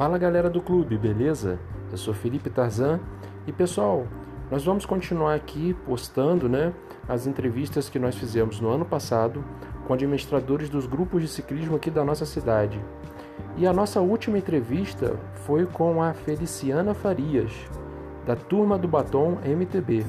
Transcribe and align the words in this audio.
Fala 0.00 0.16
galera 0.16 0.48
do 0.48 0.62
clube, 0.62 0.96
beleza? 0.96 1.58
Eu 1.92 1.98
sou 1.98 2.14
Felipe 2.14 2.48
Tarzan 2.48 2.98
e 3.46 3.52
pessoal, 3.52 4.06
nós 4.50 4.64
vamos 4.64 4.86
continuar 4.86 5.34
aqui 5.34 5.74
postando 5.84 6.48
né, 6.48 6.72
as 7.06 7.26
entrevistas 7.26 7.90
que 7.90 7.98
nós 7.98 8.16
fizemos 8.16 8.62
no 8.62 8.70
ano 8.70 8.86
passado 8.86 9.44
com 9.86 9.92
administradores 9.92 10.70
dos 10.70 10.86
grupos 10.86 11.20
de 11.20 11.28
ciclismo 11.28 11.76
aqui 11.76 11.90
da 11.90 12.02
nossa 12.02 12.24
cidade. 12.24 12.80
E 13.58 13.66
a 13.66 13.74
nossa 13.74 14.00
última 14.00 14.38
entrevista 14.38 15.18
foi 15.44 15.66
com 15.66 16.02
a 16.02 16.14
Feliciana 16.14 16.94
Farias, 16.94 17.52
da 18.24 18.34
Turma 18.34 18.78
do 18.78 18.88
Batom 18.88 19.36
MTB. 19.44 20.06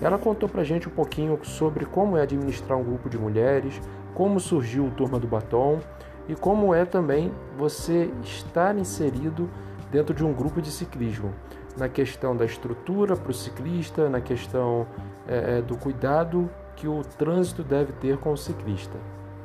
Ela 0.00 0.18
contou 0.18 0.48
pra 0.48 0.62
gente 0.62 0.86
um 0.86 0.92
pouquinho 0.92 1.36
sobre 1.42 1.84
como 1.84 2.16
é 2.16 2.22
administrar 2.22 2.78
um 2.78 2.84
grupo 2.84 3.10
de 3.10 3.18
mulheres, 3.18 3.80
como 4.14 4.38
surgiu 4.38 4.86
o 4.86 4.90
Turma 4.92 5.18
do 5.18 5.26
Batom 5.26 5.80
e 6.28 6.34
como 6.34 6.74
é 6.74 6.84
também 6.84 7.32
você 7.56 8.10
estar 8.22 8.76
inserido 8.76 9.48
dentro 9.90 10.14
de 10.14 10.24
um 10.24 10.32
grupo 10.32 10.62
de 10.62 10.70
ciclismo, 10.70 11.32
na 11.76 11.88
questão 11.88 12.36
da 12.36 12.44
estrutura 12.44 13.16
para 13.16 13.30
o 13.30 13.34
ciclista, 13.34 14.08
na 14.08 14.20
questão 14.20 14.86
é, 15.26 15.58
é, 15.58 15.62
do 15.62 15.76
cuidado 15.76 16.50
que 16.76 16.88
o 16.88 17.02
trânsito 17.02 17.62
deve 17.62 17.92
ter 17.94 18.18
com 18.18 18.32
o 18.32 18.36
ciclista. 18.36 18.96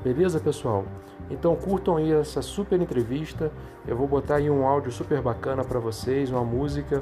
Beleza, 0.03 0.39
pessoal? 0.39 0.85
Então 1.29 1.55
curtam 1.55 1.97
aí 1.97 2.11
essa 2.13 2.41
super 2.41 2.79
entrevista. 2.81 3.51
Eu 3.85 3.97
vou 3.97 4.07
botar 4.07 4.35
aí 4.35 4.49
um 4.49 4.65
áudio 4.65 4.91
super 4.91 5.21
bacana 5.21 5.63
para 5.63 5.79
vocês, 5.79 6.31
uma 6.31 6.43
música. 6.43 7.01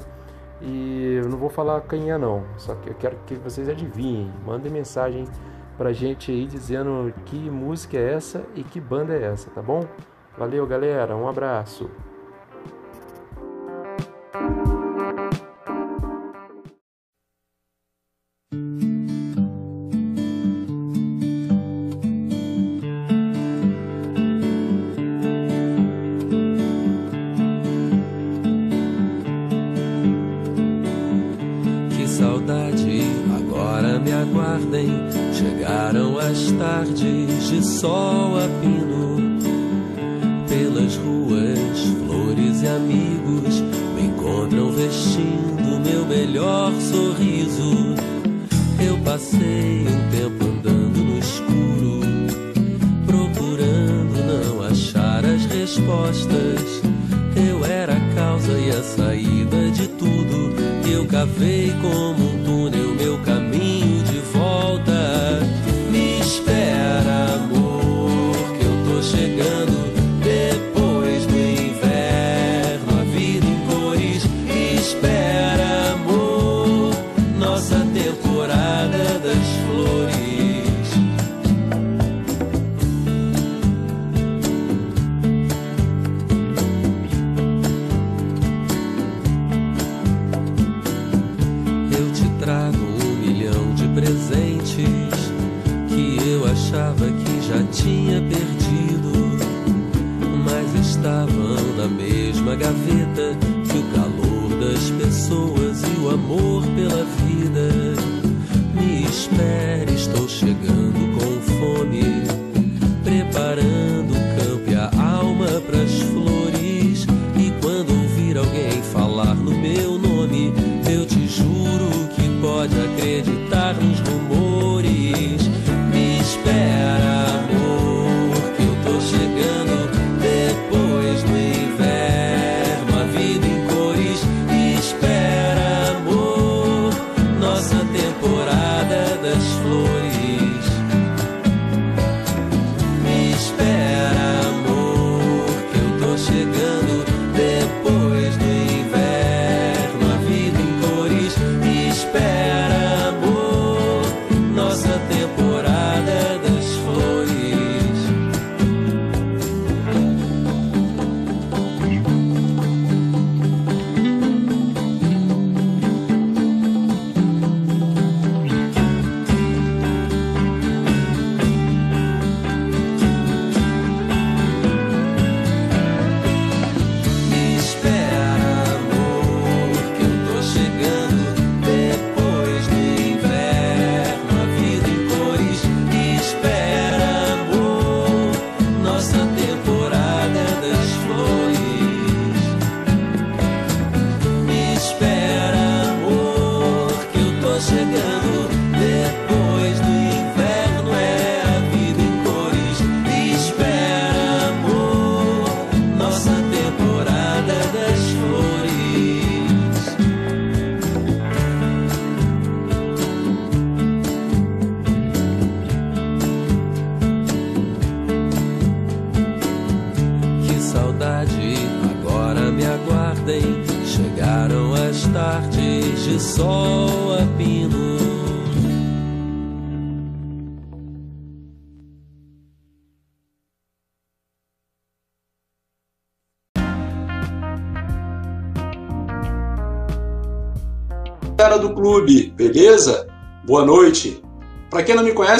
E 0.61 1.19
eu 1.21 1.29
não 1.29 1.37
vou 1.37 1.49
falar 1.49 1.81
quem 1.81 2.11
é 2.11 2.17
não, 2.17 2.43
só 2.57 2.73
que 2.75 2.89
eu 2.89 2.95
quero 2.95 3.17
que 3.25 3.35
vocês 3.35 3.67
adivinhem. 3.67 4.31
Mandem 4.45 4.71
mensagem 4.71 5.25
pra 5.77 5.93
gente 5.93 6.31
aí 6.31 6.45
dizendo 6.45 7.13
que 7.25 7.49
música 7.49 7.97
é 7.97 8.13
essa 8.13 8.45
e 8.55 8.63
que 8.63 8.79
banda 8.79 9.13
é 9.13 9.23
essa, 9.23 9.49
tá 9.51 9.61
bom? 9.61 9.81
Valeu, 10.37 10.65
galera, 10.65 11.15
um 11.15 11.27
abraço. 11.27 11.89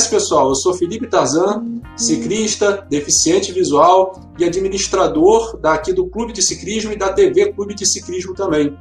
Conhece, 0.05 0.09
pessoal, 0.09 0.49
eu 0.49 0.55
sou 0.55 0.73
Felipe 0.73 1.07
Tazan, 1.07 1.81
ciclista, 1.95 2.85
deficiente 2.89 3.51
visual 3.51 4.19
e 4.37 4.43
administrador 4.43 5.57
daqui 5.57 5.93
do 5.93 6.07
Clube 6.07 6.33
de 6.33 6.41
Ciclismo 6.41 6.91
e 6.91 6.97
da 6.97 7.11
TV 7.11 7.51
Clube 7.53 7.73
de 7.73 7.85
Ciclismo 7.85 8.33
também. 8.33 8.77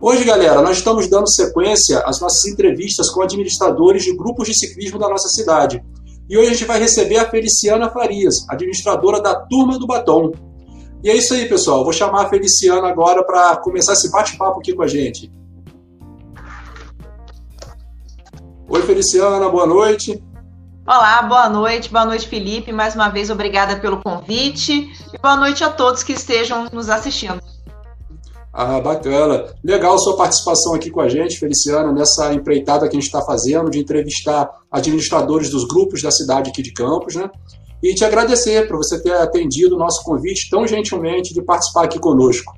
Hoje, 0.00 0.24
galera, 0.24 0.60
nós 0.60 0.78
estamos 0.78 1.08
dando 1.08 1.28
sequência 1.28 2.00
às 2.00 2.20
nossas 2.20 2.44
entrevistas 2.46 3.10
com 3.10 3.22
administradores 3.22 4.04
de 4.04 4.14
grupos 4.14 4.46
de 4.46 4.58
ciclismo 4.58 4.98
da 4.98 5.08
nossa 5.08 5.28
cidade. 5.28 5.82
E 6.28 6.36
hoje 6.36 6.48
a 6.48 6.52
gente 6.52 6.64
vai 6.64 6.78
receber 6.78 7.16
a 7.16 7.30
Feliciana 7.30 7.88
Farias, 7.88 8.46
administradora 8.48 9.22
da 9.22 9.34
Turma 9.34 9.78
do 9.78 9.86
Batom. 9.86 10.32
E 11.02 11.08
é 11.08 11.16
isso 11.16 11.32
aí, 11.32 11.48
pessoal. 11.48 11.82
Vou 11.82 11.92
chamar 11.92 12.26
a 12.26 12.28
Feliciana 12.28 12.88
agora 12.88 13.24
para 13.24 13.56
começar 13.56 13.94
esse 13.94 14.10
bate-papo 14.10 14.60
aqui 14.60 14.74
com 14.74 14.82
a 14.82 14.88
gente. 14.88 15.32
Oi, 18.68 18.82
Feliciana, 18.82 19.48
boa 19.48 19.66
noite. 19.66 20.22
Olá, 20.86 21.20
boa 21.22 21.48
noite, 21.48 21.90
boa 21.90 22.04
noite, 22.04 22.28
Felipe. 22.28 22.72
Mais 22.72 22.94
uma 22.94 23.08
vez, 23.08 23.28
obrigada 23.28 23.74
pelo 23.80 24.00
convite 24.00 24.88
e 25.12 25.18
boa 25.18 25.36
noite 25.36 25.64
a 25.64 25.68
todos 25.68 26.04
que 26.04 26.12
estejam 26.12 26.68
nos 26.72 26.88
assistindo. 26.88 27.42
Ah, 28.52 28.80
bacana. 28.80 29.46
Legal 29.64 29.98
sua 29.98 30.16
participação 30.16 30.74
aqui 30.74 30.88
com 30.88 31.00
a 31.00 31.08
gente, 31.08 31.40
Feliciana, 31.40 31.92
nessa 31.92 32.32
empreitada 32.32 32.88
que 32.88 32.96
a 32.96 33.00
gente 33.00 33.08
está 33.08 33.20
fazendo 33.20 33.68
de 33.68 33.80
entrevistar 33.80 34.48
administradores 34.70 35.50
dos 35.50 35.66
grupos 35.66 36.02
da 36.02 36.12
cidade 36.12 36.50
aqui 36.50 36.62
de 36.62 36.72
Campos, 36.72 37.16
né? 37.16 37.28
E 37.82 37.92
te 37.92 38.04
agradecer 38.04 38.68
por 38.68 38.76
você 38.76 39.02
ter 39.02 39.14
atendido 39.14 39.74
o 39.74 39.78
nosso 39.78 40.04
convite 40.04 40.48
tão 40.48 40.68
gentilmente 40.68 41.34
de 41.34 41.42
participar 41.42 41.86
aqui 41.86 41.98
conosco. 41.98 42.54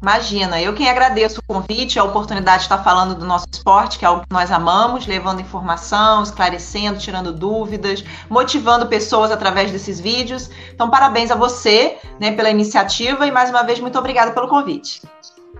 Imagina, 0.00 0.60
eu 0.60 0.74
quem 0.74 0.90
agradeço 0.90 1.40
o 1.40 1.54
convite, 1.54 1.98
a 1.98 2.04
oportunidade 2.04 2.58
de 2.58 2.64
estar 2.64 2.84
falando 2.84 3.14
do 3.14 3.24
nosso 3.24 3.46
esporte, 3.50 3.98
que 3.98 4.04
é 4.04 4.08
algo 4.08 4.22
que 4.22 4.32
nós 4.32 4.52
amamos, 4.52 5.06
levando 5.06 5.40
informação, 5.40 6.22
esclarecendo, 6.22 6.98
tirando 6.98 7.32
dúvidas, 7.32 8.04
motivando 8.28 8.86
pessoas 8.86 9.30
através 9.30 9.72
desses 9.72 9.98
vídeos. 9.98 10.50
Então, 10.72 10.90
parabéns 10.90 11.30
a 11.30 11.34
você 11.34 11.96
né, 12.20 12.30
pela 12.32 12.50
iniciativa 12.50 13.26
e 13.26 13.30
mais 13.30 13.48
uma 13.48 13.62
vez, 13.62 13.80
muito 13.80 13.98
obrigada 13.98 14.32
pelo 14.32 14.48
convite. 14.48 15.00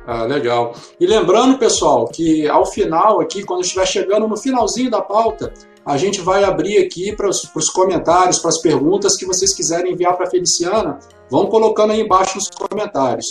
Ah, 0.07 0.23
legal. 0.25 0.75
E 1.01 1.07
lembrando, 1.07 1.59
pessoal, 1.59 2.07
que 2.07 2.47
ao 2.47 2.67
final 2.67 3.21
aqui, 3.21 3.43
quando 3.43 3.63
estiver 3.63 3.87
chegando 3.87 4.29
no 4.29 4.37
finalzinho 4.37 4.91
da 4.91 5.01
pauta, 5.01 5.53
a 5.85 5.97
gente 5.97 6.21
vai 6.21 6.45
abrir 6.45 6.79
aqui 6.79 7.15
para 7.17 7.29
os 7.29 7.71
comentários, 7.71 8.39
para 8.39 8.51
as 8.51 8.59
perguntas 8.59 9.17
que 9.17 9.25
vocês 9.25 9.55
quiserem 9.55 9.93
enviar 9.93 10.15
para 10.15 10.27
a 10.27 10.31
Feliciana, 10.31 10.99
vão 11.31 11.47
colocando 11.47 11.93
aí 11.93 12.01
embaixo 12.01 12.37
nos 12.37 12.51
comentários. 12.51 13.27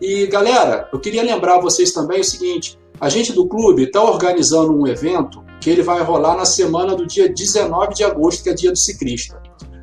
E 0.00 0.26
galera, 0.26 0.88
eu 0.92 0.98
queria 0.98 1.22
lembrar 1.22 1.60
vocês 1.60 1.92
também 1.92 2.20
o 2.20 2.24
seguinte: 2.24 2.78
a 3.00 3.08
gente 3.08 3.32
do 3.32 3.46
clube 3.46 3.84
está 3.84 4.02
organizando 4.02 4.72
um 4.72 4.86
evento 4.86 5.42
que 5.60 5.70
ele 5.70 5.82
vai 5.82 6.02
rolar 6.02 6.36
na 6.36 6.44
semana 6.44 6.94
do 6.94 7.06
dia 7.06 7.28
19 7.28 7.94
de 7.94 8.04
agosto, 8.04 8.42
que 8.42 8.50
é 8.50 8.54
dia 8.54 8.70
do 8.70 8.78
ciclista. 8.78 9.40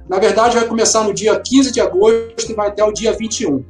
Na 0.08 0.20
verdade, 0.20 0.56
vai 0.56 0.68
começar 0.68 1.04
no 1.04 1.14
dia 1.14 1.40
15 1.40 1.72
de 1.72 1.80
agosto 1.80 2.52
e 2.52 2.54
vai 2.54 2.68
até 2.68 2.84
o 2.84 2.92
dia 2.92 3.14
21. 3.14 3.64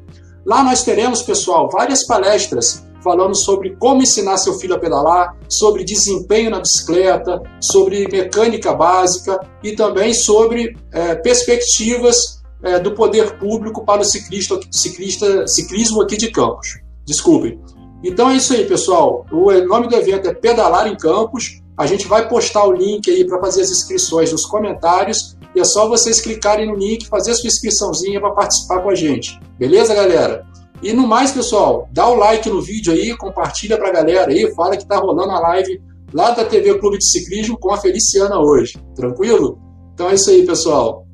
Lá 0.45 0.63
nós 0.63 0.83
teremos, 0.83 1.21
pessoal, 1.21 1.69
várias 1.71 2.05
palestras 2.05 2.83
falando 3.03 3.35
sobre 3.35 3.75
como 3.77 4.01
ensinar 4.01 4.37
seu 4.37 4.53
filho 4.53 4.75
a 4.75 4.79
pedalar, 4.79 5.35
sobre 5.47 5.83
desempenho 5.83 6.51
na 6.51 6.59
bicicleta, 6.59 7.41
sobre 7.59 8.07
mecânica 8.11 8.73
básica 8.73 9.39
e 9.63 9.73
também 9.73 10.13
sobre 10.13 10.75
é, 10.91 11.15
perspectivas 11.15 12.40
é, 12.63 12.79
do 12.79 12.93
poder 12.93 13.37
público 13.37 13.85
para 13.85 14.01
o 14.01 14.05
ciclista, 14.05 14.59
ciclista, 14.71 15.47
ciclismo 15.47 16.01
aqui 16.01 16.17
de 16.17 16.31
Campos. 16.31 16.79
Desculpem. 17.05 17.59
Então 18.03 18.29
é 18.29 18.37
isso 18.37 18.53
aí, 18.53 18.65
pessoal. 18.65 19.25
O 19.31 19.51
nome 19.67 19.87
do 19.87 19.95
evento 19.95 20.27
é 20.27 20.33
Pedalar 20.33 20.87
em 20.87 20.95
Campos. 20.95 21.61
A 21.77 21.85
gente 21.85 22.07
vai 22.07 22.27
postar 22.27 22.65
o 22.65 22.71
link 22.71 23.09
aí 23.09 23.25
para 23.25 23.39
fazer 23.39 23.61
as 23.61 23.69
inscrições 23.69 24.31
nos 24.31 24.45
comentários 24.45 25.37
e 25.55 25.59
é 25.59 25.63
só 25.63 25.87
vocês 25.87 26.21
clicarem 26.21 26.67
no 26.67 26.75
link, 26.75 27.07
fazer 27.07 27.31
a 27.31 27.35
sua 27.35 27.47
inscriçãozinha 27.47 28.19
para 28.19 28.31
participar 28.31 28.81
com 28.81 28.89
a 28.89 28.95
gente. 28.95 29.39
Beleza, 29.57 29.93
galera? 29.93 30.45
E 30.81 30.93
no 30.93 31.07
mais, 31.07 31.31
pessoal, 31.31 31.87
dá 31.91 32.07
o 32.07 32.15
like 32.15 32.49
no 32.49 32.61
vídeo 32.61 32.93
aí, 32.93 33.15
compartilha 33.15 33.77
para 33.77 33.89
a 33.89 33.91
galera 33.91 34.31
aí, 34.31 34.51
fala 34.55 34.75
que 34.75 34.87
tá 34.87 34.97
rolando 34.97 35.31
a 35.31 35.39
live 35.39 35.81
lá 36.13 36.31
da 36.31 36.43
TV 36.43 36.77
Clube 36.79 36.97
de 36.97 37.05
Ciclismo 37.05 37.57
com 37.57 37.71
a 37.71 37.77
Feliciana 37.77 38.39
hoje. 38.39 38.79
Tranquilo? 38.95 39.59
Então 39.93 40.09
é 40.09 40.15
isso 40.15 40.29
aí, 40.29 40.45
pessoal. 40.45 41.05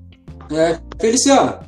É, 0.51 0.79
Feliciana, 0.99 1.59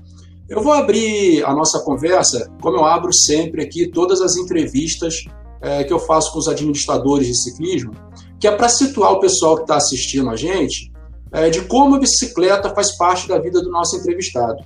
eu 0.50 0.64
vou 0.64 0.74
abrir 0.74 1.44
a 1.46 1.54
nossa 1.54 1.80
conversa, 1.82 2.50
como 2.62 2.78
eu 2.78 2.86
abro 2.86 3.14
sempre 3.14 3.64
aqui 3.64 3.88
todas 3.88 4.22
as 4.22 4.36
entrevistas 4.36 5.26
é, 5.62 5.84
que 5.84 5.94
eu 5.94 6.00
faço 6.00 6.32
com 6.32 6.40
os 6.40 6.48
administradores 6.48 7.28
de 7.28 7.38
ciclismo, 7.38 7.92
que 8.40 8.48
é 8.48 8.52
para 8.52 8.70
situar 8.70 9.12
o 9.12 9.20
pessoal 9.20 9.58
que 9.58 9.64
está 9.64 9.76
assistindo 9.76 10.30
a 10.30 10.36
gente 10.36 10.92
é, 11.32 11.50
de 11.50 11.62
como 11.62 11.96
a 11.96 12.00
bicicleta 12.00 12.74
faz 12.74 12.98
parte 12.98 13.28
da 13.28 13.38
vida 13.38 13.62
do 13.62 13.70
nosso 13.70 13.96
entrevistado. 13.98 14.64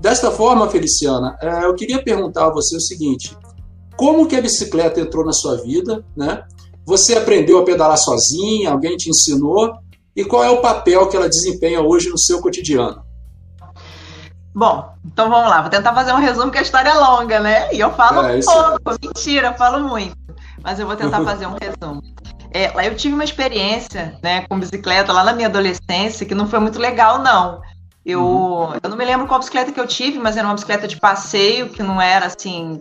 Desta 0.00 0.30
forma, 0.30 0.68
Feliciana, 0.68 1.36
é, 1.40 1.64
eu 1.64 1.74
queria 1.74 2.02
perguntar 2.02 2.46
a 2.46 2.52
você 2.52 2.76
o 2.76 2.80
seguinte: 2.80 3.36
como 3.96 4.26
que 4.26 4.36
a 4.36 4.40
bicicleta 4.40 5.00
entrou 5.00 5.24
na 5.24 5.32
sua 5.32 5.62
vida, 5.62 6.04
né? 6.16 6.44
Você 6.84 7.14
aprendeu 7.14 7.58
a 7.58 7.64
pedalar 7.64 7.96
sozinha? 7.96 8.70
Alguém 8.70 8.96
te 8.96 9.08
ensinou? 9.08 9.72
E 10.14 10.24
qual 10.24 10.44
é 10.44 10.50
o 10.50 10.60
papel 10.60 11.08
que 11.08 11.16
ela 11.16 11.28
desempenha 11.28 11.80
hoje 11.80 12.08
no 12.08 12.18
seu 12.18 12.40
cotidiano? 12.40 13.03
Bom, 14.54 14.94
então 15.04 15.28
vamos 15.28 15.50
lá, 15.50 15.62
vou 15.62 15.70
tentar 15.70 15.92
fazer 15.92 16.12
um 16.12 16.20
resumo 16.20 16.52
que 16.52 16.58
a 16.58 16.62
história 16.62 16.90
é 16.90 16.94
longa, 16.94 17.40
né? 17.40 17.74
E 17.74 17.80
eu 17.80 17.92
falo 17.92 18.24
é, 18.24 18.40
pouco, 18.40 18.98
mentira, 19.02 19.48
eu 19.48 19.54
falo 19.54 19.88
muito. 19.88 20.16
Mas 20.62 20.78
eu 20.78 20.86
vou 20.86 20.94
tentar 20.94 21.22
fazer 21.24 21.46
um 21.46 21.56
resumo. 21.60 22.00
É, 22.52 22.86
eu 22.86 22.94
tive 22.94 23.14
uma 23.14 23.24
experiência 23.24 24.16
né, 24.22 24.46
com 24.48 24.60
bicicleta 24.60 25.12
lá 25.12 25.24
na 25.24 25.32
minha 25.32 25.48
adolescência 25.48 26.24
que 26.24 26.36
não 26.36 26.46
foi 26.46 26.60
muito 26.60 26.78
legal, 26.78 27.18
não. 27.18 27.60
Eu, 28.06 28.22
uhum. 28.22 28.74
eu 28.80 28.90
não 28.90 28.96
me 28.96 29.04
lembro 29.04 29.26
qual 29.26 29.40
bicicleta 29.40 29.72
que 29.72 29.80
eu 29.80 29.88
tive, 29.88 30.20
mas 30.20 30.36
era 30.36 30.46
uma 30.46 30.54
bicicleta 30.54 30.86
de 30.86 31.00
passeio, 31.00 31.70
que 31.70 31.82
não 31.82 32.00
era 32.00 32.26
assim, 32.26 32.78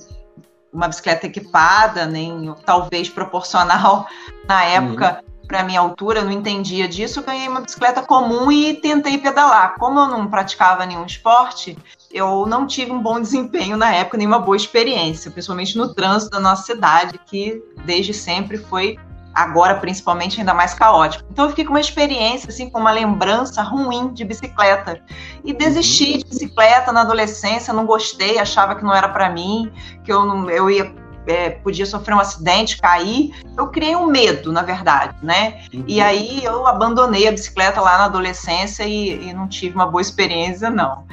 uma 0.71 0.87
bicicleta 0.87 1.25
equipada, 1.25 2.05
nem 2.05 2.53
talvez 2.63 3.09
proporcional 3.09 4.05
na 4.47 4.63
época 4.63 5.23
uhum. 5.25 5.32
Para 5.47 5.63
minha 5.63 5.79
altura, 5.79 6.23
não 6.23 6.31
entendia 6.31 6.87
disso. 6.87 7.19
Eu 7.19 7.23
ganhei 7.23 7.47
uma 7.47 7.61
bicicleta 7.61 8.01
comum 8.01 8.51
e 8.51 8.73
tentei 8.75 9.17
pedalar. 9.17 9.75
Como 9.77 9.99
eu 9.99 10.07
não 10.07 10.27
praticava 10.27 10.85
nenhum 10.85 11.05
esporte, 11.05 11.77
eu 12.11 12.45
não 12.45 12.67
tive 12.67 12.91
um 12.91 13.01
bom 13.01 13.19
desempenho 13.19 13.77
na 13.77 13.93
época, 13.93 14.17
nenhuma 14.17 14.39
boa 14.39 14.55
experiência, 14.55 15.31
principalmente 15.31 15.77
no 15.77 15.93
trânsito 15.93 16.31
da 16.31 16.39
nossa 16.39 16.63
cidade, 16.63 17.19
que 17.25 17.61
desde 17.85 18.13
sempre 18.13 18.57
foi 18.57 18.97
agora 19.33 19.75
principalmente 19.75 20.39
ainda 20.39 20.53
mais 20.53 20.73
caótico. 20.73 21.25
Então 21.31 21.45
eu 21.45 21.49
fiquei 21.49 21.65
com 21.65 21.71
uma 21.71 21.81
experiência, 21.81 22.49
assim, 22.49 22.69
com 22.69 22.79
uma 22.79 22.91
lembrança 22.91 23.61
ruim 23.63 24.13
de 24.13 24.23
bicicleta. 24.23 25.01
E 25.43 25.53
desisti 25.53 26.19
de 26.19 26.25
bicicleta 26.25 26.91
na 26.91 27.01
adolescência, 27.01 27.73
não 27.73 27.85
gostei, 27.85 28.37
achava 28.37 28.75
que 28.75 28.83
não 28.83 28.93
era 28.93 29.09
para 29.09 29.29
mim, 29.29 29.71
que 30.03 30.13
eu, 30.13 30.23
não, 30.23 30.49
eu 30.49 30.69
ia 30.69 31.02
é, 31.25 31.49
podia 31.49 31.85
sofrer 31.85 32.13
um 32.15 32.19
acidente, 32.19 32.77
cair. 32.77 33.33
Eu 33.57 33.67
criei 33.67 33.95
um 33.95 34.07
medo, 34.07 34.51
na 34.51 34.61
verdade, 34.61 35.15
né? 35.21 35.61
Uhum. 35.73 35.83
E 35.87 36.01
aí 36.01 36.43
eu 36.43 36.67
abandonei 36.67 37.27
a 37.27 37.31
bicicleta 37.31 37.81
lá 37.81 37.97
na 37.97 38.05
adolescência 38.05 38.83
e, 38.83 39.29
e 39.29 39.33
não 39.33 39.47
tive 39.47 39.75
uma 39.75 39.85
boa 39.85 40.01
experiência, 40.01 40.69
não. 40.69 41.05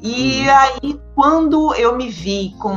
E 0.00 0.42
uhum. 0.42 0.54
aí, 0.54 1.00
quando 1.14 1.74
eu 1.74 1.96
me 1.96 2.08
vi 2.08 2.54
com 2.60 2.76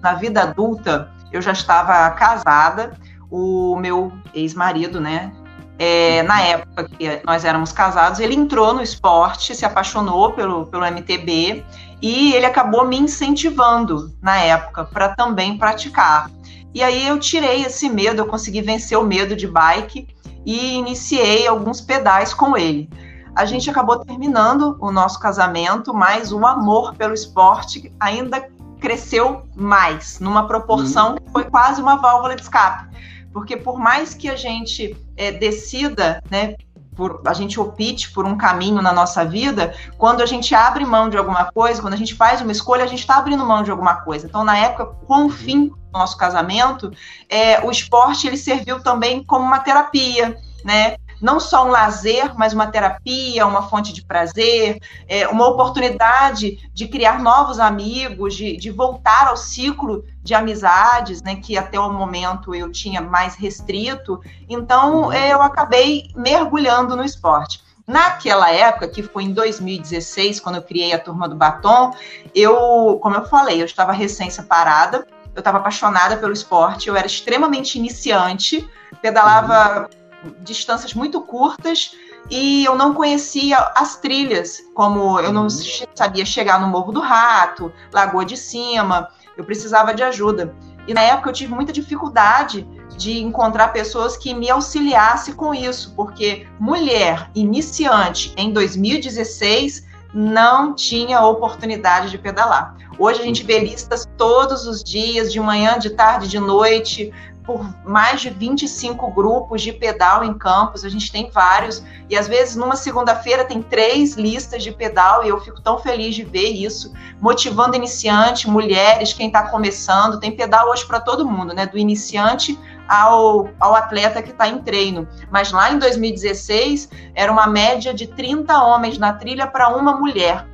na 0.00 0.14
vida 0.14 0.42
adulta, 0.42 1.10
eu 1.32 1.42
já 1.42 1.52
estava 1.52 2.08
casada 2.10 2.92
o 3.30 3.76
meu 3.76 4.12
ex-marido, 4.32 5.00
né? 5.00 5.32
É, 5.78 6.24
na 6.24 6.40
época 6.40 6.88
que 6.88 7.20
nós 7.24 7.44
éramos 7.44 7.70
casados, 7.70 8.18
ele 8.18 8.34
entrou 8.34 8.74
no 8.74 8.82
esporte, 8.82 9.54
se 9.54 9.64
apaixonou 9.64 10.32
pelo, 10.32 10.66
pelo 10.66 10.84
MTB 10.84 11.64
e 12.00 12.32
ele 12.32 12.46
acabou 12.46 12.86
me 12.86 12.98
incentivando 12.98 14.14
na 14.22 14.36
época 14.38 14.84
para 14.84 15.10
também 15.10 15.58
praticar. 15.58 16.30
E 16.72 16.82
aí 16.82 17.06
eu 17.06 17.18
tirei 17.18 17.62
esse 17.62 17.88
medo, 17.88 18.20
eu 18.20 18.26
consegui 18.26 18.62
vencer 18.62 18.98
o 18.98 19.04
medo 19.04 19.34
de 19.34 19.46
bike 19.46 20.06
e 20.44 20.74
iniciei 20.74 21.46
alguns 21.46 21.80
pedais 21.80 22.32
com 22.32 22.56
ele. 22.56 22.88
A 23.34 23.44
gente 23.44 23.70
acabou 23.70 23.98
terminando 23.98 24.76
o 24.80 24.90
nosso 24.90 25.18
casamento, 25.18 25.94
mas 25.94 26.32
o 26.32 26.44
amor 26.46 26.94
pelo 26.94 27.14
esporte 27.14 27.92
ainda 27.98 28.48
cresceu 28.80 29.42
mais, 29.56 30.20
numa 30.20 30.46
proporção 30.46 31.10
uhum. 31.10 31.16
que 31.16 31.32
foi 31.32 31.44
quase 31.44 31.80
uma 31.82 31.96
válvula 31.96 32.36
de 32.36 32.42
escape 32.42 32.88
porque 33.32 33.56
por 33.56 33.78
mais 33.78 34.14
que 34.14 34.28
a 34.28 34.36
gente 34.36 34.96
é, 35.16 35.30
decida, 35.30 36.20
né, 36.30 36.56
por, 36.98 37.22
a 37.24 37.32
gente 37.32 37.60
opte 37.60 38.10
por 38.10 38.26
um 38.26 38.36
caminho 38.36 38.82
na 38.82 38.92
nossa 38.92 39.24
vida, 39.24 39.72
quando 39.96 40.20
a 40.20 40.26
gente 40.26 40.52
abre 40.52 40.84
mão 40.84 41.08
de 41.08 41.16
alguma 41.16 41.44
coisa, 41.44 41.80
quando 41.80 41.94
a 41.94 41.96
gente 41.96 42.12
faz 42.12 42.40
uma 42.40 42.50
escolha, 42.50 42.82
a 42.82 42.88
gente 42.88 42.98
está 42.98 43.18
abrindo 43.18 43.46
mão 43.46 43.62
de 43.62 43.70
alguma 43.70 43.94
coisa. 44.00 44.26
Então, 44.26 44.42
na 44.42 44.58
época, 44.58 44.86
com 45.06 45.26
o 45.26 45.30
fim 45.30 45.68
do 45.68 45.78
nosso 45.92 46.16
casamento, 46.16 46.90
é, 47.28 47.64
o 47.64 47.70
esporte 47.70 48.26
ele 48.26 48.36
serviu 48.36 48.82
também 48.82 49.22
como 49.22 49.44
uma 49.44 49.60
terapia, 49.60 50.36
né? 50.64 50.96
Não 51.20 51.40
só 51.40 51.66
um 51.66 51.70
lazer, 51.70 52.32
mas 52.36 52.52
uma 52.52 52.66
terapia, 52.66 53.46
uma 53.46 53.68
fonte 53.68 53.92
de 53.92 54.02
prazer, 54.02 54.80
é, 55.08 55.26
uma 55.28 55.46
oportunidade 55.48 56.70
de 56.72 56.88
criar 56.88 57.20
novos 57.20 57.58
amigos, 57.58 58.34
de, 58.34 58.56
de 58.56 58.70
voltar 58.70 59.28
ao 59.28 59.36
ciclo 59.36 60.04
de 60.22 60.34
amizades, 60.34 61.22
né, 61.22 61.36
que 61.36 61.56
até 61.56 61.78
o 61.78 61.92
momento 61.92 62.54
eu 62.54 62.70
tinha 62.70 63.00
mais 63.00 63.34
restrito. 63.34 64.20
Então, 64.48 65.12
é, 65.12 65.32
eu 65.32 65.42
acabei 65.42 66.10
mergulhando 66.14 66.96
no 66.96 67.04
esporte. 67.04 67.62
Naquela 67.86 68.50
época, 68.50 68.86
que 68.86 69.02
foi 69.02 69.24
em 69.24 69.32
2016, 69.32 70.40
quando 70.40 70.56
eu 70.56 70.62
criei 70.62 70.92
a 70.92 70.98
turma 70.98 71.26
do 71.26 71.34
batom, 71.34 71.94
eu, 72.34 72.98
como 73.02 73.16
eu 73.16 73.24
falei, 73.24 73.62
eu 73.62 73.64
estava 73.64 73.92
recém-separada, 73.92 75.06
eu 75.34 75.38
estava 75.38 75.56
apaixonada 75.56 76.16
pelo 76.18 76.32
esporte, 76.32 76.88
eu 76.88 76.96
era 76.96 77.06
extremamente 77.06 77.78
iniciante, 77.78 78.68
pedalava 79.00 79.82
uhum. 79.82 80.07
Distâncias 80.40 80.94
muito 80.94 81.20
curtas 81.20 81.92
e 82.30 82.64
eu 82.64 82.74
não 82.74 82.92
conhecia 82.92 83.58
as 83.74 83.96
trilhas, 83.96 84.62
como 84.74 85.18
eu 85.20 85.32
não 85.32 85.42
uhum. 85.42 85.86
sabia 85.94 86.26
chegar 86.26 86.60
no 86.60 86.68
Morro 86.68 86.92
do 86.92 87.00
Rato, 87.00 87.72
Lagoa 87.92 88.24
de 88.24 88.36
Cima, 88.36 89.08
eu 89.36 89.44
precisava 89.44 89.94
de 89.94 90.02
ajuda. 90.02 90.54
E 90.86 90.94
na 90.94 91.02
época 91.02 91.30
eu 91.30 91.34
tive 91.34 91.54
muita 91.54 91.72
dificuldade 91.72 92.66
de 92.96 93.22
encontrar 93.22 93.68
pessoas 93.68 94.16
que 94.16 94.34
me 94.34 94.50
auxiliassem 94.50 95.34
com 95.34 95.54
isso, 95.54 95.92
porque 95.94 96.46
mulher 96.58 97.30
iniciante 97.34 98.32
em 98.36 98.52
2016 98.52 99.86
não 100.12 100.74
tinha 100.74 101.22
oportunidade 101.22 102.10
de 102.10 102.18
pedalar. 102.18 102.74
Hoje 102.98 103.20
a 103.20 103.22
gente 103.22 103.44
vê 103.44 103.60
listas 103.60 104.08
todos 104.16 104.66
os 104.66 104.82
dias, 104.82 105.32
de 105.32 105.38
manhã, 105.38 105.78
de 105.78 105.90
tarde, 105.90 106.26
de 106.26 106.40
noite, 106.40 107.12
por 107.48 107.66
mais 107.82 108.20
de 108.20 108.28
25 108.28 109.10
grupos 109.10 109.62
de 109.62 109.72
pedal 109.72 110.22
em 110.22 110.34
campos, 110.34 110.84
a 110.84 110.88
gente 110.90 111.10
tem 111.10 111.30
vários, 111.30 111.82
e 112.06 112.14
às 112.14 112.28
vezes 112.28 112.56
numa 112.56 112.76
segunda-feira 112.76 113.42
tem 113.42 113.62
três 113.62 114.16
listas 114.16 114.62
de 114.62 114.70
pedal, 114.70 115.24
e 115.24 115.30
eu 115.30 115.40
fico 115.40 115.58
tão 115.58 115.78
feliz 115.78 116.14
de 116.14 116.24
ver 116.24 116.50
isso, 116.50 116.92
motivando 117.18 117.74
iniciante, 117.74 118.50
mulheres, 118.50 119.14
quem 119.14 119.28
está 119.28 119.44
começando, 119.44 120.20
tem 120.20 120.30
pedal 120.30 120.68
hoje 120.68 120.84
para 120.84 121.00
todo 121.00 121.26
mundo, 121.26 121.54
né? 121.54 121.64
Do 121.64 121.78
iniciante 121.78 122.60
ao, 122.86 123.48
ao 123.58 123.74
atleta 123.74 124.20
que 124.20 124.30
está 124.30 124.46
em 124.46 124.58
treino. 124.58 125.08
Mas 125.30 125.50
lá 125.50 125.72
em 125.72 125.78
2016 125.78 126.90
era 127.14 127.32
uma 127.32 127.46
média 127.46 127.94
de 127.94 128.08
30 128.08 128.62
homens 128.62 128.98
na 128.98 129.14
trilha 129.14 129.46
para 129.46 129.74
uma 129.74 129.96
mulher. 129.96 130.46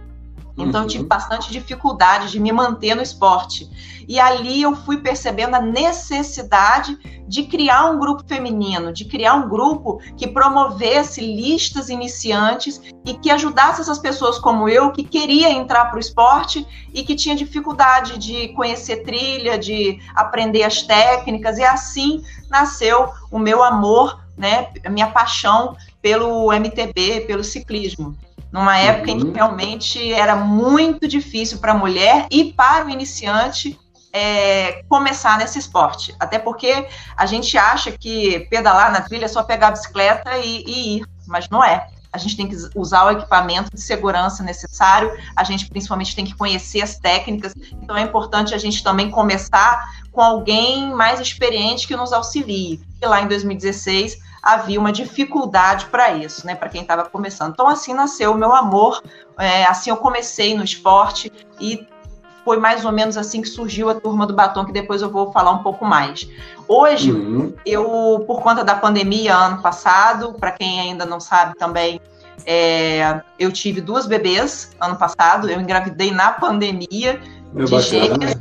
Então 0.56 0.80
uhum. 0.80 0.86
eu 0.86 0.86
tive 0.86 1.02
uhum. 1.02 1.08
bastante 1.08 1.50
dificuldade 1.50 2.30
de 2.30 2.40
me 2.40 2.52
manter 2.52 2.94
no 2.94 3.02
esporte. 3.02 3.68
E 4.06 4.20
ali 4.20 4.62
eu 4.62 4.76
fui 4.76 4.98
percebendo 4.98 5.54
a 5.56 5.60
necessidade 5.60 6.96
de 7.26 7.44
criar 7.44 7.86
um 7.90 7.98
grupo 7.98 8.22
feminino, 8.26 8.92
de 8.92 9.06
criar 9.06 9.34
um 9.34 9.48
grupo 9.48 9.98
que 10.16 10.28
promovesse 10.28 11.20
listas 11.20 11.88
iniciantes 11.88 12.80
e 13.04 13.14
que 13.14 13.30
ajudasse 13.30 13.80
essas 13.80 13.98
pessoas 13.98 14.38
como 14.38 14.68
eu 14.68 14.92
que 14.92 15.02
queria 15.02 15.50
entrar 15.50 15.86
para 15.86 15.96
o 15.96 16.00
esporte 16.00 16.66
e 16.92 17.02
que 17.02 17.16
tinha 17.16 17.34
dificuldade 17.34 18.18
de 18.18 18.48
conhecer 18.48 19.04
trilha, 19.04 19.58
de 19.58 19.98
aprender 20.14 20.62
as 20.62 20.82
técnicas 20.82 21.58
e 21.58 21.64
assim 21.64 22.22
nasceu 22.50 23.08
o 23.30 23.38
meu 23.38 23.62
amor, 23.62 24.22
né, 24.36 24.68
a 24.84 24.90
minha 24.90 25.08
paixão 25.08 25.76
pelo 26.02 26.52
MTB, 26.52 27.22
pelo 27.26 27.42
ciclismo 27.42 28.14
numa 28.54 28.78
época 28.78 29.10
uhum. 29.10 29.16
em 29.16 29.18
que 29.18 29.26
uhum. 29.26 29.32
realmente 29.32 30.12
era 30.12 30.36
muito 30.36 31.08
difícil 31.08 31.58
para 31.58 31.72
a 31.72 31.76
mulher 31.76 32.28
e 32.30 32.52
para 32.52 32.86
o 32.86 32.88
iniciante 32.88 33.76
é, 34.12 34.84
começar 34.88 35.36
nesse 35.36 35.58
esporte. 35.58 36.14
Até 36.20 36.38
porque 36.38 36.86
a 37.16 37.26
gente 37.26 37.58
acha 37.58 37.90
que 37.90 38.46
pedalar 38.48 38.92
na 38.92 39.00
trilha 39.00 39.24
é 39.24 39.28
só 39.28 39.42
pegar 39.42 39.68
a 39.68 39.70
bicicleta 39.72 40.38
e, 40.38 40.62
e 40.68 40.96
ir, 40.98 41.06
mas 41.26 41.48
não 41.48 41.64
é. 41.64 41.88
A 42.12 42.16
gente 42.16 42.36
tem 42.36 42.46
que 42.46 42.54
usar 42.76 43.06
o 43.06 43.10
equipamento 43.10 43.74
de 43.74 43.80
segurança 43.80 44.40
necessário, 44.44 45.10
a 45.34 45.42
gente 45.42 45.68
principalmente 45.68 46.14
tem 46.14 46.24
que 46.24 46.36
conhecer 46.36 46.80
as 46.80 46.96
técnicas, 46.96 47.52
então 47.82 47.96
é 47.96 48.02
importante 48.02 48.54
a 48.54 48.58
gente 48.58 48.84
também 48.84 49.10
começar 49.10 49.84
com 50.12 50.20
alguém 50.20 50.94
mais 50.94 51.18
experiente 51.18 51.88
que 51.88 51.96
nos 51.96 52.12
auxilie. 52.12 52.80
E 53.02 53.04
lá 53.04 53.20
em 53.20 53.26
2016 53.26 54.16
havia 54.44 54.78
uma 54.78 54.92
dificuldade 54.92 55.86
para 55.86 56.12
isso, 56.12 56.46
né, 56.46 56.54
para 56.54 56.68
quem 56.68 56.82
estava 56.82 57.04
começando. 57.06 57.52
Então 57.52 57.66
assim 57.66 57.94
nasceu 57.94 58.32
o 58.32 58.36
meu 58.36 58.54
amor, 58.54 59.02
é, 59.38 59.64
assim 59.64 59.88
eu 59.90 59.96
comecei 59.96 60.54
no 60.54 60.62
esporte 60.62 61.32
e 61.58 61.86
foi 62.44 62.58
mais 62.58 62.84
ou 62.84 62.92
menos 62.92 63.16
assim 63.16 63.40
que 63.40 63.48
surgiu 63.48 63.88
a 63.88 63.94
turma 63.94 64.26
do 64.26 64.34
batom, 64.34 64.66
que 64.66 64.72
depois 64.72 65.00
eu 65.00 65.10
vou 65.10 65.32
falar 65.32 65.50
um 65.52 65.62
pouco 65.62 65.86
mais. 65.86 66.28
Hoje, 66.68 67.10
uhum. 67.10 67.54
eu, 67.64 68.22
por 68.26 68.42
conta 68.42 68.62
da 68.62 68.74
pandemia, 68.74 69.34
ano 69.34 69.62
passado, 69.62 70.34
para 70.34 70.52
quem 70.52 70.78
ainda 70.78 71.06
não 71.06 71.18
sabe 71.18 71.56
também, 71.56 71.98
é, 72.44 73.22
eu 73.38 73.50
tive 73.50 73.80
duas 73.80 74.06
bebês 74.06 74.72
ano 74.78 74.96
passado, 74.96 75.48
eu 75.48 75.58
engravidei 75.58 76.10
na 76.10 76.32
pandemia 76.32 77.18
de 77.54 77.80
gêmeos, 77.80 78.36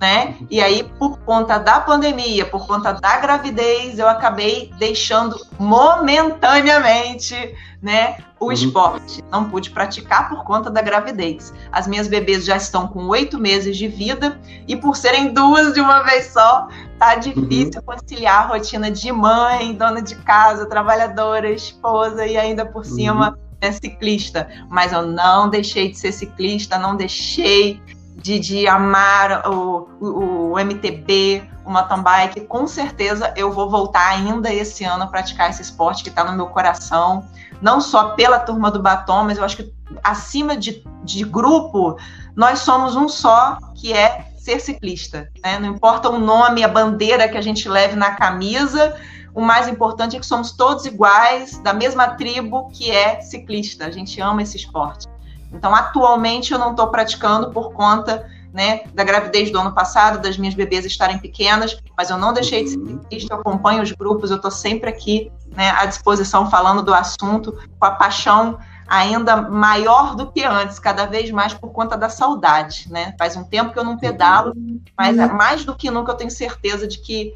né? 0.00 0.36
E 0.48 0.60
aí, 0.60 0.84
por 0.98 1.18
conta 1.20 1.58
da 1.58 1.80
pandemia, 1.80 2.46
por 2.46 2.66
conta 2.66 2.92
da 2.92 3.16
gravidez, 3.16 3.98
eu 3.98 4.08
acabei 4.08 4.72
deixando 4.78 5.36
momentaneamente 5.58 7.34
né, 7.82 8.16
o 8.38 8.46
uhum. 8.46 8.52
esporte. 8.52 9.22
Não 9.30 9.48
pude 9.50 9.70
praticar 9.70 10.28
por 10.28 10.44
conta 10.44 10.70
da 10.70 10.80
gravidez. 10.80 11.52
As 11.72 11.86
minhas 11.86 12.06
bebês 12.06 12.44
já 12.44 12.56
estão 12.56 12.86
com 12.86 13.06
oito 13.06 13.38
meses 13.38 13.76
de 13.76 13.88
vida 13.88 14.40
e 14.66 14.76
por 14.76 14.96
serem 14.96 15.32
duas 15.32 15.74
de 15.74 15.80
uma 15.80 16.02
vez 16.02 16.26
só, 16.26 16.68
tá 16.98 17.16
difícil 17.16 17.80
uhum. 17.80 17.94
conciliar 17.96 18.44
a 18.44 18.46
rotina 18.46 18.90
de 18.90 19.10
mãe, 19.10 19.74
dona 19.74 20.00
de 20.00 20.14
casa, 20.16 20.66
trabalhadora, 20.66 21.50
esposa 21.50 22.24
e 22.26 22.36
ainda 22.36 22.64
por 22.64 22.84
uhum. 22.84 22.96
cima 22.96 23.38
é 23.60 23.72
ciclista. 23.72 24.48
Mas 24.68 24.92
eu 24.92 25.02
não 25.02 25.50
deixei 25.50 25.90
de 25.90 25.98
ser 25.98 26.12
ciclista, 26.12 26.78
não 26.78 26.96
deixei 26.96 27.80
de, 28.28 28.38
de 28.38 28.68
amar 28.68 29.48
o, 29.48 29.88
o, 29.98 30.52
o 30.52 30.58
MTB, 30.58 31.42
o 31.64 31.70
mountain 31.70 32.02
bike. 32.02 32.40
Com 32.42 32.66
certeza 32.66 33.32
eu 33.36 33.50
vou 33.50 33.70
voltar 33.70 34.06
ainda 34.10 34.52
esse 34.52 34.84
ano 34.84 35.04
a 35.04 35.06
praticar 35.06 35.48
esse 35.48 35.62
esporte 35.62 36.02
que 36.02 36.10
está 36.10 36.22
no 36.24 36.36
meu 36.36 36.46
coração 36.48 37.24
não 37.60 37.80
só 37.80 38.10
pela 38.10 38.38
turma 38.38 38.70
do 38.70 38.80
batom, 38.80 39.24
mas 39.24 39.38
eu 39.38 39.44
acho 39.44 39.56
que 39.56 39.72
acima 40.04 40.56
de, 40.56 40.84
de 41.02 41.24
grupo, 41.24 41.96
nós 42.36 42.60
somos 42.60 42.94
um 42.94 43.08
só, 43.08 43.58
que 43.74 43.92
é 43.92 44.26
ser 44.36 44.60
ciclista. 44.60 45.28
Né? 45.42 45.58
Não 45.58 45.70
importa 45.70 46.08
o 46.08 46.20
nome, 46.20 46.62
a 46.62 46.68
bandeira 46.68 47.28
que 47.28 47.36
a 47.36 47.40
gente 47.40 47.68
leve 47.68 47.96
na 47.96 48.12
camisa, 48.12 48.96
o 49.34 49.40
mais 49.40 49.66
importante 49.66 50.16
é 50.16 50.20
que 50.20 50.26
somos 50.26 50.52
todos 50.52 50.86
iguais, 50.86 51.58
da 51.58 51.72
mesma 51.72 52.08
tribo 52.10 52.68
que 52.68 52.90
é 52.90 53.20
ciclista. 53.22 53.86
A 53.86 53.90
gente 53.90 54.20
ama 54.20 54.42
esse 54.42 54.56
esporte. 54.56 55.08
Então, 55.52 55.74
atualmente, 55.74 56.52
eu 56.52 56.58
não 56.58 56.72
estou 56.72 56.88
praticando 56.88 57.50
por 57.50 57.72
conta 57.72 58.28
né, 58.52 58.82
da 58.94 59.04
gravidez 59.04 59.50
do 59.50 59.58
ano 59.58 59.72
passado, 59.72 60.20
das 60.20 60.36
minhas 60.36 60.54
bebês 60.54 60.84
estarem 60.84 61.18
pequenas, 61.18 61.78
mas 61.96 62.10
eu 62.10 62.18
não 62.18 62.32
deixei 62.32 62.64
de 62.64 62.70
ser 62.70 62.78
uhum. 62.78 63.00
ciclista, 63.00 63.34
eu 63.34 63.40
acompanho 63.40 63.82
os 63.82 63.92
grupos, 63.92 64.30
eu 64.30 64.36
estou 64.36 64.50
sempre 64.50 64.90
aqui 64.90 65.30
né, 65.54 65.70
à 65.70 65.86
disposição 65.86 66.50
falando 66.50 66.82
do 66.82 66.94
assunto, 66.94 67.52
com 67.78 67.86
a 67.86 67.90
paixão 67.90 68.58
ainda 68.88 69.36
maior 69.36 70.16
do 70.16 70.32
que 70.32 70.42
antes, 70.42 70.78
cada 70.78 71.04
vez 71.04 71.30
mais 71.30 71.52
por 71.52 71.70
conta 71.72 71.96
da 71.96 72.08
saudade, 72.08 72.86
né? 72.90 73.14
Faz 73.18 73.36
um 73.36 73.44
tempo 73.44 73.70
que 73.70 73.78
eu 73.78 73.84
não 73.84 73.98
pedalo, 73.98 74.54
mas 74.96 75.18
é 75.18 75.26
mais 75.26 75.62
do 75.62 75.74
que 75.74 75.90
nunca 75.90 76.12
eu 76.12 76.16
tenho 76.16 76.30
certeza 76.30 76.88
de 76.88 76.98
que 76.98 77.34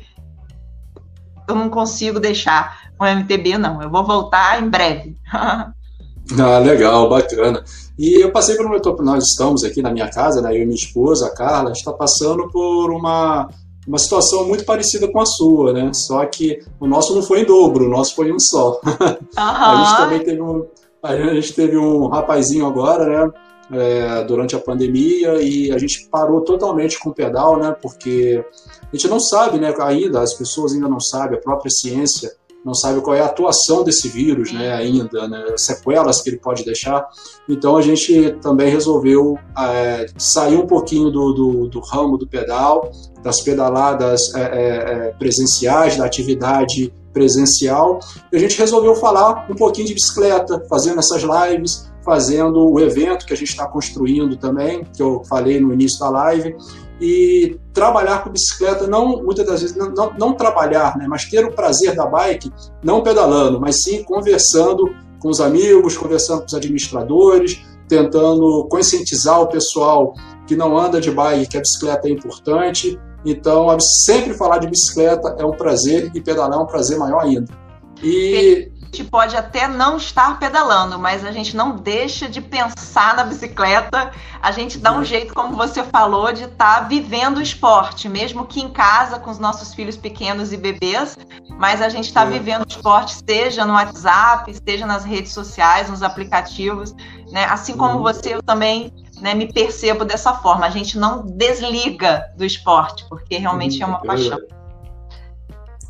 eu 1.47 1.55
não 1.55 1.69
consigo 1.69 2.19
deixar 2.19 2.91
o 2.99 3.05
MTB, 3.05 3.59
não. 3.59 3.83
Eu 3.83 3.91
vou 3.91 4.03
voltar 4.03 4.63
em 4.63 4.69
breve. 4.71 5.15
ah, 5.31 6.59
legal, 6.63 7.11
bacana. 7.11 7.63
E 7.99 8.21
eu 8.21 8.33
passei 8.33 8.57
por 8.57 8.67
um 8.67 9.05
nós 9.05 9.25
estamos 9.25 9.65
aqui 9.65 9.83
na 9.83 9.91
minha 9.91 10.09
casa, 10.09 10.41
né, 10.41 10.57
eu 10.57 10.63
e 10.63 10.67
minha 10.67 10.75
esposa, 10.75 11.27
a 11.27 11.35
Carla, 11.35 11.65
a 11.65 11.69
gente 11.69 11.79
está 11.79 11.93
passando 11.93 12.49
por 12.49 12.91
uma, 12.91 13.49
uma 13.87 13.99
situação 13.99 14.47
muito 14.47 14.65
parecida 14.65 15.11
com 15.11 15.21
a 15.21 15.27
sua, 15.27 15.73
né? 15.73 15.93
Só 15.93 16.25
que 16.27 16.61
o 16.81 16.87
nosso 16.87 17.15
não 17.15 17.23
foi 17.23 17.41
em 17.41 17.45
dobro, 17.45 17.87
o 17.87 17.91
nosso 17.91 18.15
foi 18.15 18.33
um 18.33 18.39
só. 18.39 18.81
Uhum. 18.85 19.27
a 19.37 19.85
gente 19.85 19.97
também 19.97 20.25
teve 20.25 20.41
um, 20.41 20.67
a 21.03 21.35
gente 21.35 21.53
teve 21.53 21.77
um 21.77 22.07
rapazinho 22.07 22.67
agora, 22.67 23.27
né? 23.27 23.33
É, 23.75 24.25
durante 24.25 24.55
a 24.55 24.59
pandemia 24.59 25.41
e 25.41 25.73
a 25.73 25.79
gente 25.79 26.07
parou 26.11 26.43
totalmente 26.43 26.99
com 26.99 27.09
o 27.09 27.15
pedal, 27.15 27.59
né? 27.59 27.75
Porque 27.81 28.45
a 28.83 28.97
gente 28.97 29.09
não 29.09 29.19
sabe, 29.19 29.59
né? 29.59 29.75
Ainda 29.81 30.21
as 30.21 30.35
pessoas 30.35 30.73
ainda 30.75 30.89
não 30.89 31.01
sabem, 31.01 31.39
a 31.39 31.41
própria 31.41 31.71
ciência 31.71 32.33
não 32.65 32.75
sabe 32.75 33.01
qual 33.01 33.17
é 33.17 33.21
a 33.21 33.27
atuação 33.27 33.83
desse 33.83 34.09
vírus, 34.09 34.53
né, 34.53 34.73
ainda, 34.73 35.27
né, 35.29 35.45
sequelas 35.57 36.21
que 36.21 36.31
ele 36.31 36.39
pode 36.39 36.65
deixar. 36.65 37.07
Então 37.49 37.77
a 37.77 37.83
gente 37.83 38.37
também 38.41 38.71
resolveu 38.71 39.39
é, 39.59 40.07
sair 40.17 40.57
um 40.57 40.67
pouquinho 40.67 41.11
do, 41.11 41.33
do, 41.33 41.69
do, 41.69 41.81
ramo 41.81 42.17
do 42.17 42.27
pedal, 42.27 42.91
das 43.23 43.41
pedaladas 43.41 44.35
é, 44.35 44.41
é, 44.41 45.15
presenciais, 45.19 45.97
da 45.97 46.05
atividade 46.05 46.93
presencial, 47.13 47.99
e 48.33 48.37
a 48.37 48.39
gente 48.39 48.59
resolveu 48.59 48.95
falar 48.95 49.47
um 49.51 49.55
pouquinho 49.55 49.87
de 49.87 49.95
bicicleta, 49.95 50.65
fazendo 50.69 50.99
essas 50.99 51.23
lives, 51.23 51.91
fazendo 52.05 52.71
o 52.71 52.81
evento 52.81 53.27
que 53.27 53.33
a 53.33 53.37
gente 53.37 53.51
está 53.51 53.67
construindo 53.67 54.37
também, 54.37 54.85
que 54.97 55.03
eu 55.03 55.23
falei 55.29 55.61
no 55.61 55.73
início 55.73 56.01
da 56.01 56.11
live, 56.11 56.57
e 57.05 57.59
trabalhar 57.75 58.23
com 58.23 58.31
bicicleta, 58.31 58.87
não 58.87 59.25
muitas 59.25 59.45
das 59.45 59.61
vezes, 59.61 59.77
não, 59.77 59.91
não, 59.91 60.13
não, 60.17 60.33
trabalhar, 60.35 60.97
né, 60.97 61.07
mas 61.09 61.25
ter 61.25 61.45
o 61.45 61.53
prazer 61.53 61.97
da 61.97 62.07
bike, 62.07 62.53
não 62.81 63.03
pedalando, 63.03 63.61
mas 63.61 63.83
sim 63.83 64.05
conversando 64.05 64.89
com 65.19 65.29
os 65.29 65.41
amigos, 65.41 65.97
conversando 65.97 66.43
com 66.43 66.47
os 66.47 66.55
administradores, 66.55 67.61
tentando 67.89 68.69
conscientizar 68.71 69.41
o 69.41 69.49
pessoal 69.49 70.15
que 70.47 70.55
não 70.55 70.79
anda 70.79 71.01
de 71.01 71.11
bike, 71.11 71.49
que 71.49 71.57
a 71.57 71.61
bicicleta 71.61 72.07
é 72.07 72.13
importante. 72.13 72.97
Então, 73.25 73.77
sempre 73.81 74.33
falar 74.35 74.59
de 74.59 74.69
bicicleta 74.69 75.35
é 75.41 75.45
um 75.45 75.53
prazer 75.53 76.09
e 76.15 76.21
pedalar 76.21 76.57
é 76.57 76.63
um 76.63 76.67
prazer 76.67 76.99
maior 76.99 77.23
ainda. 77.23 77.53
E 78.01 78.72
gente 78.93 79.05
pode 79.05 79.35
até 79.35 79.67
não 79.67 79.97
estar 79.97 80.39
pedalando, 80.39 80.99
mas 80.99 81.25
a 81.25 81.33
gente 81.33 81.57
não 81.57 81.77
deixa 81.77 82.29
de 82.29 82.43
pensar 82.43 83.17
na 83.17 83.25
bicicleta. 83.25 84.13
A 84.41 84.53
gente 84.53 84.77
dá 84.77 84.93
um 84.93 85.03
jeito, 85.03 85.33
como 85.33 85.57
você 85.57 85.83
falou, 85.83 86.31
de 86.31 86.45
estar 86.45 86.81
tá 86.81 86.81
vivendo 86.83 87.39
o 87.39 87.43
esporte, 87.43 88.07
mesmo 88.07 88.47
que 88.47 88.61
em 88.61 88.69
casa 88.69 89.19
com 89.19 89.31
os 89.31 89.39
nossos 89.39 89.73
filhos 89.73 89.97
pequenos 89.97 90.53
e 90.53 90.59
bebês, 90.59 91.17
mas 91.59 91.81
a 91.81 91.89
gente 91.89 92.05
está 92.05 92.23
vivendo 92.27 92.65
o 92.65 92.69
esporte, 92.69 93.17
seja 93.27 93.65
no 93.65 93.73
WhatsApp, 93.73 94.55
seja 94.63 94.85
nas 94.85 95.05
redes 95.05 95.33
sociais, 95.33 95.89
nos 95.89 96.03
aplicativos, 96.03 96.95
né? 97.31 97.47
Assim 97.47 97.75
como 97.75 97.97
uhum. 97.97 98.03
você, 98.03 98.35
eu 98.35 98.43
também 98.43 98.93
né, 99.23 99.35
me 99.35 99.51
percebo 99.51 100.05
dessa 100.05 100.35
forma. 100.35 100.67
A 100.67 100.71
gente 100.71 100.99
não 100.99 101.25
desliga 101.25 102.27
do 102.37 102.45
esporte, 102.45 103.07
porque 103.09 103.39
realmente 103.39 103.83
é 103.83 103.87
uma 103.87 104.01
uhum. 104.01 104.07
paixão. 104.07 104.39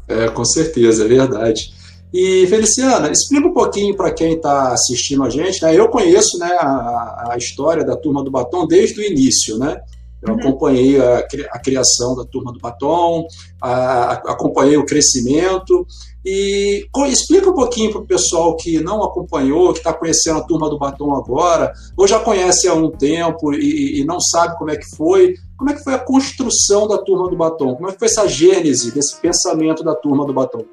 É, 0.06 0.28
com 0.28 0.44
certeza, 0.44 1.04
é 1.04 1.08
verdade. 1.08 1.81
E, 2.12 2.46
Feliciana, 2.46 3.10
explica 3.10 3.48
um 3.48 3.54
pouquinho 3.54 3.96
para 3.96 4.12
quem 4.12 4.34
está 4.34 4.72
assistindo 4.72 5.24
a 5.24 5.30
gente. 5.30 5.62
Né? 5.62 5.74
Eu 5.74 5.88
conheço 5.88 6.38
né, 6.38 6.50
a, 6.60 7.30
a, 7.30 7.36
história 7.38 7.82
da 7.82 7.96
Turma 7.96 8.22
do 8.22 8.30
Batom 8.30 8.66
desde 8.66 9.00
o 9.00 9.02
início. 9.02 9.56
Né? 9.56 9.80
Eu 10.20 10.34
uhum. 10.34 10.40
acompanhei 10.40 11.00
a, 11.00 11.26
a, 11.52 11.58
criação 11.58 12.14
da 12.14 12.24
Turma 12.24 12.52
do 12.52 12.58
Batom, 12.58 13.26
a, 13.62 14.12
acompanhei 14.30 14.76
o 14.76 14.84
crescimento. 14.84 15.86
E 16.24 16.86
explica 17.08 17.50
um 17.50 17.54
pouquinho 17.54 17.90
para 17.90 18.02
o 18.02 18.06
pessoal 18.06 18.54
que 18.56 18.78
não 18.78 19.02
acompanhou, 19.02 19.72
que 19.72 19.78
está 19.78 19.92
conhecendo 19.92 20.38
a 20.38 20.42
Turma 20.42 20.68
do 20.68 20.78
Batom 20.78 21.16
agora, 21.16 21.72
ou 21.96 22.06
já 22.06 22.20
conhece 22.20 22.68
há 22.68 22.74
um 22.74 22.90
tempo 22.90 23.52
e, 23.54 24.00
e 24.00 24.04
não 24.04 24.20
sabe 24.20 24.56
como 24.58 24.70
é 24.70 24.76
que 24.76 24.88
foi. 24.96 25.34
Como 25.56 25.70
é 25.70 25.74
que 25.74 25.82
foi 25.82 25.94
a 25.94 25.98
construção 25.98 26.86
da 26.86 26.98
Turma 26.98 27.28
do 27.28 27.36
Batom? 27.36 27.74
Como 27.74 27.88
é 27.88 27.92
que 27.92 27.98
foi 27.98 28.06
essa 28.06 28.28
gênese 28.28 28.92
desse 28.92 29.16
pensamento 29.16 29.82
da 29.82 29.94
Turma 29.94 30.26
do 30.26 30.34
Batom? 30.34 30.64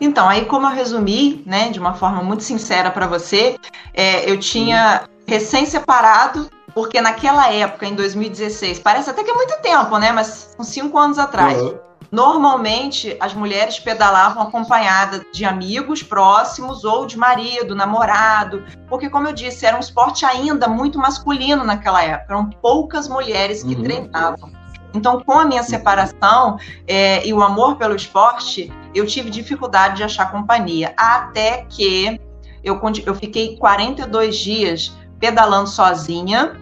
Então, 0.00 0.28
aí 0.28 0.44
como 0.44 0.66
eu 0.66 0.70
resumi, 0.70 1.42
né, 1.46 1.70
de 1.70 1.78
uma 1.78 1.94
forma 1.94 2.22
muito 2.22 2.42
sincera 2.42 2.90
para 2.90 3.06
você, 3.06 3.56
é, 3.92 4.30
eu 4.30 4.38
tinha 4.38 5.02
recém 5.26 5.66
separado, 5.66 6.48
porque 6.74 7.00
naquela 7.00 7.50
época, 7.52 7.86
em 7.86 7.94
2016, 7.94 8.78
parece 8.80 9.10
até 9.10 9.22
que 9.22 9.30
é 9.30 9.34
muito 9.34 9.60
tempo, 9.62 9.96
né, 9.98 10.12
mas 10.12 10.54
são 10.56 10.64
cinco 10.64 10.98
anos 10.98 11.18
atrás. 11.18 11.60
Uhum. 11.60 11.78
Normalmente, 12.10 13.16
as 13.18 13.34
mulheres 13.34 13.80
pedalavam 13.80 14.44
acompanhadas 14.44 15.22
de 15.32 15.44
amigos 15.44 16.00
próximos 16.00 16.84
ou 16.84 17.06
de 17.06 17.18
marido, 17.18 17.74
namorado, 17.74 18.62
porque, 18.88 19.10
como 19.10 19.26
eu 19.26 19.32
disse, 19.32 19.66
era 19.66 19.76
um 19.76 19.80
esporte 19.80 20.24
ainda 20.24 20.68
muito 20.68 20.96
masculino 20.96 21.64
naquela 21.64 22.04
época. 22.04 22.34
Eram 22.34 22.50
poucas 22.50 23.08
mulheres 23.08 23.64
que 23.64 23.74
uhum. 23.74 23.82
treinavam. 23.82 24.63
Então, 24.94 25.20
com 25.20 25.32
a 25.32 25.44
minha 25.44 25.62
separação 25.62 26.56
é, 26.86 27.26
e 27.26 27.32
o 27.34 27.42
amor 27.42 27.76
pelo 27.76 27.96
esporte, 27.96 28.72
eu 28.94 29.04
tive 29.04 29.28
dificuldade 29.28 29.96
de 29.96 30.04
achar 30.04 30.30
companhia. 30.30 30.94
Até 30.96 31.66
que 31.68 32.20
eu, 32.62 32.80
eu 33.04 33.14
fiquei 33.14 33.56
42 33.56 34.36
dias 34.36 34.96
pedalando 35.18 35.68
sozinha. 35.68 36.56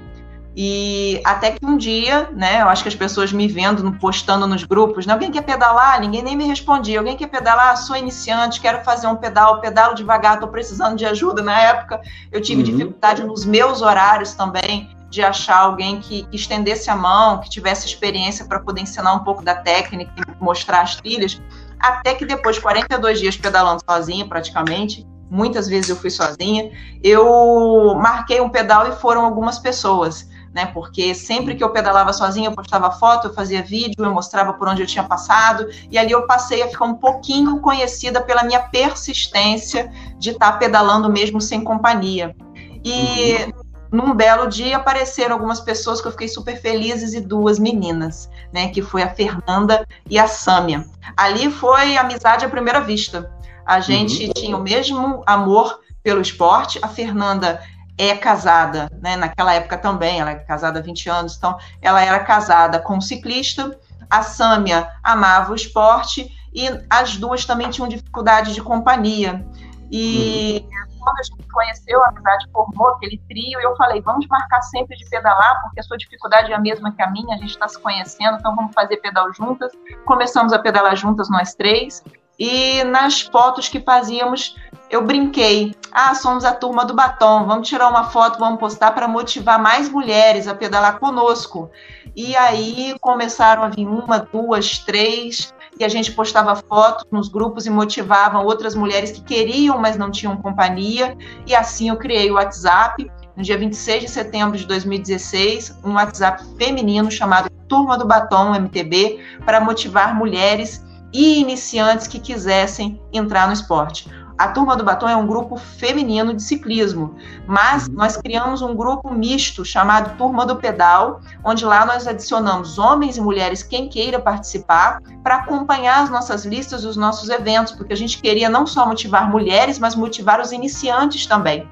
E 0.55 1.19
até 1.25 1.53
que 1.53 1.65
um 1.65 1.79
dia, 1.79 2.29
né, 2.35 2.61
eu 2.61 2.69
acho 2.69 2.83
que 2.83 2.89
as 2.89 2.95
pessoas 2.95 3.33
me 3.33 3.49
vendo, 3.49 3.91
postando 3.93 4.47
nos 4.47 4.65
grupos, 4.65 5.07
né, 5.07 5.15
alguém 5.15 5.31
quer 5.31 5.41
pedalar? 5.41 5.99
Ninguém 5.99 6.23
nem 6.23 6.37
me 6.37 6.45
respondia. 6.45 6.99
Alguém 6.99 7.17
quer 7.17 7.29
pedalar? 7.29 7.75
Sou 7.79 7.97
iniciante, 7.97 8.61
quero 8.61 8.85
fazer 8.85 9.07
um 9.07 9.17
pedal, 9.17 9.62
pedalo 9.62 9.95
devagar, 9.95 10.35
estou 10.35 10.49
precisando 10.49 10.97
de 10.97 11.07
ajuda. 11.07 11.43
Na 11.43 11.59
época, 11.59 12.03
eu 12.31 12.41
tive 12.41 12.62
uhum. 12.62 12.77
dificuldade 12.77 13.25
nos 13.25 13.47
meus 13.47 13.81
horários 13.81 14.35
também 14.35 14.91
de 15.12 15.21
achar 15.21 15.59
alguém 15.59 16.00
que, 16.00 16.23
que 16.23 16.37
estendesse 16.37 16.88
a 16.88 16.97
mão, 16.97 17.38
que 17.38 17.50
tivesse 17.50 17.87
experiência 17.87 18.47
para 18.47 18.59
poder 18.59 18.81
ensinar 18.81 19.12
um 19.12 19.19
pouco 19.19 19.45
da 19.45 19.54
técnica 19.54 20.11
e 20.16 20.42
mostrar 20.42 20.81
as 20.81 20.97
trilhas, 20.97 21.38
até 21.78 22.14
que 22.14 22.25
depois 22.25 22.57
de 22.57 22.62
42 22.62 23.21
dias 23.21 23.37
pedalando 23.37 23.83
sozinha, 23.87 24.26
praticamente, 24.26 25.07
muitas 25.31 25.69
vezes 25.69 25.90
eu 25.90 25.97
fui 25.97 26.09
sozinha, 26.09 26.71
eu 27.04 27.95
marquei 27.97 28.40
um 28.40 28.49
pedal 28.49 28.88
e 28.88 28.92
foram 28.92 29.23
algumas 29.26 29.59
pessoas. 29.59 30.33
Né, 30.55 30.66
porque 30.66 31.14
sempre 31.14 31.55
que 31.55 31.64
eu 31.64 31.70
pedalava 31.70 32.12
sozinha, 32.12 32.51
eu 32.51 32.55
postava 32.55 32.90
foto, 32.90 33.29
eu 33.29 33.33
fazia 33.33 33.62
vídeo, 33.62 34.05
eu 34.05 34.12
mostrava 34.12 34.53
por 34.53 34.68
onde 34.68 34.83
eu 34.83 34.87
tinha 34.87 35.03
passado, 35.03 35.66
e 35.90 35.96
ali 35.96 36.12
eu 36.12 36.27
passei 36.27 36.62
a 36.62 36.68
ficar 36.68 36.85
um 36.85 36.92
pouquinho 36.92 37.59
conhecida 37.61 38.20
pela 38.20 38.44
minha 38.44 38.61
persistência 38.61 39.90
de 40.18 40.29
estar 40.29 40.59
pedalando 40.59 41.11
mesmo 41.11 41.40
sem 41.40 41.64
companhia. 41.64 42.37
E 42.85 43.33
uhum 43.46 43.71
num 43.92 44.14
belo 44.14 44.48
dia 44.48 44.78
apareceram 44.78 45.35
algumas 45.35 45.61
pessoas 45.61 46.00
que 46.00 46.09
eu 46.09 46.12
fiquei 46.12 46.28
super 46.28 46.59
felizes 46.59 47.12
e 47.12 47.20
duas 47.20 47.59
meninas, 47.59 48.31
né, 48.50 48.68
que 48.68 48.81
foi 48.81 49.02
a 49.02 49.14
Fernanda 49.14 49.87
e 50.09 50.18
a 50.18 50.26
Sâmia. 50.26 50.87
Ali 51.14 51.50
foi 51.50 51.98
amizade 51.98 52.44
à 52.44 52.48
primeira 52.48 52.81
vista. 52.81 53.31
A 53.66 53.81
gente 53.81 54.26
uhum. 54.26 54.33
tinha 54.33 54.57
o 54.57 54.62
mesmo 54.62 55.22
amor 55.26 55.78
pelo 56.02 56.22
esporte. 56.22 56.78
A 56.83 56.88
Fernanda 56.88 57.61
é 57.98 58.16
casada, 58.16 58.90
né, 59.00 59.14
naquela 59.14 59.52
época 59.52 59.76
também, 59.76 60.20
ela 60.20 60.31
é 60.31 60.37
casada 60.37 60.78
há 60.78 60.83
20 60.83 61.11
anos, 61.11 61.37
então 61.37 61.57
ela 61.81 62.02
era 62.02 62.18
casada 62.20 62.78
com 62.78 62.96
um 62.96 63.00
ciclista. 63.00 63.78
A 64.09 64.22
Sâmia 64.22 64.88
amava 65.02 65.52
o 65.52 65.55
esporte 65.55 66.31
e 66.55 66.68
as 66.88 67.16
duas 67.16 67.44
também 67.44 67.70
tinham 67.70 67.88
dificuldade 67.88 68.55
de 68.55 68.62
companhia. 68.62 69.44
E 69.92 70.66
uhum 70.66 70.92
quando 71.02 71.18
a 71.18 71.22
gente 71.22 71.48
conheceu, 71.52 72.02
a 72.02 72.09
amizade 72.09 72.48
formou 72.52 72.88
aquele 72.90 73.18
trio, 73.28 73.61
e 73.61 73.62
eu 73.62 73.76
falei, 73.76 74.00
vamos 74.00 74.26
marcar 74.28 74.62
sempre 74.62 74.96
de 74.96 75.05
pedalar, 75.11 75.61
porque 75.62 75.81
a 75.81 75.83
sua 75.83 75.98
dificuldade 75.98 76.52
é 76.52 76.55
a 76.55 76.61
mesma 76.61 76.92
que 76.92 77.02
a 77.02 77.11
minha, 77.11 77.35
a 77.35 77.38
gente 77.38 77.50
está 77.50 77.68
se 77.68 77.78
conhecendo, 77.78 78.38
então 78.38 78.55
vamos 78.55 78.72
fazer 78.72 78.96
pedal 78.98 79.33
juntas. 79.35 79.72
Começamos 80.05 80.52
a 80.52 80.59
pedalar 80.59 80.96
juntas 80.96 81.28
nós 81.28 81.55
três, 81.55 82.02
e 82.38 82.83
nas 82.85 83.20
fotos 83.20 83.68
que 83.68 83.81
fazíamos, 83.81 84.57
eu 84.88 85.05
brinquei. 85.05 85.74
Ah, 85.92 86.14
somos 86.14 86.44
a 86.44 86.55
turma 86.55 86.85
do 86.85 86.94
batom, 86.94 87.44
vamos 87.46 87.68
tirar 87.68 87.88
uma 87.88 88.05
foto, 88.05 88.38
vamos 88.38 88.59
postar 88.59 88.92
para 88.92 89.07
motivar 89.07 89.59
mais 89.59 89.88
mulheres 89.88 90.48
a 90.48 90.55
pedalar 90.55 90.98
conosco. 90.98 91.70
E 92.16 92.35
aí 92.37 92.96
começaram 93.00 93.62
a 93.62 93.68
vir 93.68 93.87
uma, 93.87 94.18
duas, 94.18 94.78
três, 94.78 95.55
e 95.78 95.85
a 95.85 95.88
gente 95.88 96.12
postava 96.12 96.54
fotos 96.56 97.04
nos 97.11 97.28
grupos 97.28 97.66
e 97.66 97.70
motivava 97.70 98.38
outras 98.40 98.74
mulheres 98.74 99.11
que 99.11 99.22
queriam, 99.22 99.78
mas 99.78 99.96
não 99.96 100.11
tinham 100.11 100.37
companhia. 100.37 101.16
E 101.46 101.54
assim 101.54 101.88
eu 101.88 101.96
criei 101.96 102.30
o 102.30 102.35
WhatsApp, 102.35 103.11
no 103.37 103.42
dia 103.42 103.56
26 103.56 104.02
de 104.02 104.08
setembro 104.08 104.58
de 104.58 104.66
2016, 104.66 105.78
um 105.85 105.94
WhatsApp 105.94 106.44
feminino 106.58 107.11
chamado 107.11 107.50
Turma 107.68 107.96
do 107.96 108.06
Batom 108.06 108.54
MTB, 108.54 109.20
para 109.46 109.61
motivar 109.61 110.14
mulheres 110.14 110.85
e 111.12 111.40
iniciantes 111.40 112.06
que 112.06 112.18
quisessem 112.18 113.00
entrar 113.12 113.46
no 113.46 113.52
esporte. 113.52 114.08
A 114.42 114.48
Turma 114.48 114.74
do 114.74 114.83
Batom 114.83 115.09
é 115.09 115.14
um 115.14 115.24
grupo 115.24 115.57
feminino 115.57 116.35
de 116.35 116.42
ciclismo, 116.42 117.14
mas 117.46 117.87
uhum. 117.87 117.94
nós 117.94 118.16
criamos 118.16 118.61
um 118.61 118.74
grupo 118.74 119.14
misto 119.14 119.64
chamado 119.64 120.18
Turma 120.18 120.44
do 120.44 120.57
Pedal, 120.57 121.20
onde 121.44 121.64
lá 121.64 121.87
nós 121.87 122.09
adicionamos 122.09 122.76
homens 122.76 123.16
e 123.16 123.20
mulheres, 123.20 123.62
quem 123.62 123.88
queira 123.88 124.18
participar, 124.18 125.00
para 125.22 125.37
acompanhar 125.37 126.02
as 126.02 126.11
nossas 126.11 126.44
listas 126.44 126.83
e 126.83 126.88
os 126.88 126.96
nossos 126.96 127.28
eventos, 127.28 127.72
porque 127.72 127.92
a 127.92 127.96
gente 127.96 128.20
queria 128.20 128.50
não 128.50 128.66
só 128.66 128.85
motivar 128.85 129.31
mulheres, 129.31 129.78
mas 129.78 129.94
motivar 129.94 130.40
os 130.40 130.50
iniciantes 130.50 131.24
também. 131.24 131.70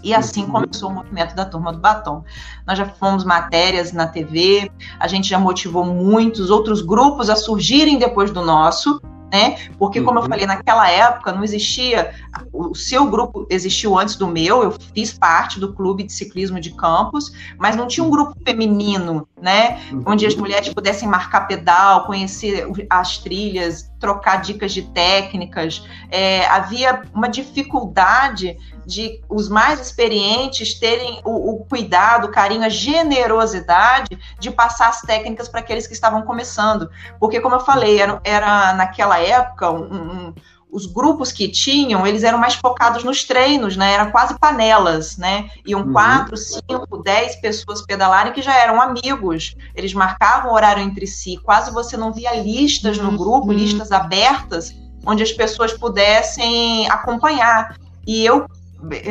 E 0.00 0.14
assim 0.14 0.44
uhum. 0.44 0.52
começou 0.52 0.90
o 0.90 0.94
movimento 0.94 1.34
da 1.34 1.44
Turma 1.44 1.72
do 1.72 1.80
Batom. 1.80 2.22
Nós 2.64 2.78
já 2.78 2.86
fomos 2.86 3.24
matérias 3.24 3.92
na 3.92 4.06
TV, 4.06 4.70
a 5.00 5.08
gente 5.08 5.28
já 5.28 5.40
motivou 5.40 5.84
muitos 5.84 6.50
outros 6.50 6.82
grupos 6.82 7.28
a 7.28 7.34
surgirem 7.34 7.98
depois 7.98 8.30
do 8.30 8.42
nosso, 8.42 9.00
né? 9.36 9.56
Porque, 9.78 10.00
como 10.00 10.18
uhum. 10.18 10.24
eu 10.24 10.28
falei, 10.30 10.46
naquela 10.46 10.90
época 10.90 11.32
não 11.32 11.44
existia. 11.44 12.14
O 12.52 12.74
seu 12.74 13.06
grupo 13.06 13.46
existiu 13.50 13.98
antes 13.98 14.16
do 14.16 14.26
meu, 14.26 14.62
eu 14.62 14.74
fiz 14.94 15.12
parte 15.12 15.60
do 15.60 15.74
clube 15.74 16.04
de 16.04 16.12
ciclismo 16.12 16.58
de 16.58 16.70
campos, 16.70 17.32
mas 17.58 17.76
não 17.76 17.86
tinha 17.86 18.04
um 18.04 18.10
grupo 18.10 18.34
feminino, 18.44 19.28
né? 19.40 19.78
Uhum. 19.92 20.02
Onde 20.06 20.26
as 20.26 20.34
mulheres 20.34 20.72
pudessem 20.72 21.08
marcar 21.08 21.46
pedal, 21.46 22.06
conhecer 22.06 22.66
as 22.88 23.18
trilhas, 23.18 23.90
trocar 23.98 24.40
dicas 24.40 24.72
de 24.72 24.82
técnicas. 24.82 25.86
É, 26.10 26.46
havia 26.46 27.02
uma 27.14 27.28
dificuldade 27.28 28.56
de 28.84 29.20
os 29.28 29.48
mais 29.48 29.80
experientes 29.80 30.78
terem 30.78 31.20
o, 31.24 31.52
o, 31.52 31.64
cuidado, 31.64 32.26
o 32.26 32.30
carinho, 32.30 32.64
a 32.64 32.68
generosidade 32.68 34.18
de 34.38 34.50
passar 34.50 34.88
as 34.88 35.00
técnicas 35.00 35.48
para 35.48 35.60
aqueles 35.60 35.86
que 35.86 35.92
estavam 35.92 36.22
começando. 36.22 36.88
Porque, 37.18 37.40
como 37.40 37.56
eu 37.56 37.60
falei, 37.60 38.00
era, 38.00 38.20
era 38.22 38.74
naquela 38.74 39.18
época 39.18 39.70
um, 39.70 39.94
um, 39.94 40.34
os 40.70 40.86
grupos 40.86 41.32
que 41.32 41.48
tinham, 41.48 42.06
eles 42.06 42.22
eram 42.22 42.38
mais 42.38 42.54
focados 42.54 43.02
nos 43.04 43.24
treinos, 43.24 43.76
né? 43.76 43.94
Eram 43.94 44.10
quase 44.10 44.38
panelas, 44.38 45.16
né? 45.16 45.48
Iam 45.64 45.82
uhum. 45.82 45.92
quatro, 45.92 46.36
cinco, 46.36 47.02
dez 47.02 47.36
pessoas 47.36 47.82
pedalarem 47.82 48.32
que 48.32 48.42
já 48.42 48.54
eram 48.56 48.80
amigos. 48.80 49.56
Eles 49.74 49.94
marcavam 49.94 50.52
horário 50.52 50.82
entre 50.82 51.06
si. 51.06 51.38
Quase 51.42 51.70
você 51.72 51.96
não 51.96 52.12
via 52.12 52.34
listas 52.34 52.98
no 52.98 53.12
grupo, 53.12 53.48
uhum. 53.48 53.54
listas 53.54 53.92
abertas, 53.92 54.74
onde 55.06 55.22
as 55.22 55.32
pessoas 55.32 55.72
pudessem 55.72 56.88
acompanhar. 56.90 57.76
E 58.06 58.24
eu 58.24 58.46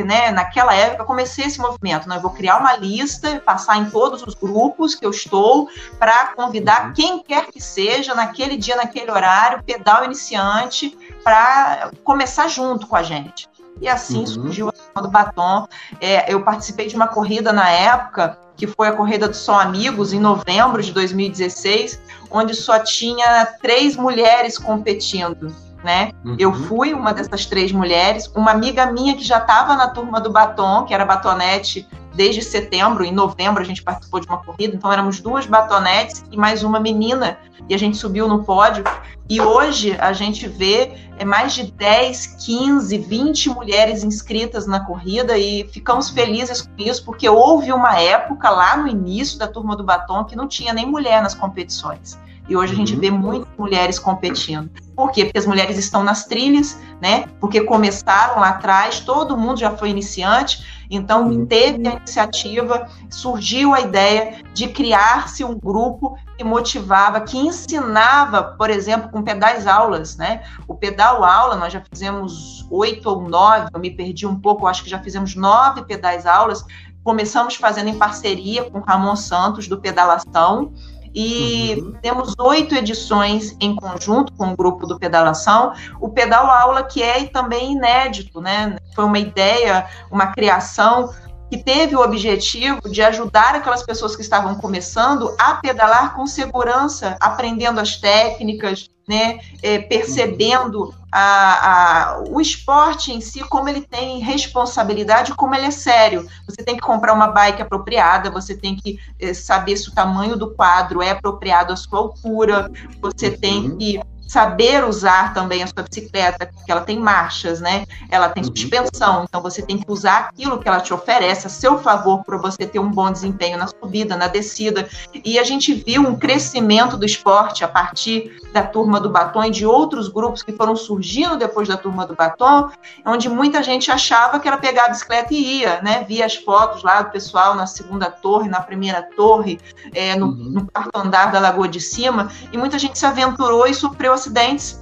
né, 0.06 0.32
naquela 0.32 0.74
época, 0.74 1.04
comecei 1.04 1.46
esse 1.46 1.60
movimento. 1.60 2.08
Né? 2.08 2.18
Eu 2.18 2.22
vou 2.22 2.32
criar 2.32 2.58
uma 2.58 2.76
lista, 2.76 3.42
passar 3.46 3.78
em 3.78 3.90
todos 3.90 4.24
os 4.24 4.34
grupos 4.34 4.96
que 4.96 5.06
eu 5.06 5.12
estou, 5.12 5.70
para 6.00 6.34
convidar 6.36 6.88
uhum. 6.88 6.94
quem 6.94 7.24
quer 7.24 7.48
que 7.48 7.62
seja, 7.62 8.16
naquele 8.16 8.58
dia, 8.58 8.76
naquele 8.76 9.12
horário, 9.12 9.64
pedal 9.64 10.04
iniciante, 10.04 10.98
para 11.24 11.92
começar 12.04 12.48
junto 12.48 12.88
com 12.88 12.96
a 12.96 13.04
gente. 13.04 13.48
E 13.82 13.88
assim 13.90 14.20
uhum. 14.20 14.28
surgiu 14.28 14.70
a 14.70 14.72
Turma 14.72 15.02
do 15.02 15.10
Batom. 15.10 15.68
É, 16.00 16.32
eu 16.32 16.44
participei 16.44 16.88
de 16.88 16.96
uma 16.96 17.08
corrida 17.08 17.52
na 17.52 17.70
época, 17.70 18.38
que 18.56 18.68
foi 18.68 18.88
a 18.88 18.94
corrida 18.94 19.28
do 19.28 19.36
Só 19.36 19.60
Amigos, 19.60 20.14
em 20.14 20.20
novembro 20.20 20.82
de 20.82 20.94
2016, 20.94 22.00
onde 22.32 22.54
só 22.54 22.80
tinha 22.80 23.46
três 23.62 23.98
mulheres 23.98 24.58
competindo 24.58 25.54
né? 25.86 26.12
Uhum. 26.26 26.36
Eu 26.40 26.52
fui 26.52 26.94
uma 26.94 27.14
dessas 27.14 27.46
três 27.46 27.72
mulheres. 27.72 28.30
Uma 28.36 28.52
amiga 28.52 28.92
minha 28.92 29.16
que 29.16 29.24
já 29.24 29.38
estava 29.38 29.76
na 29.76 29.88
turma 29.88 30.20
do 30.20 30.32
batom, 30.32 30.84
que 30.84 30.94
era 30.94 31.06
batonete 31.06 31.88
desde 32.16 32.42
setembro, 32.42 33.04
em 33.04 33.12
novembro 33.12 33.62
a 33.62 33.66
gente 33.66 33.84
participou 33.84 34.22
de 34.22 34.28
uma 34.28 34.38
corrida, 34.38 34.74
então 34.74 34.92
éramos 34.92 35.20
duas 35.20 35.46
batonetes 35.46 36.24
e 36.32 36.38
mais 36.38 36.64
uma 36.64 36.80
menina, 36.80 37.38
e 37.68 37.76
a 37.76 37.78
gente 37.78 37.98
subiu 37.98 38.28
no 38.28 38.44
pódio. 38.44 38.86
E 39.28 39.42
hoje 39.42 39.98
a 40.00 40.14
gente 40.14 40.48
vê 40.48 40.94
é 41.18 41.26
mais 41.26 41.54
de 41.54 41.72
10, 41.72 42.38
15, 42.46 42.98
20 42.98 43.50
mulheres 43.50 44.04
inscritas 44.04 44.66
na 44.66 44.80
corrida 44.80 45.38
e 45.38 45.68
ficamos 45.68 46.10
felizes 46.10 46.62
com 46.62 46.72
isso, 46.78 47.04
porque 47.04 47.28
houve 47.28 47.72
uma 47.74 48.00
época 48.00 48.50
lá 48.50 48.78
no 48.78 48.88
início 48.88 49.38
da 49.38 49.48
turma 49.48 49.76
do 49.76 49.84
batom 49.84 50.24
que 50.24 50.36
não 50.36 50.48
tinha 50.48 50.74
nem 50.74 50.86
mulher 50.86 51.22
nas 51.22 51.36
competições. 51.36 52.18
E 52.48 52.56
hoje 52.56 52.74
a 52.74 52.76
gente 52.76 52.94
uhum. 52.94 53.00
vê 53.00 53.12
muitas 53.12 53.48
mulheres 53.58 53.98
competindo. 53.98 54.70
Por 54.96 55.12
quê? 55.12 55.26
Porque 55.26 55.38
as 55.38 55.46
mulheres 55.46 55.78
estão 55.78 56.04
nas 56.04 56.26
trilhas, 56.26 56.80
né? 57.02 57.26
Porque 57.40 57.62
começaram 57.62 58.40
lá 58.40 58.50
atrás, 58.50 59.00
todo 59.00 59.38
mundo 59.38 59.60
já 59.60 59.76
foi 59.76 59.90
iniciante, 59.90 60.86
então 60.90 61.28
uhum. 61.28 61.46
teve 61.46 61.88
a 61.88 61.96
iniciativa, 61.96 62.88
surgiu 63.10 63.74
a 63.74 63.82
ideia 63.82 64.44
de 64.54 64.68
criar-se 64.68 65.44
um 65.44 65.58
grupo 65.58 66.18
que 66.38 66.44
motivava, 66.44 67.20
que 67.22 67.38
ensinava, 67.38 68.44
por 68.44 68.70
exemplo, 68.70 69.10
com 69.10 69.24
pedais 69.24 69.68
aulas, 69.68 70.16
né? 70.16 70.44
O 70.68 70.76
pedal 70.76 71.24
aula, 71.24 71.56
nós 71.56 71.74
já 71.74 71.82
fizemos 71.82 72.66
oito 72.70 73.10
ou 73.10 73.28
nove, 73.28 73.68
eu 73.74 73.80
me 73.80 73.92
perdi 73.92 74.26
um 74.26 74.40
pouco, 74.40 74.68
acho 74.68 74.84
que 74.84 74.90
já 74.90 75.00
fizemos 75.00 75.36
nove 75.36 75.84
pedais 75.84 76.26
aulas. 76.26 76.64
Começamos 77.04 77.56
fazendo 77.56 77.90
em 77.90 77.98
parceria 77.98 78.70
com 78.70 78.80
Ramon 78.80 79.16
Santos, 79.16 79.68
do 79.68 79.80
Pedalação, 79.80 80.74
e 81.16 81.76
uhum. 81.80 81.94
temos 82.02 82.36
oito 82.38 82.76
edições 82.76 83.56
em 83.62 83.74
conjunto 83.74 84.34
com 84.34 84.52
o 84.52 84.56
grupo 84.56 84.86
do 84.86 85.00
Pedalação. 85.00 85.74
O 86.02 86.10
Pedal 86.10 86.46
Aula, 86.48 86.84
que 86.84 87.02
é 87.02 87.26
também 87.26 87.72
inédito, 87.72 88.42
né? 88.42 88.76
Foi 88.94 89.06
uma 89.06 89.18
ideia, 89.18 89.88
uma 90.12 90.28
criação 90.28 91.10
que 91.50 91.58
teve 91.64 91.96
o 91.96 92.02
objetivo 92.02 92.82
de 92.90 93.02
ajudar 93.02 93.56
aquelas 93.56 93.84
pessoas 93.84 94.16
que 94.16 94.22
estavam 94.22 94.56
começando 94.56 95.34
a 95.40 95.54
pedalar 95.56 96.16
com 96.16 96.28
segurança, 96.28 97.16
aprendendo 97.22 97.80
as 97.80 97.98
técnicas, 97.98 98.90
né, 99.08 99.40
é, 99.62 99.78
percebendo 99.80 100.94
a, 101.18 102.18
a, 102.18 102.24
o 102.28 102.42
esporte 102.42 103.14
em 103.14 103.22
si, 103.22 103.40
como 103.40 103.70
ele 103.70 103.80
tem 103.80 104.20
responsabilidade, 104.20 105.34
como 105.34 105.56
ele 105.56 105.68
é 105.68 105.72
sério. 105.72 106.28
Você 106.46 106.62
tem 106.62 106.76
que 106.76 106.82
comprar 106.82 107.14
uma 107.14 107.28
bike 107.28 107.62
apropriada, 107.62 108.30
você 108.30 108.54
tem 108.54 108.76
que 108.76 109.00
é, 109.18 109.34
saber 109.34 109.78
se 109.78 109.88
o 109.88 109.94
tamanho 109.94 110.36
do 110.36 110.54
quadro 110.54 111.02
é 111.02 111.12
apropriado 111.12 111.72
à 111.72 111.78
sua 111.78 112.00
altura, 112.00 112.70
você 113.00 113.32
tem 113.32 113.70
uhum. 113.70 113.78
que 113.78 114.02
saber 114.28 114.84
usar 114.84 115.34
também 115.34 115.64
a 115.64 115.68
sua 115.68 115.84
bicicleta, 115.84 116.48
porque 116.48 116.72
ela 116.72 116.82
tem 116.82 117.00
marchas, 117.00 117.60
né? 117.60 117.86
Ela 118.10 118.30
tem 118.30 118.44
uhum. 118.44 118.56
suspensão, 118.56 119.26
então 119.28 119.42
você 119.42 119.62
tem 119.62 119.78
que 119.78 119.86
usar 119.88 120.30
aquilo 120.30 120.60
que 120.60 120.68
ela 120.68 120.80
te 120.80 120.94
oferece 120.94 121.48
a 121.48 121.50
seu 121.50 121.78
favor 121.80 122.24
para 122.24 122.38
você 122.38 122.66
ter 122.66 122.80
um 122.80 122.90
bom 122.90 123.12
desempenho 123.12 123.58
na 123.58 123.68
subida, 123.68 124.18
na 124.18 124.28
descida. 124.28 124.88
E 125.24 125.38
a 125.38 125.44
gente 125.44 125.74
viu 125.74 126.02
um 126.02 126.16
crescimento 126.16 126.98
do 126.98 127.06
esporte 127.06 127.64
a 127.64 127.68
partir 127.68 128.40
da 128.52 128.64
turma 128.64 129.00
do 129.00 129.10
batom 129.10 129.44
e 129.44 129.52
de 129.52 129.66
outros 129.66 130.08
grupos 130.08 130.42
que 130.42 130.54
foram 130.54 130.76
surgindo 130.76 131.38
depois 131.38 131.68
da 131.68 131.78
turma 131.78 132.06
do 132.06 132.16
batom, 132.16 132.70
onde 133.06 133.30
muita 133.30 133.62
gente 133.62 133.92
achava 133.92 134.40
que 134.40 134.48
era 134.48 134.58
pegar 134.58 134.86
a 134.86 134.90
bicicleta 134.90 135.34
e 135.34 135.60
ia, 135.60 135.82
né? 135.82 136.04
Via 136.08 136.26
as 136.26 136.36
fotos 136.36 136.84
lá 136.84 137.02
do 137.02 137.12
pessoal 137.12 137.54
na 137.54 137.68
segunda 137.68 138.10
torre, 138.10 138.50
na 138.50 138.62
primeira 138.62 139.04
torre, 139.16 139.60
é, 139.94 140.16
no, 140.16 140.28
uhum. 140.28 140.34
no 140.36 140.68
quarto 140.72 140.98
andar 140.98 141.32
da 141.32 141.40
Lagoa 141.40 141.68
de 141.68 141.80
Cima, 141.80 142.32
e 142.52 142.58
muita 142.58 142.80
gente 142.80 142.98
se 142.98 143.06
aventurou 143.06 143.68
e 143.68 143.74
sofreu 143.74 144.15
acidentes, 144.16 144.82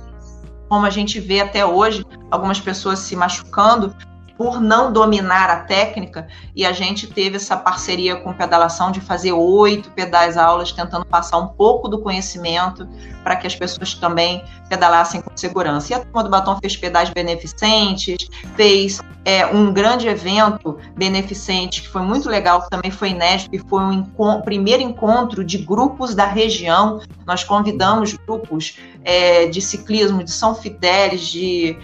como 0.69 0.85
a 0.85 0.89
gente 0.89 1.19
vê 1.19 1.41
até 1.41 1.65
hoje, 1.65 2.05
algumas 2.31 2.59
pessoas 2.59 2.99
se 2.99 3.15
machucando 3.15 3.95
por 4.37 4.59
não 4.59 4.91
dominar 4.91 5.49
a 5.49 5.61
técnica, 5.61 6.27
e 6.55 6.65
a 6.65 6.73
gente 6.73 7.07
teve 7.07 7.35
essa 7.35 7.55
parceria 7.55 8.15
com 8.15 8.33
pedalação 8.33 8.91
de 8.91 8.99
fazer 8.99 9.31
oito 9.31 9.91
pedais 9.91 10.37
aulas, 10.37 10.71
tentando 10.71 11.05
passar 11.05 11.37
um 11.37 11.47
pouco 11.47 11.87
do 11.87 12.01
conhecimento 12.01 12.87
para 13.23 13.35
que 13.35 13.45
as 13.45 13.55
pessoas 13.55 13.93
também 13.93 14.43
pedalassem 14.67 15.21
com 15.21 15.31
segurança. 15.37 15.93
E 15.93 15.95
a 15.95 15.99
turma 15.99 16.23
do 16.23 16.29
Batom 16.29 16.57
fez 16.59 16.75
pedais 16.75 17.09
beneficentes, 17.11 18.27
fez 18.55 18.99
é, 19.23 19.45
um 19.45 19.71
grande 19.71 20.07
evento 20.07 20.77
beneficente 20.95 21.81
que 21.83 21.87
foi 21.87 22.01
muito 22.01 22.27
legal, 22.27 22.63
que 22.63 22.69
também 22.69 22.91
foi 22.91 23.09
inédito, 23.09 23.51
que 23.51 23.59
foi 23.59 23.81
um 23.83 24.41
primeiro 24.41 24.81
encontro 24.81 25.43
de 25.43 25.59
grupos 25.59 26.15
da 26.15 26.25
região. 26.25 26.99
Nós 27.25 27.43
convidamos 27.43 28.13
grupos 28.13 28.77
é, 29.03 29.47
de 29.47 29.61
ciclismo 29.61 30.23
de 30.23 30.31
São 30.31 30.55
Fidélis, 30.55 31.21
de 31.21 31.77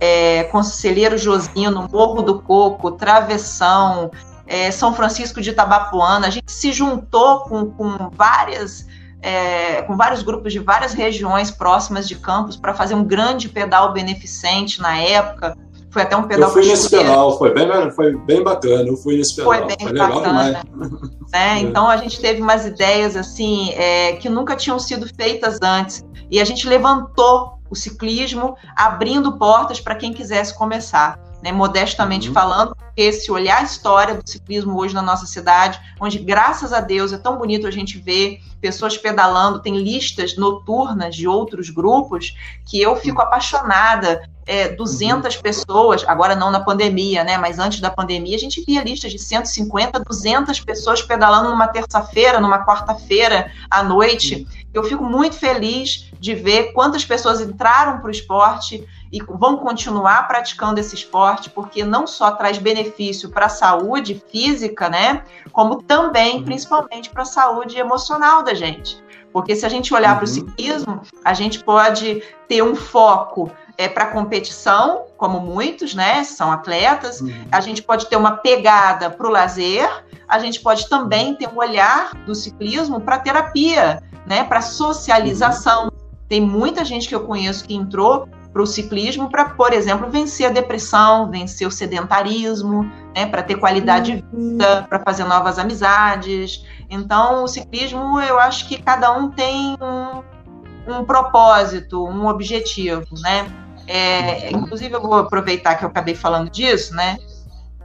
é, 0.00 0.44
Conselheiro 0.44 1.16
Josino, 1.16 1.88
Morro 1.92 2.22
do 2.22 2.40
Coco, 2.42 2.92
Travessão, 2.92 4.10
é, 4.46 4.70
São 4.70 4.94
Francisco 4.94 5.40
de 5.40 5.50
Itabapuana. 5.50 6.26
A 6.26 6.30
gente 6.30 6.50
se 6.50 6.72
juntou 6.72 7.40
com, 7.40 7.70
com 7.70 8.10
várias. 8.10 8.86
É, 9.24 9.82
com 9.82 9.96
vários 9.96 10.20
grupos 10.20 10.52
de 10.52 10.58
várias 10.58 10.94
regiões 10.94 11.48
próximas 11.48 12.08
de 12.08 12.16
campos 12.16 12.56
para 12.56 12.74
fazer 12.74 12.96
um 12.96 13.04
grande 13.04 13.48
pedal 13.48 13.92
beneficente 13.92 14.80
na 14.80 14.98
época. 14.98 15.56
Foi 15.92 16.02
até 16.02 16.16
um 16.16 16.22
pedal. 16.22 16.48
Eu 16.48 16.52
fui 16.54 16.66
nesse 16.66 16.88
pedal, 16.88 17.38
foi 17.38 17.52
bem, 17.52 17.68
foi 17.90 18.16
bem 18.16 18.42
bacana. 18.42 18.88
Eu 18.88 18.96
fui 18.96 19.18
nesse 19.18 19.36
pedal. 19.36 19.52
Foi 19.52 19.66
bem 19.66 19.76
foi 19.78 19.98
bacana. 19.98 20.62
Né? 21.32 21.60
Então 21.60 21.88
a 21.88 21.96
gente 21.96 22.20
teve 22.20 22.42
umas 22.42 22.66
ideias 22.66 23.16
assim 23.16 23.70
é, 23.70 24.12
que 24.16 24.28
nunca 24.28 24.54
tinham 24.54 24.78
sido 24.78 25.08
feitas 25.16 25.58
antes 25.62 26.04
e 26.30 26.38
a 26.38 26.44
gente 26.44 26.68
levantou 26.68 27.54
o 27.70 27.74
ciclismo, 27.74 28.54
abrindo 28.76 29.38
portas 29.38 29.80
para 29.80 29.94
quem 29.94 30.12
quisesse 30.12 30.54
começar. 30.54 31.18
Né, 31.42 31.50
modestamente 31.50 32.28
uhum. 32.28 32.34
falando, 32.34 32.76
porque 32.76 33.12
se 33.12 33.32
olhar 33.32 33.58
a 33.58 33.64
história 33.64 34.14
do 34.14 34.22
ciclismo 34.24 34.78
hoje 34.78 34.94
na 34.94 35.02
nossa 35.02 35.26
cidade, 35.26 35.80
onde 36.00 36.20
graças 36.20 36.72
a 36.72 36.80
Deus 36.80 37.12
é 37.12 37.18
tão 37.18 37.36
bonito 37.36 37.66
a 37.66 37.70
gente 37.70 37.98
ver 37.98 38.38
pessoas 38.60 38.96
pedalando, 38.96 39.60
tem 39.60 39.76
listas 39.76 40.36
noturnas 40.36 41.16
de 41.16 41.26
outros 41.26 41.68
grupos, 41.68 42.36
que 42.64 42.80
eu 42.80 42.94
fico 42.94 43.20
uhum. 43.20 43.26
apaixonada. 43.26 44.30
É, 44.44 44.70
200 44.70 45.36
uhum. 45.36 45.42
pessoas, 45.42 46.04
agora 46.04 46.34
não 46.34 46.50
na 46.50 46.58
pandemia, 46.58 47.22
né? 47.22 47.38
Mas 47.38 47.60
antes 47.60 47.80
da 47.80 47.90
pandemia, 47.90 48.34
a 48.34 48.40
gente 48.40 48.64
via 48.64 48.82
listas 48.82 49.12
de 49.12 49.18
150, 49.18 50.00
200 50.00 50.58
pessoas 50.60 51.00
pedalando 51.00 51.50
numa 51.50 51.68
terça-feira, 51.68 52.40
numa 52.40 52.66
quarta-feira 52.66 53.52
à 53.70 53.84
noite. 53.84 54.44
Eu 54.74 54.82
fico 54.82 55.04
muito 55.04 55.36
feliz 55.36 56.10
de 56.18 56.34
ver 56.34 56.72
quantas 56.72 57.04
pessoas 57.04 57.40
entraram 57.40 57.98
para 57.98 58.08
o 58.08 58.10
esporte 58.10 58.84
e 59.12 59.22
vão 59.22 59.58
continuar 59.58 60.26
praticando 60.26 60.80
esse 60.80 60.94
esporte, 60.94 61.50
porque 61.50 61.84
não 61.84 62.06
só 62.06 62.30
traz 62.30 62.56
benefício 62.56 63.28
para 63.28 63.46
a 63.46 63.50
saúde 63.50 64.20
física, 64.32 64.88
né, 64.88 65.22
como 65.52 65.82
também, 65.82 66.38
uhum. 66.38 66.44
principalmente, 66.44 67.10
para 67.10 67.22
a 67.22 67.26
saúde 67.26 67.78
emocional 67.78 68.42
da 68.42 68.54
gente. 68.54 69.02
Porque 69.30 69.54
se 69.54 69.66
a 69.66 69.68
gente 69.68 69.92
olhar 69.94 70.12
uhum. 70.12 70.16
para 70.16 70.24
o 70.24 70.28
ciclismo, 70.28 71.02
a 71.22 71.34
gente 71.34 71.62
pode 71.62 72.22
ter 72.48 72.62
um 72.62 72.74
foco 72.74 73.50
é, 73.76 73.86
para 73.88 74.06
competição, 74.06 75.06
como 75.18 75.40
muitos, 75.40 75.94
né, 75.94 76.24
são 76.24 76.50
atletas, 76.50 77.20
uhum. 77.20 77.44
a 77.52 77.60
gente 77.60 77.82
pode 77.82 78.06
ter 78.06 78.16
uma 78.16 78.38
pegada 78.38 79.10
para 79.10 79.26
o 79.26 79.30
lazer, 79.30 80.04
a 80.26 80.38
gente 80.38 80.60
pode 80.60 80.88
também 80.88 81.34
ter 81.34 81.48
um 81.48 81.58
olhar 81.58 82.14
do 82.24 82.34
ciclismo 82.34 82.98
para 82.98 83.18
terapia, 83.18 84.02
né, 84.26 84.42
para 84.44 84.62
socialização. 84.62 85.92
Tem 86.28 86.40
muita 86.40 86.82
gente 86.82 87.06
que 87.06 87.14
eu 87.14 87.26
conheço 87.26 87.64
que 87.64 87.74
entrou 87.74 88.26
para 88.52 88.62
o 88.62 88.66
ciclismo 88.66 89.30
para, 89.30 89.46
por 89.46 89.72
exemplo, 89.72 90.10
vencer 90.10 90.46
a 90.46 90.50
depressão, 90.50 91.30
vencer 91.30 91.66
o 91.66 91.70
sedentarismo, 91.70 92.84
né, 93.16 93.26
para 93.26 93.42
ter 93.42 93.56
qualidade 93.56 94.16
de 94.16 94.24
vida, 94.36 94.86
para 94.88 95.00
fazer 95.00 95.24
novas 95.24 95.58
amizades. 95.58 96.64
Então, 96.90 97.44
o 97.44 97.48
ciclismo, 97.48 98.20
eu 98.20 98.38
acho 98.38 98.68
que 98.68 98.80
cada 98.80 99.10
um 99.12 99.30
tem 99.30 99.76
um, 99.80 100.92
um 100.92 101.04
propósito, 101.04 102.04
um 102.04 102.26
objetivo, 102.26 103.06
né? 103.22 103.50
É, 103.86 104.50
inclusive, 104.50 104.94
eu 104.94 105.00
vou 105.00 105.14
aproveitar 105.14 105.74
que 105.76 105.84
eu 105.84 105.88
acabei 105.88 106.14
falando 106.14 106.50
disso, 106.50 106.94
né? 106.94 107.16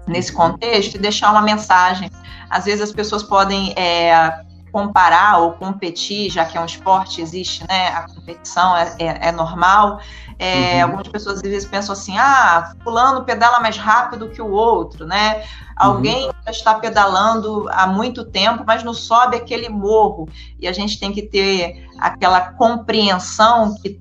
Nesse 0.06 0.32
contexto, 0.34 0.96
e 0.96 1.00
deixar 1.00 1.32
uma 1.32 1.42
mensagem. 1.42 2.12
Às 2.50 2.66
vezes 2.66 2.82
as 2.82 2.92
pessoas 2.92 3.24
podem 3.24 3.74
é, 3.76 4.42
comparar 4.72 5.40
ou 5.40 5.54
competir, 5.54 6.30
já 6.30 6.46
que 6.46 6.58
é 6.58 6.62
um 6.62 6.66
esporte, 6.66 7.22
existe 7.22 7.66
né, 7.68 7.90
a 7.90 8.04
competição, 8.04 8.76
é, 8.76 8.96
é, 9.00 9.28
é 9.30 9.32
normal. 9.32 10.00
É, 10.40 10.78
uhum. 10.78 10.84
Algumas 10.84 11.08
pessoas 11.08 11.38
às 11.38 11.42
vezes 11.42 11.68
pensam 11.68 11.94
assim: 11.94 12.18
ah, 12.18 12.74
fulano 12.84 13.24
pedala 13.24 13.60
mais 13.60 13.78
rápido 13.78 14.30
que 14.30 14.42
o 14.42 14.52
outro, 14.52 15.06
né? 15.06 15.44
Alguém 15.76 16.26
uhum. 16.26 16.32
está 16.48 16.74
pedalando 16.76 17.68
há 17.70 17.86
muito 17.88 18.26
tempo, 18.26 18.64
mas 18.66 18.84
não 18.84 18.94
sobe 18.94 19.38
aquele 19.38 19.70
morro. 19.70 20.28
E 20.60 20.68
a 20.68 20.74
gente 20.74 21.00
tem 21.00 21.12
que 21.12 21.22
ter 21.22 21.88
aquela 22.00 22.42
compreensão 22.54 23.76
que 23.76 24.00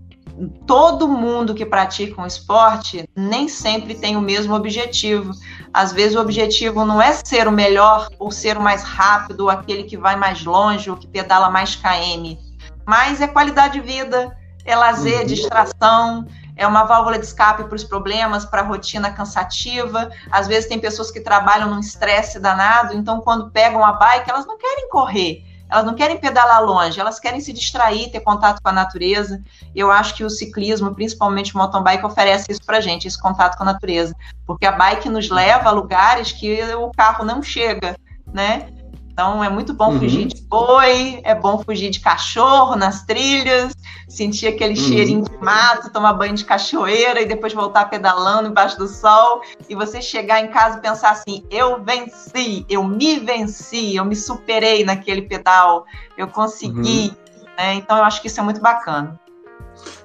todo 0.67 1.09
mundo 1.09 1.55
que 1.55 1.65
pratica 1.65 2.21
um 2.21 2.27
esporte 2.27 3.09
nem 3.15 3.49
sempre 3.49 3.95
tem 3.95 4.17
o 4.17 4.21
mesmo 4.21 4.55
objetivo. 4.55 5.33
Às 5.73 5.93
vezes 5.93 6.17
o 6.17 6.21
objetivo 6.21 6.85
não 6.85 7.01
é 7.01 7.13
ser 7.13 7.49
o 7.49 7.53
melhor 7.53 8.09
ou 8.19 8.31
ser 8.31 8.57
o 8.57 8.61
mais 8.61 8.83
rápido, 8.83 9.43
ou 9.43 9.51
aquele 9.51 9.85
que 9.85 9.97
vai 9.97 10.17
mais 10.17 10.45
longe, 10.45 10.91
ou 10.91 10.97
que 10.97 11.07
pedala 11.07 11.51
mais 11.51 11.77
KM, 11.77 12.39
mas 12.85 13.21
é 13.21 13.27
qualidade 13.27 13.75
de 13.75 13.81
vida, 13.81 14.37
é 14.65 14.77
lazer, 14.77 15.21
uhum. 15.21 15.27
distração, 15.27 16.27
é 16.57 16.67
uma 16.67 16.85
válvula 16.85 17.19
de 17.19 17.27
escape 17.27 17.65
para 17.65 17.77
os 17.77 17.85
problemas, 17.85 18.45
para 18.45 18.63
a 18.63 18.65
rotina 18.65 19.11
cansativa. 19.11 20.11
Às 20.31 20.47
vezes 20.47 20.69
tem 20.69 20.79
pessoas 20.79 21.11
que 21.11 21.21
trabalham 21.21 21.69
num 21.69 21.81
estresse 21.81 22.41
danado, 22.41 22.95
então 22.95 23.21
quando 23.21 23.51
pegam 23.51 23.85
a 23.85 23.93
bike, 23.93 24.31
elas 24.31 24.47
não 24.47 24.57
querem 24.57 24.89
correr 24.89 25.45
elas 25.69 25.85
não 25.85 25.95
querem 25.95 26.17
pedalar 26.17 26.63
longe, 26.63 27.01
elas 27.01 27.19
querem 27.19 27.41
se 27.41 27.53
distrair, 27.53 28.11
ter 28.11 28.21
contato 28.21 28.63
com 28.63 28.69
a 28.69 28.73
natureza. 28.73 29.43
Eu 29.75 29.91
acho 29.91 30.15
que 30.15 30.25
o 30.25 30.31
ciclismo, 30.31 30.95
principalmente 30.95 31.55
o 31.55 31.59
mountain 31.59 31.83
bike, 31.83 32.07
oferece 32.07 32.53
isso 32.53 32.65
para 32.65 32.81
gente, 32.81 33.09
esse 33.09 33.21
contato 33.21 33.57
com 33.57 33.65
a 33.65 33.67
natureza, 33.67 34.15
porque 34.47 34.67
a 34.67 34.73
bike 34.73 35.09
nos 35.09 35.29
leva 35.29 35.69
a 35.69 35.73
lugares 35.73 36.33
que 36.33 36.63
o 36.75 36.91
carro 36.93 37.25
não 37.25 37.43
chega, 37.43 37.97
né? 38.33 38.69
Então 39.17 39.43
é 39.43 39.49
muito 39.49 39.73
bom 39.73 39.93
uhum. 39.93 39.99
fugir 39.99 40.27
de 40.27 40.43
boi, 40.43 41.23
é 41.25 41.35
bom 41.35 41.57
fugir 41.65 41.89
de 41.89 42.01
cachorro 42.01 42.77
nas 42.77 43.07
trilhas, 43.07 43.75
sentir 44.07 44.47
aquele 44.47 44.79
uhum. 44.79 44.89
cheirinho 44.89 45.25
de 45.25 45.35
mato, 45.39 45.91
tomar 45.91 46.13
banho 46.13 46.35
de 46.35 46.45
cachoeira 46.45 47.23
e 47.23 47.25
depois 47.25 47.55
voltar 47.55 47.89
pedalando 47.89 48.51
embaixo 48.51 48.77
do 48.77 48.87
sol 48.87 49.41
e 49.71 49.75
você 49.75 50.03
chegar 50.03 50.45
em 50.45 50.49
casa 50.49 50.77
e 50.77 50.83
pensar 50.83 51.13
assim: 51.13 51.43
eu 51.51 51.83
venci, 51.83 52.67
eu 52.69 52.85
me 52.85 53.19
venci, 53.19 53.97
eu 53.97 54.05
me 54.05 54.15
superei 54.15 54.85
naquele 54.85 55.23
pedal, 55.23 55.87
eu 56.19 56.29
consegui. 56.29 57.11
Uhum. 57.39 57.45
Né? 57.57 57.75
Então 57.77 57.97
eu 57.97 58.05
acho 58.05 58.21
que 58.21 58.27
isso 58.27 58.39
é 58.39 58.43
muito 58.43 58.61
bacana. 58.61 59.19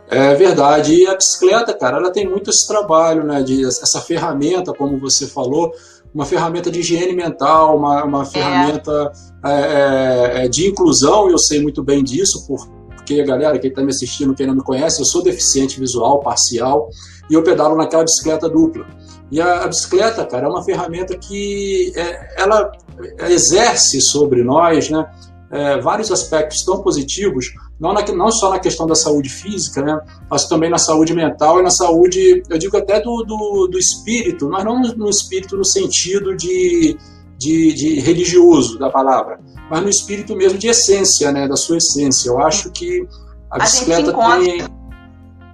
É 0.08 0.34
verdade. 0.36 0.94
E 0.94 1.08
a 1.08 1.16
bicicleta, 1.16 1.74
cara, 1.74 1.98
ela 1.98 2.12
tem 2.12 2.26
muito 2.26 2.50
esse 2.50 2.66
trabalho, 2.66 3.26
né? 3.26 3.44
De 3.44 3.66
essa 3.66 4.00
ferramenta, 4.00 4.74
como 4.74 4.98
você 4.98 5.28
falou, 5.28 5.74
uma 6.14 6.26
ferramenta 6.26 6.70
de 6.70 6.80
higiene 6.80 7.14
mental, 7.14 7.78
uma, 7.78 8.04
uma 8.04 8.22
é. 8.24 8.26
ferramenta 8.26 9.12
é. 9.46 10.44
É, 10.44 10.48
de 10.48 10.68
inclusão, 10.68 11.30
e 11.30 11.32
eu 11.32 11.38
sei 11.38 11.62
muito 11.62 11.84
bem 11.84 12.04
disso, 12.04 12.46
porque 12.48 13.22
a 13.22 13.26
galera, 13.26 13.58
quem 13.58 13.70
está 13.70 13.82
me 13.82 13.90
assistindo, 13.90 14.34
quem 14.34 14.48
não 14.48 14.56
me 14.56 14.64
conhece, 14.64 15.02
eu 15.02 15.06
sou 15.06 15.24
deficiente 15.24 15.80
visual, 15.80 16.20
parcial, 16.20 16.90
e 17.30 17.34
eu 17.34 17.44
pedalo 17.44 17.76
naquela 17.76 18.04
bicicleta 18.04 18.50
dupla. 18.50 18.86
E 19.32 19.40
a, 19.40 19.64
a 19.64 19.68
bicicleta, 19.68 20.26
cara, 20.26 20.48
é 20.48 20.50
uma 20.50 20.64
ferramenta 20.64 21.18
que 21.18 21.94
é, 21.96 22.42
ela 22.42 22.72
exerce 23.30 24.02
sobre 24.02 24.44
nós, 24.44 24.90
né? 24.90 25.10
é, 25.52 25.80
vários 25.80 26.12
aspectos 26.12 26.64
tão 26.64 26.82
positivos, 26.82 27.54
não, 27.82 27.94
na, 27.94 28.06
não 28.14 28.32
só 28.32 28.52
na 28.52 28.60
questão 28.60 28.86
da 28.86 28.94
saúde 28.94 29.28
física, 29.28 29.82
né, 29.82 30.00
mas 30.30 30.48
também 30.48 30.70
na 30.70 30.78
saúde 30.78 31.16
mental 31.16 31.60
e 31.60 31.64
na 31.64 31.72
saúde, 31.72 32.44
eu 32.48 32.58
digo 32.60 32.78
até 32.78 33.02
do, 33.02 33.24
do, 33.24 33.68
do 33.68 33.80
espírito, 33.80 34.48
mas 34.48 34.64
não 34.64 34.80
no, 34.80 35.10
espírito 35.10 35.58
no 35.58 35.66
sentido 35.66 36.38
de, 36.38 36.96
de, 37.40 37.74
de, 37.74 38.00
religioso 38.00 38.78
da 38.78 38.92
palavra, 38.92 39.40
mas 39.68 39.82
no 39.82 39.90
espírito 39.90 40.36
mesmo 40.36 40.60
de 40.60 40.68
essência, 40.68 41.32
né, 41.32 41.48
da 41.48 41.56
sua 41.56 41.78
essência. 41.78 42.30
Eu 42.30 42.40
acho 42.40 42.70
que 42.70 43.04
a 43.50 43.58
bicicleta 43.58 44.16
a 44.16 44.38
tem 44.38 44.64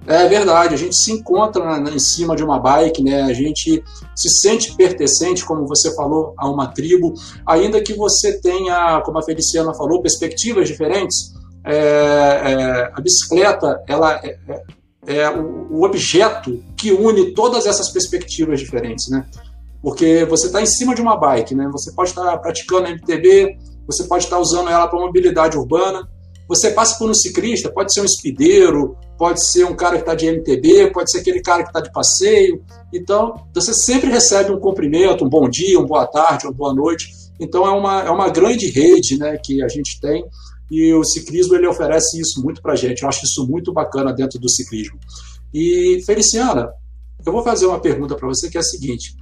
é 0.06 0.26
verdade, 0.26 0.74
a 0.74 0.78
gente 0.78 0.96
se 0.96 1.12
encontra 1.12 1.78
em 1.90 1.98
cima 1.98 2.34
de 2.34 2.42
uma 2.42 2.58
bike, 2.58 3.02
né? 3.02 3.24
A 3.24 3.32
gente 3.34 3.84
se 4.16 4.28
sente 4.30 4.74
pertencente, 4.74 5.44
como 5.44 5.66
você 5.66 5.94
falou, 5.94 6.32
a 6.38 6.48
uma 6.48 6.66
tribo, 6.68 7.12
ainda 7.46 7.82
que 7.82 7.92
você 7.92 8.40
tenha, 8.40 9.02
como 9.02 9.18
a 9.18 9.22
Feliciana 9.22 9.74
falou, 9.74 10.00
perspectivas 10.00 10.66
diferentes. 10.66 11.34
É, 11.70 11.74
é, 11.74 12.92
a 12.94 13.00
bicicleta, 13.02 13.84
ela 13.86 14.18
é, 14.24 14.38
é, 15.06 15.16
é 15.18 15.30
o, 15.30 15.68
o, 15.70 15.84
objeto 15.84 16.64
que 16.74 16.90
une 16.90 17.34
todas 17.34 17.66
essas 17.66 17.90
perspectivas 17.90 18.58
diferentes, 18.58 19.10
né? 19.10 19.26
Porque 19.82 20.24
você 20.24 20.46
está 20.46 20.62
em 20.62 20.66
cima 20.66 20.94
de 20.94 21.02
uma 21.02 21.14
bike, 21.14 21.54
né? 21.54 21.68
Você 21.70 21.92
pode 21.92 22.08
estar 22.08 22.24
tá 22.24 22.38
praticando 22.38 22.88
MTB, 22.88 23.58
você 23.86 24.04
pode 24.04 24.24
estar 24.24 24.36
tá 24.36 24.42
usando 24.42 24.70
ela 24.70 24.88
para 24.88 24.98
mobilidade 24.98 25.58
urbana, 25.58 26.08
você 26.48 26.70
passa 26.70 26.96
por 26.98 27.10
um 27.10 27.14
ciclista, 27.14 27.70
pode 27.70 27.92
ser 27.92 28.00
um 28.00 28.06
espideiro, 28.06 28.96
pode 29.18 29.46
ser 29.52 29.64
um 29.64 29.76
cara 29.76 29.96
que 29.96 30.02
está 30.02 30.14
de 30.14 30.26
MTB, 30.26 30.90
pode 30.90 31.10
ser 31.10 31.18
aquele 31.18 31.42
cara 31.42 31.64
que 31.64 31.68
está 31.68 31.80
de 31.80 31.92
passeio. 31.92 32.64
Então, 32.94 33.34
você 33.54 33.74
sempre 33.74 34.08
recebe 34.10 34.50
um 34.50 34.58
cumprimento, 34.58 35.22
um 35.22 35.28
bom 35.28 35.46
dia, 35.50 35.78
uma 35.78 35.86
boa 35.86 36.06
tarde, 36.06 36.46
uma 36.46 36.54
boa 36.54 36.72
noite. 36.72 37.10
Então, 37.38 37.66
é 37.66 37.70
uma, 37.70 38.00
é 38.04 38.10
uma 38.10 38.30
grande 38.30 38.70
rede 38.70 39.18
né, 39.18 39.36
que 39.36 39.62
a 39.62 39.68
gente 39.68 40.00
tem 40.00 40.24
e 40.70 40.92
o 40.92 41.04
ciclismo 41.04 41.54
ele 41.54 41.66
oferece 41.66 42.20
isso 42.20 42.42
muito 42.42 42.60
para 42.60 42.72
a 42.72 42.76
gente. 42.76 43.02
Eu 43.02 43.08
acho 43.08 43.24
isso 43.24 43.46
muito 43.46 43.72
bacana 43.72 44.12
dentro 44.12 44.38
do 44.38 44.48
ciclismo. 44.48 44.98
E, 45.52 46.02
Feliciana, 46.04 46.70
eu 47.24 47.32
vou 47.32 47.42
fazer 47.42 47.66
uma 47.66 47.80
pergunta 47.80 48.14
para 48.14 48.28
você 48.28 48.50
que 48.50 48.56
é 48.56 48.60
a 48.60 48.64
seguinte. 48.64 49.14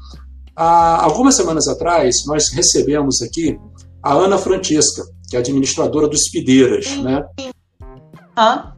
Há 0.54 1.04
algumas 1.04 1.36
semanas 1.36 1.68
atrás, 1.68 2.24
nós 2.26 2.50
recebemos 2.52 3.22
aqui 3.22 3.58
a 4.02 4.14
Ana 4.14 4.38
Francesca, 4.38 5.04
que 5.28 5.36
é 5.36 5.38
administradora 5.38 6.08
do 6.08 6.14
Espideiras, 6.14 6.96
né? 6.98 7.24
Hã? 8.36 8.72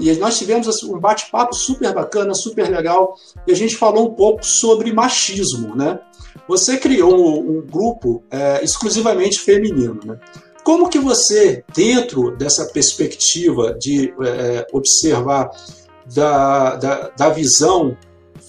E 0.00 0.12
nós 0.16 0.36
tivemos 0.36 0.68
assim, 0.68 0.92
um 0.92 0.98
bate-papo 0.98 1.54
super 1.54 1.94
bacana, 1.94 2.34
super 2.34 2.68
legal, 2.68 3.14
e 3.46 3.52
a 3.52 3.54
gente 3.54 3.76
falou 3.76 4.10
um 4.10 4.14
pouco 4.14 4.44
sobre 4.44 4.92
machismo, 4.92 5.74
né? 5.74 5.98
Você 6.48 6.76
criou 6.76 7.14
um, 7.14 7.58
um 7.58 7.66
grupo 7.66 8.22
é, 8.30 8.62
exclusivamente 8.62 9.40
feminino, 9.40 10.00
né? 10.04 10.18
Como 10.68 10.90
que 10.90 10.98
você, 10.98 11.64
dentro 11.74 12.36
dessa 12.36 12.66
perspectiva 12.66 13.72
de 13.72 14.12
é, 14.22 14.66
observar 14.70 15.50
da, 16.14 16.76
da, 16.76 17.08
da 17.08 17.28
visão 17.30 17.96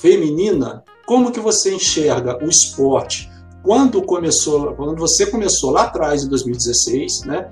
feminina, 0.01 0.84
como 1.05 1.32
que 1.32 1.39
você 1.39 1.73
enxerga 1.73 2.38
o 2.43 2.49
esporte 2.49 3.32
quando 3.63 4.01
começou, 4.01 4.73
quando 4.73 4.97
você 4.97 5.27
começou 5.27 5.71
lá 5.71 5.84
atrás, 5.84 6.25
em 6.25 6.27
2016, 6.27 7.21
né? 7.21 7.49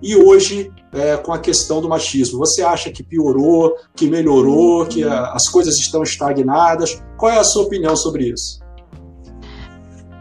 E 0.00 0.16
hoje, 0.16 0.72
é, 0.94 1.18
com 1.18 1.34
a 1.34 1.38
questão 1.38 1.82
do 1.82 1.88
machismo, 1.90 2.38
você 2.38 2.62
acha 2.62 2.90
que 2.90 3.02
piorou, 3.02 3.76
que 3.94 4.08
melhorou, 4.08 4.86
que 4.86 5.04
a, 5.04 5.34
as 5.34 5.50
coisas 5.50 5.76
estão 5.76 6.02
estagnadas? 6.02 6.98
Qual 7.18 7.30
é 7.30 7.38
a 7.38 7.44
sua 7.44 7.64
opinião 7.64 7.94
sobre 7.94 8.30
isso? 8.30 8.58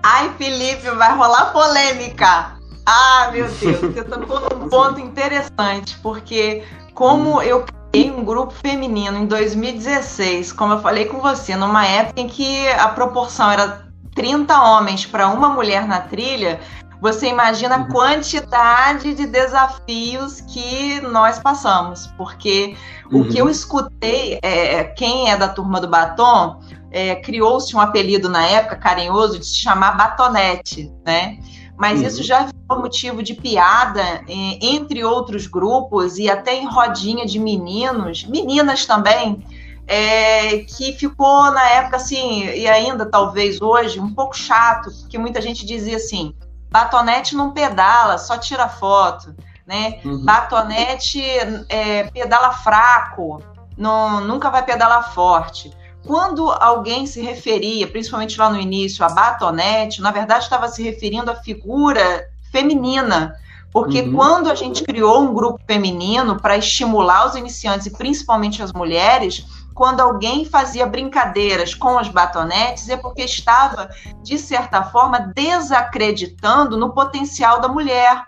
Ai, 0.04 0.36
Felipe, 0.38 0.92
vai 0.92 1.16
rolar 1.16 1.54
polêmica. 1.54 2.60
Ah, 2.94 3.30
meu 3.32 3.48
Deus, 3.48 3.80
você 3.80 4.04
tocou 4.04 4.42
num 4.42 4.68
ponto 4.68 5.00
interessante, 5.00 5.98
porque 6.04 6.62
como 6.94 7.38
hum. 7.38 7.42
eu 7.42 7.64
criei 7.90 8.12
um 8.12 8.26
grupo 8.26 8.52
feminino 8.52 9.18
em 9.18 9.26
2016, 9.26 10.52
como 10.52 10.74
eu 10.74 10.82
falei 10.82 11.06
com 11.06 11.20
você, 11.20 11.56
numa 11.56 11.88
época 11.88 12.20
em 12.20 12.28
que 12.28 12.68
a 12.68 12.90
proporção 12.90 13.50
era 13.50 13.88
30 14.14 14.62
homens 14.62 15.06
para 15.06 15.30
uma 15.30 15.48
mulher 15.48 15.88
na 15.88 16.02
trilha, 16.02 16.60
você 17.02 17.28
imagina 17.28 17.76
a 17.76 17.80
uhum. 17.80 17.88
quantidade 17.88 19.14
de 19.16 19.26
desafios 19.26 20.42
que 20.42 21.00
nós 21.00 21.40
passamos. 21.40 22.08
Porque 22.18 22.76
uhum. 23.10 23.22
o 23.22 23.30
que 23.30 23.38
eu 23.38 23.46
uhum. 23.46 23.52
escutei, 23.52 24.38
é, 24.44 24.84
quem 24.84 25.32
é 25.32 25.38
da 25.38 25.48
turma 25.48 25.80
do 25.80 25.88
batom, 25.88 26.60
é, 26.92 27.16
criou-se 27.16 27.74
um 27.74 27.80
apelido 27.80 28.28
na 28.28 28.46
época 28.46 28.76
carinhoso 28.76 29.40
de 29.40 29.46
se 29.46 29.56
chamar 29.56 29.96
batonete, 29.96 30.92
né? 31.06 31.40
Mas 31.82 32.00
uhum. 32.00 32.06
isso 32.06 32.22
já 32.22 32.48
foi 32.68 32.78
motivo 32.78 33.24
de 33.24 33.34
piada 33.34 34.24
entre 34.28 35.04
outros 35.04 35.48
grupos 35.48 36.20
e 36.20 36.30
até 36.30 36.54
em 36.54 36.68
rodinha 36.68 37.26
de 37.26 37.40
meninos, 37.40 38.24
meninas 38.24 38.86
também, 38.86 39.44
é, 39.88 40.60
que 40.60 40.94
ficou 40.94 41.50
na 41.50 41.68
época 41.72 41.96
assim, 41.96 42.46
e 42.46 42.68
ainda 42.68 43.08
talvez 43.08 43.60
hoje, 43.60 44.00
um 44.00 44.14
pouco 44.14 44.38
chato, 44.38 44.92
porque 45.02 45.18
muita 45.18 45.42
gente 45.42 45.66
dizia 45.66 45.98
assim: 45.98 46.36
batonete 46.70 47.36
não 47.36 47.50
pedala, 47.50 48.20
só 48.20 48.38
tira 48.38 48.70
foto, 48.70 49.36
né? 49.66 50.00
Uhum. 50.06 50.24
Batonete 50.24 51.20
é, 51.68 52.04
pedala 52.12 52.52
fraco, 52.52 53.42
não, 53.76 54.22
nunca 54.22 54.52
vai 54.52 54.64
pedalar 54.64 55.16
forte. 55.16 55.74
Quando 56.06 56.50
alguém 56.52 57.06
se 57.06 57.22
referia, 57.22 57.88
principalmente 57.88 58.38
lá 58.38 58.50
no 58.50 58.60
início, 58.60 59.06
a 59.06 59.10
batonete, 59.10 60.02
na 60.02 60.12
verdade 60.12 60.44
estava 60.44 60.68
se 60.68 60.82
referindo 60.82 61.30
à 61.30 61.36
figura 61.36 62.28
feminina. 62.52 63.36
Porque 63.72 64.02
uhum. 64.02 64.14
quando 64.14 64.50
a 64.50 64.56
gente 64.56 64.84
criou 64.84 65.22
um 65.22 65.34
grupo 65.34 65.60
feminino 65.66 66.40
para 66.40 66.58
estimular 66.58 67.28
os 67.28 67.36
iniciantes 67.36 67.88
e 67.88 67.92
principalmente 67.92 68.62
as 68.62 68.74
mulheres, 68.74 69.46
quando 69.74 70.02
alguém 70.02 70.44
fazia 70.44 70.86
brincadeiras 70.86 71.74
com 71.74 71.98
os 71.98 72.10
batonetes 72.10 72.90
é 72.90 72.98
porque 72.98 73.24
estava, 73.24 73.90
de 74.22 74.38
certa 74.38 74.84
forma, 74.84 75.20
desacreditando 75.34 76.78
no 76.78 76.92
potencial 76.92 77.62
da 77.62 77.70
mulher. 77.70 78.24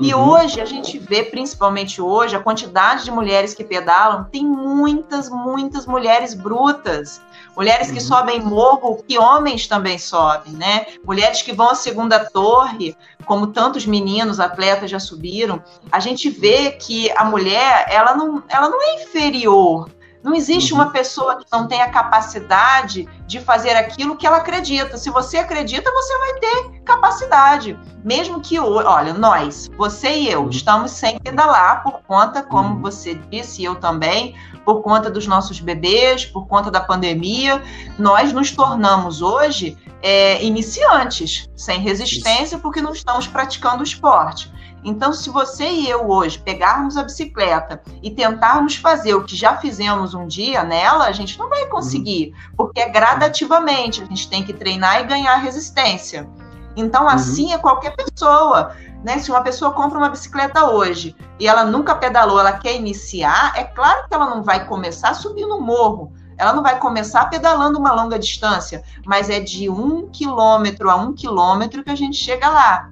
E 0.00 0.14
uhum. 0.14 0.30
hoje 0.30 0.60
a 0.60 0.64
gente 0.64 0.98
vê, 0.98 1.22
principalmente 1.22 2.00
hoje, 2.02 2.36
a 2.36 2.40
quantidade 2.40 3.04
de 3.04 3.10
mulheres 3.10 3.54
que 3.54 3.64
pedalam, 3.64 4.24
tem 4.24 4.44
muitas, 4.44 5.28
muitas 5.28 5.86
mulheres 5.86 6.34
brutas. 6.34 7.20
Mulheres 7.56 7.90
que 7.90 7.98
uhum. 7.98 8.04
sobem 8.04 8.40
morro, 8.40 9.02
que 9.06 9.18
homens 9.18 9.66
também 9.66 9.98
sobem, 9.98 10.52
né? 10.52 10.86
Mulheres 11.04 11.40
que 11.40 11.52
vão 11.52 11.70
à 11.70 11.74
segunda 11.74 12.18
torre, 12.18 12.94
como 13.24 13.46
tantos 13.46 13.86
meninos, 13.86 14.38
atletas 14.38 14.90
já 14.90 15.00
subiram. 15.00 15.62
A 15.90 15.98
gente 15.98 16.28
vê 16.28 16.72
que 16.72 17.10
a 17.12 17.24
mulher, 17.24 17.86
ela 17.88 18.14
não, 18.14 18.42
ela 18.48 18.68
não 18.68 18.82
é 18.82 19.02
inferior, 19.02 19.88
não 20.26 20.34
existe 20.34 20.74
uma 20.74 20.86
uhum. 20.86 20.90
pessoa 20.90 21.36
que 21.36 21.46
não 21.52 21.68
tenha 21.68 21.88
capacidade 21.88 23.08
de 23.28 23.38
fazer 23.38 23.76
aquilo 23.76 24.16
que 24.16 24.26
ela 24.26 24.38
acredita. 24.38 24.98
Se 24.98 25.08
você 25.08 25.38
acredita, 25.38 25.88
você 25.92 26.18
vai 26.18 26.34
ter 26.40 26.80
capacidade. 26.84 27.78
Mesmo 28.02 28.40
que, 28.40 28.58
olha, 28.58 29.14
nós, 29.14 29.70
você 29.78 30.16
e 30.16 30.28
eu, 30.28 30.42
uhum. 30.42 30.50
estamos 30.50 30.90
sem 30.90 31.16
pedalar 31.20 31.84
por 31.84 32.02
conta, 32.02 32.42
como 32.42 32.74
uhum. 32.74 32.80
você 32.80 33.14
disse, 33.14 33.62
e 33.62 33.66
eu 33.66 33.76
também, 33.76 34.34
por 34.64 34.82
conta 34.82 35.08
dos 35.08 35.28
nossos 35.28 35.60
bebês, 35.60 36.24
por 36.24 36.48
conta 36.48 36.72
da 36.72 36.80
pandemia. 36.80 37.62
Nós 37.96 38.32
nos 38.32 38.50
tornamos 38.50 39.22
hoje 39.22 39.78
é, 40.02 40.42
iniciantes, 40.44 41.48
sem 41.54 41.78
resistência, 41.78 42.58
porque 42.58 42.82
não 42.82 42.90
estamos 42.90 43.28
praticando 43.28 43.78
o 43.78 43.84
esporte. 43.84 44.50
Então, 44.86 45.12
se 45.12 45.28
você 45.30 45.68
e 45.68 45.90
eu 45.90 46.08
hoje 46.08 46.38
pegarmos 46.38 46.96
a 46.96 47.02
bicicleta 47.02 47.82
e 48.00 48.08
tentarmos 48.08 48.76
fazer 48.76 49.14
o 49.14 49.24
que 49.24 49.34
já 49.34 49.56
fizemos 49.56 50.14
um 50.14 50.28
dia 50.28 50.62
nela, 50.62 51.06
a 51.06 51.12
gente 51.12 51.36
não 51.40 51.48
vai 51.48 51.66
conseguir, 51.66 52.32
porque 52.56 52.78
é 52.78 52.88
gradativamente, 52.88 54.00
a 54.00 54.06
gente 54.06 54.30
tem 54.30 54.44
que 54.44 54.52
treinar 54.52 55.00
e 55.00 55.06
ganhar 55.06 55.38
resistência. 55.38 56.30
Então, 56.76 57.02
uhum. 57.02 57.08
assim 57.08 57.52
é 57.52 57.58
qualquer 57.58 57.96
pessoa. 57.96 58.76
Né? 59.02 59.18
Se 59.18 59.28
uma 59.28 59.42
pessoa 59.42 59.72
compra 59.72 59.98
uma 59.98 60.08
bicicleta 60.08 60.70
hoje 60.70 61.16
e 61.40 61.48
ela 61.48 61.64
nunca 61.64 61.96
pedalou, 61.96 62.38
ela 62.38 62.52
quer 62.52 62.76
iniciar, 62.76 63.54
é 63.56 63.64
claro 63.64 64.06
que 64.06 64.14
ela 64.14 64.30
não 64.30 64.44
vai 64.44 64.66
começar 64.66 65.14
subindo 65.14 65.56
o 65.56 65.60
morro. 65.60 66.12
Ela 66.38 66.52
não 66.52 66.62
vai 66.62 66.78
começar 66.78 67.24
pedalando 67.28 67.76
uma 67.76 67.92
longa 67.92 68.20
distância, 68.20 68.84
mas 69.04 69.28
é 69.30 69.40
de 69.40 69.68
um 69.68 70.08
quilômetro 70.08 70.88
a 70.88 70.94
um 70.94 71.12
quilômetro 71.12 71.82
que 71.82 71.90
a 71.90 71.96
gente 71.96 72.16
chega 72.16 72.48
lá. 72.48 72.90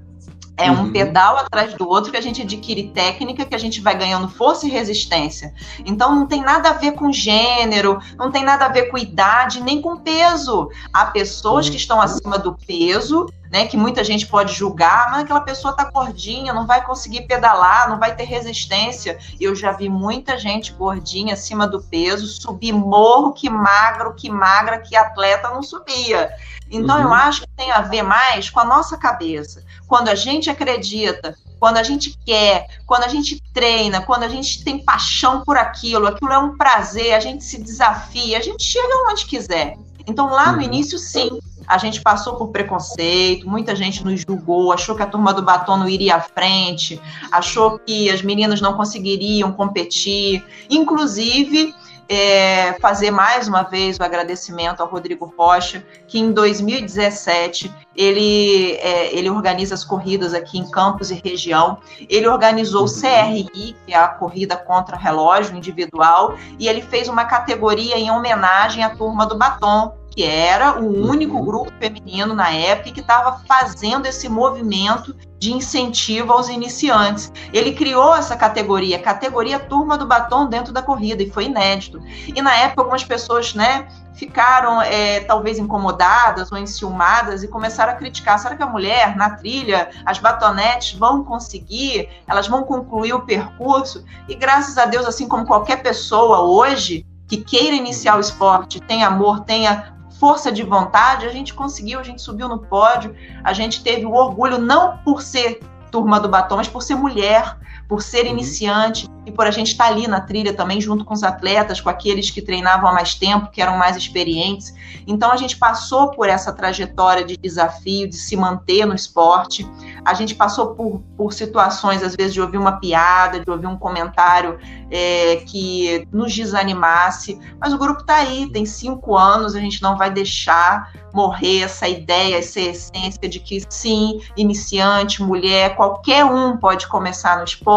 É 0.57 0.71
um 0.71 0.85
uhum. 0.85 0.93
pedal 0.93 1.37
atrás 1.37 1.75
do 1.75 1.89
outro 1.89 2.13
que 2.13 2.17
a 2.17 2.21
gente 2.21 2.43
adquire 2.43 2.89
técnica, 2.91 3.45
que 3.45 3.55
a 3.55 3.59
gente 3.59 3.81
vai 3.81 3.97
ganhando 3.97 4.29
força 4.29 4.67
e 4.67 4.71
resistência. 4.71 5.53
Então 5.85 6.15
não 6.15 6.27
tem 6.27 6.43
nada 6.43 6.71
a 6.71 6.75
ver 6.75 6.93
com 6.93 7.13
gênero, 7.13 7.99
não 8.17 8.31
tem 8.31 8.45
nada 8.45 8.67
a 8.67 8.69
ver 8.69 8.85
com 8.85 8.97
idade, 8.97 9.61
nem 9.61 9.83
com 9.83 9.97
peso. 9.97 10.71
Há 10.93 11.07
pessoas 11.07 11.67
uhum. 11.67 11.73
que 11.73 11.79
estão 11.79 12.01
acima 12.01 12.39
do 12.39 12.55
peso, 12.55 13.27
né, 13.51 13.67
que 13.67 13.77
muita 13.77 14.03
gente 14.03 14.27
pode 14.27 14.53
julgar, 14.53 15.11
mas 15.11 15.23
aquela 15.23 15.41
pessoa 15.41 15.75
tá 15.75 15.85
gordinha, 15.91 16.53
não 16.53 16.67
vai 16.67 16.85
conseguir 16.85 17.23
pedalar, 17.23 17.89
não 17.89 17.99
vai 17.99 18.15
ter 18.15 18.25
resistência. 18.25 19.19
Eu 19.41 19.55
já 19.55 19.73
vi 19.73 19.89
muita 19.89 20.39
gente 20.39 20.73
gordinha 20.73 21.35
acima 21.35 21.67
do 21.67 21.81
peso, 21.81 22.27
subir 22.27 22.73
morro, 22.73 23.33
que 23.33 23.51
magro, 23.51 24.15
que 24.15 24.31
magra, 24.31 24.79
que 24.79 24.97
atleta 24.97 25.51
não 25.51 25.63
subia. 25.63 26.31
Então, 26.71 26.97
uhum. 26.97 27.03
eu 27.05 27.15
acho 27.15 27.43
que 27.43 27.49
tem 27.57 27.71
a 27.71 27.81
ver 27.81 28.03
mais 28.03 28.51
com 28.51 28.59
a 28.59 28.65
nossa 28.65 28.97
cabeça. 28.97 29.65
Quando 29.87 30.09
a 30.09 30.15
gente 30.15 30.51
acredita, 30.51 31.37
quando 31.59 31.77
a 31.77 31.83
gente 31.83 32.19
quer, 32.25 32.67
quando 32.87 33.05
a 33.05 33.09
gente 33.09 33.43
treina, 33.53 34.03
quando 34.03 34.25
a 34.25 34.29
gente 34.29 34.63
tem 34.65 34.79
paixão 34.79 35.43
por 35.45 35.57
aquilo, 35.57 36.07
aquilo 36.07 36.33
é 36.33 36.39
um 36.39 36.57
prazer, 36.57 37.15
a 37.15 37.21
gente 37.21 37.45
se 37.45 37.59
desafia, 37.59 38.39
a 38.39 38.43
gente 38.43 38.63
chega 38.63 39.11
onde 39.11 39.27
quiser. 39.27 39.77
Então, 40.07 40.29
lá 40.29 40.53
no 40.53 40.59
uhum. 40.59 40.65
início, 40.65 40.99
sim, 40.99 41.39
a 41.67 41.79
gente 41.79 42.03
passou 42.03 42.37
por 42.37 42.49
preconceito, 42.49 43.49
muita 43.49 43.75
gente 43.75 44.05
nos 44.05 44.21
julgou, 44.21 44.73
achou 44.73 44.95
que 44.95 45.03
a 45.03 45.07
turma 45.07 45.33
do 45.33 45.43
batom 45.43 45.79
não 45.79 45.89
iria 45.89 46.17
à 46.17 46.21
frente, 46.21 47.01
achou 47.33 47.79
que 47.79 48.11
as 48.11 48.21
meninas 48.21 48.61
não 48.61 48.75
conseguiriam 48.75 49.51
competir. 49.53 50.45
Inclusive, 50.69 51.75
é, 52.09 52.75
fazer 52.81 53.11
mais 53.11 53.49
uma 53.49 53.63
vez 53.63 53.99
o 53.99 54.03
agradecimento 54.03 54.81
ao 54.81 54.89
Rodrigo 54.89 55.33
Rocha, 55.37 55.85
que 56.07 56.19
em 56.19 56.33
2017 56.33 57.73
ele, 57.97 58.73
é, 58.75 59.17
ele 59.17 59.31
organiza 59.31 59.75
as 59.75 59.85
corridas 59.85 60.35
aqui 60.35 60.59
em 60.59 60.71
Campos 60.71 61.11
e 61.11 61.21
região. 61.25 61.79
Ele 62.09 62.29
organizou 62.29 62.85
o 62.85 62.93
CRI, 62.93 63.77
que 63.87 63.93
é 63.93 63.97
a 63.97 64.09
corrida 64.09 64.57
contra 64.57 64.97
relógio 64.97 65.57
individual, 65.57 66.37
e 66.59 66.69
ele 66.69 66.83
fez 66.83 67.09
uma 67.09 67.25
categoria 67.25 67.97
em 67.97 68.11
homenagem 68.11 68.85
à 68.85 68.91
turma 68.91 69.27
do 69.27 69.37
batom, 69.37 69.95
que 70.15 70.23
era 70.23 70.81
o 70.81 71.09
único 71.09 71.37
uhum. 71.37 71.45
grupo 71.45 71.73
feminino 71.81 72.35
na 72.35 72.51
época 72.51 72.93
que 72.93 73.01
estava 73.01 73.41
fazendo 73.47 74.07
esse 74.07 74.29
movimento 74.29 75.15
de 75.39 75.53
incentivo 75.53 76.33
aos 76.33 76.49
iniciantes. 76.49 77.33
Ele 77.53 77.73
criou 77.73 78.15
essa 78.15 78.37
categoria, 78.37 78.99
categoria 78.99 79.59
turma 79.59 79.99
do 79.99 80.07
batom 80.07 80.47
dentro 80.47 80.73
da 80.73 80.81
corrida, 80.81 81.23
e 81.23 81.31
foi 81.31 81.47
inédito. 81.47 82.01
E 82.29 82.41
na 82.41 82.55
época 82.55 82.83
algumas 82.83 83.05
pessoas, 83.05 83.55
né, 83.55 83.87
ficaram 84.15 84.81
é, 84.81 85.21
talvez 85.21 85.59
incomodadas 85.59 86.51
ou 86.53 86.57
enciumadas 86.57 87.43
e 87.43 87.49
começaram 87.49 87.93
a 87.93 87.97
criticar. 87.97 88.39
Será 88.39 88.57
que 88.57 88.63
a 88.63 88.67
mulher 88.67 89.17
na 89.17 89.31
trilha, 89.31 89.91
as 90.07 90.19
batonetes 90.19 90.97
vão 90.97 91.25
conseguir? 91.25 92.09
Elas 92.27 92.47
vão 92.47 92.63
concluir 92.63 93.13
o 93.13 93.27
percurso? 93.27 94.05
E 94.29 94.35
graças 94.35 94.79
a 94.79 94.87
Deus, 94.87 95.05
assim 95.05 95.27
como 95.27 95.45
qualquer 95.45 95.83
pessoa 95.83 96.43
hoje 96.43 97.05
que 97.27 97.39
queira 97.39 97.75
iniciar 97.75 98.17
o 98.17 98.21
esporte, 98.21 98.81
tenha 98.81 99.09
amor, 99.09 99.41
tenha 99.41 99.94
força 100.19 100.51
de 100.51 100.63
vontade, 100.63 101.27
a 101.27 101.31
gente 101.31 101.55
conseguiu, 101.55 101.99
a 101.99 102.03
gente 102.03 102.23
subiu 102.23 102.49
no 102.49 102.59
pódio, 102.59 103.15
a 103.43 103.53
gente 103.53 103.83
teve 103.83 104.07
o 104.07 104.13
orgulho, 104.13 104.59
não 104.59 104.99
por 104.99 105.23
ser 105.23 105.61
turma 105.91 106.19
do 106.19 106.29
batom, 106.29 106.57
mas 106.57 106.69
por 106.69 106.83
ser 106.83 106.95
mulher, 106.95 107.57
por 107.89 108.03
ser 108.03 108.25
uhum. 108.25 108.33
iniciante 108.33 109.09
e 109.27 109.33
por 109.33 109.47
a 109.47 109.51
gente 109.51 109.73
estar 109.73 109.87
ali 109.87 110.07
na 110.07 110.21
trilha 110.21 110.53
também 110.53 110.81
junto 110.81 111.05
com 111.05 111.15
os 111.15 111.23
atletas, 111.23 111.81
com 111.81 111.89
aqueles 111.89 112.31
que 112.31 112.43
treinavam 112.43 112.89
há 112.89 112.93
mais 112.93 113.15
tempo, 113.15 113.51
que 113.51 113.61
eram 113.61 113.77
mais 113.77 113.97
experientes. 113.97 114.75
Então 115.07 115.31
a 115.31 115.37
gente 115.37 115.57
passou 115.57 116.11
por 116.11 116.29
essa 116.29 116.53
trajetória 116.53 117.25
de 117.25 117.37
desafio, 117.37 118.09
de 118.09 118.17
se 118.17 118.37
manter 118.37 118.85
no 118.85 118.95
esporte. 118.95 119.67
A 120.05 120.13
gente 120.15 120.35
passou 120.35 120.75
por, 120.75 121.03
por 121.17 121.33
situações, 121.33 122.03
às 122.03 122.15
vezes, 122.15 122.35
de 122.35 122.41
ouvir 122.41 122.59
uma 122.59 122.79
piada, 122.79 123.41
de 123.41 123.51
ouvir 123.51 123.67
um 123.67 123.77
comentário 123.77 124.59
é, 124.91 125.37
que 125.47 126.07
nos 126.13 126.35
desanimasse. 126.35 127.39
Mas 127.59 127.73
o 127.73 127.79
grupo 127.79 128.01
está 128.01 128.17
aí, 128.17 128.51
tem 128.53 128.67
cinco 128.67 129.17
anos, 129.17 129.55
a 129.55 129.61
gente 129.61 129.83
não 129.83 129.97
vai 129.97 130.11
deixar 130.11 130.93
morrer 131.15 131.63
essa 131.63 131.89
ideia, 131.89 132.37
essa 132.37 132.61
essência 132.61 133.29
de 133.29 133.39
que 133.39 133.63
sim, 133.69 134.21
iniciante, 134.37 135.23
mulher, 135.23 135.77
qualquer 135.77 136.25
um 136.25 136.57
pode 136.57 136.89
começar 136.89 137.39
no 137.39 137.45
esporte, 137.45 137.74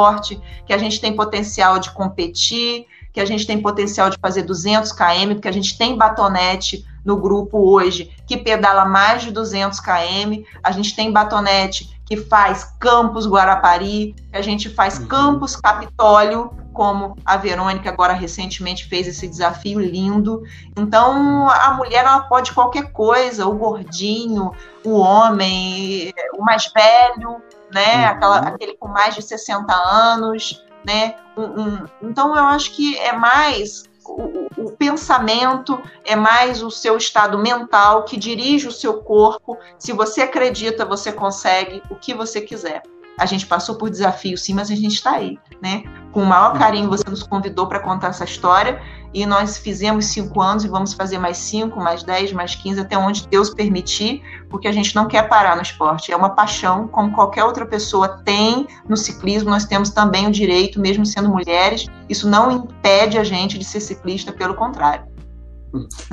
que 0.65 0.73
a 0.73 0.77
gente 0.77 0.99
tem 0.99 1.15
potencial 1.15 1.79
de 1.79 1.91
competir, 1.91 2.85
que 3.13 3.19
a 3.19 3.25
gente 3.25 3.47
tem 3.47 3.61
potencial 3.61 4.09
de 4.09 4.17
fazer 4.21 4.43
200 4.43 4.91
km, 4.91 5.39
que 5.41 5.47
a 5.47 5.51
gente 5.51 5.77
tem 5.77 5.97
batonete 5.97 6.85
no 7.03 7.17
grupo 7.17 7.57
hoje 7.57 8.11
que 8.27 8.37
pedala 8.37 8.85
mais 8.85 9.23
de 9.23 9.31
200 9.31 9.79
km, 9.79 10.43
a 10.61 10.71
gente 10.71 10.95
tem 10.95 11.11
batonete 11.11 11.97
que 12.05 12.17
faz 12.17 12.65
Campus 12.79 13.25
Guarapari, 13.25 14.13
a 14.31 14.41
gente 14.41 14.69
faz 14.69 14.99
uhum. 14.99 15.07
Campus 15.07 15.55
Capitólio, 15.55 16.51
como 16.73 17.17
a 17.25 17.37
Verônica 17.37 17.89
agora 17.89 18.13
recentemente 18.13 18.85
fez 18.85 19.07
esse 19.07 19.27
desafio 19.27 19.79
lindo. 19.79 20.43
Então, 20.77 21.49
a 21.49 21.73
mulher 21.73 22.05
ela 22.05 22.19
pode 22.19 22.53
qualquer 22.53 22.91
coisa, 22.91 23.47
o 23.47 23.57
gordinho, 23.57 24.51
o 24.85 24.99
homem, 24.99 26.13
o 26.37 26.43
mais 26.43 26.71
velho, 26.71 27.41
né? 27.73 27.97
Uhum. 27.97 28.11
Aquela, 28.11 28.37
aquele 28.39 28.77
com 28.77 28.87
mais 28.87 29.15
de 29.15 29.21
60 29.21 29.73
anos, 29.73 30.63
né? 30.85 31.15
Um, 31.35 31.61
um, 31.61 31.85
então, 32.01 32.35
eu 32.35 32.45
acho 32.45 32.71
que 32.71 32.97
é 32.97 33.13
mais 33.13 33.83
o, 34.05 34.47
o, 34.57 34.71
pensamento 34.71 35.81
é 36.05 36.15
mais 36.15 36.63
o 36.63 36.71
seu 36.71 36.95
estado 36.95 37.37
mental 37.37 38.05
que 38.05 38.15
dirige 38.17 38.67
o 38.67 38.71
seu 38.71 39.01
corpo. 39.01 39.57
Se 39.77 39.91
você 39.91 40.21
acredita, 40.21 40.85
você 40.85 41.11
consegue 41.11 41.83
o 41.89 41.95
que 41.95 42.13
você 42.13 42.39
quiser. 42.39 42.81
A 43.17 43.25
gente 43.25 43.45
passou 43.47 43.75
por 43.75 43.89
desafios, 43.89 44.43
sim, 44.43 44.53
mas 44.53 44.69
a 44.69 44.75
gente 44.75 44.93
está 44.93 45.11
aí, 45.11 45.39
né? 45.61 45.83
Com 46.11 46.21
o 46.21 46.25
maior 46.25 46.53
carinho, 46.57 46.87
você 46.87 47.09
nos 47.09 47.23
convidou 47.23 47.67
para 47.67 47.79
contar 47.79 48.09
essa 48.09 48.23
história 48.23 48.79
e 49.13 49.25
nós 49.25 49.57
fizemos 49.57 50.05
cinco 50.05 50.41
anos 50.41 50.63
e 50.63 50.67
vamos 50.67 50.93
fazer 50.93 51.17
mais 51.17 51.37
cinco, 51.37 51.79
mais 51.79 52.03
dez, 52.03 52.31
mais 52.31 52.53
quinze, 52.53 52.79
até 52.79 52.97
onde 52.97 53.27
Deus 53.27 53.49
permitir, 53.49 54.21
porque 54.49 54.67
a 54.67 54.71
gente 54.71 54.95
não 54.95 55.07
quer 55.07 55.27
parar 55.27 55.55
no 55.55 55.61
esporte. 55.61 56.11
É 56.11 56.15
uma 56.15 56.29
paixão, 56.29 56.87
como 56.87 57.11
qualquer 57.13 57.43
outra 57.43 57.65
pessoa 57.65 58.21
tem 58.23 58.67
no 58.87 58.95
ciclismo, 58.95 59.49
nós 59.49 59.65
temos 59.65 59.89
também 59.89 60.27
o 60.27 60.31
direito, 60.31 60.79
mesmo 60.79 61.05
sendo 61.05 61.29
mulheres, 61.29 61.87
isso 62.07 62.29
não 62.29 62.51
impede 62.51 63.17
a 63.17 63.23
gente 63.23 63.57
de 63.57 63.65
ser 63.65 63.79
ciclista, 63.79 64.31
pelo 64.31 64.53
contrário. 64.53 65.05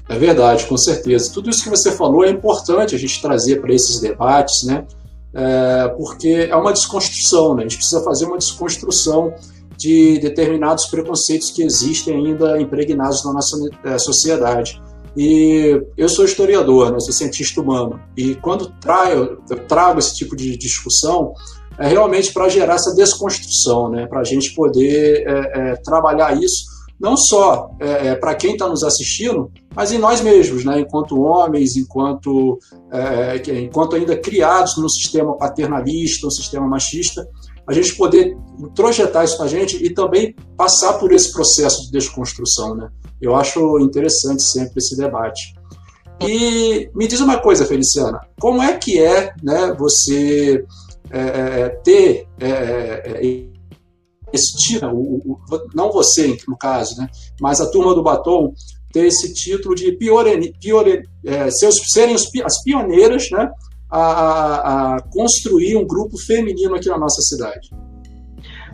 É 0.08 0.18
verdade, 0.18 0.66
com 0.66 0.76
certeza. 0.76 1.32
Tudo 1.32 1.50
isso 1.50 1.62
que 1.62 1.70
você 1.70 1.92
falou 1.92 2.24
é 2.24 2.30
importante 2.30 2.94
a 2.94 2.98
gente 2.98 3.20
trazer 3.20 3.60
para 3.60 3.72
esses 3.72 4.00
debates, 4.00 4.64
né? 4.64 4.84
É, 5.34 5.88
porque 5.96 6.48
é 6.48 6.54
uma 6.54 6.72
desconstrução, 6.72 7.54
né? 7.54 7.64
a 7.64 7.68
gente 7.68 7.78
precisa 7.78 8.02
fazer 8.02 8.24
uma 8.24 8.38
desconstrução 8.38 9.34
de 9.76 10.18
determinados 10.20 10.86
preconceitos 10.86 11.50
que 11.50 11.62
existem 11.62 12.14
ainda 12.14 12.60
impregnados 12.60 13.24
na 13.24 13.32
nossa 13.32 13.58
é, 13.84 13.98
sociedade. 13.98 14.80
E 15.16 15.80
eu 15.96 16.08
sou 16.08 16.24
historiador, 16.24 16.92
né? 16.92 17.00
sou 17.00 17.12
cientista 17.12 17.60
humano, 17.60 18.00
e 18.16 18.34
quando 18.36 18.72
traio, 18.80 19.38
eu 19.50 19.56
trago 19.66 19.98
esse 19.98 20.14
tipo 20.14 20.36
de 20.36 20.56
discussão, 20.56 21.32
é 21.78 21.88
realmente 21.88 22.32
para 22.32 22.48
gerar 22.48 22.74
essa 22.74 22.94
desconstrução, 22.94 23.90
né? 23.90 24.06
para 24.06 24.20
a 24.20 24.24
gente 24.24 24.54
poder 24.54 25.24
é, 25.26 25.72
é, 25.72 25.76
trabalhar 25.76 26.40
isso, 26.40 26.66
não 27.00 27.16
só 27.16 27.70
é, 27.80 28.08
é 28.08 28.14
para 28.14 28.34
quem 28.34 28.52
está 28.52 28.68
nos 28.68 28.82
assistindo, 28.82 29.50
mas 29.74 29.92
em 29.92 29.98
nós 29.98 30.20
mesmos, 30.20 30.64
né? 30.64 30.80
enquanto 30.80 31.20
homens, 31.20 31.76
enquanto, 31.76 32.58
é, 32.92 33.36
enquanto 33.60 33.96
ainda 33.96 34.16
criados 34.16 34.76
no 34.76 34.88
sistema 34.88 35.36
paternalista, 35.36 36.26
no 36.26 36.32
sistema 36.32 36.66
machista, 36.66 37.26
a 37.66 37.72
gente 37.72 37.94
poder 37.96 38.36
introjetar 38.58 39.24
isso 39.24 39.38
na 39.38 39.46
gente 39.46 39.82
e 39.84 39.90
também 39.90 40.34
passar 40.56 40.94
por 40.94 41.12
esse 41.12 41.32
processo 41.32 41.84
de 41.84 41.90
desconstrução. 41.90 42.74
Né? 42.74 42.88
Eu 43.20 43.34
acho 43.34 43.78
interessante 43.80 44.42
sempre 44.42 44.78
esse 44.78 44.96
debate. 44.96 45.54
E 46.20 46.88
me 46.94 47.08
diz 47.08 47.20
uma 47.20 47.38
coisa, 47.38 47.64
Feliciana, 47.64 48.20
como 48.38 48.62
é 48.62 48.76
que 48.76 49.00
é 49.00 49.34
né, 49.42 49.74
você 49.78 50.64
é, 51.10 51.18
é, 51.18 51.60
é 51.60 51.68
ter 51.68 52.28
é, 52.38 52.46
é, 52.46 53.53
esse 54.34 54.56
título, 54.56 54.96
o, 54.96 55.32
o, 55.32 55.38
não 55.74 55.90
você 55.92 56.36
no 56.48 56.56
caso, 56.56 57.00
né, 57.00 57.08
mas 57.40 57.60
a 57.60 57.70
turma 57.70 57.94
do 57.94 58.02
batom 58.02 58.52
ter 58.92 59.06
esse 59.06 59.32
título 59.32 59.74
de 59.74 59.92
piore, 59.92 60.54
piore, 60.60 61.08
é, 61.24 61.50
seus, 61.50 61.76
serem 61.92 62.14
os, 62.14 62.28
as 62.44 62.62
pioneiras 62.62 63.30
né, 63.30 63.50
a, 63.90 64.00
a, 64.00 64.94
a, 64.96 65.02
construir 65.02 65.76
um 65.76 65.86
grupo 65.86 66.16
feminino 66.18 66.74
aqui 66.74 66.88
na 66.88 66.98
nossa 66.98 67.20
cidade. 67.22 67.70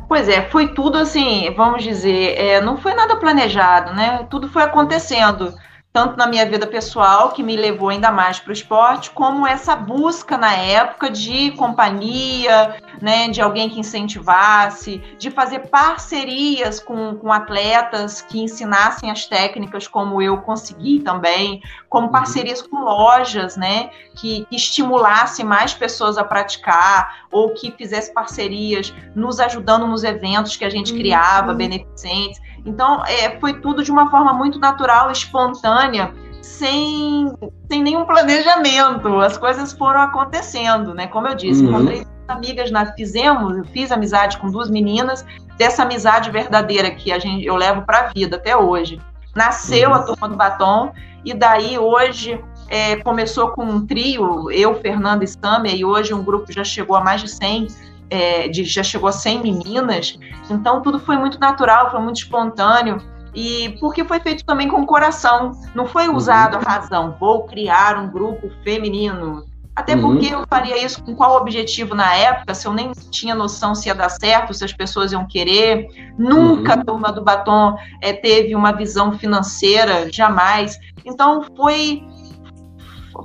Pois 0.09 0.29
é, 0.29 0.49
foi 0.51 0.75
tudo 0.75 0.99
assim, 0.99 1.55
vamos 1.55 1.85
dizer, 1.85 2.37
é, 2.37 2.61
não 2.61 2.77
foi 2.77 2.95
nada 2.95 3.17
planejado, 3.17 3.95
né? 3.95 4.27
Tudo 4.29 4.49
foi 4.49 4.63
acontecendo 4.63 5.55
tanto 5.93 6.16
na 6.16 6.26
minha 6.26 6.47
vida 6.47 6.68
pessoal, 6.68 7.30
que 7.30 7.43
me 7.43 7.57
levou 7.57 7.88
ainda 7.88 8.12
mais 8.12 8.38
para 8.38 8.51
o 8.51 8.53
esporte, 8.53 9.11
como 9.11 9.45
essa 9.45 9.74
busca 9.74 10.38
na 10.38 10.55
época 10.55 11.11
de 11.11 11.51
companhia, 11.53 12.76
né, 13.03 13.28
de 13.28 13.41
alguém 13.41 13.68
que 13.68 13.80
incentivasse, 13.80 15.03
de 15.18 15.30
fazer 15.30 15.68
parcerias 15.68 16.78
com, 16.78 17.16
com 17.16 17.32
atletas 17.32 18.22
que 18.22 18.41
ensinassem 18.41 19.11
as 19.11 19.26
técnicas 19.26 19.88
como 19.88 20.22
eu 20.22 20.38
consegui 20.38 21.01
também, 21.01 21.61
como 21.88 22.07
uhum. 22.07 22.12
parcerias 22.12 22.62
com 22.62 22.84
lojas, 22.84 23.57
né, 23.57 23.91
que, 24.14 24.47
que 24.49 24.57
estimulassem 24.57 25.45
mais 25.45 25.74
pessoas 25.74 26.16
a 26.16 26.24
praticar, 26.24 27.26
ou 27.32 27.53
que 27.53 27.72
fizesse 27.72 28.14
parcerias 28.14 28.95
nos 29.14 29.41
ajudando 29.41 29.88
nos 29.88 30.05
eventos 30.05 30.57
que 30.57 30.64
a 30.64 30.70
gente 30.70 30.93
criava, 30.95 31.51
uhum. 31.51 31.57
beneficentes. 31.57 32.41
Então, 32.65 33.05
é, 33.07 33.39
foi 33.39 33.55
tudo 33.61 33.83
de 33.83 33.91
uma 33.91 34.11
forma 34.11 34.33
muito 34.33 34.59
natural, 34.59 35.11
espontânea, 35.11 36.13
sem, 36.43 37.33
sem 37.71 37.83
nenhum 37.83 38.05
planejamento. 38.05 39.21
As 39.21 39.39
coisas 39.39 39.73
foram 39.73 40.01
acontecendo, 40.03 40.95
né? 40.95 41.07
Como 41.07 41.27
eu 41.27 41.35
disse, 41.35 41.65
uhum. 41.65 41.71
encontrei 41.71 42.07
amigas, 42.29 42.71
nós 42.71 42.91
fizemos, 42.97 43.57
eu 43.57 43.65
fiz 43.65 43.91
amizade 43.91 44.39
com 44.39 44.51
duas 44.51 44.71
meninas, 44.71 45.25
dessa 45.57 45.83
amizade 45.83 46.31
verdadeira 46.31 46.91
que 46.91 47.11
a 47.11 47.19
gente, 47.19 47.45
eu 47.45 47.57
levo 47.57 47.83
para 47.83 48.01
a 48.01 48.07
vida 48.09 48.37
até 48.37 48.57
hoje. 48.57 49.01
Nasceu 49.35 49.91
uhum. 49.91 49.95
a 49.95 50.03
Turma 50.03 50.29
do 50.29 50.37
Batom, 50.37 50.93
e 51.25 51.35
daí 51.35 51.79
hoje 51.79 52.43
é, 52.69 52.97
começou 52.97 53.49
com 53.49 53.65
um 53.65 53.87
trio, 53.87 54.51
eu, 54.51 54.75
Fernanda 54.81 55.25
e 55.25 55.29
Sâmia, 55.29 55.75
e 55.75 55.85
hoje 55.85 56.15
um 56.15 56.23
grupo 56.23 56.53
já 56.53 56.65
chegou 56.65 56.97
a 56.97 57.03
mais 57.03 57.21
de 57.21 57.29
100 57.29 57.67
é, 58.11 58.49
de, 58.49 58.65
já 58.65 58.83
chegou 58.83 59.09
a 59.09 59.13
100 59.13 59.43
meninas, 59.43 60.19
então 60.51 60.83
tudo 60.83 60.99
foi 60.99 61.17
muito 61.17 61.39
natural, 61.39 61.91
foi 61.91 62.01
muito 62.01 62.17
espontâneo, 62.17 63.01
e 63.35 63.77
porque 63.81 64.05
foi 64.05 64.21
feito 64.21 64.45
também 64.45 64.69
com 64.69 64.83
o 64.83 64.87
coração, 64.87 65.53
não 65.75 65.87
foi 65.87 66.09
uhum. 66.09 66.17
usado 66.17 66.57
a 66.57 66.61
razão, 66.61 67.17
vou 67.19 67.45
criar 67.45 67.97
um 67.97 68.11
grupo 68.11 68.51
feminino. 68.65 69.47
Até 69.75 69.95
uhum. 69.95 70.03
porque 70.03 70.35
eu 70.35 70.45
faria 70.49 70.85
isso 70.85 71.03
com 71.03 71.15
qual 71.15 71.37
objetivo 71.37 71.95
na 71.95 72.13
época, 72.15 72.55
se 72.55 72.67
eu 72.67 72.73
nem 72.73 72.91
tinha 73.11 73.35
noção 73.35 73.75
se 73.75 73.89
ia 73.89 73.95
dar 73.95 74.11
certo, 74.11 74.53
se 74.53 74.65
as 74.65 74.73
pessoas 74.73 75.13
iam 75.13 75.27
querer. 75.27 76.13
Nunca 76.19 76.75
uhum. 76.75 76.81
a 76.81 76.85
turma 76.85 77.13
do 77.13 77.23
batom 77.23 77.77
é, 78.03 78.13
teve 78.13 78.55
uma 78.55 78.73
visão 78.73 79.17
financeira, 79.17 80.11
jamais. 80.13 80.77
Então 81.07 81.47
foi, 81.57 82.03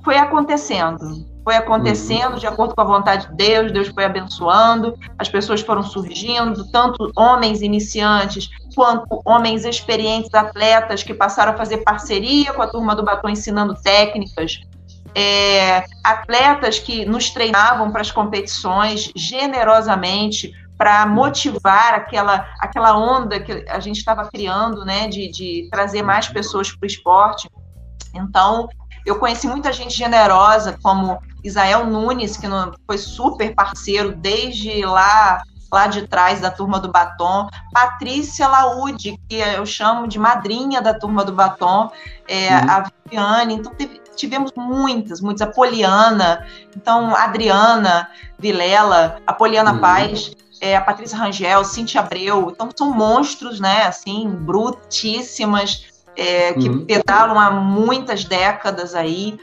foi 0.04 0.18
acontecendo 0.18 1.35
foi 1.46 1.56
acontecendo 1.56 2.34
uhum. 2.34 2.40
de 2.40 2.48
acordo 2.48 2.74
com 2.74 2.82
a 2.82 2.86
vontade 2.86 3.28
de 3.28 3.36
Deus, 3.36 3.72
Deus 3.72 3.88
foi 3.90 4.04
abençoando, 4.04 4.98
as 5.18 5.30
pessoas 5.30 5.62
foram 5.62 5.84
surgindo, 5.84 6.70
tanto 6.72 7.12
homens 7.16 7.62
iniciantes 7.62 8.50
quanto 8.74 9.22
homens 9.24 9.64
experientes, 9.64 10.34
atletas 10.34 11.04
que 11.04 11.14
passaram 11.14 11.54
a 11.54 11.56
fazer 11.56 11.78
parceria 11.78 12.52
com 12.52 12.64
a 12.64 12.68
turma 12.68 12.96
do 12.96 13.06
Batom 13.06 13.30
ensinando 13.30 13.76
técnicas, 13.76 14.60
é, 15.14 15.86
atletas 16.04 16.80
que 16.80 17.06
nos 17.06 17.30
treinavam 17.30 17.92
para 17.92 18.02
as 18.02 18.12
competições 18.12 19.12
generosamente 19.16 20.52
para 20.78 21.06
motivar 21.06 21.94
aquela, 21.94 22.50
aquela 22.60 22.98
onda 22.98 23.40
que 23.40 23.66
a 23.70 23.80
gente 23.80 23.98
estava 23.98 24.28
criando, 24.28 24.84
né, 24.84 25.08
de, 25.08 25.30
de 25.30 25.70
trazer 25.72 26.02
mais 26.02 26.28
pessoas 26.28 26.70
para 26.72 26.84
o 26.84 26.88
esporte. 26.88 27.50
Então, 28.14 28.68
eu 29.06 29.18
conheci 29.18 29.48
muita 29.48 29.72
gente 29.72 29.96
generosa, 29.96 30.78
como 30.82 31.18
Isael 31.46 31.86
Nunes, 31.86 32.38
que 32.38 32.48
foi 32.86 32.98
super 32.98 33.54
parceiro 33.54 34.16
desde 34.16 34.86
lá 34.86 35.42
lá 35.72 35.88
de 35.88 36.08
trás 36.08 36.40
da 36.40 36.50
turma 36.50 36.80
do 36.80 36.90
batom, 36.90 37.50
Patrícia 37.74 38.48
Laude, 38.48 39.20
que 39.28 39.36
eu 39.36 39.66
chamo 39.66 40.08
de 40.08 40.18
madrinha 40.18 40.82
da 40.82 40.94
turma 40.94 41.26
do 41.26 41.34
batom, 41.34 41.92
é, 42.28 42.50
uhum. 42.50 42.70
a 42.70 42.84
Viviane, 43.04 43.56
então 43.56 43.74
teve, 43.74 44.00
tivemos 44.16 44.52
muitas, 44.56 45.20
muitas, 45.20 45.42
a 45.42 45.52
Poliana, 45.52 46.46
então 46.76 47.14
Adriana 47.14 48.08
Vilela, 48.40 49.18
a 49.28 49.34
Poliana 49.34 49.74
uhum. 49.74 49.80
Paz, 49.80 50.34
é, 50.62 50.78
a 50.78 50.82
Patrícia 50.82 51.18
Rangel, 51.18 51.66
Cintia 51.66 52.00
Abreu, 52.00 52.52
então 52.52 52.70
são 52.74 52.92
monstros, 52.92 53.60
né, 53.60 53.84
assim, 53.84 54.30
brutíssimas, 54.30 55.88
é, 56.16 56.54
que 56.54 56.70
uhum. 56.70 56.86
pedalam 56.86 57.38
há 57.38 57.52
muitas 57.52 58.24
décadas 58.24 58.96
aí. 58.96 59.38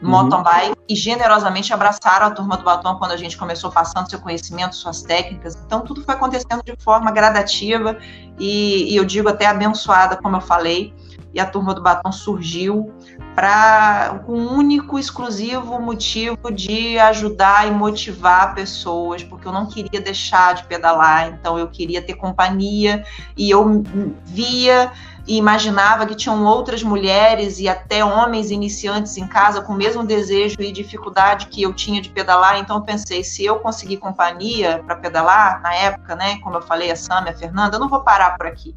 Mountain 0.00 0.42
bike, 0.42 0.76
e 0.88 0.94
generosamente 0.94 1.72
abraçaram 1.72 2.26
a 2.26 2.30
turma 2.30 2.56
do 2.56 2.62
batom 2.62 2.96
quando 2.96 3.12
a 3.12 3.16
gente 3.16 3.36
começou 3.36 3.70
passando 3.70 4.08
seu 4.08 4.20
conhecimento, 4.20 4.74
suas 4.76 5.02
técnicas. 5.02 5.56
Então, 5.66 5.80
tudo 5.80 6.02
foi 6.02 6.14
acontecendo 6.14 6.62
de 6.64 6.74
forma 6.78 7.10
gradativa 7.10 7.98
e, 8.38 8.92
e 8.92 8.96
eu 8.96 9.04
digo 9.04 9.28
até 9.28 9.46
abençoada, 9.46 10.16
como 10.16 10.36
eu 10.36 10.40
falei. 10.40 10.94
E 11.34 11.38
a 11.38 11.46
turma 11.46 11.74
do 11.74 11.82
batom 11.82 12.10
surgiu 12.10 12.90
para 13.34 14.22
com 14.24 14.32
um 14.32 14.54
único, 14.54 14.98
exclusivo 14.98 15.78
motivo 15.78 16.50
de 16.50 16.98
ajudar 16.98 17.68
e 17.68 17.70
motivar 17.70 18.54
pessoas, 18.54 19.22
porque 19.22 19.46
eu 19.46 19.52
não 19.52 19.66
queria 19.66 20.00
deixar 20.00 20.54
de 20.54 20.64
pedalar, 20.64 21.28
então 21.28 21.58
eu 21.58 21.68
queria 21.68 22.00
ter 22.00 22.14
companhia 22.14 23.04
e 23.36 23.50
eu 23.50 23.84
via 24.24 24.90
e 25.28 25.36
imaginava 25.36 26.06
que 26.06 26.14
tinham 26.14 26.42
outras 26.46 26.82
mulheres 26.82 27.58
e 27.60 27.68
até 27.68 28.02
homens 28.02 28.50
iniciantes 28.50 29.18
em 29.18 29.28
casa 29.28 29.60
com 29.60 29.74
o 29.74 29.76
mesmo 29.76 30.02
desejo 30.02 30.56
e 30.58 30.72
dificuldade 30.72 31.48
que 31.48 31.60
eu 31.60 31.74
tinha 31.74 32.00
de 32.00 32.08
pedalar. 32.08 32.58
Então 32.58 32.76
eu 32.76 32.82
pensei, 32.82 33.22
se 33.22 33.44
eu 33.44 33.56
conseguir 33.60 33.98
companhia 33.98 34.82
para 34.86 34.96
pedalar 34.96 35.60
na 35.60 35.74
época, 35.74 36.16
né, 36.16 36.38
como 36.38 36.56
eu 36.56 36.62
falei 36.62 36.90
a 36.90 36.96
Sam 36.96 37.26
a 37.28 37.32
Fernanda, 37.34 37.76
eu 37.76 37.80
não 37.80 37.90
vou 37.90 38.00
parar 38.00 38.38
por 38.38 38.46
aqui. 38.46 38.74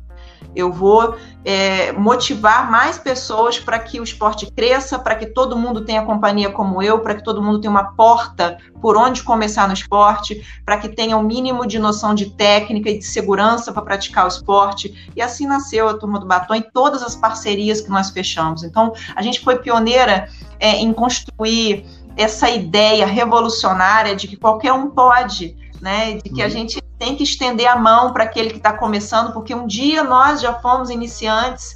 Eu 0.56 0.72
vou 0.72 1.16
é, 1.46 1.92
motivar 1.94 2.70
mais 2.70 2.98
pessoas 2.98 3.58
para 3.58 3.80
que 3.80 4.00
o 4.00 4.04
esporte 4.04 4.52
cresça, 4.52 5.00
para 5.00 5.16
que 5.16 5.26
todo 5.26 5.58
mundo 5.58 5.86
tenha 5.86 6.04
companhia 6.04 6.50
como 6.50 6.82
eu, 6.82 7.00
para 7.00 7.16
que 7.16 7.24
todo 7.24 7.42
mundo 7.42 7.62
tenha 7.62 7.72
uma 7.72 7.94
porta 7.94 8.58
por 8.82 8.98
onde 8.98 9.24
começar 9.24 9.68
no 9.68 9.74
esporte, 9.74 10.46
para 10.66 10.78
que 10.78 10.90
tenha 10.90 11.16
o 11.16 11.22
um 11.22 11.24
mínimo 11.24 11.66
de 11.66 11.80
noção 11.80 12.14
de 12.14 12.32
técnica 12.32 12.90
e 12.90 13.00
de 13.00 13.06
segurança 13.06 13.72
para 13.72 13.82
praticar 13.82 14.26
o 14.26 14.28
esporte. 14.28 15.10
E 15.16 15.22
assim 15.22 15.48
nasceu 15.48 15.88
a 15.88 15.94
Turma 15.94 16.20
do 16.20 16.26
Batom 16.26 16.56
e 16.56 16.62
todas 16.62 17.02
as 17.02 17.16
parcerias 17.16 17.82
que 17.82 17.90
nós 17.90 18.10
fechamos. 18.10 18.64
Então, 18.64 18.94
a 19.16 19.22
gente 19.22 19.40
foi 19.40 19.60
pioneira 19.60 20.28
é, 20.60 20.78
em 20.78 20.92
construir 20.92 21.86
essa 22.18 22.50
ideia 22.50 23.06
revolucionária 23.06 24.16
de 24.16 24.28
que 24.28 24.36
qualquer 24.36 24.74
um 24.74 24.90
pode 24.90 25.56
né? 25.82 26.14
De 26.14 26.30
que 26.30 26.42
a 26.42 26.46
uhum. 26.46 26.52
gente 26.52 26.80
tem 27.02 27.16
que 27.16 27.24
estender 27.24 27.66
a 27.66 27.76
mão 27.76 28.14
para 28.14 28.26
aquele 28.26 28.52
que 28.52 28.58
está 28.58 28.78
começando, 28.78 29.34
porque 29.34 29.56
um 29.56 29.66
dia 29.66 30.04
nós 30.04 30.40
já 30.40 30.54
fomos 30.60 30.92
iniciantes 30.92 31.76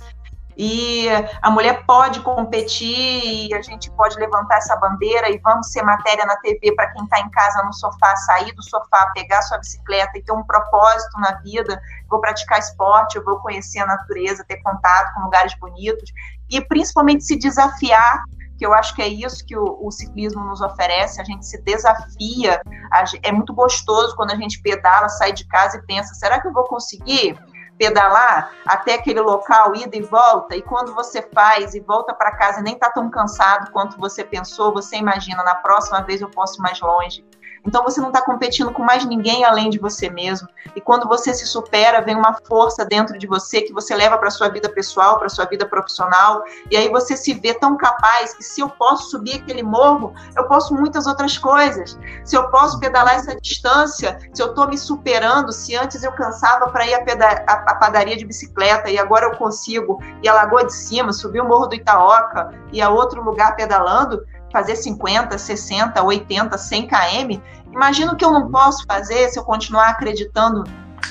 e 0.56 1.08
a 1.42 1.50
mulher 1.50 1.84
pode 1.84 2.20
competir 2.20 3.48
e 3.48 3.52
a 3.52 3.60
gente 3.64 3.90
pode 3.90 4.16
levantar 4.20 4.58
essa 4.58 4.76
bandeira 4.76 5.32
e 5.32 5.40
vamos 5.40 5.72
ser 5.72 5.82
matéria 5.82 6.28
na 6.28 6.36
TV 6.38 6.76
para 6.76 6.92
quem 6.92 7.04
está 7.06 7.20
em 7.22 7.30
casa 7.32 7.64
no 7.64 7.74
sofá, 7.74 8.16
sair 8.18 8.54
do 8.54 8.62
sofá, 8.62 9.12
pegar 9.16 9.42
sua 9.42 9.58
bicicleta 9.58 10.16
e 10.16 10.22
ter 10.22 10.32
um 10.32 10.44
propósito 10.44 11.20
na 11.20 11.32
vida. 11.42 11.82
Vou 12.08 12.22
praticar 12.22 12.60
esporte, 12.60 13.16
eu 13.16 13.26
vou 13.26 13.40
conhecer 13.40 13.80
a 13.80 13.88
natureza, 13.88 14.46
ter 14.48 14.62
contato 14.62 15.12
com 15.16 15.22
lugares 15.22 15.58
bonitos 15.60 16.08
e 16.52 16.62
principalmente 16.62 17.24
se 17.24 17.36
desafiar 17.36 18.24
que 18.58 18.66
eu 18.66 18.74
acho 18.74 18.96
que 18.96 19.02
é 19.02 19.08
isso 19.08 19.46
que 19.46 19.58
o, 19.58 19.78
o, 19.82 19.92
ciclismo 19.92 20.44
nos 20.44 20.62
oferece, 20.62 21.22
a 21.22 21.24
gente 21.24 21.46
se 21.46 21.62
desafia, 21.62 22.62
a, 22.92 23.04
é 23.24 23.32
muito 23.32 23.54
gostoso 23.54 24.16
quando 24.16 24.32
a 24.32 24.36
gente 24.36 24.62
pedala, 24.62 25.10
sai 25.10 25.34
de 25.34 25.46
casa 25.46 25.78
e 25.78 25.82
pensa, 25.86 26.14
será 26.14 26.40
que 26.40 26.48
eu 26.48 26.54
vou 26.54 26.64
conseguir 26.64 27.38
pedalar 27.78 28.52
até 28.66 28.96
aquele 28.96 29.20
local, 29.20 29.76
ida 29.76 29.98
e 29.98 30.02
volta, 30.02 30.56
e 30.56 30.62
quando 30.62 30.94
você 30.96 31.22
faz 31.34 31.76
e 31.76 31.82
volta 31.82 32.14
para 32.14 32.36
casa 32.36 32.62
nem 32.62 32.74
está 32.76 32.90
tão 32.90 33.10
cansado 33.10 33.72
quanto 33.72 33.98
você 33.98 34.24
pensou, 34.24 34.74
você 34.74 34.96
imagina, 34.96 35.44
na 35.44 35.56
próxima 35.56 36.02
vez 36.02 36.22
eu 36.22 36.30
posso 36.30 36.60
ir 36.60 36.64
mais 36.64 36.80
longe. 36.80 37.26
Então 37.66 37.84
você 37.84 38.00
não 38.00 38.10
está 38.10 38.22
competindo 38.22 38.72
com 38.72 38.84
mais 38.84 39.06
ninguém 39.06 39.44
além 39.44 39.70
de 39.70 39.80
você 39.80 40.10
mesmo. 40.10 40.48
E 40.76 40.82
quando 40.82 41.08
você 41.08 41.34
se 41.34 41.46
supera, 41.48 42.02
vem 42.02 42.16
uma 42.16 42.34
força 42.48 42.86
dentro 42.86 43.18
de 43.18 43.26
você 43.26 43.62
que 43.62 43.74
você 43.74 43.96
leva 43.96 44.18
para 44.18 44.30
sua 44.30 44.50
vida 44.50 44.70
pessoal, 44.70 45.18
para 45.18 45.30
sua 45.30 45.46
vida 45.46 45.66
profissional. 45.66 46.44
E 46.70 46.78
aí 46.78 46.90
você 46.90 47.18
se 47.18 47.34
vê 47.34 47.54
tão 47.54 47.76
capaz 47.76 48.34
que 48.34 48.44
se 48.44 48.62
eu 48.62 48.70
posso 48.70 49.10
subir 49.10 49.36
aquele 49.36 49.64
morro, 49.64 50.14
eu 50.36 50.46
posso 50.48 50.74
muitas 50.76 51.08
outras 51.08 51.38
coisas. 51.38 51.98
Se 52.24 52.36
eu 52.36 52.50
posso 52.50 52.80
pedalar 52.80 53.16
essa 53.16 53.36
distância, 53.40 54.20
se 54.34 54.42
eu 54.42 54.48
estou 54.48 54.68
me 54.68 54.78
superando, 54.78 55.52
se 55.52 55.76
antes 55.76 56.04
eu 56.04 56.12
cansava 56.12 56.70
para 56.70 56.86
ir 56.86 56.94
a, 56.94 57.76
padaria 57.76 58.16
de 58.16 58.26
bicicleta 58.26 58.90
e 58.90 58.98
agora 58.98 59.26
eu 59.26 59.38
consigo 59.38 60.00
ir 60.22 60.30
a 60.30 60.34
Lagoa 60.34 60.66
de 60.66 60.74
Cima, 60.74 61.14
subir 61.14 61.42
o 61.42 61.48
Morro 61.48 61.68
do 61.68 61.76
Itaoca 61.76 62.52
e 62.72 62.82
a 62.82 62.90
outro 62.90 63.24
lugar 63.24 63.56
pedalando, 63.56 64.26
fazer 64.56 64.78
50, 64.78 65.38
60, 65.38 66.02
80, 66.02 66.58
100 66.58 66.88
km, 66.88 67.42
imagina 67.74 68.14
o 68.14 68.16
que 68.16 68.24
eu 68.24 68.32
não 68.32 68.50
posso 68.50 68.86
fazer 68.88 69.28
se 69.28 69.38
eu 69.38 69.44
continuar 69.44 69.90
acreditando 69.90 70.64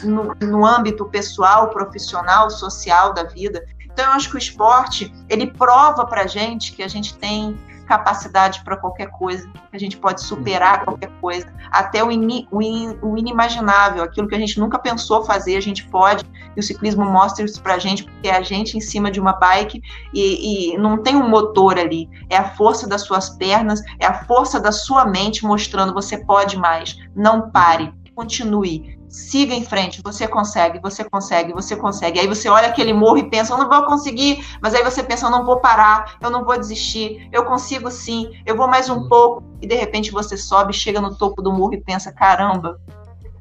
no, 0.03 0.35
no 0.41 0.65
âmbito 0.65 1.05
pessoal, 1.05 1.69
profissional, 1.69 2.49
social 2.49 3.13
da 3.13 3.25
vida. 3.25 3.63
Então, 3.85 4.07
eu 4.07 4.13
acho 4.13 4.31
que 4.31 4.37
o 4.37 4.39
esporte, 4.39 5.13
ele 5.29 5.47
prova 5.53 6.07
para 6.07 6.27
gente 6.27 6.73
que 6.73 6.83
a 6.83 6.89
gente 6.89 7.19
tem 7.19 7.55
capacidade 7.85 8.63
para 8.65 8.77
qualquer 8.77 9.11
coisa, 9.11 9.49
que 9.49 9.77
a 9.77 9.79
gente 9.79 9.97
pode 9.97 10.23
superar 10.23 10.85
qualquer 10.85 11.11
coisa, 11.21 11.53
até 11.71 12.03
o, 12.03 12.11
in, 12.11 12.47
o, 12.51 12.63
in, 12.63 12.99
o, 13.03 13.17
inimaginável, 13.17 14.03
aquilo 14.03 14.29
que 14.29 14.35
a 14.35 14.39
gente 14.39 14.59
nunca 14.59 14.79
pensou 14.79 15.25
fazer, 15.25 15.57
a 15.57 15.61
gente 15.61 15.85
pode, 15.89 16.25
e 16.57 16.61
o 16.61 16.63
ciclismo 16.63 17.05
mostra 17.05 17.45
isso 17.45 17.63
para 17.63 17.75
a 17.75 17.79
gente, 17.79 18.05
porque 18.05 18.29
é 18.29 18.37
a 18.37 18.43
gente 18.43 18.77
em 18.77 18.81
cima 18.81 19.11
de 19.11 19.21
uma 19.21 19.33
bike 19.33 19.83
e, 20.13 20.75
e 20.75 20.79
não 20.79 21.03
tem 21.03 21.17
um 21.17 21.29
motor 21.29 21.79
ali, 21.79 22.09
é 22.29 22.37
a 22.37 22.51
força 22.51 22.89
das 22.89 23.03
suas 23.03 23.31
pernas, 23.31 23.81
é 23.99 24.07
a 24.07 24.25
força 24.25 24.61
da 24.61 24.73
sua 24.73 25.05
mente 25.05 25.45
mostrando 25.45 25.95
você 25.95 26.19
pode 26.25 26.57
mais, 26.57 26.97
não 27.15 27.51
pare, 27.51 27.93
continue, 28.15 28.94
siga 29.15 29.55
em 29.55 29.65
frente, 29.65 30.01
você 30.03 30.27
consegue, 30.27 30.81
você 30.81 31.05
consegue, 31.05 31.53
você 31.53 31.77
consegue. 31.77 32.19
Aí 32.19 32.27
você 32.27 32.49
olha 32.49 32.67
aquele 32.67 32.93
morro 32.93 33.19
e 33.19 33.31
pensa, 33.31 33.53
eu 33.53 33.59
não 33.59 33.69
vou 33.69 33.85
conseguir, 33.85 34.45
mas 34.61 34.75
aí 34.75 34.83
você 34.83 35.05
pensa, 35.05 35.27
eu 35.27 35.31
não 35.31 35.45
vou 35.45 35.61
parar, 35.61 36.17
eu 36.21 36.31
não 36.31 36.45
vou 36.45 36.59
desistir, 36.59 37.29
eu 37.31 37.45
consigo 37.45 37.93
sim, 37.93 38.33
eu 38.45 38.57
vou 38.57 38.67
mais 38.67 38.91
um 38.91 39.09
pouco, 39.09 39.45
e 39.63 39.69
de 39.69 39.77
repente 39.77 40.11
você 40.11 40.37
sobe, 40.37 40.73
chega 40.73 41.01
no 41.01 41.15
topo 41.15 41.41
do 41.41 41.53
morro 41.53 41.75
e 41.75 41.81
pensa, 41.81 42.13
caramba, 42.13 42.81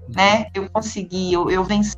né, 0.07 0.45
eu 0.53 0.69
consegui, 0.69 1.33
eu, 1.33 1.49
eu 1.49 1.63
venci. 1.63 1.95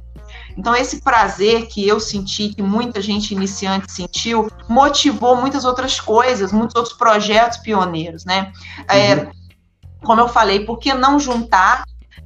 Então, 0.57 0.73
esse 0.73 1.01
prazer 1.01 1.67
que 1.67 1.85
eu 1.85 1.99
senti, 1.99 2.49
que 2.49 2.63
muita 2.63 3.01
gente 3.01 3.33
iniciante 3.33 3.91
sentiu, 3.91 4.49
motivou 4.69 5.35
muitas 5.35 5.65
outras 5.65 5.99
coisas, 5.99 6.53
muitos 6.53 6.77
outros 6.77 6.95
projetos 6.95 7.57
pioneiros, 7.57 8.23
né? 8.23 8.53
É, 8.87 9.15
uhum. 9.15 9.31
como 10.01 10.21
eu 10.21 10.29
falei, 10.29 10.65
por 10.65 10.77
que 10.77 10.93
não 10.93 11.19
juntar 11.19 11.83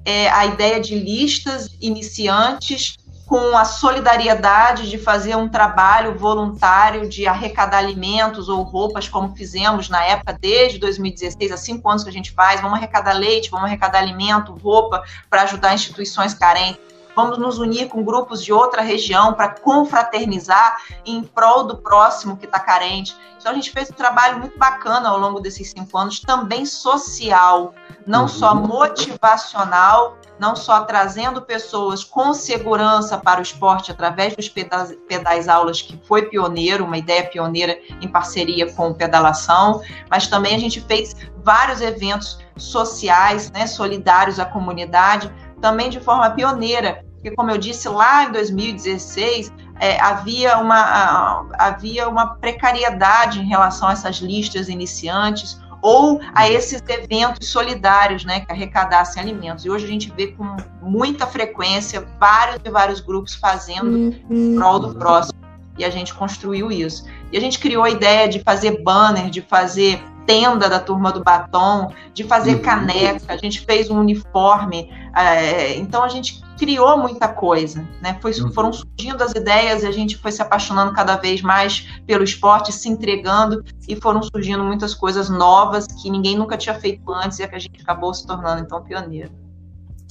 é, 0.09 0.27
a 0.31 0.47
ideia 0.47 0.79
de 0.79 0.95
listas 0.95 1.69
iniciantes 1.79 2.97
com 3.27 3.55
a 3.55 3.63
solidariedade 3.63 4.89
de 4.89 4.97
fazer 4.97 5.35
um 5.35 5.47
trabalho 5.47 6.17
voluntário 6.17 7.07
de 7.07 7.27
arrecadar 7.27 7.77
alimentos 7.77 8.49
ou 8.49 8.63
roupas, 8.63 9.07
como 9.07 9.35
fizemos 9.35 9.87
na 9.87 10.03
época, 10.03 10.33
desde 10.33 10.79
2016, 10.79 11.51
há 11.51 11.57
cinco 11.57 11.87
anos 11.87 12.03
que 12.03 12.09
a 12.09 12.13
gente 12.13 12.31
faz. 12.31 12.59
Vamos 12.59 12.79
arrecadar 12.79 13.13
leite, 13.13 13.51
vamos 13.51 13.67
arrecadar 13.67 13.99
alimento, 13.99 14.53
roupa, 14.53 15.03
para 15.29 15.43
ajudar 15.43 15.75
instituições 15.75 16.33
carentes. 16.33 16.88
Vamos 17.15 17.37
nos 17.37 17.59
unir 17.59 17.87
com 17.89 18.03
grupos 18.03 18.43
de 18.43 18.53
outra 18.53 18.81
região 18.81 19.33
para 19.33 19.49
confraternizar 19.49 20.77
em 21.05 21.23
prol 21.23 21.63
do 21.63 21.77
próximo 21.77 22.37
que 22.37 22.45
está 22.45 22.59
carente. 22.59 23.15
Então, 23.37 23.51
a 23.51 23.55
gente 23.55 23.71
fez 23.71 23.89
um 23.89 23.93
trabalho 23.93 24.39
muito 24.39 24.57
bacana 24.57 25.09
ao 25.09 25.17
longo 25.17 25.39
desses 25.39 25.71
cinco 25.71 25.97
anos, 25.97 26.19
também 26.19 26.65
social 26.65 27.73
não 28.09 28.23
uhum. 28.23 28.27
só 28.27 28.55
motivacional, 28.55 30.17
não 30.39 30.55
só 30.55 30.81
trazendo 30.81 31.43
pessoas 31.43 32.03
com 32.03 32.33
segurança 32.33 33.17
para 33.17 33.39
o 33.39 33.43
esporte 33.43 33.91
através 33.91 34.35
dos 34.35 34.49
pedais, 34.49 34.97
pedais 35.07 35.47
aulas, 35.47 35.81
que 35.81 35.99
foi 36.07 36.23
pioneiro, 36.23 36.85
uma 36.85 36.97
ideia 36.97 37.23
pioneira 37.27 37.77
em 38.01 38.07
parceria 38.07 38.71
com 38.73 38.89
o 38.89 38.95
Pedalação, 38.95 39.81
mas 40.09 40.27
também 40.27 40.55
a 40.55 40.59
gente 40.59 40.81
fez 40.81 41.15
vários 41.43 41.81
eventos 41.81 42.39
sociais, 42.57 43.51
né, 43.51 43.67
solidários 43.67 44.39
à 44.39 44.45
comunidade, 44.45 45.31
também 45.59 45.89
de 45.89 45.99
forma 45.99 46.29
pioneira, 46.31 47.03
porque 47.13 47.31
como 47.31 47.51
eu 47.51 47.57
disse 47.57 47.87
lá 47.89 48.25
em 48.25 48.31
2016, 48.31 49.51
é, 49.79 49.99
havia, 49.99 50.57
uma, 50.57 50.79
a, 50.79 51.45
havia 51.57 52.07
uma 52.07 52.35
precariedade 52.35 53.39
em 53.39 53.45
relação 53.45 53.89
a 53.89 53.91
essas 53.91 54.17
listas 54.17 54.69
iniciantes, 54.69 55.59
ou 55.81 56.19
a 56.33 56.49
esses 56.49 56.81
eventos 56.87 57.47
solidários, 57.49 58.25
né, 58.25 58.41
que 58.41 58.51
arrecadassem 58.51 59.21
alimentos. 59.21 59.65
E 59.65 59.69
hoje 59.69 59.85
a 59.85 59.87
gente 59.87 60.11
vê 60.15 60.27
com 60.27 60.57
muita 60.81 61.25
frequência 61.25 62.05
vários 62.19 62.59
e 62.63 62.69
vários 62.69 62.99
grupos 62.99 63.35
fazendo 63.35 64.13
em 64.29 64.55
prol 64.55 64.79
do 64.79 64.95
próximo. 64.95 65.39
E 65.77 65.85
a 65.85 65.89
gente 65.89 66.13
construiu 66.13 66.69
isso. 66.69 67.05
E 67.31 67.37
a 67.37 67.39
gente 67.39 67.57
criou 67.59 67.85
a 67.85 67.89
ideia 67.89 68.27
de 68.27 68.41
fazer 68.41 68.83
banner, 68.83 69.29
de 69.29 69.41
fazer 69.41 70.03
tenda 70.29 70.69
da 70.69 70.79
turma 70.79 71.11
do 71.11 71.23
batom, 71.23 71.91
de 72.13 72.23
fazer 72.23 72.57
uhum. 72.57 72.61
caneca, 72.61 73.33
a 73.33 73.35
gente 73.35 73.61
fez 73.61 73.89
um 73.89 73.97
uniforme. 73.97 74.87
É, 75.15 75.75
então 75.75 76.03
a 76.03 76.07
gente 76.07 76.39
criou 76.55 76.99
muita 76.99 77.27
coisa, 77.27 77.83
né? 77.99 78.15
Foi, 78.21 78.31
uhum. 78.33 78.51
Foram 78.51 78.71
surgindo 78.71 79.23
as 79.23 79.31
ideias 79.31 79.81
e 79.81 79.87
a 79.87 79.91
gente 79.91 80.17
foi 80.17 80.31
se 80.31 80.39
apaixonando 80.39 80.93
cada 80.93 81.15
vez 81.15 81.41
mais 81.41 81.87
pelo 82.05 82.23
esporte, 82.23 82.71
se 82.71 82.87
entregando 82.87 83.63
e 83.87 83.95
foram 83.95 84.21
surgindo 84.21 84.63
muitas 84.63 84.93
coisas 84.93 85.31
novas 85.31 85.87
que 85.87 86.11
ninguém 86.11 86.37
nunca 86.37 86.55
tinha 86.57 86.75
feito 86.75 87.11
antes 87.11 87.39
e 87.39 87.43
é 87.43 87.47
que 87.47 87.55
a 87.55 87.59
gente 87.59 87.81
acabou 87.81 88.13
se 88.13 88.27
tornando 88.27 88.61
então 88.61 88.83
pioneiro. 88.83 89.31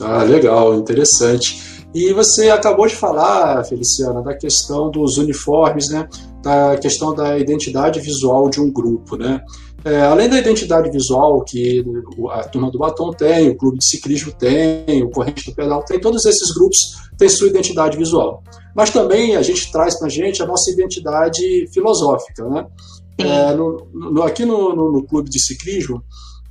Ah, 0.00 0.24
legal, 0.24 0.74
interessante. 0.74 1.86
E 1.94 2.12
você 2.12 2.50
acabou 2.50 2.88
de 2.88 2.96
falar, 2.96 3.64
Feliciana, 3.64 4.20
da 4.20 4.34
questão 4.34 4.90
dos 4.90 5.16
uniformes, 5.16 5.90
né? 5.90 6.08
Da 6.42 6.76
questão 6.76 7.14
da 7.14 7.38
identidade 7.38 8.00
visual 8.00 8.50
de 8.50 8.60
um 8.60 8.70
grupo, 8.70 9.16
né? 9.16 9.42
É, 9.88 10.02
além 10.02 10.28
da 10.28 10.38
identidade 10.38 10.90
visual 10.90 11.42
que 11.42 11.82
a 12.30 12.44
turma 12.44 12.70
do 12.70 12.78
Batom 12.78 13.10
tem, 13.10 13.48
o 13.48 13.56
clube 13.56 13.78
de 13.78 13.88
ciclismo 13.88 14.30
tem, 14.32 15.02
o 15.02 15.08
Corrente 15.08 15.46
do 15.46 15.54
Pedal 15.54 15.82
tem, 15.82 15.98
todos 15.98 16.26
esses 16.26 16.52
grupos 16.52 16.76
têm 17.16 17.28
sua 17.28 17.48
identidade 17.48 17.96
visual. 17.96 18.42
Mas 18.76 18.90
também 18.90 19.34
a 19.34 19.40
gente 19.40 19.72
traz 19.72 19.98
para 19.98 20.08
a 20.08 20.10
gente 20.10 20.42
a 20.42 20.46
nossa 20.46 20.70
identidade 20.70 21.66
filosófica. 21.72 22.44
Né? 22.44 22.66
É, 23.16 23.54
no, 23.54 23.88
no, 23.94 24.22
aqui 24.22 24.44
no, 24.44 24.74
no, 24.92 25.06
clube 25.06 25.30
de 25.30 25.40
ciclismo, 25.40 26.02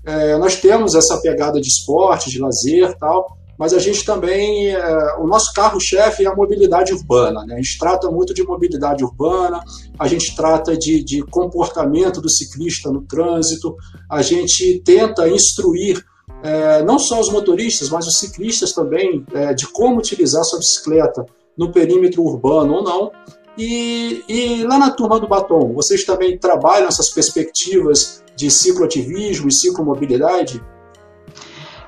é, 0.03 0.35
nós 0.39 0.55
temos 0.55 0.95
essa 0.95 1.21
pegada 1.21 1.61
de 1.61 1.67
esporte, 1.67 2.31
de 2.31 2.39
lazer 2.39 2.97
tal, 2.97 3.37
mas 3.57 3.73
a 3.73 3.79
gente 3.79 4.05
também, 4.05 4.69
é, 4.69 5.15
o 5.19 5.25
nosso 5.25 5.51
carro-chefe 5.53 6.23
é 6.23 6.27
a 6.27 6.35
mobilidade 6.35 6.93
urbana. 6.93 7.43
Né? 7.45 7.55
A 7.55 7.57
gente 7.57 7.77
trata 7.79 8.09
muito 8.11 8.33
de 8.33 8.43
mobilidade 8.43 9.03
urbana, 9.03 9.61
a 9.97 10.07
gente 10.07 10.35
trata 10.35 10.77
de, 10.77 11.03
de 11.03 11.23
comportamento 11.23 12.21
do 12.21 12.29
ciclista 12.29 12.91
no 12.91 13.01
trânsito, 13.01 13.75
a 14.09 14.21
gente 14.21 14.81
tenta 14.85 15.27
instruir 15.27 16.03
é, 16.43 16.83
não 16.83 16.99
só 16.99 17.19
os 17.19 17.31
motoristas, 17.31 17.89
mas 17.89 18.05
os 18.05 18.19
ciclistas 18.19 18.71
também, 18.71 19.25
é, 19.33 19.53
de 19.53 19.67
como 19.67 19.97
utilizar 19.97 20.43
sua 20.43 20.59
bicicleta 20.59 21.25
no 21.57 21.71
perímetro 21.71 22.21
urbano 22.21 22.75
ou 22.75 22.83
não. 22.83 23.11
E, 23.57 24.23
e, 24.29 24.63
lá 24.63 24.77
na 24.77 24.91
turma 24.91 25.19
do 25.19 25.27
batom, 25.27 25.73
vocês 25.73 26.05
também 26.05 26.37
trabalham 26.37 26.87
essas 26.87 27.09
perspectivas 27.09 28.23
de 28.35 28.51
cicloativismo 28.51 29.47
e 29.47 29.51
ciclomobilidade? 29.51 30.63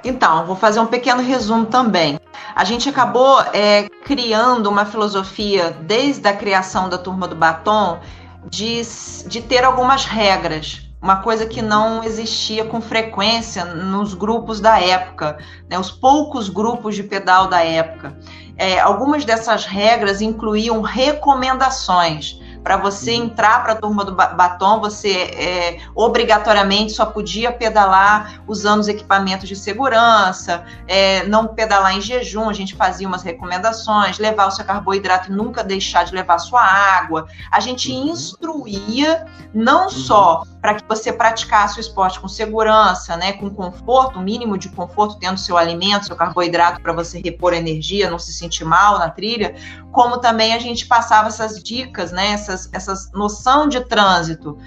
Então, 0.03 0.45
vou 0.45 0.55
fazer 0.55 0.79
um 0.79 0.85
pequeno 0.85 1.21
resumo 1.21 1.65
também. 1.65 2.19
A 2.55 2.63
gente 2.63 2.87
acabou 2.87 3.41
é, 3.53 3.89
criando 4.05 4.67
uma 4.69 4.85
filosofia 4.85 5.75
desde 5.81 6.27
a 6.27 6.33
criação 6.33 6.89
da 6.89 6.97
turma 6.97 7.27
do 7.27 7.35
batom 7.35 7.99
de, 8.45 8.81
de 9.27 9.41
ter 9.41 9.63
algumas 9.63 10.05
regras, 10.05 10.81
uma 11.01 11.17
coisa 11.17 11.45
que 11.45 11.61
não 11.61 12.03
existia 12.03 12.65
com 12.65 12.81
frequência 12.81 13.65
nos 13.65 14.13
grupos 14.13 14.59
da 14.59 14.79
época, 14.79 15.37
né, 15.69 15.77
os 15.77 15.91
poucos 15.91 16.49
grupos 16.49 16.95
de 16.95 17.03
pedal 17.03 17.47
da 17.47 17.63
época. 17.63 18.17
É, 18.57 18.79
algumas 18.79 19.23
dessas 19.23 19.65
regras 19.65 20.21
incluíam 20.21 20.81
recomendações. 20.81 22.39
Para 22.64 22.78
você 22.78 23.16
uhum. 23.16 23.26
entrar 23.26 23.64
para 23.64 23.74
a 23.74 23.76
turma 23.76 24.03
do 24.03 24.14
batom, 24.14 24.80
você 24.80 25.12
é, 25.12 25.80
obrigatoriamente 25.95 26.91
só 26.91 27.05
podia 27.05 27.51
pedalar 27.51 28.41
usando 28.47 28.82
os 28.82 28.88
equipamentos 28.88 29.47
de 29.47 29.55
segurança, 29.55 30.64
é, 30.88 31.26
não 31.26 31.47
pedalar 31.47 31.95
em 31.95 32.01
jejum, 32.01 32.49
a 32.49 32.53
gente 32.53 32.76
fazia 32.76 33.07
umas 33.07 33.24
recomendações, 33.24 34.20
levar 34.20 34.47
o 34.47 34.51
seu 34.51 34.66
carboidrato 34.66 35.32
e 35.32 35.36
nunca 35.36 35.64
deixar 35.64 36.03
de 36.03 36.14
levar 36.14 36.38
sua 36.39 36.62
água. 36.62 37.28
A 37.51 37.60
gente 37.60 37.91
uhum. 37.91 38.10
instruía 38.10 39.26
não 39.53 39.84
uhum. 39.84 39.89
só 39.89 40.43
para 40.62 40.76
que 40.76 40.88
você 40.88 41.14
praticasse 41.14 41.80
o 41.80 41.82
esporte 41.82 42.20
com 42.20 42.28
segurança, 42.28 43.16
né, 43.16 43.34
com 43.34 43.49
conforto, 43.49 44.20
o 44.20 44.22
mínimo 44.22 44.57
de 44.57 44.70
conforto, 44.70 45.18
tendo 45.18 45.38
seu 45.38 45.57
alimento, 45.57 46.05
seu 46.05 46.16
carboidrato 46.16 46.82
para 46.82 46.91
você 46.91 47.20
repor 47.20 47.53
energia, 47.53 48.10
não 48.10 48.20
se 48.20 48.34
sentir 48.34 48.66
mal 48.66 48.99
na 48.99 49.10
trilha, 49.10 49.55
como 49.91 50.18
também 50.18 50.53
a 50.53 50.60
gente 50.60 50.86
passava 50.86 51.30
essas 51.30 51.64
dicas, 51.64 52.12
né, 52.12 52.32
essas, 52.32 52.70
essas 52.74 53.12
noção 53.14 53.68
de 53.68 53.80
trânsito. 53.86 54.57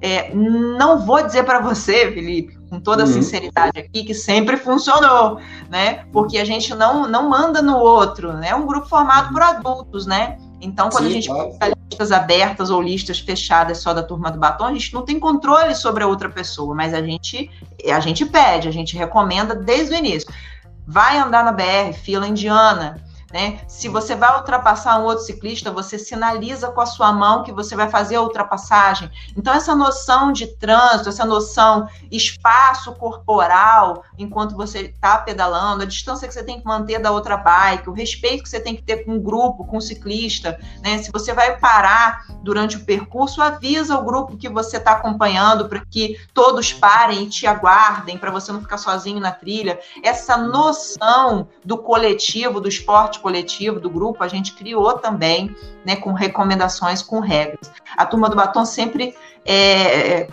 É, 0.00 0.32
não 0.32 1.04
vou 1.04 1.22
dizer 1.22 1.44
para 1.44 1.58
você, 1.60 2.12
Felipe, 2.12 2.56
com 2.68 2.78
toda 2.78 3.02
a 3.02 3.06
uhum. 3.06 3.12
sinceridade 3.12 3.80
aqui, 3.80 4.04
que 4.04 4.14
sempre 4.14 4.56
funcionou, 4.56 5.40
né? 5.68 6.04
Porque 6.12 6.38
a 6.38 6.44
gente 6.44 6.72
não, 6.72 7.08
não 7.08 7.28
manda 7.28 7.60
no 7.60 7.76
outro, 7.78 8.32
né? 8.32 8.50
É 8.50 8.54
um 8.54 8.64
grupo 8.64 8.86
formado 8.86 9.32
por 9.32 9.42
adultos, 9.42 10.06
né? 10.06 10.38
Então, 10.60 10.88
quando 10.90 11.04
Sim, 11.04 11.10
a 11.10 11.12
gente 11.12 11.28
claro. 11.28 11.74
listas 11.88 12.12
abertas 12.12 12.70
ou 12.70 12.82
listas 12.82 13.18
fechadas 13.20 13.78
só 13.78 13.94
da 13.94 14.02
turma 14.02 14.30
do 14.30 14.38
batom, 14.38 14.66
a 14.66 14.72
gente 14.72 14.92
não 14.92 15.04
tem 15.04 15.18
controle 15.18 15.74
sobre 15.74 16.02
a 16.02 16.06
outra 16.06 16.28
pessoa, 16.28 16.74
mas 16.74 16.92
a 16.92 17.02
gente, 17.02 17.50
a 17.86 18.00
gente 18.00 18.26
pede, 18.26 18.68
a 18.68 18.72
gente 18.72 18.96
recomenda 18.96 19.54
desde 19.54 19.94
o 19.94 19.98
início. 19.98 20.32
Vai 20.86 21.18
andar 21.18 21.44
na 21.44 21.52
BR, 21.52 21.92
fila 21.92 22.26
indiana, 22.26 23.02
né? 23.32 23.60
Se 23.68 23.88
você 23.88 24.14
vai 24.14 24.36
ultrapassar 24.36 24.98
um 24.98 25.04
outro 25.04 25.24
ciclista, 25.24 25.70
você 25.70 25.98
sinaliza 25.98 26.68
com 26.68 26.80
a 26.80 26.86
sua 26.86 27.12
mão 27.12 27.42
que 27.42 27.52
você 27.52 27.76
vai 27.76 27.88
fazer 27.88 28.16
a 28.16 28.22
ultrapassagem. 28.22 29.10
Então, 29.36 29.52
essa 29.52 29.74
noção 29.74 30.32
de 30.32 30.46
trânsito, 30.46 31.08
essa 31.08 31.24
noção 31.24 31.88
espaço 32.10 32.92
corporal 32.94 34.02
enquanto 34.16 34.56
você 34.56 34.80
está 34.80 35.18
pedalando, 35.18 35.82
a 35.82 35.86
distância 35.86 36.26
que 36.26 36.34
você 36.34 36.42
tem 36.42 36.60
que 36.60 36.66
manter 36.66 36.98
da 36.98 37.10
outra 37.10 37.36
bike, 37.36 37.88
o 37.88 37.92
respeito 37.92 38.42
que 38.42 38.48
você 38.48 38.60
tem 38.60 38.74
que 38.74 38.82
ter 38.82 39.04
com 39.04 39.16
o 39.16 39.20
grupo, 39.20 39.64
com 39.64 39.76
o 39.76 39.82
ciclista, 39.82 40.58
né? 40.82 40.98
Se 40.98 41.12
você 41.12 41.32
vai 41.32 41.58
parar 41.58 42.24
durante 42.42 42.76
o 42.76 42.84
percurso, 42.84 43.42
avisa 43.42 43.96
o 43.96 44.04
grupo 44.04 44.36
que 44.36 44.48
você 44.48 44.78
está 44.78 44.92
acompanhando 44.92 45.68
para 45.68 45.84
que 45.84 46.18
todos 46.32 46.72
parem 46.72 47.24
e 47.24 47.28
te 47.28 47.46
aguardem, 47.46 48.16
para 48.16 48.30
você 48.30 48.50
não 48.52 48.60
ficar 48.60 48.78
sozinho 48.78 49.20
na 49.20 49.32
trilha. 49.32 49.78
Essa 50.02 50.36
noção 50.36 51.48
do 51.64 51.78
coletivo, 51.78 52.60
do 52.60 52.68
esporte 52.68 53.17
coletivo 53.18 53.78
do 53.80 53.90
grupo, 53.90 54.22
a 54.22 54.28
gente 54.28 54.52
criou 54.52 54.94
também, 54.94 55.54
né, 55.84 55.96
com 55.96 56.12
recomendações, 56.12 57.02
com 57.02 57.20
regras. 57.20 57.70
A 57.96 58.06
turma 58.06 58.28
do 58.28 58.36
batom 58.36 58.64
sempre, 58.64 59.14
é, 59.44 60.22
é 60.22 60.28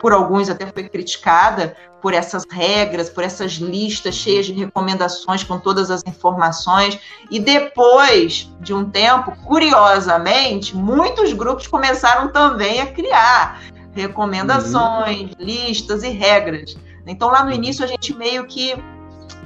por 0.00 0.12
alguns 0.12 0.50
até 0.50 0.66
foi 0.66 0.88
criticada 0.88 1.76
por 2.02 2.12
essas 2.12 2.44
regras, 2.50 3.08
por 3.08 3.22
essas 3.22 3.52
listas 3.52 4.16
cheias 4.16 4.46
de 4.46 4.52
recomendações 4.52 5.44
com 5.44 5.58
todas 5.58 5.90
as 5.90 6.02
informações. 6.04 6.98
E 7.30 7.38
depois 7.38 8.50
de 8.60 8.74
um 8.74 8.84
tempo, 8.90 9.32
curiosamente, 9.44 10.76
muitos 10.76 11.32
grupos 11.32 11.68
começaram 11.68 12.28
também 12.32 12.80
a 12.80 12.86
criar 12.86 13.62
recomendações, 13.92 15.30
uhum. 15.30 15.36
listas 15.38 16.02
e 16.02 16.08
regras. 16.08 16.76
Então, 17.06 17.30
lá 17.30 17.44
no 17.44 17.52
início, 17.52 17.84
a 17.84 17.88
gente 17.88 18.14
meio 18.14 18.44
que 18.46 18.74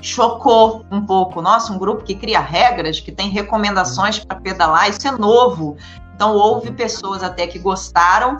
chocou 0.07 0.84
um 0.90 1.04
pouco. 1.04 1.42
Nossa, 1.42 1.72
um 1.72 1.78
grupo 1.78 2.04
que 2.04 2.14
cria 2.14 2.40
regras, 2.40 3.00
que 3.00 3.11
tem 3.11 3.28
recomendações 3.28 4.18
para 4.18 4.40
pedalar, 4.40 4.88
isso 4.88 5.07
é 5.07 5.11
novo. 5.11 5.76
Então, 6.14 6.34
houve 6.34 6.70
pessoas 6.70 7.22
até 7.22 7.46
que 7.46 7.59
gostaram 7.59 8.38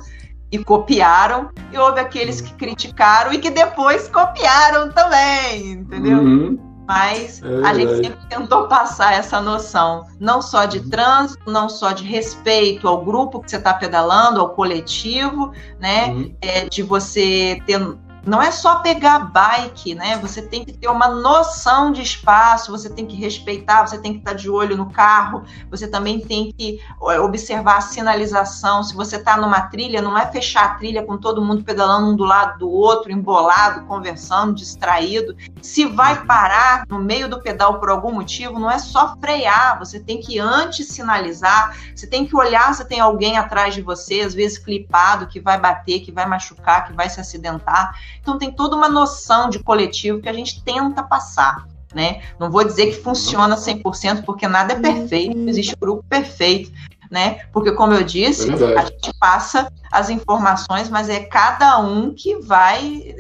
e 0.51 0.59
copiaram, 0.63 1.51
e 1.73 1.77
houve 1.77 2.01
aqueles 2.01 2.41
que 2.41 2.55
criticaram 2.55 3.33
e 3.33 3.39
que 3.39 3.51
depois 3.51 4.09
copiaram 4.09 4.91
também, 4.93 5.73
entendeu? 5.73 6.19
Uhum. 6.19 6.59
Mas 6.87 7.43
é 7.43 7.67
a 7.67 7.75
gente 7.75 7.97
sempre 7.97 8.27
tentou 8.29 8.69
passar 8.69 9.15
essa 9.15 9.41
noção, 9.41 10.07
não 10.21 10.41
só 10.41 10.65
de 10.65 10.89
trânsito, 10.89 11.51
não 11.51 11.69
só 11.69 11.91
de 11.91 12.05
respeito 12.05 12.87
ao 12.87 13.05
grupo 13.05 13.41
que 13.41 13.51
você 13.51 13.57
está 13.57 13.75
pedalando, 13.75 14.41
ao 14.41 14.51
coletivo, 14.51 15.51
né? 15.81 16.07
Uhum. 16.07 16.37
É, 16.41 16.69
de 16.69 16.85
você 16.85 17.61
ter 17.67 17.81
não 18.27 18.43
é 18.43 18.51
só 18.51 18.81
pegar 18.81 19.21
bike, 19.21 19.95
né? 19.95 20.19
Você 20.19 20.43
tem 20.43 20.65
que 20.65 20.73
ter 20.73 20.89
uma 20.89 21.07
noção 21.07 21.93
de 21.93 22.03
espaço, 22.03 22.73
você 22.73 22.91
tem 22.91 23.07
que 23.07 23.17
respeitar, 23.17 23.87
você 23.87 23.99
tem 23.99 24.15
que 24.15 24.19
estar 24.19 24.33
de 24.33 24.51
olho 24.51 24.77
no 24.77 24.91
carro, 24.91 25.45
você 25.71 25.87
também 25.87 26.21
tem 26.21 26.53
que 26.53 26.81
observar 27.01 27.77
a 27.77 27.81
sinalização. 27.81 28.83
Se 28.83 28.95
você 28.95 29.17
está 29.17 29.37
numa 29.37 29.61
trilha, 29.63 30.03
não 30.03 30.19
é 30.19 30.27
fechar 30.27 30.65
a 30.65 30.75
trilha 30.75 31.05
com 31.05 31.17
todo 31.17 31.41
mundo 31.41 31.63
pedalando 31.63 32.11
um 32.11 32.17
do 32.17 32.25
lado 32.25 32.59
do 32.59 32.69
outro, 32.69 33.13
embolado, 33.13 33.87
conversando, 33.87 34.55
distraído. 34.55 35.37
Se 35.63 35.87
vai 35.87 36.25
parar 36.25 36.85
no 36.89 36.99
meio 36.99 37.29
do 37.29 37.41
pedal 37.41 37.79
por 37.79 37.89
algum 37.91 38.13
motivo, 38.13 38.59
não 38.59 38.71
é 38.71 38.79
só 38.79 39.17
frear, 39.21 39.79
você 39.79 40.01
tem 40.01 40.21
que 40.21 40.41
antes 40.41 40.89
sinalizar, 40.89 41.77
você 41.95 42.09
tem 42.09 42.27
que 42.27 42.35
olhar 42.35 42.75
se 42.75 42.85
tem 42.87 42.99
alguém 42.99 43.39
atrás 43.39 43.75
de 43.75 43.83
você, 43.83 44.23
às 44.23 44.35
vezes 44.35 44.59
clipado, 44.59 45.29
que 45.29 45.39
vai 45.39 45.61
bater, 45.61 46.01
que 46.01 46.11
vai 46.11 46.27
machucar, 46.27 46.89
que 46.89 46.93
vai 46.93 47.09
se 47.09 47.21
acidentar. 47.21 47.95
Então 48.21 48.39
tem 48.39 48.51
toda 48.51 48.77
uma 48.77 48.89
noção 48.89 49.49
de 49.49 49.59
coletivo 49.59 50.21
que 50.21 50.29
a 50.29 50.33
gente 50.33 50.63
tenta 50.63 51.03
passar. 51.03 51.67
Né? 51.95 52.21
Não 52.39 52.51
vou 52.51 52.63
dizer 52.63 52.87
que 52.87 53.03
funciona 53.03 53.57
100%, 53.57 54.25
porque 54.25 54.47
nada 54.47 54.75
é 54.75 54.79
perfeito, 54.79 55.37
não 55.37 55.49
existe 55.49 55.75
grupo 55.81 56.05
perfeito, 56.07 56.71
né? 57.11 57.47
Porque, 57.53 57.73
como 57.73 57.95
eu 57.95 58.03
disse, 58.03 58.51
é 58.51 58.79
a 58.79 58.85
gente 58.85 59.13
passa 59.19 59.73
as 59.91 60.11
informações, 60.11 60.91
mas 60.91 61.09
é 61.09 61.21
cada 61.21 61.79
um 61.79 62.13
que 62.13 62.37
vai 62.37 63.15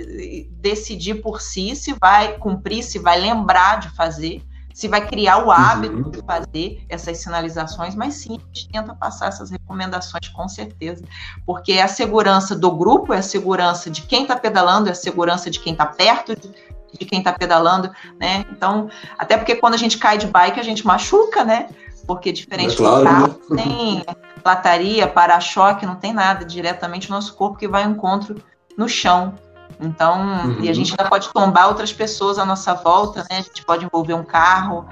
decidir 0.60 1.22
por 1.22 1.40
si 1.40 1.74
se 1.74 1.94
vai 1.98 2.36
cumprir, 2.38 2.82
se 2.82 2.98
vai 2.98 3.18
lembrar 3.18 3.80
de 3.80 3.88
fazer 3.90 4.42
se 4.76 4.88
vai 4.88 5.06
criar 5.06 5.42
o 5.42 5.50
hábito 5.50 5.94
uhum. 5.94 6.10
de 6.10 6.20
fazer 6.20 6.84
essas 6.86 7.16
sinalizações, 7.16 7.94
mas 7.94 8.12
sim, 8.12 8.36
a 8.36 8.46
gente 8.48 8.68
tenta 8.68 8.94
passar 8.94 9.28
essas 9.28 9.50
recomendações 9.50 10.28
com 10.28 10.46
certeza, 10.50 11.02
porque 11.46 11.72
é 11.72 11.82
a 11.82 11.88
segurança 11.88 12.54
do 12.54 12.70
grupo, 12.70 13.14
é 13.14 13.16
a 13.16 13.22
segurança 13.22 13.88
de 13.88 14.02
quem 14.02 14.24
está 14.24 14.36
pedalando, 14.36 14.90
é 14.90 14.92
a 14.92 14.94
segurança 14.94 15.50
de 15.50 15.60
quem 15.60 15.72
está 15.72 15.86
perto 15.86 16.36
de, 16.36 16.52
de 16.92 17.06
quem 17.06 17.20
está 17.20 17.32
pedalando, 17.32 17.90
né? 18.20 18.44
Então, 18.52 18.90
até 19.16 19.38
porque 19.38 19.56
quando 19.56 19.72
a 19.72 19.78
gente 19.78 19.96
cai 19.96 20.18
de 20.18 20.26
bike, 20.26 20.60
a 20.60 20.62
gente 20.62 20.86
machuca, 20.86 21.42
né? 21.42 21.70
Porque 22.06 22.30
diferente 22.30 22.74
é 22.74 22.76
claro, 22.76 22.98
do 22.98 23.04
carro, 23.04 23.40
né? 23.48 23.62
tem 23.62 24.04
lataria, 24.44 25.08
para-choque, 25.08 25.86
não 25.86 25.96
tem 25.96 26.12
nada, 26.12 26.44
diretamente 26.44 27.08
o 27.08 27.14
nosso 27.14 27.34
corpo 27.34 27.56
que 27.56 27.66
vai 27.66 27.84
ao 27.84 27.90
encontro 27.92 28.36
no 28.76 28.90
chão. 28.90 29.34
Então, 29.80 30.20
uhum. 30.20 30.64
e 30.64 30.68
a 30.68 30.72
gente 30.72 30.92
ainda 30.92 31.08
pode 31.08 31.28
tombar 31.32 31.68
outras 31.68 31.92
pessoas 31.92 32.38
à 32.38 32.44
nossa 32.44 32.74
volta, 32.74 33.20
né? 33.30 33.38
A 33.38 33.42
gente 33.42 33.64
pode 33.64 33.84
envolver 33.84 34.14
um 34.14 34.24
carro, 34.24 34.86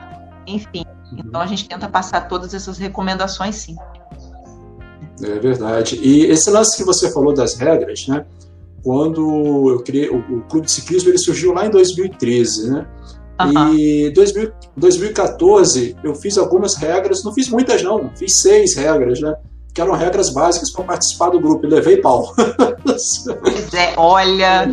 enfim. 0.46 0.84
Uhum. 1.10 1.18
Então 1.18 1.40
a 1.40 1.46
gente 1.46 1.68
tenta 1.68 1.88
passar 1.88 2.28
todas 2.28 2.52
essas 2.52 2.78
recomendações 2.78 3.56
sim. 3.56 3.76
É 5.22 5.38
verdade. 5.38 5.98
E 6.02 6.26
esse 6.26 6.50
lance 6.50 6.76
que 6.76 6.84
você 6.84 7.10
falou 7.12 7.32
das 7.32 7.54
regras, 7.54 8.06
né? 8.08 8.26
Quando 8.82 9.70
eu 9.70 9.82
criei 9.82 10.10
o, 10.10 10.18
o 10.18 10.42
Clube 10.42 10.66
de 10.66 10.72
Ciclismo, 10.72 11.08
ele 11.08 11.18
surgiu 11.18 11.54
lá 11.54 11.64
em 11.64 11.70
2013, 11.70 12.70
né? 12.70 12.86
Uhum. 13.40 13.74
E 13.74 14.10
2000, 14.10 14.52
2014 14.76 15.96
eu 16.04 16.14
fiz 16.14 16.38
algumas 16.38 16.76
regras, 16.76 17.24
não 17.24 17.32
fiz 17.32 17.48
muitas 17.48 17.82
não, 17.82 18.10
fiz 18.16 18.36
seis 18.36 18.76
regras, 18.76 19.20
né? 19.20 19.34
Que 19.74 19.80
eram 19.80 19.92
regras 19.94 20.30
básicas 20.30 20.70
para 20.70 20.84
participar 20.84 21.30
do 21.30 21.40
grupo, 21.40 21.66
e 21.66 21.68
levei 21.68 21.96
pau. 21.98 22.32
Pois 22.84 23.74
é, 23.74 23.94
olha, 23.96 24.68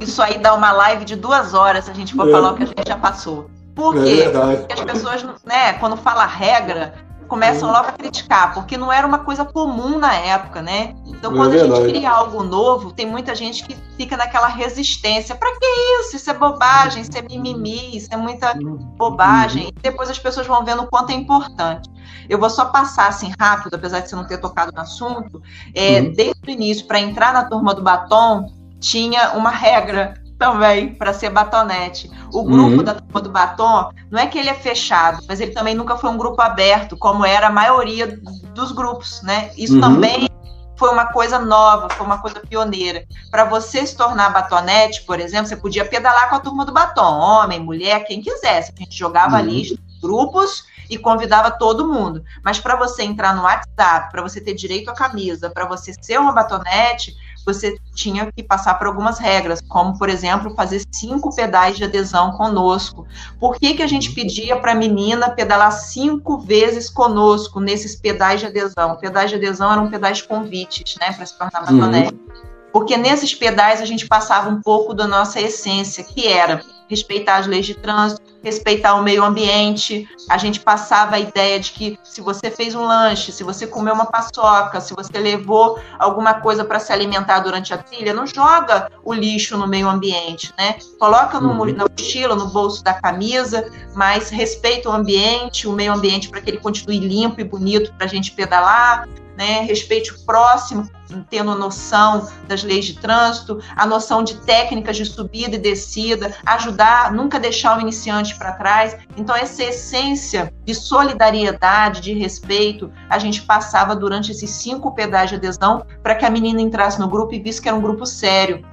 isso 0.00 0.22
aí 0.22 0.38
dá 0.38 0.54
uma 0.54 0.70
live 0.70 1.04
de 1.04 1.16
duas 1.16 1.54
horas 1.54 1.86
se 1.86 1.90
a 1.90 1.94
gente 1.94 2.14
for 2.14 2.28
é. 2.28 2.30
falar 2.30 2.52
o 2.52 2.56
que 2.56 2.62
a 2.62 2.66
gente 2.66 2.86
já 2.86 2.96
passou. 2.96 3.50
Por 3.74 3.94
quê? 3.94 4.22
É 4.22 4.56
Porque 4.56 4.72
as 4.72 4.80
pessoas, 4.80 5.24
né, 5.44 5.72
quando 5.80 5.96
fala 5.96 6.24
regra, 6.24 6.94
começam 7.26 7.70
logo 7.70 7.88
a 7.88 7.92
criticar, 7.92 8.54
porque 8.54 8.76
não 8.76 8.92
era 8.92 9.06
uma 9.06 9.18
coisa 9.18 9.44
comum 9.44 9.98
na 9.98 10.14
época, 10.14 10.62
né? 10.62 10.94
Então, 11.06 11.34
quando 11.34 11.54
é 11.54 11.60
a 11.60 11.64
gente 11.64 11.88
cria 11.88 12.10
algo 12.10 12.42
novo, 12.42 12.92
tem 12.92 13.06
muita 13.06 13.34
gente 13.34 13.64
que 13.64 13.76
fica 13.96 14.16
naquela 14.16 14.48
resistência. 14.48 15.34
Para 15.34 15.50
que 15.58 15.66
isso? 16.00 16.16
Isso 16.16 16.30
é 16.30 16.34
bobagem, 16.34 17.02
isso 17.02 17.16
é 17.16 17.22
mimimi, 17.22 17.96
isso 17.96 18.08
é 18.12 18.16
muita 18.16 18.54
bobagem. 18.96 19.68
E 19.68 19.72
depois 19.72 20.10
as 20.10 20.18
pessoas 20.18 20.46
vão 20.46 20.64
vendo 20.64 20.82
o 20.82 20.86
quanto 20.86 21.10
é 21.10 21.14
importante. 21.14 21.90
Eu 22.28 22.38
vou 22.38 22.50
só 22.50 22.66
passar 22.66 23.08
assim 23.08 23.32
rápido, 23.38 23.74
apesar 23.74 24.00
de 24.00 24.08
você 24.08 24.16
não 24.16 24.26
ter 24.26 24.38
tocado 24.38 24.72
no 24.72 24.80
assunto. 24.80 25.42
É, 25.74 26.00
uhum. 26.00 26.12
Desde 26.12 26.40
o 26.46 26.50
início, 26.50 26.86
para 26.86 27.00
entrar 27.00 27.32
na 27.32 27.44
turma 27.44 27.74
do 27.74 27.82
batom, 27.82 28.46
tinha 28.80 29.32
uma 29.32 29.50
regra 29.50 30.14
também 30.38 30.94
para 30.94 31.12
ser 31.12 31.30
batonete. 31.30 32.10
O 32.32 32.44
grupo 32.44 32.76
uhum. 32.76 32.84
da 32.84 32.94
turma 32.94 33.20
do 33.20 33.30
batom 33.30 33.90
não 34.10 34.18
é 34.18 34.26
que 34.26 34.38
ele 34.38 34.50
é 34.50 34.54
fechado, 34.54 35.22
mas 35.28 35.40
ele 35.40 35.52
também 35.52 35.74
nunca 35.74 35.96
foi 35.96 36.10
um 36.10 36.18
grupo 36.18 36.40
aberto, 36.40 36.96
como 36.96 37.24
era 37.24 37.48
a 37.48 37.52
maioria 37.52 38.18
dos 38.54 38.72
grupos, 38.72 39.22
né? 39.22 39.50
Isso 39.56 39.74
uhum. 39.74 39.80
também 39.80 40.28
foi 40.76 40.90
uma 40.90 41.06
coisa 41.06 41.38
nova, 41.38 41.88
foi 41.90 42.04
uma 42.04 42.18
coisa 42.18 42.40
pioneira. 42.40 43.04
Para 43.30 43.44
você 43.44 43.86
se 43.86 43.96
tornar 43.96 44.30
batonete, 44.30 45.02
por 45.02 45.18
exemplo, 45.18 45.46
você 45.46 45.56
podia 45.56 45.84
pedalar 45.84 46.28
com 46.28 46.36
a 46.36 46.40
turma 46.40 46.64
do 46.64 46.72
batom, 46.72 47.18
homem, 47.18 47.60
mulher, 47.60 48.04
quem 48.04 48.20
quisesse. 48.20 48.72
A 48.76 48.78
gente 48.78 48.96
jogava 48.96 49.36
uhum. 49.36 49.38
ali 49.38 49.78
grupos 50.00 50.64
e 50.88 50.96
convidava 50.98 51.50
todo 51.50 51.88
mundo. 51.88 52.22
Mas 52.44 52.58
para 52.58 52.76
você 52.76 53.02
entrar 53.02 53.34
no 53.34 53.42
WhatsApp, 53.42 54.10
para 54.10 54.22
você 54.22 54.40
ter 54.40 54.54
direito 54.54 54.90
à 54.90 54.94
camisa, 54.94 55.50
para 55.50 55.66
você 55.66 55.94
ser 56.00 56.20
uma 56.20 56.32
batonete, 56.32 57.16
você 57.46 57.78
tinha 57.94 58.30
que 58.30 58.42
passar 58.42 58.74
por 58.74 58.88
algumas 58.88 59.18
regras, 59.18 59.60
como, 59.60 59.96
por 59.96 60.08
exemplo, 60.08 60.54
fazer 60.54 60.82
cinco 60.90 61.34
pedais 61.34 61.76
de 61.76 61.84
adesão 61.84 62.32
conosco. 62.32 63.06
Por 63.38 63.54
que, 63.56 63.74
que 63.74 63.82
a 63.82 63.86
gente 63.86 64.12
pedia 64.12 64.56
para 64.56 64.72
a 64.72 64.74
menina 64.74 65.30
pedalar 65.30 65.70
cinco 65.70 66.38
vezes 66.38 66.90
conosco 66.90 67.60
nesses 67.60 67.94
pedais 67.94 68.40
de 68.40 68.46
adesão? 68.46 68.96
Pedais 68.96 69.30
de 69.30 69.36
adesão 69.36 69.72
eram 69.72 69.88
pedais 69.88 70.20
convites, 70.20 70.96
né, 71.00 71.12
para 71.12 71.24
se 71.24 71.38
tornar 71.38 71.60
batonete. 71.60 72.12
Uhum. 72.12 72.46
Porque 72.72 72.96
nesses 72.96 73.34
pedais 73.34 73.80
a 73.80 73.86
gente 73.86 74.06
passava 74.06 74.50
um 74.50 74.60
pouco 74.60 74.92
da 74.92 75.06
nossa 75.06 75.40
essência, 75.40 76.04
que 76.04 76.26
era 76.26 76.62
respeitar 76.88 77.36
as 77.36 77.46
leis 77.46 77.66
de 77.66 77.74
trânsito, 77.74 78.22
respeitar 78.42 78.94
o 78.94 79.02
meio 79.02 79.24
ambiente. 79.24 80.08
A 80.30 80.38
gente 80.38 80.60
passava 80.60 81.16
a 81.16 81.18
ideia 81.18 81.58
de 81.58 81.72
que 81.72 81.98
se 82.02 82.20
você 82.20 82.50
fez 82.50 82.74
um 82.74 82.86
lanche, 82.86 83.32
se 83.32 83.42
você 83.42 83.66
comeu 83.66 83.94
uma 83.94 84.06
paçoca, 84.06 84.80
se 84.80 84.94
você 84.94 85.18
levou 85.18 85.78
alguma 85.98 86.34
coisa 86.34 86.64
para 86.64 86.78
se 86.78 86.92
alimentar 86.92 87.40
durante 87.40 87.74
a 87.74 87.78
trilha, 87.78 88.14
não 88.14 88.26
joga 88.26 88.90
o 89.04 89.12
lixo 89.12 89.56
no 89.56 89.66
meio 89.66 89.88
ambiente, 89.88 90.52
né? 90.56 90.76
Coloca 90.98 91.40
no, 91.40 91.50
uhum. 91.50 91.72
na 91.72 91.86
mochila, 91.88 92.34
no 92.34 92.48
bolso 92.48 92.82
da 92.82 92.94
camisa, 92.94 93.70
mas 93.94 94.30
respeita 94.30 94.88
o 94.88 94.92
ambiente, 94.92 95.66
o 95.66 95.72
meio 95.72 95.92
ambiente 95.92 96.28
para 96.28 96.40
que 96.40 96.50
ele 96.50 96.58
continue 96.58 96.98
limpo 96.98 97.40
e 97.40 97.44
bonito 97.44 97.92
para 97.94 98.06
a 98.06 98.08
gente 98.08 98.32
pedalar 98.32 99.08
né? 99.36 99.60
respeite 99.60 100.12
o 100.12 100.18
próximo, 100.24 100.88
tendo 101.30 101.54
noção 101.54 102.28
das 102.48 102.64
leis 102.64 102.86
de 102.86 102.94
trânsito, 102.98 103.60
a 103.76 103.86
noção 103.86 104.24
de 104.24 104.36
técnicas 104.38 104.96
de 104.96 105.04
subida 105.04 105.56
e 105.56 105.58
descida, 105.58 106.34
ajudar, 106.44 107.12
nunca 107.12 107.38
deixar 107.38 107.78
o 107.78 107.80
iniciante 107.80 108.36
para 108.36 108.52
trás. 108.52 108.96
Então, 109.16 109.36
essa 109.36 109.62
essência 109.62 110.52
de 110.64 110.74
solidariedade, 110.74 112.00
de 112.00 112.12
respeito, 112.12 112.90
a 113.08 113.18
gente 113.18 113.42
passava 113.42 113.94
durante 113.94 114.32
esses 114.32 114.50
cinco 114.50 114.92
pedais 114.92 115.30
de 115.30 115.36
adesão 115.36 115.84
para 116.02 116.14
que 116.14 116.24
a 116.24 116.30
menina 116.30 116.60
entrasse 116.60 116.98
no 116.98 117.08
grupo 117.08 117.34
e 117.34 117.38
visse 117.38 117.60
que 117.60 117.68
era 117.68 117.76
um 117.76 117.82
grupo 117.82 118.06
sério, 118.06 118.64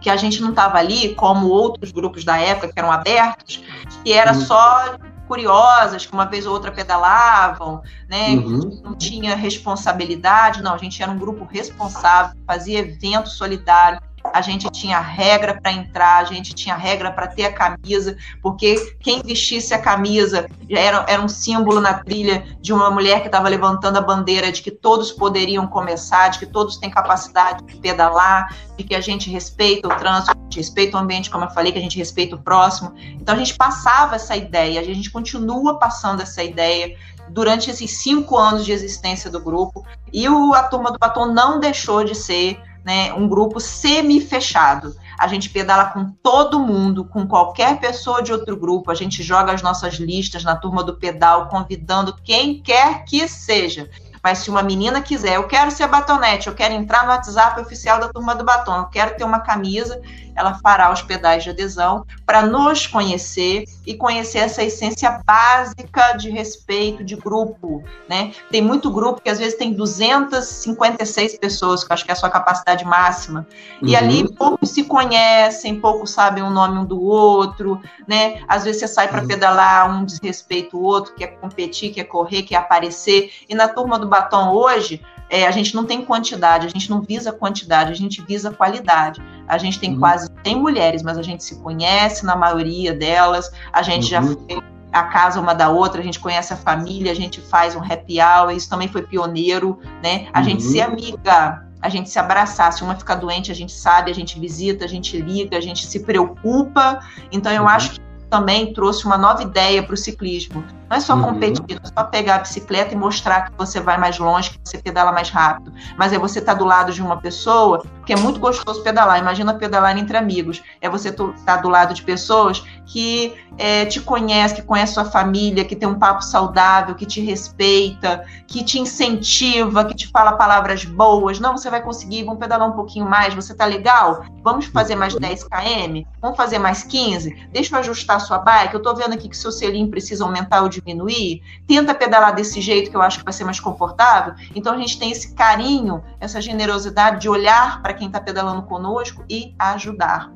que 0.00 0.10
a 0.10 0.16
gente 0.16 0.40
não 0.40 0.50
estava 0.50 0.78
ali 0.78 1.14
como 1.14 1.48
outros 1.48 1.92
grupos 1.92 2.24
da 2.24 2.38
época 2.38 2.72
que 2.72 2.78
eram 2.78 2.90
abertos, 2.90 3.62
que 4.02 4.12
era 4.12 4.32
uhum. 4.32 4.40
só 4.40 4.96
curiosas, 5.30 6.04
que 6.04 6.12
uma 6.12 6.24
vez 6.24 6.44
ou 6.44 6.52
outra 6.52 6.72
pedalavam, 6.72 7.80
né? 8.08 8.30
Uhum. 8.30 8.80
Não 8.82 8.96
tinha 8.96 9.36
responsabilidade, 9.36 10.60
não, 10.60 10.74
a 10.74 10.76
gente 10.76 11.00
era 11.00 11.12
um 11.12 11.18
grupo 11.18 11.44
responsável, 11.44 12.36
fazia 12.44 12.80
evento 12.80 13.28
solidário, 13.28 14.00
a 14.32 14.40
gente 14.40 14.70
tinha 14.70 15.00
regra 15.00 15.60
para 15.60 15.72
entrar, 15.72 16.18
a 16.18 16.24
gente 16.24 16.54
tinha 16.54 16.76
regra 16.76 17.10
para 17.10 17.26
ter 17.26 17.44
a 17.44 17.52
camisa, 17.52 18.16
porque 18.42 18.96
quem 19.00 19.22
vestisse 19.22 19.74
a 19.74 19.78
camisa 19.80 20.46
era, 20.68 21.04
era 21.08 21.22
um 21.22 21.28
símbolo 21.28 21.80
na 21.80 21.94
trilha 21.94 22.44
de 22.60 22.72
uma 22.72 22.90
mulher 22.90 23.20
que 23.20 23.26
estava 23.26 23.48
levantando 23.48 23.98
a 23.98 24.00
bandeira 24.00 24.50
de 24.50 24.62
que 24.62 24.70
todos 24.70 25.12
poderiam 25.12 25.66
começar, 25.66 26.28
de 26.28 26.38
que 26.38 26.46
todos 26.46 26.76
têm 26.76 26.90
capacidade 26.90 27.64
de 27.64 27.76
pedalar, 27.76 28.54
de 28.76 28.84
que 28.84 28.94
a 28.94 29.00
gente 29.00 29.30
respeita 29.30 29.88
o 29.88 29.96
trânsito, 29.96 30.32
a 30.32 30.42
gente 30.44 30.56
respeita 30.56 30.96
o 30.96 31.00
ambiente, 31.00 31.30
como 31.30 31.44
eu 31.44 31.50
falei, 31.50 31.72
que 31.72 31.78
a 31.78 31.82
gente 31.82 31.98
respeita 31.98 32.36
o 32.36 32.42
próximo. 32.42 32.94
Então 33.20 33.34
a 33.34 33.38
gente 33.38 33.54
passava 33.54 34.16
essa 34.16 34.36
ideia, 34.36 34.80
a 34.80 34.84
gente 34.84 35.10
continua 35.10 35.78
passando 35.78 36.22
essa 36.22 36.42
ideia 36.42 36.96
durante 37.30 37.70
esses 37.70 37.98
cinco 37.98 38.36
anos 38.36 38.64
de 38.64 38.72
existência 38.72 39.30
do 39.30 39.40
grupo, 39.40 39.84
e 40.12 40.28
o, 40.28 40.52
a 40.52 40.64
turma 40.64 40.90
do 40.90 40.98
batom 40.98 41.26
não 41.26 41.60
deixou 41.60 42.02
de 42.04 42.14
ser 42.14 42.60
né, 42.84 43.12
um 43.12 43.28
grupo 43.28 43.60
semi-fechado. 43.60 44.94
A 45.18 45.26
gente 45.26 45.50
pedala 45.50 45.86
com 45.86 46.10
todo 46.22 46.58
mundo, 46.58 47.04
com 47.04 47.26
qualquer 47.26 47.78
pessoa 47.78 48.22
de 48.22 48.32
outro 48.32 48.56
grupo, 48.56 48.90
a 48.90 48.94
gente 48.94 49.22
joga 49.22 49.52
as 49.52 49.62
nossas 49.62 49.94
listas 49.94 50.42
na 50.44 50.56
turma 50.56 50.82
do 50.82 50.96
pedal, 50.96 51.48
convidando 51.48 52.16
quem 52.24 52.62
quer 52.62 53.04
que 53.04 53.28
seja. 53.28 53.90
Mas 54.22 54.38
se 54.38 54.50
uma 54.50 54.62
menina 54.62 55.00
quiser, 55.00 55.36
eu 55.36 55.46
quero 55.46 55.70
ser 55.70 55.86
batonete, 55.86 56.48
eu 56.48 56.54
quero 56.54 56.74
entrar 56.74 57.04
no 57.04 57.10
WhatsApp 57.10 57.60
oficial 57.60 57.98
da 57.98 58.08
turma 58.08 58.34
do 58.34 58.44
batom, 58.44 58.76
eu 58.76 58.86
quero 58.86 59.16
ter 59.16 59.24
uma 59.24 59.40
camisa, 59.40 60.00
ela 60.36 60.54
fará 60.54 60.92
os 60.92 61.02
pedais 61.02 61.44
de 61.44 61.50
adesão 61.50 62.04
para 62.24 62.42
nos 62.42 62.86
conhecer 62.86 63.64
e 63.86 63.94
conhecer 63.94 64.38
essa 64.38 64.62
essência 64.62 65.20
básica 65.24 66.12
de 66.12 66.30
respeito 66.30 67.04
de 67.04 67.16
grupo, 67.16 67.82
né? 68.08 68.32
Tem 68.50 68.62
muito 68.62 68.90
grupo 68.90 69.20
que 69.20 69.28
às 69.28 69.38
vezes 69.38 69.58
tem 69.58 69.72
256 69.72 71.38
pessoas, 71.38 71.84
que 71.84 71.90
eu 71.90 71.94
acho 71.94 72.04
que 72.04 72.10
é 72.10 72.14
a 72.14 72.16
sua 72.16 72.30
capacidade 72.30 72.84
máxima, 72.84 73.46
uhum. 73.82 73.88
e 73.88 73.96
ali 73.96 74.32
poucos 74.34 74.70
se 74.70 74.84
conhecem, 74.84 75.80
poucos 75.80 76.10
sabem 76.10 76.42
o 76.42 76.50
nome 76.50 76.78
um 76.78 76.84
do 76.84 77.02
outro, 77.02 77.80
né? 78.06 78.42
Às 78.48 78.64
vezes 78.64 78.80
você 78.80 78.88
sai 78.88 79.08
para 79.08 79.22
uhum. 79.22 79.28
pedalar, 79.28 79.90
um 79.90 80.04
desrespeita 80.04 80.76
o 80.76 80.82
outro, 80.82 81.14
quer 81.14 81.28
competir, 81.38 81.92
quer 81.92 82.04
correr, 82.04 82.42
quer 82.42 82.56
aparecer, 82.56 83.32
e 83.48 83.54
na 83.54 83.68
turma 83.68 83.98
do 83.98 84.08
batom 84.10 84.52
hoje, 84.52 85.00
é, 85.30 85.46
a 85.46 85.50
gente 85.52 85.74
não 85.74 85.84
tem 85.84 86.04
quantidade, 86.04 86.66
a 86.66 86.68
gente 86.68 86.90
não 86.90 87.00
visa 87.00 87.32
quantidade, 87.32 87.92
a 87.92 87.96
gente 87.96 88.20
visa 88.20 88.50
qualidade. 88.50 89.22
A 89.46 89.56
gente 89.56 89.78
tem 89.78 89.92
uhum. 89.92 90.00
quase 90.00 90.28
100 90.44 90.56
mulheres, 90.56 91.02
mas 91.02 91.16
a 91.16 91.22
gente 91.22 91.44
se 91.44 91.56
conhece 91.60 92.26
na 92.26 92.34
maioria 92.34 92.92
delas, 92.92 93.50
a 93.72 93.80
gente 93.80 94.04
uhum. 94.04 94.10
já 94.10 94.22
foi 94.22 94.60
a 94.92 95.04
casa 95.04 95.40
uma 95.40 95.54
da 95.54 95.68
outra, 95.68 96.00
a 96.00 96.04
gente 96.04 96.18
conhece 96.18 96.52
a 96.52 96.56
família, 96.56 97.12
a 97.12 97.14
gente 97.14 97.40
faz 97.40 97.76
um 97.76 97.80
happy 97.80 98.20
hour, 98.20 98.50
isso 98.50 98.68
também 98.68 98.88
foi 98.88 99.02
pioneiro, 99.02 99.78
né? 100.02 100.28
A 100.32 100.40
uhum. 100.40 100.44
gente 100.46 100.62
se 100.64 100.80
amiga, 100.80 101.64
a 101.80 101.88
gente 101.88 102.10
se 102.10 102.18
abraçar. 102.18 102.72
Se 102.72 102.82
uma 102.82 102.94
ficar 102.94 103.14
doente, 103.14 103.50
a 103.50 103.54
gente 103.54 103.72
sabe, 103.72 104.10
a 104.10 104.14
gente 104.14 104.38
visita, 104.38 104.84
a 104.84 104.88
gente 104.88 105.16
liga, 105.16 105.56
a 105.56 105.60
gente 105.60 105.86
se 105.86 106.00
preocupa. 106.00 107.00
Então, 107.30 107.52
eu 107.52 107.62
uhum. 107.62 107.68
acho 107.68 107.92
que 107.92 108.00
também 108.28 108.72
trouxe 108.72 109.04
uma 109.06 109.16
nova 109.16 109.42
ideia 109.42 109.82
para 109.82 109.94
o 109.94 109.96
ciclismo. 109.96 110.64
Não 110.90 110.96
é 110.96 111.00
só 111.00 111.14
uhum. 111.14 111.22
competir, 111.22 111.62
não 111.68 111.88
é 111.88 111.92
só 111.96 112.04
pegar 112.04 112.34
a 112.34 112.38
bicicleta 112.40 112.92
e 112.92 112.96
mostrar 112.96 113.42
que 113.48 113.56
você 113.56 113.80
vai 113.80 113.96
mais 113.96 114.18
longe, 114.18 114.50
que 114.50 114.58
você 114.64 114.76
pedala 114.76 115.12
mais 115.12 115.30
rápido, 115.30 115.72
mas 115.96 116.12
é 116.12 116.18
você 116.18 116.40
estar 116.40 116.54
tá 116.54 116.58
do 116.58 116.64
lado 116.64 116.92
de 116.92 117.00
uma 117.00 117.16
pessoa, 117.16 117.84
que 118.04 118.12
é 118.12 118.16
muito 118.16 118.40
gostoso 118.40 118.82
pedalar. 118.82 119.20
Imagina 119.20 119.54
pedalar 119.54 119.96
entre 119.96 120.16
amigos. 120.16 120.60
É 120.80 120.88
você 120.88 121.10
estar 121.10 121.32
tá 121.46 121.56
do 121.58 121.68
lado 121.68 121.94
de 121.94 122.02
pessoas 122.02 122.64
que 122.84 123.36
é, 123.56 123.84
te 123.84 124.00
conhece, 124.00 124.54
que 124.54 124.62
conhece 124.62 124.94
sua 124.94 125.04
família, 125.04 125.64
que 125.64 125.76
tem 125.76 125.88
um 125.88 125.98
papo 125.98 126.22
saudável, 126.22 126.94
que 126.96 127.06
te 127.06 127.20
respeita, 127.20 128.24
que 128.48 128.64
te 128.64 128.80
incentiva, 128.80 129.84
que 129.84 129.94
te 129.94 130.08
fala 130.08 130.32
palavras 130.32 130.84
boas. 130.84 131.38
Não, 131.38 131.56
você 131.56 131.70
vai 131.70 131.82
conseguir, 131.82 132.24
vamos 132.24 132.40
pedalar 132.40 132.68
um 132.68 132.72
pouquinho 132.72 133.08
mais, 133.08 133.32
você 133.32 133.54
tá 133.54 133.64
legal? 133.64 134.24
Vamos 134.42 134.66
fazer 134.66 134.96
mais 134.96 135.14
10 135.14 135.44
km? 135.44 136.02
Vamos 136.20 136.36
fazer 136.36 136.58
mais 136.58 136.82
15? 136.82 137.48
Deixa 137.52 137.76
eu 137.76 137.78
ajustar 137.78 138.16
a 138.16 138.20
sua 138.20 138.38
bike. 138.38 138.74
Eu 138.74 138.82
tô 138.82 138.92
vendo 138.94 139.12
aqui 139.12 139.28
que 139.28 139.36
seu 139.36 139.52
selim 139.52 139.88
precisa 139.88 140.24
aumentar 140.24 140.62
ou 140.62 140.68
diminuir. 140.80 141.42
Tenta 141.66 141.94
pedalar 141.94 142.34
desse 142.34 142.60
jeito 142.60 142.90
que 142.90 142.96
eu 142.96 143.02
acho 143.02 143.18
que 143.18 143.24
vai 143.24 143.32
ser 143.32 143.44
mais 143.44 143.60
confortável. 143.60 144.34
Então 144.54 144.74
a 144.74 144.78
gente 144.78 144.98
tem 144.98 145.10
esse 145.10 145.34
carinho, 145.34 146.02
essa 146.18 146.40
generosidade 146.40 147.20
de 147.20 147.28
olhar 147.28 147.80
para 147.82 147.94
quem 147.94 148.06
está 148.06 148.20
pedalando 148.20 148.62
conosco 148.62 149.24
e 149.28 149.54
ajudar. 149.58 150.30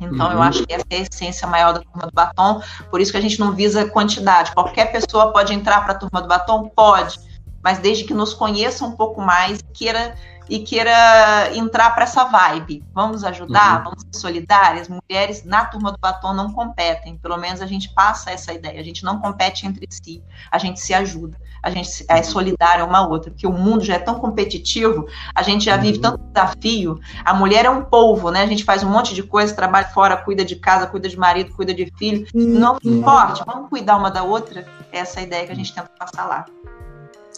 Então, 0.00 0.26
uhum. 0.26 0.32
eu 0.32 0.42
acho 0.42 0.66
que 0.66 0.74
essa 0.74 0.84
é 0.90 0.96
a 0.98 1.00
essência 1.00 1.48
maior 1.48 1.72
da 1.72 1.80
turma 1.80 2.06
do 2.06 2.12
batom, 2.12 2.60
por 2.90 3.00
isso 3.00 3.10
que 3.10 3.16
a 3.16 3.20
gente 3.20 3.40
não 3.40 3.52
visa 3.52 3.88
quantidade. 3.88 4.52
Qualquer 4.52 4.92
pessoa 4.92 5.32
pode 5.32 5.54
entrar 5.54 5.82
para 5.84 5.94
a 5.94 5.98
turma 5.98 6.20
do 6.20 6.28
batom? 6.28 6.68
Pode, 6.68 7.18
mas 7.66 7.80
desde 7.80 8.04
que 8.04 8.14
nos 8.14 8.32
conheça 8.32 8.84
um 8.84 8.92
pouco 8.92 9.20
mais 9.20 9.58
e 9.58 9.64
queira, 9.74 10.14
e 10.48 10.60
queira 10.60 11.50
entrar 11.52 11.90
para 11.96 12.04
essa 12.04 12.22
vibe. 12.22 12.84
Vamos 12.94 13.24
ajudar, 13.24 13.78
uhum. 13.78 13.84
vamos 13.86 14.02
ser 14.02 14.20
solidárias. 14.20 14.88
Mulheres 14.88 15.42
na 15.42 15.64
turma 15.64 15.90
do 15.90 15.98
batom 15.98 16.32
não 16.32 16.52
competem, 16.52 17.18
pelo 17.18 17.36
menos 17.36 17.60
a 17.60 17.66
gente 17.66 17.88
passa 17.92 18.30
essa 18.30 18.52
ideia. 18.52 18.80
A 18.80 18.84
gente 18.84 19.02
não 19.02 19.18
compete 19.18 19.66
entre 19.66 19.84
si, 19.90 20.22
a 20.48 20.58
gente 20.58 20.78
se 20.78 20.94
ajuda 20.94 21.36
a 21.66 21.70
gente 21.70 22.04
é 22.08 22.22
solidária 22.22 22.84
uma 22.84 23.04
outra, 23.08 23.28
porque 23.28 23.44
o 23.44 23.52
mundo 23.52 23.82
já 23.82 23.94
é 23.94 23.98
tão 23.98 24.20
competitivo, 24.20 25.04
a 25.34 25.42
gente 25.42 25.64
já 25.64 25.76
vive 25.76 25.96
uhum. 25.96 26.02
tanto 26.02 26.18
desafio. 26.32 27.00
A 27.24 27.34
mulher 27.34 27.64
é 27.64 27.70
um 27.70 27.82
polvo, 27.82 28.30
né? 28.30 28.42
A 28.42 28.46
gente 28.46 28.62
faz 28.62 28.84
um 28.84 28.88
monte 28.88 29.12
de 29.12 29.24
coisa, 29.24 29.52
trabalha 29.52 29.88
fora, 29.88 30.16
cuida 30.16 30.44
de 30.44 30.54
casa, 30.54 30.86
cuida 30.86 31.08
de 31.08 31.18
marido, 31.18 31.52
cuida 31.56 31.74
de 31.74 31.92
filho. 31.98 32.24
Não 32.32 32.78
importa, 32.84 33.44
vamos 33.44 33.68
cuidar 33.68 33.96
uma 33.96 34.12
da 34.12 34.22
outra. 34.22 34.64
Essa 34.92 35.18
é 35.18 35.22
a 35.24 35.26
ideia 35.26 35.46
que 35.46 35.52
a 35.52 35.56
gente 35.56 35.74
tenta 35.74 35.90
passar 35.98 36.26
lá. 36.26 36.44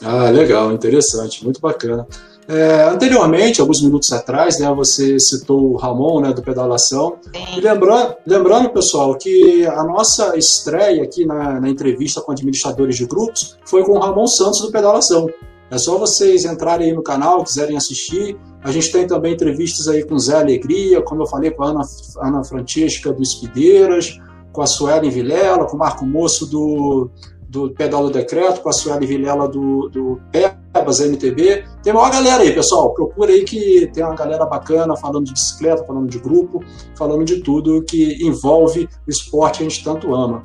Ah, 0.03 0.31
legal, 0.31 0.73
interessante, 0.73 1.45
muito 1.45 1.61
bacana. 1.61 2.07
É, 2.49 2.85
anteriormente, 2.85 3.61
alguns 3.61 3.83
minutos 3.83 4.11
atrás, 4.11 4.59
né, 4.59 4.73
você 4.75 5.21
citou 5.21 5.73
o 5.73 5.77
Ramon, 5.77 6.21
né, 6.21 6.33
do 6.33 6.41
Pedalação. 6.41 7.19
E 7.35 7.61
lembrando, 7.61 8.17
lembrando, 8.27 8.71
pessoal, 8.71 9.15
que 9.19 9.67
a 9.67 9.85
nossa 9.85 10.35
estreia 10.35 11.03
aqui 11.03 11.27
na, 11.27 11.61
na, 11.61 11.69
entrevista 11.69 12.23
com 12.23 12.33
administradores 12.33 12.97
de 12.97 13.05
grupos 13.05 13.59
foi 13.67 13.85
com 13.85 13.93
o 13.93 13.99
Ramon 13.99 14.27
Santos 14.27 14.63
do 14.63 14.73
Pedalação. 14.73 15.29
É 15.71 15.77
só 15.77 15.99
vocês 15.99 16.47
entrarem 16.47 16.89
aí 16.89 16.97
no 16.97 17.03
canal, 17.03 17.45
quiserem 17.45 17.77
assistir. 17.77 18.39
A 18.63 18.73
gente 18.73 18.91
tem 18.91 19.07
também 19.07 19.35
entrevistas 19.35 19.87
aí 19.87 20.03
com 20.03 20.19
Zé 20.19 20.37
Alegria, 20.37 21.03
como 21.03 21.23
eu 21.23 21.27
falei 21.27 21.51
com 21.51 21.63
a 21.65 21.69
Ana, 21.69 21.83
Ana 22.23 22.43
Francisca 22.43 23.13
do 23.13 23.23
Espideiras, 23.23 24.19
com 24.51 24.63
a 24.63 24.67
Suelen 24.67 25.11
Vilela, 25.11 25.67
com 25.67 25.77
o 25.77 25.79
Marco 25.79 26.07
Moço 26.07 26.47
do 26.47 27.11
do 27.49 27.71
Pedal 27.71 28.05
do 28.05 28.11
Decreto, 28.11 28.61
com 28.61 28.69
a 28.69 28.73
Sueli 28.73 29.07
Vilela 29.07 29.49
do, 29.49 29.89
do 29.89 30.21
PEBAS 30.31 31.01
MTB. 31.01 31.65
Tem 31.83 31.93
uma 31.93 32.11
galera 32.11 32.43
aí, 32.43 32.53
pessoal. 32.53 32.93
Procura 32.93 33.33
aí 33.33 33.45
que 33.45 33.91
tem 33.93 34.05
uma 34.05 34.15
galera 34.15 34.45
bacana 34.45 34.97
falando 34.97 35.25
de 35.25 35.33
bicicleta, 35.33 35.85
falando 35.85 36.09
de 36.09 36.19
grupo, 36.19 36.63
falando 36.97 37.25
de 37.25 37.41
tudo 37.41 37.83
que 37.83 38.23
envolve 38.23 38.89
o 39.07 39.11
esporte 39.11 39.59
que 39.59 39.65
a 39.65 39.69
gente 39.69 39.83
tanto 39.83 40.15
ama. 40.15 40.45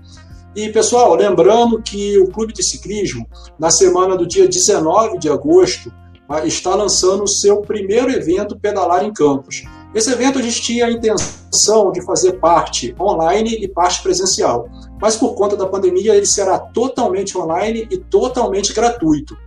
E, 0.56 0.70
pessoal, 0.70 1.16
lembrando 1.16 1.82
que 1.82 2.18
o 2.20 2.28
Clube 2.28 2.54
de 2.54 2.64
Ciclismo, 2.64 3.28
na 3.60 3.72
semana 3.72 4.16
do 4.16 4.26
dia 4.26 4.48
19 4.48 5.18
de 5.18 5.30
agosto, 5.30 5.92
está 6.46 6.76
lançando 6.76 7.24
o 7.24 7.28
seu 7.28 7.62
primeiro 7.62 8.12
evento 8.12 8.58
Pedalar 8.58 9.04
em 9.04 9.12
Campos. 9.12 9.64
Esse 9.94 10.12
evento 10.12 10.40
a 10.40 10.42
gente 10.42 10.62
tinha 10.62 10.88
a 10.88 10.92
intenção 10.92 11.92
de 11.92 12.04
fazer 12.04 12.34
parte 12.34 12.96
online 13.00 13.58
e 13.62 13.68
parte 13.68 14.02
presencial, 14.02 14.68
mas 15.00 15.16
por 15.16 15.36
conta 15.36 15.56
da 15.56 15.68
pandemia 15.68 16.16
ele 16.16 16.26
será 16.26 16.58
totalmente 16.58 17.38
online 17.38 17.88
e 17.92 17.98
totalmente 17.98 18.74
gratuito. 18.74 19.38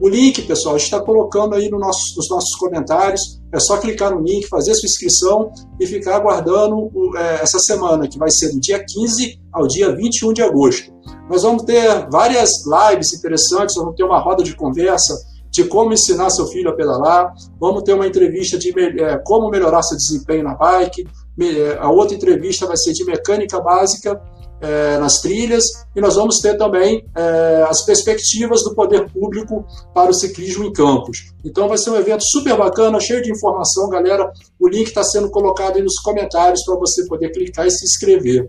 O 0.00 0.08
link, 0.08 0.42
pessoal, 0.42 0.74
a 0.74 0.78
gente 0.78 0.86
está 0.86 1.00
colocando 1.00 1.54
aí 1.54 1.70
no 1.70 1.78
nosso, 1.78 2.16
nos 2.16 2.28
nossos 2.28 2.56
comentários. 2.56 3.40
É 3.52 3.60
só 3.60 3.76
clicar 3.76 4.12
no 4.12 4.20
link, 4.20 4.48
fazer 4.48 4.74
sua 4.74 4.86
inscrição 4.86 5.52
e 5.78 5.86
ficar 5.86 6.16
aguardando 6.16 6.90
é, 7.16 7.42
essa 7.42 7.60
semana, 7.60 8.08
que 8.08 8.18
vai 8.18 8.28
ser 8.28 8.50
do 8.50 8.58
dia 8.58 8.84
15 8.84 9.38
ao 9.52 9.68
dia 9.68 9.94
21 9.94 10.32
de 10.32 10.42
agosto. 10.42 10.92
Nós 11.30 11.44
vamos 11.44 11.62
ter 11.62 12.08
várias 12.10 12.50
lives 12.66 13.12
interessantes, 13.12 13.76
vamos 13.76 13.94
ter 13.94 14.02
uma 14.02 14.18
roda 14.18 14.42
de 14.42 14.56
conversa 14.56 15.14
de 15.52 15.64
como 15.64 15.92
ensinar 15.92 16.30
seu 16.30 16.46
filho 16.46 16.70
a 16.70 16.74
pedalar, 16.74 17.34
vamos 17.60 17.82
ter 17.82 17.92
uma 17.92 18.06
entrevista 18.06 18.58
de 18.58 18.72
é, 18.78 19.18
como 19.18 19.50
melhorar 19.50 19.82
seu 19.82 19.96
desempenho 19.96 20.44
na 20.44 20.54
bike, 20.54 21.06
é, 21.38 21.76
a 21.78 21.90
outra 21.90 22.16
entrevista 22.16 22.66
vai 22.66 22.76
ser 22.76 22.94
de 22.94 23.04
mecânica 23.04 23.60
básica 23.60 24.18
é, 24.62 24.96
nas 24.98 25.20
trilhas, 25.20 25.64
e 25.94 26.00
nós 26.00 26.14
vamos 26.14 26.38
ter 26.38 26.56
também 26.56 27.04
é, 27.14 27.66
as 27.68 27.84
perspectivas 27.84 28.62
do 28.62 28.74
poder 28.74 29.10
público 29.10 29.66
para 29.92 30.10
o 30.10 30.14
ciclismo 30.14 30.64
em 30.64 30.72
campos. 30.72 31.32
Então 31.44 31.68
vai 31.68 31.76
ser 31.76 31.90
um 31.90 31.96
evento 31.96 32.22
super 32.24 32.56
bacana, 32.56 32.98
cheio 33.00 33.22
de 33.22 33.30
informação, 33.30 33.90
galera. 33.90 34.32
O 34.58 34.68
link 34.68 34.86
está 34.86 35.02
sendo 35.02 35.30
colocado 35.30 35.76
aí 35.76 35.82
nos 35.82 35.98
comentários 35.98 36.64
para 36.64 36.76
você 36.76 37.04
poder 37.06 37.30
clicar 37.30 37.66
e 37.66 37.70
se 37.70 37.84
inscrever. 37.84 38.48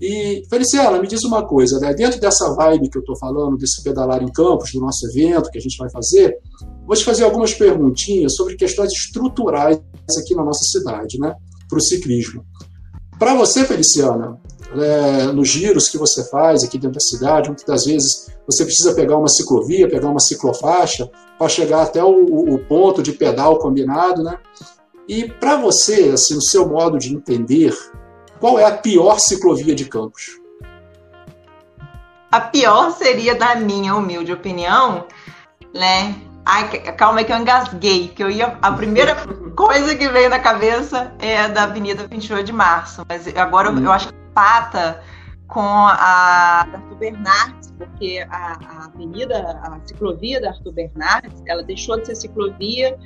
E, 0.00 0.42
Feliciana, 0.48 0.98
me 0.98 1.06
diz 1.06 1.22
uma 1.24 1.46
coisa, 1.46 1.78
né? 1.78 1.92
dentro 1.92 2.18
dessa 2.18 2.54
vibe 2.54 2.88
que 2.88 2.96
eu 2.96 3.00
estou 3.00 3.18
falando, 3.18 3.58
desse 3.58 3.82
pedalar 3.82 4.22
em 4.22 4.32
campos, 4.32 4.72
do 4.72 4.80
nosso 4.80 5.06
evento 5.08 5.50
que 5.50 5.58
a 5.58 5.60
gente 5.60 5.76
vai 5.76 5.90
fazer, 5.90 6.38
vou 6.86 6.96
te 6.96 7.04
fazer 7.04 7.24
algumas 7.24 7.52
perguntinhas 7.52 8.34
sobre 8.34 8.56
questões 8.56 8.92
estruturais 8.92 9.78
aqui 10.18 10.34
na 10.34 10.44
nossa 10.44 10.64
cidade, 10.64 11.18
né? 11.18 11.34
para 11.68 11.78
o 11.78 11.82
ciclismo. 11.82 12.44
Para 13.18 13.34
você, 13.34 13.64
Feliciana, 13.64 14.40
é, 14.74 15.26
nos 15.32 15.48
giros 15.48 15.88
que 15.88 15.98
você 15.98 16.24
faz 16.24 16.64
aqui 16.64 16.78
dentro 16.78 16.94
da 16.94 17.00
cidade, 17.00 17.48
muitas 17.48 17.84
vezes 17.84 18.28
você 18.46 18.64
precisa 18.64 18.94
pegar 18.94 19.16
uma 19.16 19.28
ciclovia, 19.28 19.88
pegar 19.88 20.08
uma 20.08 20.20
ciclofaixa 20.20 21.10
para 21.38 21.48
chegar 21.48 21.82
até 21.82 22.02
o, 22.02 22.54
o, 22.54 22.58
ponto 22.58 23.02
de 23.02 23.12
pedal 23.12 23.58
combinado, 23.58 24.22
né? 24.22 24.38
E 25.08 25.28
para 25.28 25.60
você, 25.60 26.10
assim, 26.14 26.34
no 26.34 26.42
seu 26.42 26.68
modo 26.68 26.98
de 26.98 27.14
entender, 27.14 27.76
qual 28.40 28.58
é 28.58 28.64
a 28.64 28.72
pior 28.72 29.20
ciclovia 29.20 29.74
de 29.74 29.84
Campos? 29.84 30.40
A 32.32 32.40
pior 32.40 32.90
seria, 32.92 33.34
na 33.34 33.54
minha 33.56 33.94
humilde 33.94 34.32
opinião, 34.32 35.06
né? 35.74 36.14
Ai, 36.44 36.68
calma 36.94 37.18
aí 37.18 37.24
que 37.24 37.32
eu 37.32 37.36
engasguei, 37.36 38.08
que 38.08 38.22
eu 38.24 38.30
ia. 38.30 38.58
A 38.62 38.72
primeira 38.72 39.14
coisa 39.54 39.94
que 39.94 40.08
veio 40.08 40.30
na 40.30 40.38
cabeça 40.38 41.12
é 41.18 41.48
da 41.48 41.64
Avenida 41.64 42.06
28 42.08 42.46
de 42.46 42.52
Março, 42.52 43.04
mas 43.06 43.28
agora 43.36 43.70
hum. 43.70 43.84
eu, 43.84 43.92
acho 43.92 44.08
que 44.08 44.14
pata 44.32 45.02
com 45.46 45.60
a 45.60 46.60
Arthur 46.60 46.96
Bernardes, 46.96 47.72
porque 47.76 48.26
a, 48.30 48.52
a, 48.52 48.84
avenida, 48.86 49.60
a 49.62 49.78
ciclovia 49.84 50.40
da 50.40 50.50
Arthur 50.50 50.72
Bernardes, 50.72 51.42
ela 51.46 51.62
deixou 51.62 51.98
de 51.98 52.06
ser 52.06 52.14
ciclovia 52.14 52.96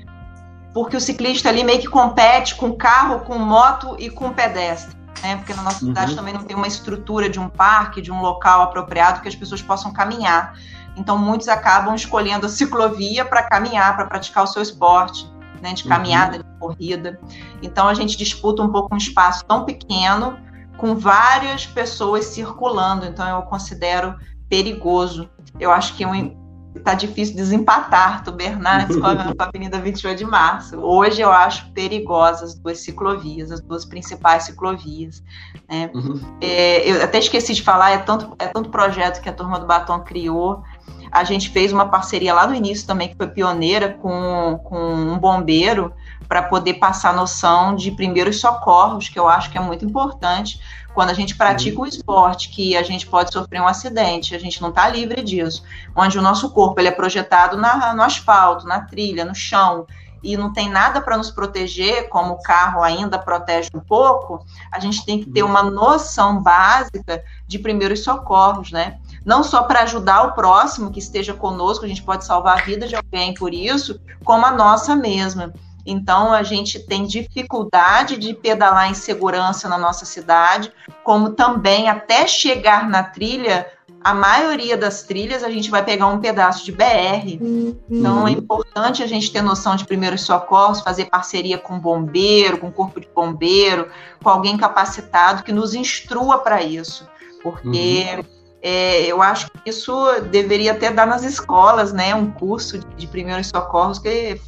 porque 0.72 0.96
o 0.96 1.00
ciclista 1.00 1.48
ali 1.48 1.64
meio 1.64 1.80
que 1.80 1.86
compete 1.86 2.56
com 2.56 2.72
carro, 2.72 3.20
com 3.20 3.38
moto 3.38 3.96
e 3.98 4.10
com 4.10 4.32
pedestre 4.32 5.03
né? 5.22 5.36
Porque 5.36 5.54
na 5.54 5.62
nossa 5.62 5.80
cidade 5.80 6.10
uhum. 6.10 6.16
também 6.16 6.34
não 6.34 6.42
tem 6.42 6.56
uma 6.56 6.66
estrutura 6.66 7.28
de 7.28 7.38
um 7.38 7.48
parque, 7.48 8.00
de 8.00 8.10
um 8.12 8.20
local 8.20 8.62
apropriado 8.62 9.20
que 9.20 9.28
as 9.28 9.34
pessoas 9.34 9.62
possam 9.62 9.92
caminhar. 9.92 10.58
Então, 10.96 11.18
muitos 11.18 11.48
acabam 11.48 11.94
escolhendo 11.94 12.46
a 12.46 12.48
ciclovia 12.48 13.24
para 13.24 13.42
caminhar, 13.42 13.96
para 13.96 14.06
praticar 14.06 14.44
o 14.44 14.46
seu 14.46 14.62
esporte, 14.62 15.28
né? 15.60 15.72
De 15.72 15.84
caminhada, 15.84 16.36
uhum. 16.36 16.42
de 16.42 16.58
corrida. 16.58 17.20
Então, 17.62 17.88
a 17.88 17.94
gente 17.94 18.16
disputa 18.16 18.62
um 18.62 18.70
pouco 18.70 18.94
um 18.94 18.98
espaço 18.98 19.44
tão 19.44 19.64
pequeno, 19.64 20.38
com 20.76 20.94
várias 20.94 21.66
pessoas 21.66 22.26
circulando. 22.26 23.06
Então, 23.06 23.26
eu 23.28 23.42
considero 23.42 24.14
perigoso. 24.48 25.28
Eu 25.58 25.70
acho 25.70 25.94
que 25.96 26.04
um 26.04 26.43
tá 26.82 26.94
difícil 26.94 27.36
desempatar 27.36 28.24
Bernardes 28.32 28.96
com 28.98 29.06
a, 29.06 29.34
Avenida 29.38 29.78
28 29.78 30.18
de 30.18 30.24
Março. 30.24 30.78
Hoje 30.78 31.20
eu 31.20 31.30
acho 31.30 31.70
perigosas 31.70 32.50
as 32.50 32.54
duas 32.54 32.78
ciclovias, 32.80 33.50
as 33.50 33.60
duas 33.60 33.84
principais 33.84 34.44
ciclovias. 34.44 35.22
Né? 35.68 35.90
Uhum. 35.94 36.20
É, 36.40 36.90
eu 36.90 37.02
até 37.02 37.18
esqueci 37.18 37.54
de 37.54 37.62
falar, 37.62 37.90
é 37.90 37.98
tanto, 37.98 38.34
é 38.38 38.46
tanto 38.46 38.70
projeto 38.70 39.20
que 39.20 39.28
a 39.28 39.32
turma 39.32 39.58
do 39.58 39.66
Batom 39.66 40.00
criou. 40.00 40.62
A 41.10 41.22
gente 41.22 41.50
fez 41.50 41.72
uma 41.72 41.88
parceria 41.88 42.34
lá 42.34 42.46
no 42.46 42.54
início 42.54 42.86
também, 42.86 43.08
que 43.08 43.16
foi 43.16 43.28
pioneira, 43.28 43.90
com, 43.94 44.60
com 44.64 44.76
um 44.76 45.18
bombeiro, 45.18 45.92
para 46.28 46.42
poder 46.42 46.74
passar 46.74 47.14
noção 47.14 47.74
de 47.74 47.90
primeiros 47.90 48.40
socorros, 48.40 49.08
que 49.08 49.18
eu 49.18 49.28
acho 49.28 49.50
que 49.50 49.58
é 49.58 49.60
muito 49.60 49.84
importante 49.84 50.60
quando 50.94 51.10
a 51.10 51.14
gente 51.14 51.36
pratica 51.36 51.80
um 51.80 51.86
esporte 51.86 52.50
que 52.50 52.76
a 52.76 52.82
gente 52.82 53.06
pode 53.06 53.32
sofrer 53.32 53.60
um 53.60 53.66
acidente, 53.66 54.34
a 54.34 54.38
gente 54.38 54.62
não 54.62 54.68
está 54.68 54.88
livre 54.88 55.22
disso, 55.22 55.64
onde 55.94 56.16
o 56.16 56.22
nosso 56.22 56.50
corpo 56.50 56.80
ele 56.80 56.88
é 56.88 56.92
projetado 56.92 57.56
na, 57.56 57.92
no 57.94 58.02
asfalto, 58.02 58.66
na 58.66 58.80
trilha, 58.80 59.24
no 59.24 59.34
chão, 59.34 59.86
e 60.22 60.38
não 60.38 60.52
tem 60.52 60.70
nada 60.70 61.02
para 61.02 61.18
nos 61.18 61.30
proteger, 61.30 62.08
como 62.08 62.34
o 62.34 62.42
carro 62.42 62.82
ainda 62.82 63.18
protege 63.18 63.68
um 63.74 63.80
pouco, 63.80 64.46
a 64.72 64.80
gente 64.80 65.04
tem 65.04 65.22
que 65.22 65.30
ter 65.30 65.42
uma 65.42 65.62
noção 65.62 66.42
básica 66.42 67.22
de 67.46 67.58
primeiros 67.58 68.02
socorros, 68.02 68.72
né? 68.72 68.98
Não 69.22 69.42
só 69.42 69.64
para 69.64 69.82
ajudar 69.82 70.22
o 70.22 70.32
próximo 70.32 70.90
que 70.90 70.98
esteja 70.98 71.34
conosco, 71.34 71.84
a 71.84 71.88
gente 71.88 72.02
pode 72.02 72.24
salvar 72.24 72.58
a 72.58 72.64
vida 72.64 72.88
de 72.88 72.96
alguém 72.96 73.34
por 73.34 73.52
isso, 73.52 74.00
como 74.24 74.46
a 74.46 74.52
nossa 74.52 74.96
mesma. 74.96 75.52
Então, 75.86 76.32
a 76.32 76.42
gente 76.42 76.78
tem 76.78 77.06
dificuldade 77.06 78.16
de 78.16 78.32
pedalar 78.32 78.90
em 78.90 78.94
segurança 78.94 79.68
na 79.68 79.76
nossa 79.76 80.04
cidade, 80.04 80.72
como 81.02 81.30
também 81.30 81.88
até 81.88 82.26
chegar 82.26 82.88
na 82.88 83.02
trilha, 83.02 83.66
a 84.02 84.12
maioria 84.14 84.76
das 84.76 85.02
trilhas 85.02 85.42
a 85.42 85.50
gente 85.50 85.70
vai 85.70 85.84
pegar 85.84 86.06
um 86.06 86.18
pedaço 86.18 86.64
de 86.64 86.72
BR. 86.72 87.38
Então, 87.90 88.28
é 88.28 88.30
importante 88.30 89.02
a 89.02 89.06
gente 89.06 89.32
ter 89.32 89.42
noção 89.42 89.76
de 89.76 89.86
primeiros 89.86 90.22
socorros, 90.22 90.80
fazer 90.80 91.06
parceria 91.06 91.58
com 91.58 91.78
bombeiro, 91.78 92.58
com 92.58 92.70
corpo 92.70 93.00
de 93.00 93.08
bombeiro, 93.14 93.88
com 94.22 94.28
alguém 94.28 94.56
capacitado 94.56 95.42
que 95.42 95.52
nos 95.52 95.74
instrua 95.74 96.38
para 96.38 96.62
isso, 96.62 97.08
porque. 97.42 98.06
Uhum. 98.18 98.34
É, 98.66 99.04
eu 99.04 99.20
acho 99.20 99.50
que 99.50 99.68
isso 99.68 99.94
deveria 100.30 100.72
até 100.72 100.90
dar 100.90 101.06
nas 101.06 101.22
escolas, 101.22 101.92
né? 101.92 102.14
Um 102.14 102.30
curso 102.30 102.78
de, 102.78 102.86
de 102.96 103.06
primeiros 103.06 103.48
socorros 103.48 103.98
que 103.98 104.40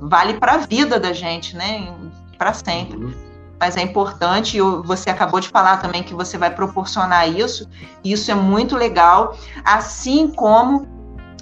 vale 0.00 0.34
para 0.34 0.54
a 0.54 0.58
vida 0.58 0.98
da 0.98 1.12
gente, 1.12 1.56
né? 1.56 1.92
Para 2.36 2.52
sempre. 2.52 2.96
Uhum. 2.96 3.28
Mas 3.60 3.76
é 3.76 3.82
importante, 3.82 4.60
você 4.84 5.10
acabou 5.10 5.40
de 5.40 5.48
falar 5.48 5.78
também 5.78 6.02
que 6.02 6.14
você 6.14 6.38
vai 6.38 6.54
proporcionar 6.54 7.28
isso, 7.28 7.68
e 8.04 8.12
isso 8.12 8.30
é 8.30 8.34
muito 8.34 8.76
legal, 8.76 9.36
assim 9.64 10.28
como 10.28 10.86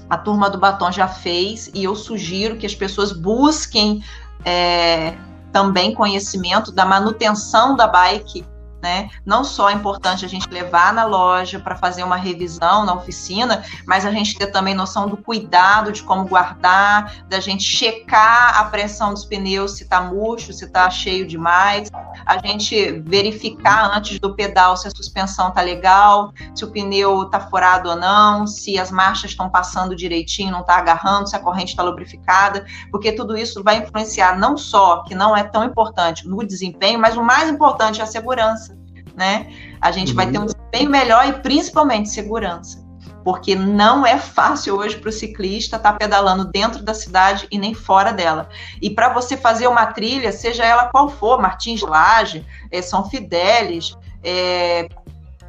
a 0.09 0.17
turma 0.17 0.49
do 0.49 0.57
Batom 0.57 0.91
já 0.91 1.07
fez, 1.07 1.71
e 1.75 1.85
eu 1.85 1.95
sugiro 1.95 2.57
que 2.57 2.65
as 2.65 2.75
pessoas 2.75 3.13
busquem 3.13 4.03
é, 4.47 5.15
também 5.53 5.93
conhecimento 5.93 6.73
da 6.73 6.87
manutenção 6.87 7.77
da 7.77 7.87
bike 7.87 8.47
né? 8.87 9.11
Não 9.25 9.43
só 9.43 9.69
é 9.69 9.73
importante 9.73 10.25
a 10.25 10.29
gente 10.29 10.49
levar 10.49 10.93
na 10.93 11.05
loja 11.05 11.59
para 11.59 11.75
fazer 11.75 12.05
uma 12.05 12.15
revisão 12.15 12.85
na 12.85 12.95
oficina, 12.95 13.65
mas 13.85 14.07
a 14.07 14.13
gente 14.13 14.39
ter 14.39 14.47
também 14.47 14.77
noção 14.77 15.09
do 15.09 15.17
cuidado 15.17 15.91
de 15.91 16.05
como 16.05 16.25
guardar, 16.25 17.25
da 17.29 17.41
gente 17.41 17.65
checar 17.65 18.61
a 18.61 18.65
pressão 18.67 19.13
dos 19.13 19.25
pneus 19.25 19.73
se 19.73 19.83
está 19.83 20.01
murcho, 20.01 20.53
se 20.53 20.67
está 20.67 20.89
cheio 20.89 21.27
demais, 21.27 21.91
a 22.25 22.39
gente 22.39 23.01
verificar 23.01 23.91
antes 23.93 24.21
do 24.21 24.37
pedal 24.37 24.77
se 24.77 24.87
a 24.87 24.91
suspensão 24.93 25.51
tá 25.51 25.63
legal, 25.63 26.33
se 26.55 26.65
o 26.65 26.71
pneu 26.71 27.25
tá 27.25 27.41
furado 27.41 27.89
ou 27.89 27.97
não, 27.97 28.47
se 28.47 28.79
as 28.79 28.93
marchas 28.93 29.33
estão 29.33 29.51
passando 29.51 29.97
direitinho, 29.97 30.53
não 30.53 30.61
está 30.61 30.77
agarrando, 30.77 31.29
se 31.29 31.35
a 31.35 31.41
corrente 31.41 31.71
está 31.71 31.83
lubrificada, 31.83 32.65
porque 32.93 33.11
tudo 33.11 33.37
isso 33.37 33.65
vai 33.65 33.79
influenciar 33.79 34.39
não 34.39 34.57
só 34.57 35.03
que 35.03 35.15
não 35.15 35.37
é 35.37 35.43
tão 35.43 35.65
importante 35.65 36.29
no 36.29 36.47
desempenho, 36.47 37.01
mas 37.01 37.17
o 37.17 37.23
mais 37.23 37.51
importante 37.51 38.01
é 38.01 38.05
a 38.05 38.07
segurança 38.07 38.76
né? 39.17 39.47
A 39.81 39.91
gente 39.91 40.11
uhum. 40.11 40.17
vai 40.17 40.31
ter 40.31 40.39
um 40.39 40.43
uhum. 40.43 40.47
desempenho 40.47 40.91
melhor 40.91 41.27
e 41.27 41.33
principalmente 41.33 42.11
segurança. 42.11 42.85
Porque 43.25 43.57
não 43.57 44.07
é 44.07 44.19
fácil 44.19 44.77
hoje 44.77 44.99
para 44.99 45.09
o 45.09 45.13
ciclista 45.13 45.77
estar 45.77 45.93
tá 45.93 45.99
pedalando 45.99 46.45
dentro 46.45 46.83
da 46.85 46.95
cidade 46.95 47.49
e 47.51 47.59
nem 47.59 47.75
fora 47.75 48.13
dela. 48.13 48.49
E 48.81 48.89
para 48.91 49.13
você 49.13 49.37
fazer 49.37 49.67
uma 49.67 49.87
trilha, 49.87 50.31
seja 50.31 50.65
ela 50.65 50.87
qual 50.87 51.09
for, 51.09 51.41
Martins 51.41 51.81
Laje, 51.81 52.47
é, 52.71 52.81
São 52.81 53.09
Fidélis, 53.11 53.97
é, 54.23 54.89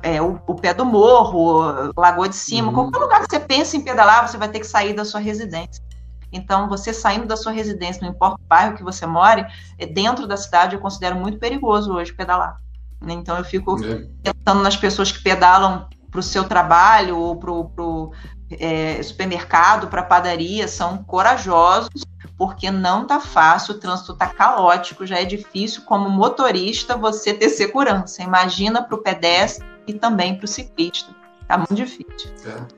é, 0.02 0.20
o, 0.22 0.40
o, 0.48 0.56
pé 0.56 0.74
do 0.74 0.86
morro, 0.86 1.92
Lagoa 1.96 2.30
de 2.30 2.36
Cima, 2.36 2.70
uhum. 2.70 2.74
qualquer 2.74 2.98
lugar 2.98 3.20
que 3.20 3.30
você 3.30 3.40
pense 3.40 3.78
em 3.78 3.82
pedalar, 3.82 4.28
você 4.28 4.38
vai 4.38 4.50
ter 4.50 4.60
que 4.60 4.68
sair 4.68 4.94
da 4.94 5.06
sua 5.06 5.20
residência. 5.20 5.84
Então, 6.32 6.68
você 6.68 6.94
saindo 6.94 7.28
da 7.28 7.38
sua 7.38 7.52
residência, 7.52 8.02
não 8.02 8.10
importa 8.10 8.36
o 8.36 8.48
bairro 8.48 8.76
que 8.76 8.84
você 8.84 9.06
more, 9.06 9.46
dentro 9.94 10.26
da 10.26 10.36
cidade 10.36 10.76
eu 10.76 10.82
considero 10.82 11.16
muito 11.16 11.38
perigoso 11.38 11.94
hoje 11.94 12.12
pedalar. 12.12 12.60
Né? 13.02 13.14
Então 13.14 13.38
eu 13.38 13.44
fico 13.44 13.78
é. 13.84 14.08
pensando 14.24 14.62
nas 14.62 14.76
pessoas 14.76 15.12
que 15.12 15.22
pedalam 15.22 15.88
para 16.10 16.20
o 16.20 16.24
seu 16.24 16.44
trabalho 16.44 17.18
ou 17.18 17.36
para 17.36 17.52
o 17.52 18.12
é, 18.52 19.02
supermercado, 19.04 19.88
para 19.88 20.02
a 20.02 20.06
padaria, 20.06 20.68
são 20.68 21.04
corajosos, 21.04 22.06
porque 22.38 22.72
não 22.72 23.06
tá 23.06 23.20
fácil, 23.20 23.76
o 23.76 23.80
trânsito 23.80 24.16
tá 24.16 24.28
caótico, 24.28 25.06
já 25.06 25.20
é 25.20 25.26
difícil 25.26 25.84
como 25.84 26.10
motorista 26.10 26.96
você 26.96 27.34
ter 27.34 27.50
segurança. 27.50 28.24
Imagina 28.24 28.82
para 28.82 28.96
o 28.96 29.02
pedestre 29.02 29.66
e 29.88 29.94
também 29.94 30.36
para 30.36 30.46
o 30.46 30.48
ciclista. 30.48 31.14
Tá 31.48 31.58
muito 31.58 31.76
difícil. 31.76 32.32
É. 32.46 32.77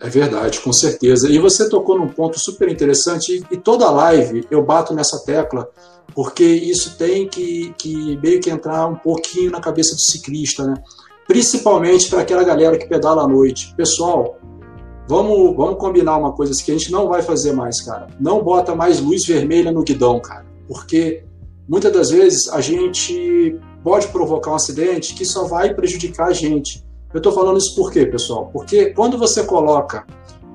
É 0.00 0.08
verdade, 0.08 0.60
com 0.60 0.72
certeza. 0.72 1.28
E 1.28 1.38
você 1.38 1.68
tocou 1.68 1.98
num 1.98 2.08
ponto 2.08 2.38
super 2.38 2.68
interessante, 2.68 3.44
e 3.50 3.56
toda 3.56 3.90
live 3.90 4.46
eu 4.50 4.62
bato 4.62 4.94
nessa 4.94 5.24
tecla, 5.24 5.68
porque 6.14 6.44
isso 6.44 6.96
tem 6.96 7.28
que, 7.28 7.74
que 7.76 8.16
meio 8.18 8.40
que 8.40 8.50
entrar 8.50 8.86
um 8.86 8.94
pouquinho 8.94 9.50
na 9.50 9.60
cabeça 9.60 9.94
do 9.94 10.00
ciclista, 10.00 10.64
né? 10.64 10.74
Principalmente 11.26 12.08
para 12.08 12.22
aquela 12.22 12.44
galera 12.44 12.78
que 12.78 12.88
pedala 12.88 13.24
à 13.24 13.28
noite. 13.28 13.74
Pessoal, 13.76 14.38
vamos, 15.08 15.56
vamos 15.56 15.78
combinar 15.78 16.16
uma 16.16 16.32
coisa 16.32 16.52
que 16.62 16.70
a 16.70 16.78
gente 16.78 16.92
não 16.92 17.08
vai 17.08 17.20
fazer 17.20 17.52
mais, 17.52 17.80
cara. 17.80 18.06
Não 18.20 18.42
bota 18.42 18.74
mais 18.74 19.00
luz 19.00 19.26
vermelha 19.26 19.72
no 19.72 19.82
guidão, 19.82 20.20
cara. 20.20 20.46
Porque 20.66 21.24
muitas 21.68 21.92
das 21.92 22.10
vezes 22.10 22.48
a 22.48 22.60
gente 22.60 23.58
pode 23.82 24.08
provocar 24.08 24.52
um 24.52 24.54
acidente 24.54 25.14
que 25.14 25.24
só 25.24 25.44
vai 25.44 25.74
prejudicar 25.74 26.28
a 26.28 26.32
gente. 26.32 26.87
Eu 27.12 27.18
estou 27.18 27.32
falando 27.32 27.58
isso 27.58 27.74
por 27.74 27.90
quê, 27.90 28.04
pessoal? 28.06 28.50
Porque 28.52 28.86
quando 28.86 29.16
você 29.16 29.44
coloca 29.44 30.04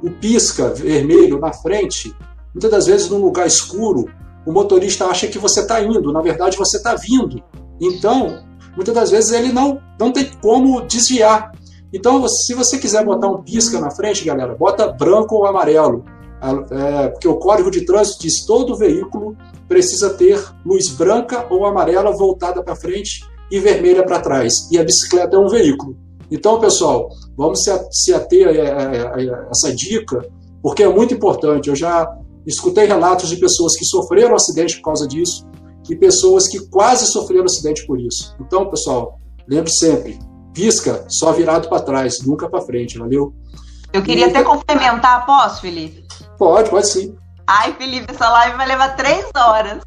o 0.04 0.10
pisca 0.12 0.70
vermelho 0.70 1.40
na 1.40 1.52
frente, 1.52 2.16
muitas 2.54 2.70
das 2.70 2.86
vezes 2.86 3.10
num 3.10 3.24
lugar 3.24 3.48
escuro, 3.48 4.06
o 4.46 4.52
motorista 4.52 5.06
acha 5.06 5.28
que 5.28 5.40
você 5.40 5.62
está 5.62 5.82
indo, 5.82 6.12
na 6.12 6.22
verdade 6.22 6.58
você 6.58 6.78
está 6.78 6.96
vindo. 6.96 7.42
Então, 7.82 8.44
muitas 8.76 8.94
das 8.94 9.10
vezes 9.10 9.32
ele 9.32 9.52
não, 9.52 9.82
não 10.00 10.12
tem 10.12 10.30
como 10.42 10.82
desviar. 10.82 11.52
Então, 11.92 12.28
se 12.28 12.54
você 12.54 12.78
quiser 12.78 13.06
botar 13.06 13.28
um 13.28 13.42
pisca 13.42 13.80
na 13.80 13.92
frente, 13.92 14.26
galera, 14.26 14.56
bota 14.56 14.88
branco 14.88 15.36
ou 15.36 15.46
amarelo. 15.46 16.04
É, 16.72 17.08
porque 17.08 17.28
o 17.28 17.38
código 17.38 17.72
de 17.72 17.86
trânsito 17.86 18.24
diz 18.24 18.46
todo 18.46 18.76
veículo 18.76 19.38
precisa 19.66 20.14
ter 20.14 20.44
luz 20.66 20.90
branca 20.90 21.48
ou 21.50 21.66
amarela 21.66 22.12
voltada 22.12 22.62
para 22.62 22.76
frente 22.76 23.24
e 23.50 23.60
vermelha 23.60 24.04
para 24.04 24.20
trás. 24.20 24.68
E 24.70 24.78
a 24.78 24.84
bicicleta 24.84 25.38
é 25.38 25.40
um 25.40 25.48
veículo. 25.48 25.96
Então, 26.32 26.60
pessoal, 26.60 27.10
vamos 27.38 27.64
se 27.92 28.14
ater 28.14 28.48
a 28.48 29.50
essa 29.52 29.74
dica, 29.74 30.26
porque 30.62 30.84
é 30.84 30.88
muito 30.88 31.14
importante. 31.14 31.70
Eu 31.70 31.76
já 31.76 32.08
escutei 32.46 32.86
relatos 32.86 33.30
de 33.30 33.38
pessoas 33.38 33.78
que 33.78 33.86
sofreram 33.86 34.36
acidente 34.36 34.78
por 34.78 34.84
causa 34.84 35.08
disso 35.08 35.46
e 35.90 35.96
pessoas 35.96 36.48
que 36.48 36.60
quase 36.70 37.06
sofreram 37.08 37.46
acidente 37.46 37.86
por 37.86 38.00
isso. 38.00 38.36
Então, 38.40 38.70
pessoal, 38.70 39.20
lembre 39.48 39.72
sempre, 39.72 40.18
pisca 40.54 41.06
só 41.08 41.32
virado 41.32 41.68
para 41.70 41.82
trás, 41.82 42.22
nunca 42.26 42.50
para 42.50 42.62
frente, 42.62 42.98
valeu? 42.98 43.34
Eu 43.92 44.02
queria 44.02 44.28
e... 44.28 44.30
até 44.30 44.44
complementar, 44.44 45.26
posso, 45.26 45.62
Felipe? 45.62 46.04
Pode, 46.38 46.70
pode 46.70 46.90
sim. 46.90 47.16
Ai, 47.46 47.74
Felipe, 47.74 48.06
essa 48.10 48.30
live 48.30 48.56
vai 48.56 48.68
levar 48.68 48.96
três 48.96 49.26
horas. 49.36 49.84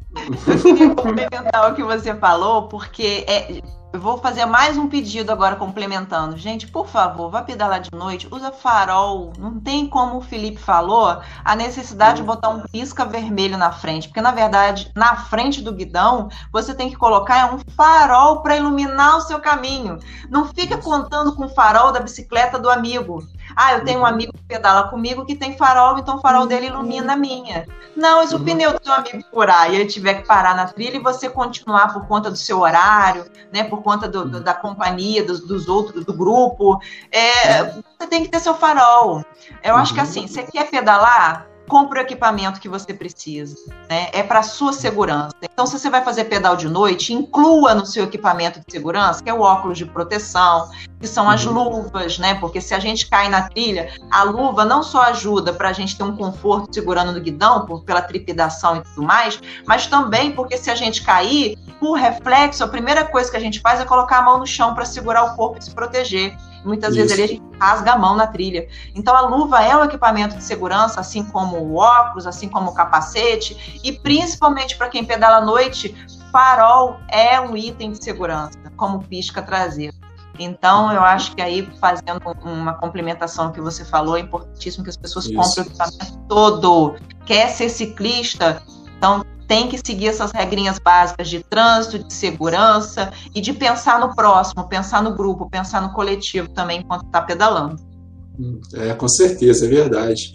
Eu 0.47 0.61
queria 0.61 0.95
complementar 0.95 1.71
o 1.71 1.75
que 1.75 1.83
você 1.83 2.13
falou, 2.15 2.67
porque 2.67 3.25
é, 3.27 3.61
eu 3.93 4.01
vou 4.01 4.17
fazer 4.17 4.45
mais 4.45 4.77
um 4.77 4.87
pedido 4.87 5.31
agora 5.31 5.55
complementando. 5.55 6.37
Gente, 6.37 6.67
por 6.67 6.87
favor, 6.87 7.31
vá 7.31 7.41
pedalar 7.41 7.79
de 7.79 7.89
noite, 7.91 8.27
usa 8.29 8.51
farol. 8.51 9.31
Não 9.39 9.59
tem 9.59 9.87
como 9.87 10.17
o 10.17 10.21
Felipe 10.21 10.59
falou, 10.59 11.21
a 11.43 11.55
necessidade 11.55 12.17
de 12.17 12.23
botar 12.23 12.49
um 12.49 12.61
pisca 12.61 13.05
vermelho 13.05 13.57
na 13.57 13.71
frente, 13.71 14.09
porque 14.09 14.21
na 14.21 14.31
verdade, 14.31 14.91
na 14.93 15.15
frente 15.15 15.61
do 15.61 15.71
guidão, 15.71 16.29
você 16.51 16.75
tem 16.75 16.89
que 16.89 16.97
colocar 16.97 17.53
um 17.53 17.59
farol 17.75 18.41
para 18.41 18.57
iluminar 18.57 19.17
o 19.17 19.21
seu 19.21 19.39
caminho. 19.39 19.99
Não 20.29 20.45
fica 20.45 20.77
contando 20.77 21.33
com 21.33 21.45
o 21.45 21.49
farol 21.49 21.91
da 21.91 22.01
bicicleta 22.01 22.59
do 22.59 22.69
amigo. 22.69 23.25
Ah, 23.55 23.73
eu 23.73 23.83
tenho 23.83 24.01
um 24.01 24.05
amigo 24.05 24.33
que 24.33 24.43
pedala 24.43 24.89
comigo 24.89 25.25
que 25.25 25.35
tem 25.35 25.57
farol, 25.57 25.97
então 25.97 26.17
o 26.17 26.21
farol 26.21 26.45
dele 26.45 26.67
ilumina 26.67 27.13
a 27.13 27.17
minha. 27.17 27.65
Não, 27.95 28.25
se 28.27 28.35
o 28.35 28.39
pneu 28.39 28.73
do 28.73 28.83
seu 28.83 28.93
amigo 28.93 29.23
furar 29.31 29.71
e 29.71 29.75
ele 29.75 29.85
tiver 29.85 30.15
que 30.15 30.27
parar 30.27 30.55
na 30.55 30.65
trilha 30.65 30.97
e 30.97 31.01
você 31.01 31.27
continuar 31.29 31.93
por 31.93 32.05
conta 32.05 32.29
do 32.29 32.37
seu 32.37 32.59
horário, 32.59 33.25
né, 33.51 33.63
por 33.63 33.76
conta 33.81 34.07
do, 34.07 34.27
do, 34.27 34.39
da 34.41 34.53
companhia, 34.53 35.23
dos, 35.23 35.41
dos, 35.41 35.67
outros, 35.67 36.05
do 36.05 36.13
grupo, 36.13 36.79
é, 37.11 37.63
você 37.65 38.07
tem 38.09 38.23
que 38.23 38.29
ter 38.29 38.39
seu 38.39 38.55
farol. 38.55 39.23
Eu 39.63 39.75
acho 39.75 39.93
que 39.93 39.99
assim, 39.99 40.27
você 40.27 40.43
quer 40.43 40.69
pedalar, 40.69 41.47
compre 41.67 41.99
o 41.99 42.01
equipamento 42.01 42.59
que 42.59 42.69
você 42.69 42.93
precisa, 42.93 43.55
né? 43.89 44.09
É 44.13 44.23
para 44.23 44.41
sua 44.41 44.73
segurança. 44.73 45.35
Então, 45.41 45.65
se 45.65 45.77
você 45.77 45.89
vai 45.89 46.03
fazer 46.03 46.25
pedal 46.25 46.55
de 46.55 46.67
noite, 46.67 47.13
inclua 47.13 47.73
no 47.75 47.85
seu 47.85 48.05
equipamento 48.05 48.59
de 48.59 48.71
segurança, 48.71 49.21
que 49.21 49.29
é 49.29 49.33
o 49.33 49.41
óculos 49.41 49.77
de 49.77 49.85
proteção, 49.85 50.69
que 50.99 51.07
são 51.07 51.29
as 51.29 51.45
uhum. 51.45 51.53
luvas, 51.53 52.17
né? 52.17 52.35
Porque 52.35 52.61
se 52.61 52.73
a 52.73 52.79
gente 52.79 53.07
cai 53.09 53.29
na 53.29 53.49
trilha, 53.49 53.91
a 54.09 54.23
luva 54.23 54.65
não 54.65 54.81
só 54.81 55.03
ajuda 55.03 55.53
para 55.53 55.69
a 55.69 55.73
gente 55.73 55.97
ter 55.97 56.03
um 56.03 56.15
conforto 56.15 56.73
segurando 56.73 57.11
no 57.11 57.19
guidão, 57.19 57.65
por, 57.65 57.83
pela 57.83 58.01
trepidação 58.01 58.77
e 58.77 58.81
tudo 58.81 59.03
mais, 59.03 59.39
mas 59.65 59.87
também 59.87 60.31
porque 60.31 60.57
se 60.57 60.71
a 60.71 60.75
gente 60.75 61.03
cair, 61.03 61.57
por 61.79 61.93
reflexo, 61.93 62.63
a 62.63 62.67
primeira 62.67 63.03
coisa 63.03 63.29
que 63.29 63.37
a 63.37 63.41
gente 63.41 63.59
faz 63.59 63.79
é 63.79 63.85
colocar 63.85 64.19
a 64.19 64.21
mão 64.21 64.39
no 64.39 64.47
chão 64.47 64.73
para 64.73 64.85
segurar 64.85 65.23
o 65.25 65.35
corpo 65.35 65.59
e 65.59 65.63
se 65.63 65.71
proteger. 65.71 66.35
Muitas 66.67 66.95
Isso. 66.95 67.01
vezes 67.01 67.13
ali 67.13 67.23
a 67.23 67.27
gente 67.27 67.57
rasga 67.59 67.93
a 67.93 67.97
mão 67.97 68.15
na 68.15 68.27
trilha. 68.27 68.67
Então 68.93 69.15
a 69.15 69.21
luva 69.21 69.63
é 69.63 69.75
um 69.75 69.83
equipamento 69.83 70.35
de 70.35 70.43
segurança, 70.43 70.99
assim 70.99 71.23
como 71.23 71.57
o 71.57 71.75
óculos, 71.75 72.27
assim 72.27 72.49
como 72.49 72.71
o 72.71 72.73
capacete, 72.73 73.79
e 73.83 73.93
principalmente 73.93 74.77
para 74.77 74.89
quem 74.89 75.05
pedala 75.05 75.37
à 75.37 75.41
noite, 75.41 75.95
farol 76.31 76.99
é 77.07 77.39
um 77.39 77.55
item 77.55 77.91
de 77.91 78.03
segurança, 78.03 78.59
como 78.75 79.01
pisca 79.03 79.41
traseira. 79.41 79.93
Então, 80.39 80.91
eu 80.93 81.01
acho 81.01 81.35
que 81.35 81.41
aí, 81.41 81.67
fazendo 81.79 82.21
uma 82.43 82.73
complementação 82.73 83.51
que 83.51 83.59
você 83.59 83.83
falou, 83.83 84.17
é 84.17 84.19
importantíssimo 84.19 84.83
que 84.83 84.89
as 84.89 84.97
pessoas 84.97 85.25
Isso. 85.25 85.33
comprem 85.33 85.65
o 85.65 85.67
equipamento 85.67 86.17
todo. 86.27 86.95
Quer 87.25 87.49
ser 87.49 87.69
ciclista? 87.69 88.61
Então, 88.97 89.25
tem 89.47 89.69
que 89.69 89.77
seguir 89.77 90.07
essas 90.07 90.31
regrinhas 90.31 90.77
básicas 90.77 91.29
de 91.29 91.41
trânsito, 91.43 91.99
de 91.99 92.13
segurança 92.13 93.11
e 93.33 93.39
de 93.39 93.53
pensar 93.53 93.99
no 93.99 94.13
próximo, 94.13 94.67
pensar 94.67 95.01
no 95.01 95.15
grupo, 95.15 95.49
pensar 95.49 95.81
no 95.81 95.93
coletivo 95.93 96.49
também 96.49 96.81
enquanto 96.81 97.05
está 97.05 97.21
pedalando. 97.21 97.77
É, 98.73 98.93
com 98.93 99.07
certeza, 99.07 99.65
é 99.65 99.69
verdade. 99.69 100.33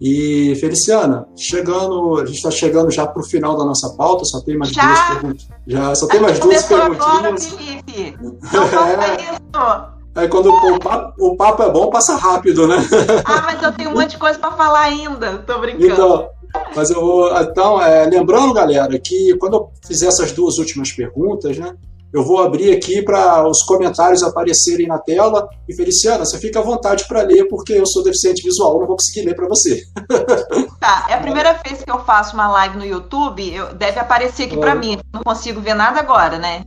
E, 0.00 0.56
Feliciana, 0.56 1.26
chegando, 1.36 2.18
a 2.18 2.26
gente 2.26 2.36
está 2.36 2.50
chegando 2.50 2.90
já 2.90 3.06
para 3.06 3.20
o 3.20 3.24
final 3.24 3.56
da 3.56 3.64
nossa 3.64 3.90
pauta, 3.90 4.24
só 4.24 4.40
tem 4.40 4.56
mais 4.56 4.72
já? 4.72 4.82
duas 4.84 5.00
perguntas. 5.00 5.48
Já, 5.66 5.94
só 5.94 6.06
tem 6.06 6.20
mais 6.20 6.38
duas 6.40 6.62
perguntinhas. 6.64 7.08
Agora, 7.08 7.38
Felipe. 7.38 8.16
Não 8.20 8.64
é. 8.64 9.16
isso. 9.16 9.92
Aí 10.14 10.28
quando 10.28 10.50
o 10.50 10.78
papo, 10.78 11.14
o 11.24 11.36
papo, 11.36 11.62
é 11.62 11.70
bom, 11.70 11.88
passa 11.88 12.16
rápido, 12.16 12.66
né? 12.66 12.76
Ah, 13.24 13.42
mas 13.46 13.62
eu 13.62 13.72
tenho 13.72 13.90
um 13.90 13.94
monte 13.94 14.10
de 14.10 14.18
coisa 14.18 14.38
para 14.38 14.52
falar 14.52 14.80
ainda. 14.80 15.38
Tô 15.38 15.58
brincando. 15.58 15.86
Então, 15.86 16.28
mas 16.74 16.90
eu 16.90 17.00
vou. 17.00 17.40
Então, 17.40 17.80
é, 17.80 18.04
lembrando, 18.04 18.52
galera, 18.52 18.98
que 18.98 19.36
quando 19.38 19.54
eu 19.54 19.70
fizer 19.86 20.06
essas 20.06 20.32
duas 20.32 20.58
últimas 20.58 20.92
perguntas, 20.92 21.58
né? 21.58 21.74
Eu 22.12 22.22
vou 22.22 22.42
abrir 22.42 22.72
aqui 22.72 23.00
para 23.00 23.48
os 23.48 23.62
comentários 23.62 24.22
aparecerem 24.22 24.86
na 24.86 24.98
tela. 24.98 25.48
E 25.66 25.74
Feliciana, 25.74 26.26
você 26.26 26.38
fica 26.38 26.58
à 26.60 26.62
vontade 26.62 27.08
para 27.08 27.22
ler, 27.22 27.48
porque 27.48 27.72
eu 27.72 27.86
sou 27.86 28.02
deficiente 28.02 28.42
visual, 28.42 28.78
não 28.78 28.86
vou 28.86 28.96
conseguir 28.96 29.22
ler 29.22 29.34
para 29.34 29.48
você. 29.48 29.82
Tá, 30.78 31.06
é 31.08 31.14
a 31.14 31.20
primeira 31.20 31.52
vez 31.64 31.80
que 31.80 31.90
eu 31.90 32.00
faço 32.00 32.34
uma 32.34 32.50
live 32.50 32.76
no 32.76 32.84
YouTube, 32.84 33.54
eu, 33.54 33.72
deve 33.72 34.00
aparecer 34.00 34.46
aqui 34.46 34.56
para 34.56 34.74
mim. 34.74 34.98
Não 35.12 35.22
consigo 35.22 35.60
ver 35.60 35.74
nada 35.74 36.00
agora, 36.00 36.38
né? 36.38 36.64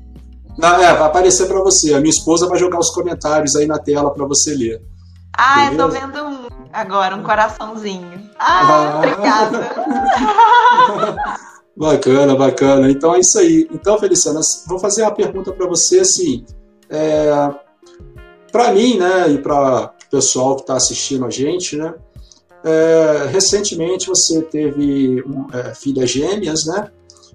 Não, 0.58 0.82
é, 0.82 0.94
vai 0.94 1.08
aparecer 1.08 1.48
para 1.48 1.60
você. 1.60 1.94
A 1.94 2.00
minha 2.00 2.12
esposa 2.12 2.48
vai 2.48 2.58
jogar 2.58 2.80
os 2.80 2.90
comentários 2.90 3.58
aí 3.58 3.68
na 3.68 3.78
tela 3.78 4.10
para 4.12 4.26
você 4.26 4.56
ler. 4.56 4.82
Ah, 5.38 5.70
Beleza? 5.70 5.74
eu 5.74 5.78
tô 5.78 5.88
vendo 5.90 6.24
um 6.24 6.65
agora, 6.76 7.16
um 7.16 7.24
coraçãozinho. 7.24 8.30
Ah, 8.38 8.62
ah. 8.62 8.98
obrigada. 8.98 9.70
bacana, 11.76 12.36
bacana. 12.36 12.92
Então 12.92 13.16
é 13.16 13.20
isso 13.20 13.40
aí. 13.40 13.68
Então, 13.72 13.98
Feliciana, 13.98 14.42
vou 14.68 14.78
fazer 14.78 15.04
uma 15.04 15.14
pergunta 15.14 15.52
para 15.54 15.68
você 15.68 16.02
assim. 16.02 16.46
É, 16.90 17.50
para 18.52 18.72
mim, 18.72 18.98
né, 18.98 19.30
e 19.30 19.38
para 19.38 19.86
o 19.86 20.10
pessoal 20.10 20.56
que 20.56 20.62
está 20.62 20.76
assistindo 20.76 21.26
a 21.26 21.30
gente, 21.30 21.76
né, 21.78 21.94
é, 22.64 23.28
recentemente 23.30 24.08
você 24.08 24.42
teve 24.42 25.24
um, 25.24 25.48
é, 25.54 25.74
filhas 25.74 26.10
gêmeas, 26.10 26.66
né? 26.66 26.92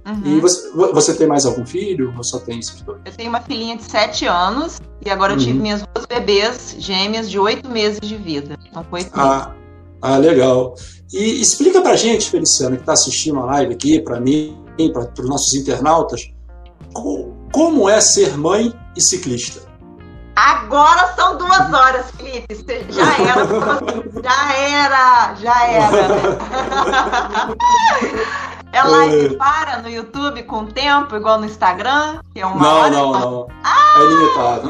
Uhum. 0.07 0.23
E 0.25 0.41
você, 0.41 0.71
você 0.71 1.15
tem 1.15 1.27
mais 1.27 1.45
algum 1.45 1.67
filho 1.67 2.15
ou 2.17 2.25
só 2.25 2.39
tem 2.39 2.59
esses 2.59 2.81
dois? 2.83 3.01
Eu 3.05 3.13
tenho 3.13 3.29
uma 3.29 3.41
filhinha 3.41 3.77
de 3.77 3.85
7 3.85 4.27
anos 4.27 4.81
e 5.05 5.11
agora 5.11 5.35
eu 5.35 5.39
tive 5.39 5.53
uhum. 5.53 5.63
minhas 5.63 5.83
duas 5.83 6.07
bebês 6.07 6.77
gêmeas 6.79 7.31
de 7.31 7.39
8 7.39 7.69
meses 7.69 8.01
de 8.01 8.17
vida. 8.17 8.59
Então 8.69 8.85
foi 8.85 9.07
ah, 9.13 9.53
ah, 10.01 10.17
legal. 10.17 10.75
E 11.13 11.41
explica 11.41 11.81
pra 11.81 11.97
gente, 11.97 12.31
Feliciano, 12.31 12.77
que 12.77 12.83
está 12.83 12.93
assistindo 12.93 13.41
a 13.41 13.45
live 13.45 13.75
aqui, 13.75 14.01
para 14.01 14.21
mim, 14.21 14.57
para 14.93 15.23
os 15.23 15.29
nossos 15.29 15.55
internautas, 15.55 16.33
como 17.53 17.89
é 17.89 18.01
ser 18.01 18.37
mãe 18.37 18.73
e 18.97 19.01
ciclista? 19.01 19.69
Agora 20.37 21.13
são 21.15 21.37
duas 21.37 21.73
horas, 21.73 22.07
Felipe. 22.13 22.55
Já 22.95 23.17
era, 23.19 24.15
já 24.23 24.55
era, 24.55 25.35
já 25.35 25.67
era. 25.69 25.91
Ela 28.73 29.07
é. 29.07 29.35
para 29.35 29.83
no 29.83 29.89
YouTube 29.89 30.43
com 30.45 30.61
o 30.61 30.66
tempo, 30.66 31.16
igual 31.16 31.41
no 31.41 31.47
Instagram, 31.47 32.21
que 32.33 32.41
é 32.41 32.47
uma 32.47 32.57
não, 32.57 32.77
hora. 32.77 32.91
Não, 32.91 33.12
não, 33.12 33.49
ah! 33.64 33.95
É 33.97 34.05
limitado. 34.07 34.68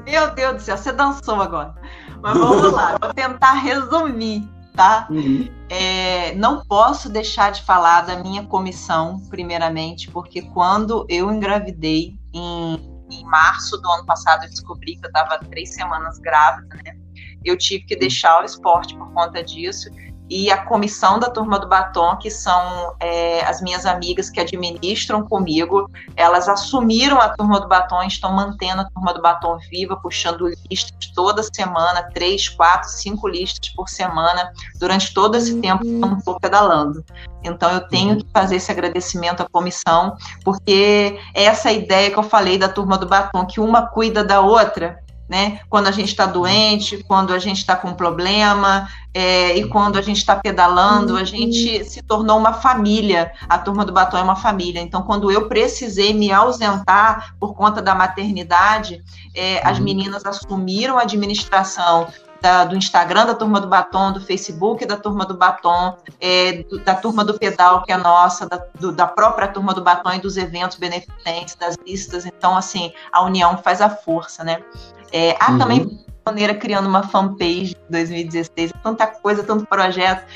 Meu 0.04 0.34
Deus 0.34 0.54
do 0.54 0.60
céu, 0.62 0.76
você 0.76 0.92
dançou 0.92 1.40
agora. 1.40 1.74
Mas 2.22 2.38
vamos 2.38 2.72
lá, 2.72 2.96
vou 3.00 3.12
tentar 3.12 3.52
resumir, 3.52 4.48
tá? 4.74 5.06
Uhum. 5.10 5.48
É, 5.68 6.34
não 6.36 6.64
posso 6.64 7.10
deixar 7.10 7.52
de 7.52 7.62
falar 7.62 8.02
da 8.02 8.16
minha 8.16 8.44
comissão, 8.46 9.20
primeiramente, 9.28 10.10
porque 10.10 10.40
quando 10.40 11.04
eu 11.08 11.30
engravidei 11.30 12.14
em, 12.32 12.80
em 13.10 13.24
março 13.26 13.76
do 13.76 13.90
ano 13.90 14.06
passado, 14.06 14.44
eu 14.44 14.50
descobri 14.50 14.96
que 14.96 15.04
eu 15.04 15.08
estava 15.08 15.38
três 15.50 15.74
semanas 15.74 16.18
grávida, 16.18 16.76
né? 16.82 16.96
eu 17.44 17.58
tive 17.58 17.84
que 17.84 17.94
deixar 17.94 18.40
o 18.40 18.44
esporte 18.44 18.96
por 18.96 19.12
conta 19.12 19.42
disso 19.42 19.90
e 20.28 20.50
a 20.50 20.64
comissão 20.64 21.18
da 21.18 21.28
Turma 21.28 21.58
do 21.58 21.68
Batom, 21.68 22.16
que 22.16 22.30
são 22.30 22.94
é, 22.98 23.44
as 23.44 23.60
minhas 23.60 23.84
amigas 23.84 24.30
que 24.30 24.40
administram 24.40 25.22
comigo, 25.22 25.90
elas 26.16 26.48
assumiram 26.48 27.20
a 27.20 27.28
Turma 27.28 27.60
do 27.60 27.68
Batom 27.68 28.02
e 28.02 28.08
estão 28.08 28.32
mantendo 28.32 28.82
a 28.82 28.84
Turma 28.90 29.12
do 29.12 29.20
Batom 29.20 29.58
viva, 29.70 29.96
puxando 29.96 30.46
listas 30.70 31.12
toda 31.14 31.42
semana, 31.42 32.08
três, 32.14 32.48
quatro, 32.48 32.88
cinco 32.88 33.28
listas 33.28 33.68
por 33.70 33.88
semana, 33.88 34.50
durante 34.78 35.12
todo 35.12 35.36
esse 35.36 35.60
tempo 35.60 35.84
que 35.84 36.00
eu 36.02 36.18
estou 36.18 36.40
pedalando. 36.40 37.04
Então 37.42 37.70
eu 37.70 37.86
tenho 37.86 38.16
que 38.16 38.26
fazer 38.32 38.56
esse 38.56 38.72
agradecimento 38.72 39.42
à 39.42 39.48
comissão, 39.48 40.16
porque 40.42 41.20
essa 41.34 41.70
ideia 41.70 42.10
que 42.10 42.18
eu 42.18 42.22
falei 42.22 42.56
da 42.56 42.68
Turma 42.68 42.96
do 42.96 43.06
Batom, 43.06 43.44
que 43.44 43.60
uma 43.60 43.86
cuida 43.86 44.24
da 44.24 44.40
outra, 44.40 45.03
né? 45.28 45.60
Quando 45.68 45.86
a 45.86 45.90
gente 45.90 46.08
está 46.08 46.26
doente, 46.26 47.02
quando 47.04 47.32
a 47.32 47.38
gente 47.38 47.58
está 47.58 47.74
com 47.74 47.94
problema, 47.94 48.88
é, 49.12 49.56
e 49.56 49.66
quando 49.68 49.96
a 49.96 50.02
gente 50.02 50.18
está 50.18 50.36
pedalando, 50.36 51.16
a 51.16 51.24
gente 51.24 51.84
se 51.84 52.02
tornou 52.02 52.36
uma 52.36 52.52
família. 52.52 53.32
A 53.48 53.58
turma 53.58 53.84
do 53.84 53.92
batom 53.92 54.18
é 54.18 54.22
uma 54.22 54.36
família. 54.36 54.80
Então, 54.80 55.02
quando 55.02 55.30
eu 55.30 55.48
precisei 55.48 56.12
me 56.12 56.32
ausentar 56.32 57.34
por 57.38 57.54
conta 57.54 57.80
da 57.80 57.94
maternidade, 57.94 59.02
é, 59.34 59.66
as 59.66 59.78
uhum. 59.78 59.84
meninas 59.84 60.24
assumiram 60.26 60.98
a 60.98 61.02
administração 61.02 62.08
da, 62.44 62.62
do 62.62 62.76
Instagram 62.76 63.24
da 63.24 63.34
Turma 63.34 63.58
do 63.58 63.66
Batom, 63.66 64.12
do 64.12 64.20
Facebook 64.20 64.84
da 64.84 64.98
Turma 64.98 65.24
do 65.24 65.34
Batom, 65.34 65.96
é, 66.20 66.62
do, 66.64 66.78
da 66.78 66.94
Turma 66.94 67.24
do 67.24 67.38
Pedal, 67.38 67.82
que 67.82 67.90
é 67.90 67.96
nossa, 67.96 68.46
da, 68.46 68.62
do, 68.78 68.92
da 68.92 69.06
própria 69.06 69.48
Turma 69.48 69.72
do 69.72 69.82
Batom 69.82 70.12
e 70.12 70.20
dos 70.20 70.36
eventos 70.36 70.76
beneficentes, 70.76 71.54
das 71.54 71.74
listas. 71.86 72.26
Então, 72.26 72.54
assim, 72.54 72.92
a 73.10 73.22
união 73.22 73.56
faz 73.56 73.80
a 73.80 73.88
força, 73.88 74.44
né? 74.44 74.62
É, 75.10 75.34
há 75.40 75.52
uhum. 75.52 75.58
também 75.58 76.04
maneira 76.26 76.54
criando 76.54 76.86
uma 76.86 77.02
fanpage 77.02 77.76
em 77.88 77.90
2016, 77.90 78.72
tanta 78.82 79.06
coisa, 79.06 79.42
tanto 79.42 79.66
projeto 79.66 80.26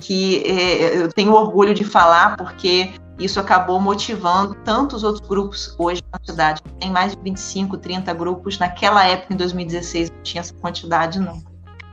que 0.00 0.42
é, 0.46 1.02
eu 1.02 1.12
tenho 1.12 1.32
orgulho 1.32 1.74
de 1.74 1.84
falar 1.84 2.36
porque 2.36 2.92
isso 3.18 3.40
acabou 3.40 3.80
motivando 3.80 4.54
tantos 4.64 5.02
outros 5.04 5.26
grupos 5.28 5.74
hoje 5.78 6.02
na 6.12 6.20
cidade. 6.24 6.62
Tem 6.78 6.90
mais 6.90 7.14
de 7.14 7.22
25, 7.22 7.76
30 7.76 8.14
grupos. 8.14 8.58
Naquela 8.58 9.04
época, 9.04 9.34
em 9.34 9.36
2016, 9.36 10.10
não 10.10 10.22
tinha 10.22 10.40
essa 10.40 10.54
quantidade, 10.54 11.18
não. 11.18 11.47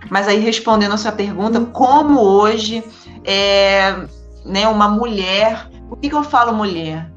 Mas 0.10 0.28
aí, 0.28 0.39
respondendo 0.39 0.93
a 0.93 0.97
sua 0.97 1.12
pergunta, 1.12 1.60
como 1.62 2.20
hoje 2.20 2.84
é, 3.24 4.06
né, 4.45 4.68
uma 4.68 4.88
mulher. 4.88 5.68
Por 5.89 5.97
que, 5.97 6.10
que 6.10 6.16
eu 6.16 6.24
falo 6.24 6.53
mulher? 6.53 7.12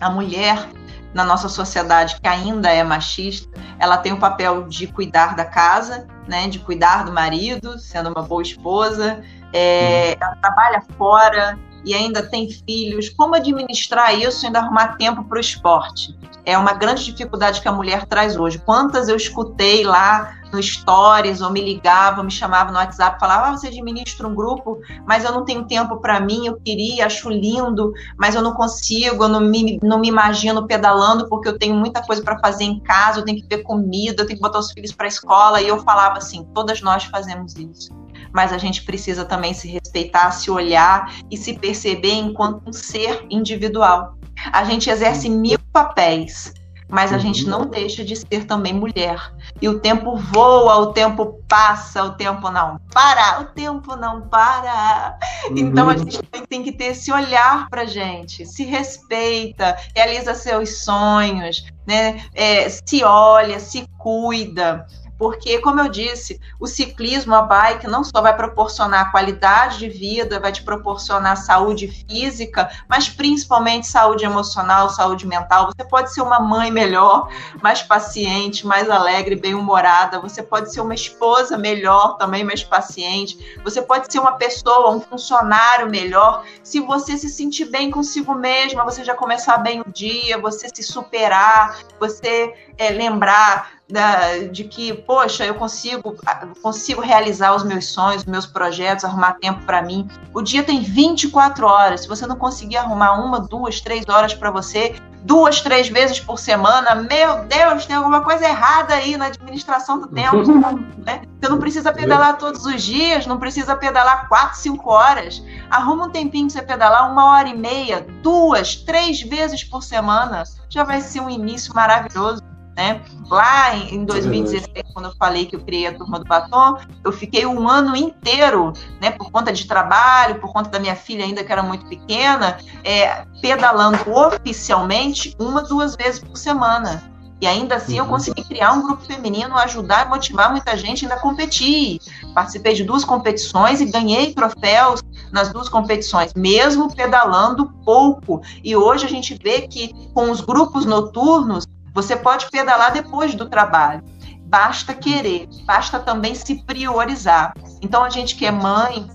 A 0.00 0.10
mulher 0.10 0.68
na 1.12 1.24
nossa 1.24 1.48
sociedade 1.48 2.18
que 2.20 2.26
ainda 2.26 2.70
é 2.70 2.82
machista, 2.82 3.60
ela 3.78 3.98
tem 3.98 4.12
o 4.12 4.18
papel 4.18 4.66
de 4.66 4.86
cuidar 4.86 5.36
da 5.36 5.44
casa, 5.44 6.06
né, 6.26 6.48
de 6.48 6.58
cuidar 6.58 7.04
do 7.04 7.12
marido, 7.12 7.78
sendo 7.78 8.08
uma 8.08 8.22
boa 8.22 8.42
esposa, 8.42 9.22
é, 9.52 10.16
ela 10.18 10.36
trabalha 10.36 10.82
fora 10.96 11.58
e 11.84 11.94
ainda 11.94 12.22
tem 12.22 12.48
filhos. 12.50 13.08
Como 13.08 13.34
administrar 13.34 14.18
isso 14.18 14.44
e 14.44 14.46
ainda 14.46 14.60
arrumar 14.60 14.96
tempo 14.96 15.24
para 15.24 15.36
o 15.36 15.40
esporte? 15.40 16.16
É 16.44 16.58
uma 16.58 16.72
grande 16.72 17.04
dificuldade 17.04 17.60
que 17.60 17.68
a 17.68 17.72
mulher 17.72 18.06
traz 18.06 18.36
hoje. 18.36 18.58
Quantas 18.58 19.08
eu 19.08 19.16
escutei 19.16 19.84
lá 19.84 20.34
no 20.52 20.62
Stories, 20.62 21.40
ou 21.40 21.50
me 21.50 21.60
ligava, 21.60 22.22
me 22.22 22.30
chamava 22.30 22.70
no 22.70 22.76
WhatsApp, 22.76 23.18
falava: 23.18 23.48
ah, 23.48 23.56
você 23.56 23.68
administra 23.68 24.28
um 24.28 24.34
grupo, 24.34 24.80
mas 25.06 25.24
eu 25.24 25.32
não 25.32 25.44
tenho 25.44 25.64
tempo 25.64 25.96
para 25.96 26.20
mim, 26.20 26.46
eu 26.46 26.60
queria, 26.60 27.06
acho 27.06 27.30
lindo, 27.30 27.92
mas 28.18 28.34
eu 28.34 28.42
não 28.42 28.52
consigo, 28.52 29.24
eu 29.24 29.28
não 29.28 29.40
me, 29.40 29.78
não 29.82 29.98
me 29.98 30.08
imagino 30.08 30.66
pedalando 30.66 31.28
porque 31.28 31.48
eu 31.48 31.58
tenho 31.58 31.74
muita 31.74 32.02
coisa 32.02 32.22
para 32.22 32.38
fazer 32.38 32.64
em 32.64 32.80
casa, 32.80 33.20
eu 33.20 33.24
tenho 33.24 33.38
que 33.38 33.46
ter 33.46 33.62
comida, 33.62 34.22
eu 34.22 34.26
tenho 34.26 34.38
que 34.38 34.42
botar 34.42 34.58
os 34.58 34.72
filhos 34.72 34.92
para 34.92 35.06
a 35.06 35.08
escola. 35.08 35.62
E 35.62 35.68
eu 35.68 35.78
falava 35.78 36.18
assim: 36.18 36.44
todas 36.52 36.82
nós 36.82 37.04
fazemos 37.04 37.56
isso. 37.56 38.01
Mas 38.32 38.52
a 38.52 38.58
gente 38.58 38.82
precisa 38.82 39.24
também 39.24 39.54
se 39.54 39.68
respeitar, 39.68 40.30
se 40.30 40.50
olhar 40.50 41.14
e 41.30 41.36
se 41.36 41.54
perceber 41.54 42.14
enquanto 42.14 42.68
um 42.68 42.72
ser 42.72 43.26
individual. 43.30 44.16
A 44.52 44.64
gente 44.64 44.90
exerce 44.90 45.28
mil 45.28 45.58
papéis, 45.72 46.52
mas 46.92 47.10
a 47.10 47.16
gente 47.16 47.46
não 47.46 47.66
deixa 47.66 48.04
de 48.04 48.14
ser 48.16 48.44
também 48.44 48.74
mulher. 48.74 49.32
E 49.62 49.66
o 49.66 49.80
tempo 49.80 50.14
voa, 50.14 50.76
o 50.76 50.92
tempo 50.92 51.42
passa, 51.48 52.04
o 52.04 52.12
tempo 52.12 52.50
não 52.50 52.78
para, 52.92 53.40
o 53.40 53.44
tempo 53.46 53.96
não 53.96 54.28
para. 54.28 55.18
Então 55.56 55.88
a 55.88 55.96
gente 55.96 56.22
tem 56.48 56.62
que 56.62 56.70
ter 56.70 56.88
esse 56.88 57.10
olhar 57.10 57.66
para 57.70 57.86
gente, 57.86 58.44
se 58.44 58.64
respeita, 58.64 59.74
realiza 59.96 60.34
seus 60.34 60.84
sonhos, 60.84 61.64
né? 61.86 62.26
É, 62.34 62.68
se 62.68 63.02
olha, 63.02 63.58
se 63.58 63.86
cuida 63.96 64.86
porque, 65.22 65.60
como 65.60 65.78
eu 65.78 65.88
disse, 65.88 66.40
o 66.58 66.66
ciclismo, 66.66 67.32
a 67.32 67.42
bike, 67.42 67.86
não 67.86 68.02
só 68.02 68.20
vai 68.20 68.36
proporcionar 68.36 69.12
qualidade 69.12 69.78
de 69.78 69.88
vida, 69.88 70.40
vai 70.40 70.50
te 70.50 70.64
proporcionar 70.64 71.36
saúde 71.36 71.86
física, 71.86 72.68
mas 72.88 73.08
principalmente 73.08 73.86
saúde 73.86 74.24
emocional, 74.24 74.90
saúde 74.90 75.24
mental. 75.24 75.66
Você 75.66 75.88
pode 75.88 76.12
ser 76.12 76.22
uma 76.22 76.40
mãe 76.40 76.72
melhor, 76.72 77.28
mais 77.62 77.84
paciente, 77.84 78.66
mais 78.66 78.90
alegre, 78.90 79.36
bem-humorada. 79.36 80.18
Você 80.18 80.42
pode 80.42 80.72
ser 80.72 80.80
uma 80.80 80.92
esposa 80.92 81.56
melhor, 81.56 82.16
também 82.16 82.42
mais 82.42 82.64
paciente. 82.64 83.60
Você 83.62 83.80
pode 83.80 84.12
ser 84.12 84.18
uma 84.18 84.32
pessoa, 84.32 84.90
um 84.90 85.00
funcionário 85.00 85.88
melhor. 85.88 86.44
Se 86.64 86.80
você 86.80 87.16
se 87.16 87.28
sentir 87.28 87.66
bem 87.66 87.92
consigo 87.92 88.34
mesma, 88.34 88.84
você 88.84 89.04
já 89.04 89.14
começar 89.14 89.58
bem 89.58 89.82
o 89.82 89.92
dia, 89.92 90.36
você 90.36 90.68
se 90.68 90.82
superar, 90.82 91.78
você 92.00 92.52
é, 92.76 92.90
lembrar 92.90 93.80
da, 93.92 94.38
de 94.50 94.64
que, 94.64 94.94
poxa, 94.94 95.44
eu 95.44 95.54
consigo, 95.54 96.16
consigo 96.62 97.02
realizar 97.02 97.54
os 97.54 97.62
meus 97.62 97.88
sonhos, 97.88 98.22
os 98.22 98.26
meus 98.26 98.46
projetos, 98.46 99.04
arrumar 99.04 99.34
tempo 99.34 99.62
para 99.66 99.82
mim. 99.82 100.08
O 100.32 100.40
dia 100.40 100.62
tem 100.62 100.80
24 100.80 101.66
horas. 101.66 102.00
Se 102.00 102.08
você 102.08 102.26
não 102.26 102.36
conseguir 102.36 102.78
arrumar 102.78 103.22
uma, 103.22 103.38
duas, 103.38 103.82
três 103.82 104.08
horas 104.08 104.32
para 104.32 104.50
você, 104.50 104.94
duas, 105.24 105.60
três 105.60 105.88
vezes 105.88 106.18
por 106.18 106.38
semana, 106.38 106.94
meu 106.94 107.44
Deus, 107.44 107.84
tem 107.84 107.94
alguma 107.96 108.22
coisa 108.22 108.46
errada 108.48 108.94
aí 108.94 109.14
na 109.18 109.26
administração 109.26 110.00
do 110.00 110.08
tempo. 110.08 110.38
Né? 111.04 111.22
Você 111.40 111.48
não 111.48 111.58
precisa 111.58 111.92
pedalar 111.92 112.38
todos 112.38 112.64
os 112.64 112.80
dias, 112.80 113.26
não 113.26 113.36
precisa 113.36 113.74
pedalar 113.74 114.28
quatro, 114.28 114.56
cinco 114.56 114.90
horas. 114.90 115.42
Arruma 115.68 116.06
um 116.06 116.10
tempinho 116.10 116.46
para 116.46 116.60
você 116.60 116.62
pedalar 116.62 117.10
uma 117.10 117.32
hora 117.32 117.48
e 117.48 117.58
meia, 117.58 118.06
duas, 118.22 118.76
três 118.76 119.20
vezes 119.20 119.64
por 119.64 119.82
semana. 119.82 120.44
Já 120.68 120.84
vai 120.84 121.00
ser 121.00 121.20
um 121.20 121.28
início 121.28 121.74
maravilhoso. 121.74 122.51
Né? 122.76 123.02
Lá 123.28 123.76
em 123.76 124.04
2016, 124.04 124.70
é 124.74 124.82
quando 124.94 125.06
eu 125.06 125.14
falei 125.16 125.44
que 125.44 125.54
eu 125.54 125.60
criei 125.60 125.86
a 125.86 125.94
turma 125.94 126.18
do 126.18 126.24
batom, 126.24 126.78
eu 127.04 127.12
fiquei 127.12 127.44
um 127.44 127.68
ano 127.68 127.94
inteiro, 127.94 128.72
né, 129.00 129.10
por 129.10 129.30
conta 129.30 129.52
de 129.52 129.66
trabalho, 129.66 130.40
por 130.40 130.52
conta 130.52 130.70
da 130.70 130.80
minha 130.80 130.96
filha 130.96 131.24
ainda 131.24 131.44
que 131.44 131.52
era 131.52 131.62
muito 131.62 131.84
pequena, 131.86 132.58
é, 132.82 133.26
pedalando 133.42 133.98
oficialmente 134.10 135.36
uma, 135.38 135.62
duas 135.62 135.94
vezes 135.96 136.20
por 136.20 136.36
semana. 136.36 137.12
E 137.42 137.46
ainda 137.46 137.74
assim 137.74 137.98
eu 137.98 138.04
uhum. 138.04 138.10
consegui 138.10 138.44
criar 138.44 138.72
um 138.72 138.82
grupo 138.82 139.02
feminino, 139.02 139.56
ajudar 139.56 140.06
e 140.06 140.08
motivar 140.08 140.52
muita 140.52 140.76
gente 140.76 141.04
ainda 141.04 141.16
a 141.16 141.20
competir. 141.20 141.98
Participei 142.32 142.72
de 142.72 142.84
duas 142.84 143.04
competições 143.04 143.80
e 143.80 143.86
ganhei 143.86 144.32
troféus 144.32 145.02
nas 145.32 145.52
duas 145.52 145.68
competições, 145.68 146.32
mesmo 146.34 146.94
pedalando 146.94 147.68
pouco. 147.84 148.40
E 148.62 148.76
hoje 148.76 149.06
a 149.06 149.08
gente 149.08 149.36
vê 149.42 149.62
que 149.62 149.92
com 150.14 150.30
os 150.30 150.40
grupos 150.40 150.86
noturnos 150.86 151.66
você 151.92 152.16
pode 152.16 152.50
pedalar 152.50 152.92
depois 152.92 153.34
do 153.34 153.48
trabalho. 153.48 154.02
Basta 154.44 154.94
querer, 154.94 155.48
basta 155.64 155.98
também 155.98 156.34
se 156.34 156.62
priorizar. 156.64 157.54
Então, 157.80 158.04
a 158.04 158.10
gente 158.10 158.36
que 158.36 158.44
é 158.44 158.50
mãe, 158.50 159.08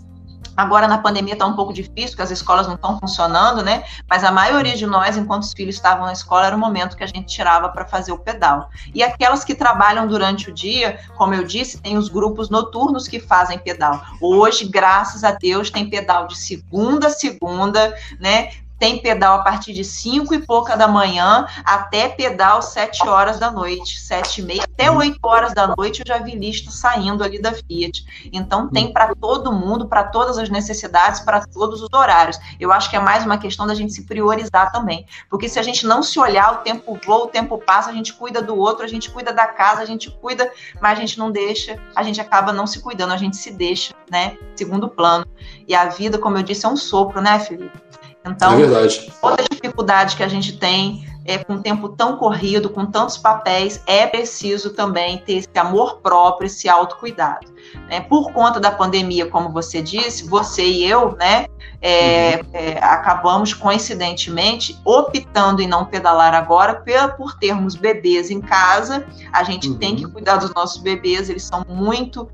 Agora 0.57 0.87
na 0.87 0.97
pandemia 0.97 1.33
está 1.33 1.45
um 1.45 1.55
pouco 1.55 1.71
difícil, 1.71 2.09
porque 2.09 2.23
as 2.23 2.31
escolas 2.31 2.65
não 2.65 2.73
estão 2.73 2.99
funcionando, 2.99 3.61
né? 3.61 3.83
Mas 4.09 4.23
a 4.23 4.31
maioria 4.31 4.75
de 4.75 4.87
nós, 4.87 5.15
enquanto 5.15 5.43
os 5.43 5.53
filhos 5.53 5.75
estavam 5.75 6.07
na 6.07 6.13
escola, 6.13 6.47
era 6.47 6.55
o 6.55 6.59
momento 6.59 6.97
que 6.97 7.03
a 7.03 7.07
gente 7.07 7.27
tirava 7.27 7.69
para 7.69 7.85
fazer 7.85 8.11
o 8.11 8.17
pedal. 8.17 8.67
E 8.91 9.03
aquelas 9.03 9.43
que 9.43 9.53
trabalham 9.53 10.07
durante 10.07 10.49
o 10.49 10.53
dia, 10.53 10.99
como 11.15 11.35
eu 11.35 11.43
disse, 11.43 11.79
tem 11.79 11.95
os 11.95 12.09
grupos 12.09 12.49
noturnos 12.49 13.07
que 13.07 13.19
fazem 13.19 13.59
pedal. 13.59 14.01
Hoje, 14.19 14.65
graças 14.67 15.23
a 15.23 15.29
Deus, 15.29 15.69
tem 15.69 15.91
pedal 15.91 16.25
de 16.25 16.35
segunda 16.35 17.05
a 17.05 17.11
segunda, 17.11 17.95
né? 18.19 18.49
Tem 18.79 19.01
pedal 19.01 19.39
a 19.39 19.43
partir 19.43 19.73
de 19.73 19.83
5 19.83 20.33
e 20.33 20.39
pouca 20.39 20.75
da 20.75 20.87
manhã 20.87 21.47
até 21.63 22.09
pedal 22.09 22.61
7 22.61 23.07
horas 23.07 23.39
da 23.39 23.51
noite, 23.51 23.99
7 23.99 24.41
e 24.41 24.43
meia, 24.43 24.63
até 24.63 24.89
8 24.89 25.19
horas 25.23 25.53
da 25.53 25.75
noite 25.75 26.01
eu 26.01 26.05
já 26.07 26.17
vi 26.19 26.35
lista 26.35 26.71
saindo 26.71 27.23
ali 27.23 27.41
da 27.41 27.53
Fiat. 27.53 28.05
Então 28.31 28.69
tem 28.69 28.91
para 28.91 29.13
todo 29.15 29.51
mundo, 29.51 29.87
para 29.87 30.03
todas 30.03 30.37
as 30.37 30.49
necessidades, 30.49 31.21
para 31.21 31.45
todos 31.45 31.81
os 31.81 31.89
horários. 31.93 32.39
Eu 32.59 32.71
acho 32.71 32.89
que 32.89 32.95
é 32.95 32.99
mais 32.99 33.25
uma 33.25 33.37
questão 33.37 33.65
da 33.65 33.75
gente 33.75 33.93
se 33.93 34.03
priorizar 34.03 34.71
também, 34.71 35.05
porque 35.29 35.49
se 35.49 35.59
a 35.59 35.63
gente 35.63 35.85
não 35.85 36.03
se 36.03 36.19
olhar, 36.19 36.53
o 36.53 36.57
tempo 36.57 36.99
voa, 37.05 37.25
o 37.25 37.27
tempo 37.27 37.57
passa, 37.57 37.89
a 37.89 37.93
gente 37.93 38.13
cuida 38.13 38.41
do 38.41 38.55
outro, 38.57 38.83
a 38.83 38.87
gente 38.87 39.09
cuida 39.09 39.33
da 39.33 39.47
casa, 39.47 39.81
a 39.81 39.85
gente 39.85 40.09
cuida, 40.11 40.51
mas 40.81 40.97
a 40.97 41.01
gente 41.01 41.17
não 41.17 41.31
deixa, 41.31 41.79
a 41.95 42.03
gente 42.03 42.21
acaba 42.21 42.53
não 42.53 42.67
se 42.67 42.79
cuidando, 42.79 43.13
a 43.13 43.17
gente 43.17 43.37
se 43.37 43.51
deixa, 43.51 43.93
né? 44.09 44.37
Segundo 44.55 44.87
plano. 44.87 45.25
E 45.67 45.75
a 45.75 45.85
vida, 45.85 46.17
como 46.17 46.37
eu 46.37 46.43
disse, 46.43 46.65
é 46.65 46.69
um 46.69 46.77
sopro, 46.77 47.21
né, 47.21 47.39
Felipe? 47.39 47.87
Então, 48.29 48.53
é 48.53 48.87
toda 49.21 49.41
a 49.41 49.45
dificuldade 49.49 50.15
que 50.15 50.23
a 50.23 50.27
gente 50.27 50.57
tem 50.57 51.07
é, 51.27 51.37
com 51.37 51.61
tempo 51.61 51.89
tão 51.89 52.15
corrido, 52.15 52.69
com 52.69 52.85
tantos 52.85 53.17
papéis, 53.17 53.81
é 53.85 54.07
preciso 54.07 54.69
também 54.69 55.17
ter 55.17 55.33
esse 55.33 55.49
amor 55.57 55.97
próprio, 55.97 56.47
esse 56.47 56.69
autocuidado. 56.69 57.47
Né? 57.89 57.99
Por 57.99 58.31
conta 58.31 58.61
da 58.61 58.71
pandemia, 58.71 59.25
como 59.25 59.51
você 59.51 59.81
disse, 59.81 60.25
você 60.27 60.65
e 60.65 60.89
eu, 60.89 61.17
né, 61.17 61.47
é, 61.81 62.37
uhum. 62.37 62.49
é, 62.53 62.77
acabamos 62.81 63.53
coincidentemente 63.53 64.79
optando 64.85 65.61
em 65.61 65.67
não 65.67 65.85
pedalar 65.85 66.33
agora 66.33 66.75
pela, 66.75 67.09
por 67.09 67.37
termos 67.37 67.75
bebês 67.75 68.31
em 68.31 68.39
casa. 68.39 69.05
A 69.33 69.43
gente 69.43 69.67
uhum. 69.67 69.77
tem 69.77 69.97
que 69.97 70.07
cuidar 70.07 70.37
dos 70.37 70.53
nossos 70.53 70.81
bebês, 70.81 71.29
eles 71.29 71.43
são 71.43 71.65
muito 71.67 72.29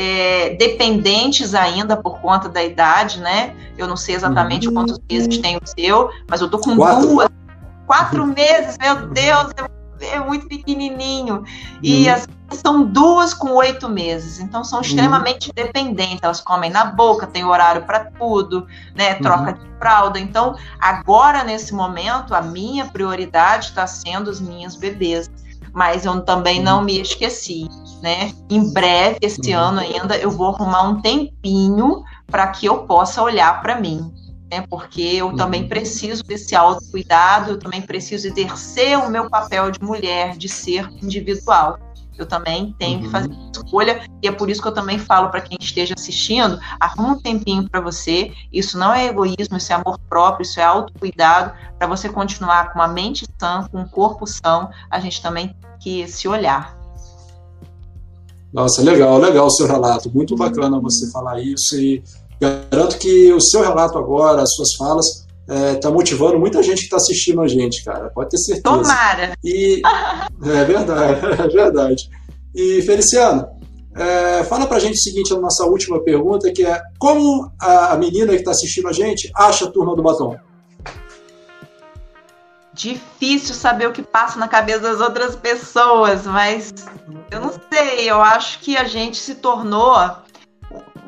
é, 0.00 0.50
dependentes 0.50 1.56
ainda 1.56 1.96
por 1.96 2.20
conta 2.20 2.48
da 2.48 2.62
idade, 2.62 3.18
né? 3.18 3.52
Eu 3.76 3.88
não 3.88 3.96
sei 3.96 4.14
exatamente 4.14 4.68
uhum. 4.68 4.74
quantos 4.74 5.00
meses 5.10 5.38
tem 5.38 5.56
o 5.56 5.60
seu, 5.66 6.08
mas 6.30 6.40
eu 6.40 6.48
tô 6.48 6.60
com 6.60 6.76
Quatro. 6.76 7.08
duas 7.08 7.28
Quatro 7.84 8.24
meses, 8.26 8.76
meu 8.78 9.08
Deus, 9.08 9.50
é 10.00 10.20
muito 10.20 10.46
pequenininho. 10.46 11.42
E 11.82 12.06
uhum. 12.06 12.14
as, 12.14 12.28
são 12.52 12.84
duas 12.84 13.34
com 13.34 13.50
oito 13.54 13.88
meses, 13.88 14.38
então 14.38 14.62
são 14.62 14.82
extremamente 14.82 15.48
uhum. 15.48 15.54
dependentes. 15.56 16.20
Elas 16.22 16.40
comem 16.40 16.70
na 16.70 16.84
boca, 16.84 17.26
tem 17.26 17.44
horário 17.44 17.82
para 17.82 18.04
tudo, 18.04 18.68
né? 18.94 19.14
Troca 19.14 19.50
uhum. 19.50 19.58
de 19.58 19.78
fralda. 19.80 20.20
Então, 20.20 20.54
agora 20.78 21.42
nesse 21.42 21.74
momento, 21.74 22.36
a 22.36 22.42
minha 22.42 22.84
prioridade 22.84 23.70
está 23.70 23.84
sendo 23.86 24.28
os 24.28 24.40
minhas 24.40 24.76
bebês. 24.76 25.28
Mas 25.72 26.04
eu 26.04 26.20
também 26.20 26.62
não 26.62 26.82
me 26.82 27.00
esqueci, 27.00 27.68
né? 28.00 28.32
Em 28.48 28.72
breve, 28.72 29.18
esse 29.20 29.52
uhum. 29.52 29.58
ano 29.58 29.80
ainda, 29.80 30.16
eu 30.16 30.30
vou 30.30 30.48
arrumar 30.48 30.82
um 30.82 31.00
tempinho 31.00 32.02
para 32.26 32.46
que 32.48 32.66
eu 32.66 32.78
possa 32.84 33.22
olhar 33.22 33.60
para 33.62 33.80
mim 33.80 34.12
né? 34.50 34.64
Porque 34.68 35.02
eu 35.02 35.34
também 35.36 35.62
uhum. 35.62 35.68
preciso 35.68 36.22
desse 36.24 36.56
autocuidado, 36.56 37.52
eu 37.52 37.58
também 37.58 37.82
preciso 37.82 38.28
exercer 38.28 38.98
o 38.98 39.10
meu 39.10 39.28
papel 39.28 39.70
de 39.70 39.82
mulher, 39.82 40.36
de 40.36 40.48
ser 40.48 40.88
individual. 41.02 41.78
Eu 42.16 42.26
também 42.26 42.74
tenho 42.78 42.98
uhum. 42.98 43.04
que 43.04 43.10
fazer 43.10 43.30
escolha 43.54 44.04
e 44.20 44.26
é 44.26 44.32
por 44.32 44.50
isso 44.50 44.60
que 44.60 44.66
eu 44.66 44.74
também 44.74 44.98
falo 44.98 45.28
para 45.28 45.40
quem 45.40 45.56
esteja 45.60 45.94
assistindo, 45.96 46.58
arruma 46.80 47.10
um 47.10 47.20
tempinho 47.20 47.68
para 47.68 47.80
você. 47.80 48.32
Isso 48.52 48.76
não 48.76 48.92
é 48.92 49.06
egoísmo, 49.06 49.56
isso 49.56 49.72
é 49.72 49.76
amor 49.76 50.00
próprio, 50.08 50.42
isso 50.42 50.58
é 50.58 50.64
autocuidado 50.64 51.52
para 51.78 51.86
você 51.86 52.08
continuar 52.08 52.72
com 52.72 52.82
a 52.82 52.88
mente 52.88 53.24
sã, 53.40 53.68
com 53.70 53.82
o 53.82 53.88
corpo 53.88 54.26
são. 54.26 54.68
A 54.90 54.98
gente 54.98 55.22
também 55.22 55.48
tem 55.48 55.78
que 55.78 56.08
se 56.08 56.26
olhar. 56.26 56.77
Nossa, 58.52 58.82
legal, 58.82 59.18
legal 59.18 59.46
o 59.46 59.50
seu 59.50 59.66
relato. 59.66 60.10
Muito 60.14 60.34
bacana 60.34 60.80
você 60.80 61.10
falar 61.10 61.40
isso 61.40 61.78
e 61.78 62.02
Garanto 62.40 62.98
que 62.98 63.32
o 63.32 63.40
seu 63.40 63.62
relato 63.62 63.98
agora, 63.98 64.42
as 64.42 64.54
suas 64.54 64.74
falas, 64.74 65.26
está 65.74 65.88
é, 65.88 65.92
motivando 65.92 66.38
muita 66.38 66.62
gente 66.62 66.78
que 66.78 66.84
está 66.84 66.96
assistindo 66.96 67.40
a 67.40 67.48
gente, 67.48 67.84
cara. 67.84 68.10
Pode 68.10 68.30
ter 68.30 68.38
certeza. 68.38 68.62
Tomara! 68.62 69.36
E, 69.42 69.82
é 70.44 70.64
verdade, 70.64 71.20
é 71.42 71.48
verdade. 71.48 72.08
E, 72.54 72.80
Feliciano, 72.82 73.48
é, 73.96 74.44
fala 74.44 74.66
pra 74.66 74.78
gente 74.78 74.94
o 74.94 75.02
seguinte, 75.02 75.32
a 75.32 75.38
nossa 75.38 75.64
última 75.64 76.00
pergunta, 76.00 76.52
que 76.52 76.64
é 76.64 76.80
como 76.98 77.50
a 77.60 77.96
menina 77.96 78.32
que 78.32 78.38
está 78.38 78.52
assistindo 78.52 78.86
a 78.86 78.92
gente 78.92 79.30
acha 79.34 79.64
a 79.64 79.70
Turma 79.70 79.96
do 79.96 80.02
Batom? 80.02 80.36
Difícil 82.78 83.56
saber 83.56 83.88
o 83.88 83.92
que 83.92 84.02
passa 84.02 84.38
na 84.38 84.46
cabeça 84.46 84.78
das 84.78 85.00
outras 85.00 85.34
pessoas, 85.34 86.24
mas 86.24 86.72
eu 87.28 87.40
não 87.40 87.52
sei, 87.72 88.08
eu 88.08 88.22
acho 88.22 88.60
que 88.60 88.76
a 88.76 88.84
gente 88.84 89.16
se 89.16 89.34
tornou 89.34 89.96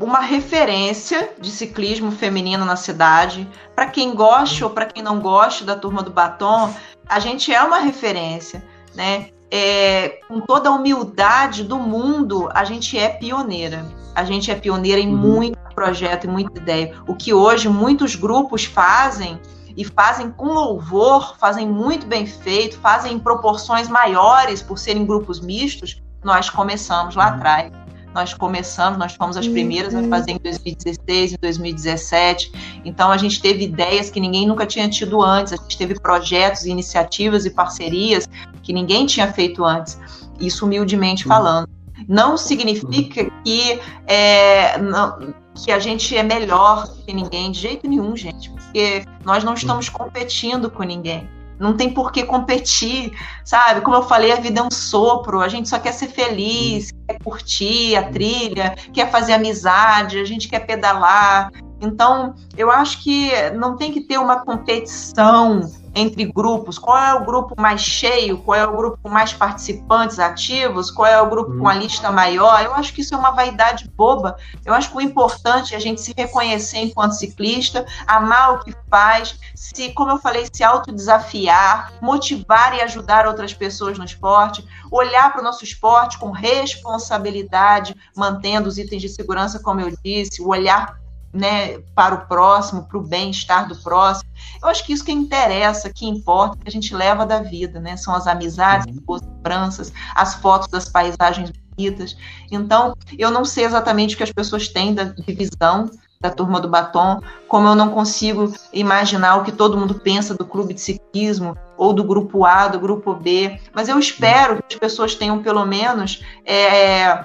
uma 0.00 0.18
referência 0.18 1.30
de 1.38 1.48
ciclismo 1.48 2.10
feminino 2.10 2.64
na 2.64 2.74
cidade. 2.74 3.48
Para 3.76 3.86
quem 3.86 4.16
goste 4.16 4.64
ou 4.64 4.70
para 4.70 4.86
quem 4.86 5.00
não 5.00 5.20
goste 5.20 5.62
da 5.62 5.76
turma 5.76 6.02
do 6.02 6.10
batom, 6.10 6.74
a 7.08 7.20
gente 7.20 7.54
é 7.54 7.62
uma 7.62 7.78
referência, 7.78 8.64
né? 8.92 9.28
É, 9.48 10.20
com 10.26 10.40
toda 10.40 10.70
a 10.70 10.72
humildade 10.72 11.62
do 11.62 11.78
mundo, 11.78 12.48
a 12.52 12.64
gente 12.64 12.98
é 12.98 13.10
pioneira. 13.10 13.86
A 14.12 14.24
gente 14.24 14.50
é 14.50 14.56
pioneira 14.56 15.00
em 15.00 15.08
uhum. 15.08 15.16
muito 15.16 15.58
projeto 15.72 16.24
e 16.24 16.28
muita 16.28 16.58
ideia. 16.58 16.96
O 17.06 17.14
que 17.14 17.32
hoje 17.32 17.68
muitos 17.68 18.16
grupos 18.16 18.64
fazem 18.64 19.40
e 19.80 19.84
fazem 19.84 20.30
com 20.30 20.48
louvor, 20.52 21.38
fazem 21.38 21.66
muito 21.66 22.06
bem 22.06 22.26
feito, 22.26 22.78
fazem 22.78 23.14
em 23.14 23.18
proporções 23.18 23.88
maiores 23.88 24.60
por 24.60 24.78
serem 24.78 25.06
grupos 25.06 25.40
mistos, 25.40 26.02
nós 26.22 26.50
começamos 26.50 27.16
lá 27.16 27.28
uhum. 27.28 27.34
atrás 27.36 27.72
nós 28.12 28.34
começamos, 28.34 28.98
nós 28.98 29.14
fomos 29.14 29.36
as 29.36 29.46
primeiras 29.46 29.94
a 29.94 30.02
fazer 30.08 30.32
em 30.32 30.38
2016 30.38 31.34
e 31.34 31.38
2017. 31.38 32.80
Então 32.84 33.08
a 33.08 33.16
gente 33.16 33.40
teve 33.40 33.62
ideias 33.62 34.10
que 34.10 34.18
ninguém 34.18 34.48
nunca 34.48 34.66
tinha 34.66 34.88
tido 34.88 35.22
antes, 35.22 35.52
a 35.52 35.56
gente 35.56 35.78
teve 35.78 35.94
projetos, 35.94 36.64
iniciativas 36.64 37.46
e 37.46 37.50
parcerias 37.50 38.28
que 38.64 38.72
ninguém 38.72 39.06
tinha 39.06 39.32
feito 39.32 39.64
antes. 39.64 39.96
Isso 40.40 40.66
humildemente 40.66 41.22
falando. 41.22 41.68
Não 42.08 42.36
significa 42.36 43.30
que, 43.44 43.80
é, 44.08 44.76
não, 44.78 45.32
que 45.54 45.72
a 45.72 45.78
gente 45.78 46.16
é 46.16 46.22
melhor 46.22 46.88
que 47.04 47.12
ninguém, 47.12 47.50
de 47.50 47.60
jeito 47.60 47.88
nenhum, 47.88 48.16
gente, 48.16 48.50
porque 48.50 49.04
nós 49.24 49.44
não 49.44 49.54
estamos 49.54 49.88
competindo 49.88 50.70
com 50.70 50.82
ninguém 50.82 51.28
não 51.60 51.76
tem 51.76 51.92
por 51.92 52.10
que 52.10 52.24
competir, 52.24 53.12
sabe? 53.44 53.82
Como 53.82 53.94
eu 53.94 54.02
falei, 54.02 54.32
a 54.32 54.36
vida 54.36 54.60
é 54.60 54.62
um 54.62 54.70
sopro, 54.70 55.40
a 55.40 55.48
gente 55.48 55.68
só 55.68 55.78
quer 55.78 55.92
ser 55.92 56.08
feliz, 56.08 56.90
quer 57.06 57.18
curtir 57.22 57.94
a 57.96 58.10
trilha, 58.10 58.74
quer 58.94 59.10
fazer 59.10 59.34
amizade, 59.34 60.18
a 60.18 60.24
gente 60.24 60.48
quer 60.48 60.60
pedalar. 60.60 61.52
Então, 61.78 62.34
eu 62.56 62.70
acho 62.70 63.02
que 63.02 63.30
não 63.50 63.76
tem 63.76 63.92
que 63.92 64.00
ter 64.00 64.18
uma 64.18 64.42
competição 64.42 65.60
entre 65.94 66.24
grupos, 66.24 66.78
qual 66.78 66.96
é 66.96 67.14
o 67.14 67.24
grupo 67.24 67.54
mais 67.60 67.80
cheio, 67.80 68.38
qual 68.38 68.58
é 68.58 68.66
o 68.66 68.76
grupo 68.76 68.98
com 69.02 69.08
mais 69.08 69.32
participantes 69.32 70.18
ativos, 70.18 70.90
qual 70.90 71.06
é 71.06 71.20
o 71.20 71.28
grupo 71.28 71.58
com 71.58 71.68
a 71.68 71.74
uhum. 71.74 71.80
lista 71.80 72.10
maior. 72.10 72.62
Eu 72.62 72.74
acho 72.74 72.92
que 72.92 73.00
isso 73.00 73.14
é 73.14 73.18
uma 73.18 73.32
vaidade 73.32 73.90
boba. 73.96 74.36
Eu 74.64 74.72
acho 74.72 74.90
que 74.90 74.96
o 74.96 75.00
importante 75.00 75.74
é 75.74 75.76
a 75.76 75.80
gente 75.80 76.00
se 76.00 76.14
reconhecer 76.16 76.78
enquanto 76.78 77.12
ciclista, 77.12 77.84
amar 78.06 78.54
o 78.54 78.64
que 78.64 78.74
faz, 78.88 79.38
se, 79.54 79.92
como 79.92 80.10
eu 80.10 80.18
falei, 80.18 80.46
se 80.52 80.62
autodesafiar, 80.62 81.92
motivar 82.00 82.74
e 82.74 82.80
ajudar 82.82 83.26
outras 83.26 83.52
pessoas 83.52 83.98
no 83.98 84.04
esporte, 84.04 84.64
olhar 84.90 85.32
para 85.32 85.40
o 85.40 85.44
nosso 85.44 85.64
esporte 85.64 86.18
com 86.18 86.30
responsabilidade, 86.30 87.96
mantendo 88.16 88.68
os 88.68 88.78
itens 88.78 89.02
de 89.02 89.08
segurança, 89.08 89.60
como 89.60 89.80
eu 89.80 89.92
disse, 90.04 90.40
o 90.40 90.48
olhar 90.48 91.00
né, 91.32 91.78
para 91.94 92.14
o 92.14 92.26
próximo, 92.26 92.86
para 92.86 92.98
o 92.98 93.02
bem-estar 93.02 93.68
do 93.68 93.76
próximo. 93.76 94.29
Eu 94.62 94.68
acho 94.68 94.84
que 94.84 94.92
isso 94.92 95.04
que 95.04 95.12
interessa, 95.12 95.90
que 95.92 96.06
importa, 96.06 96.58
que 96.58 96.68
a 96.68 96.72
gente 96.72 96.94
leva 96.94 97.26
da 97.26 97.40
vida, 97.40 97.80
né? 97.80 97.96
São 97.96 98.14
as 98.14 98.26
amizades, 98.26 98.86
uhum. 98.86 99.14
as 99.14 99.22
lembranças, 99.22 99.92
as 100.14 100.34
fotos 100.34 100.68
das 100.68 100.88
paisagens 100.88 101.50
bonitas. 101.50 102.16
Então, 102.50 102.94
eu 103.18 103.30
não 103.30 103.44
sei 103.44 103.64
exatamente 103.64 104.14
o 104.14 104.18
que 104.18 104.24
as 104.24 104.32
pessoas 104.32 104.68
têm 104.68 104.94
da 104.94 105.04
visão 105.26 105.90
da 106.22 106.28
turma 106.28 106.60
do 106.60 106.68
batom, 106.68 107.18
como 107.48 107.66
eu 107.66 107.74
não 107.74 107.88
consigo 107.88 108.52
imaginar 108.74 109.36
o 109.36 109.42
que 109.42 109.50
todo 109.50 109.78
mundo 109.78 109.94
pensa 109.94 110.34
do 110.34 110.44
clube 110.44 110.74
de 110.74 110.80
ciclismo 110.82 111.56
ou 111.78 111.94
do 111.94 112.04
grupo 112.04 112.44
A, 112.44 112.68
do 112.68 112.78
grupo 112.78 113.14
B, 113.14 113.58
mas 113.72 113.88
eu 113.88 113.98
espero 113.98 114.56
que 114.56 114.74
as 114.74 114.78
pessoas 114.78 115.14
tenham 115.14 115.42
pelo 115.42 115.64
menos 115.64 116.22
é, 116.44 117.24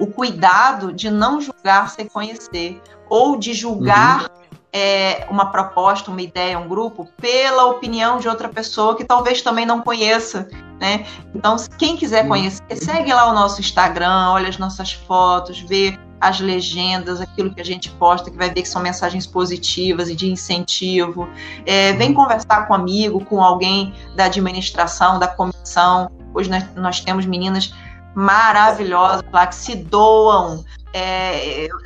o 0.00 0.06
cuidado 0.08 0.92
de 0.92 1.10
não 1.10 1.40
julgar 1.40 1.90
sem 1.90 2.08
conhecer, 2.08 2.82
ou 3.08 3.36
de 3.36 3.52
julgar 3.52 4.22
uhum. 4.22 4.47
É, 4.72 5.26
uma 5.30 5.46
proposta, 5.46 6.10
uma 6.10 6.22
ideia, 6.22 6.58
um 6.58 6.68
grupo, 6.68 7.08
pela 7.16 7.66
opinião 7.66 8.18
de 8.18 8.28
outra 8.28 8.48
pessoa 8.48 8.96
que 8.96 9.04
talvez 9.04 9.42
também 9.42 9.64
não 9.64 9.80
conheça. 9.80 10.48
Né? 10.80 11.06
Então, 11.34 11.56
quem 11.76 11.96
quiser 11.96 12.26
conhecer, 12.28 12.62
segue 12.76 13.12
lá 13.12 13.30
o 13.30 13.34
nosso 13.34 13.60
Instagram, 13.60 14.30
olha 14.30 14.48
as 14.48 14.58
nossas 14.58 14.92
fotos, 14.92 15.60
vê 15.60 15.98
as 16.20 16.40
legendas, 16.40 17.20
aquilo 17.20 17.52
que 17.54 17.60
a 17.60 17.64
gente 17.64 17.90
posta, 17.90 18.30
que 18.30 18.36
vai 18.36 18.48
ver 18.48 18.62
que 18.62 18.68
são 18.68 18.82
mensagens 18.82 19.26
positivas 19.26 20.08
e 20.08 20.16
de 20.16 20.30
incentivo. 20.30 21.28
É, 21.64 21.92
vem 21.92 22.10
uhum. 22.10 22.14
conversar 22.14 22.66
com 22.66 22.72
um 22.72 22.76
amigo, 22.76 23.24
com 23.24 23.42
alguém 23.42 23.94
da 24.16 24.24
administração, 24.24 25.18
da 25.18 25.28
comissão. 25.28 26.10
Hoje 26.34 26.50
nós, 26.50 26.64
nós 26.74 27.00
temos 27.00 27.24
meninas 27.24 27.72
maravilhosas 28.14 29.22
lá 29.32 29.46
que 29.46 29.54
se 29.54 29.76
doam. 29.76 30.64
É, 30.92 31.66
eu, 31.66 31.78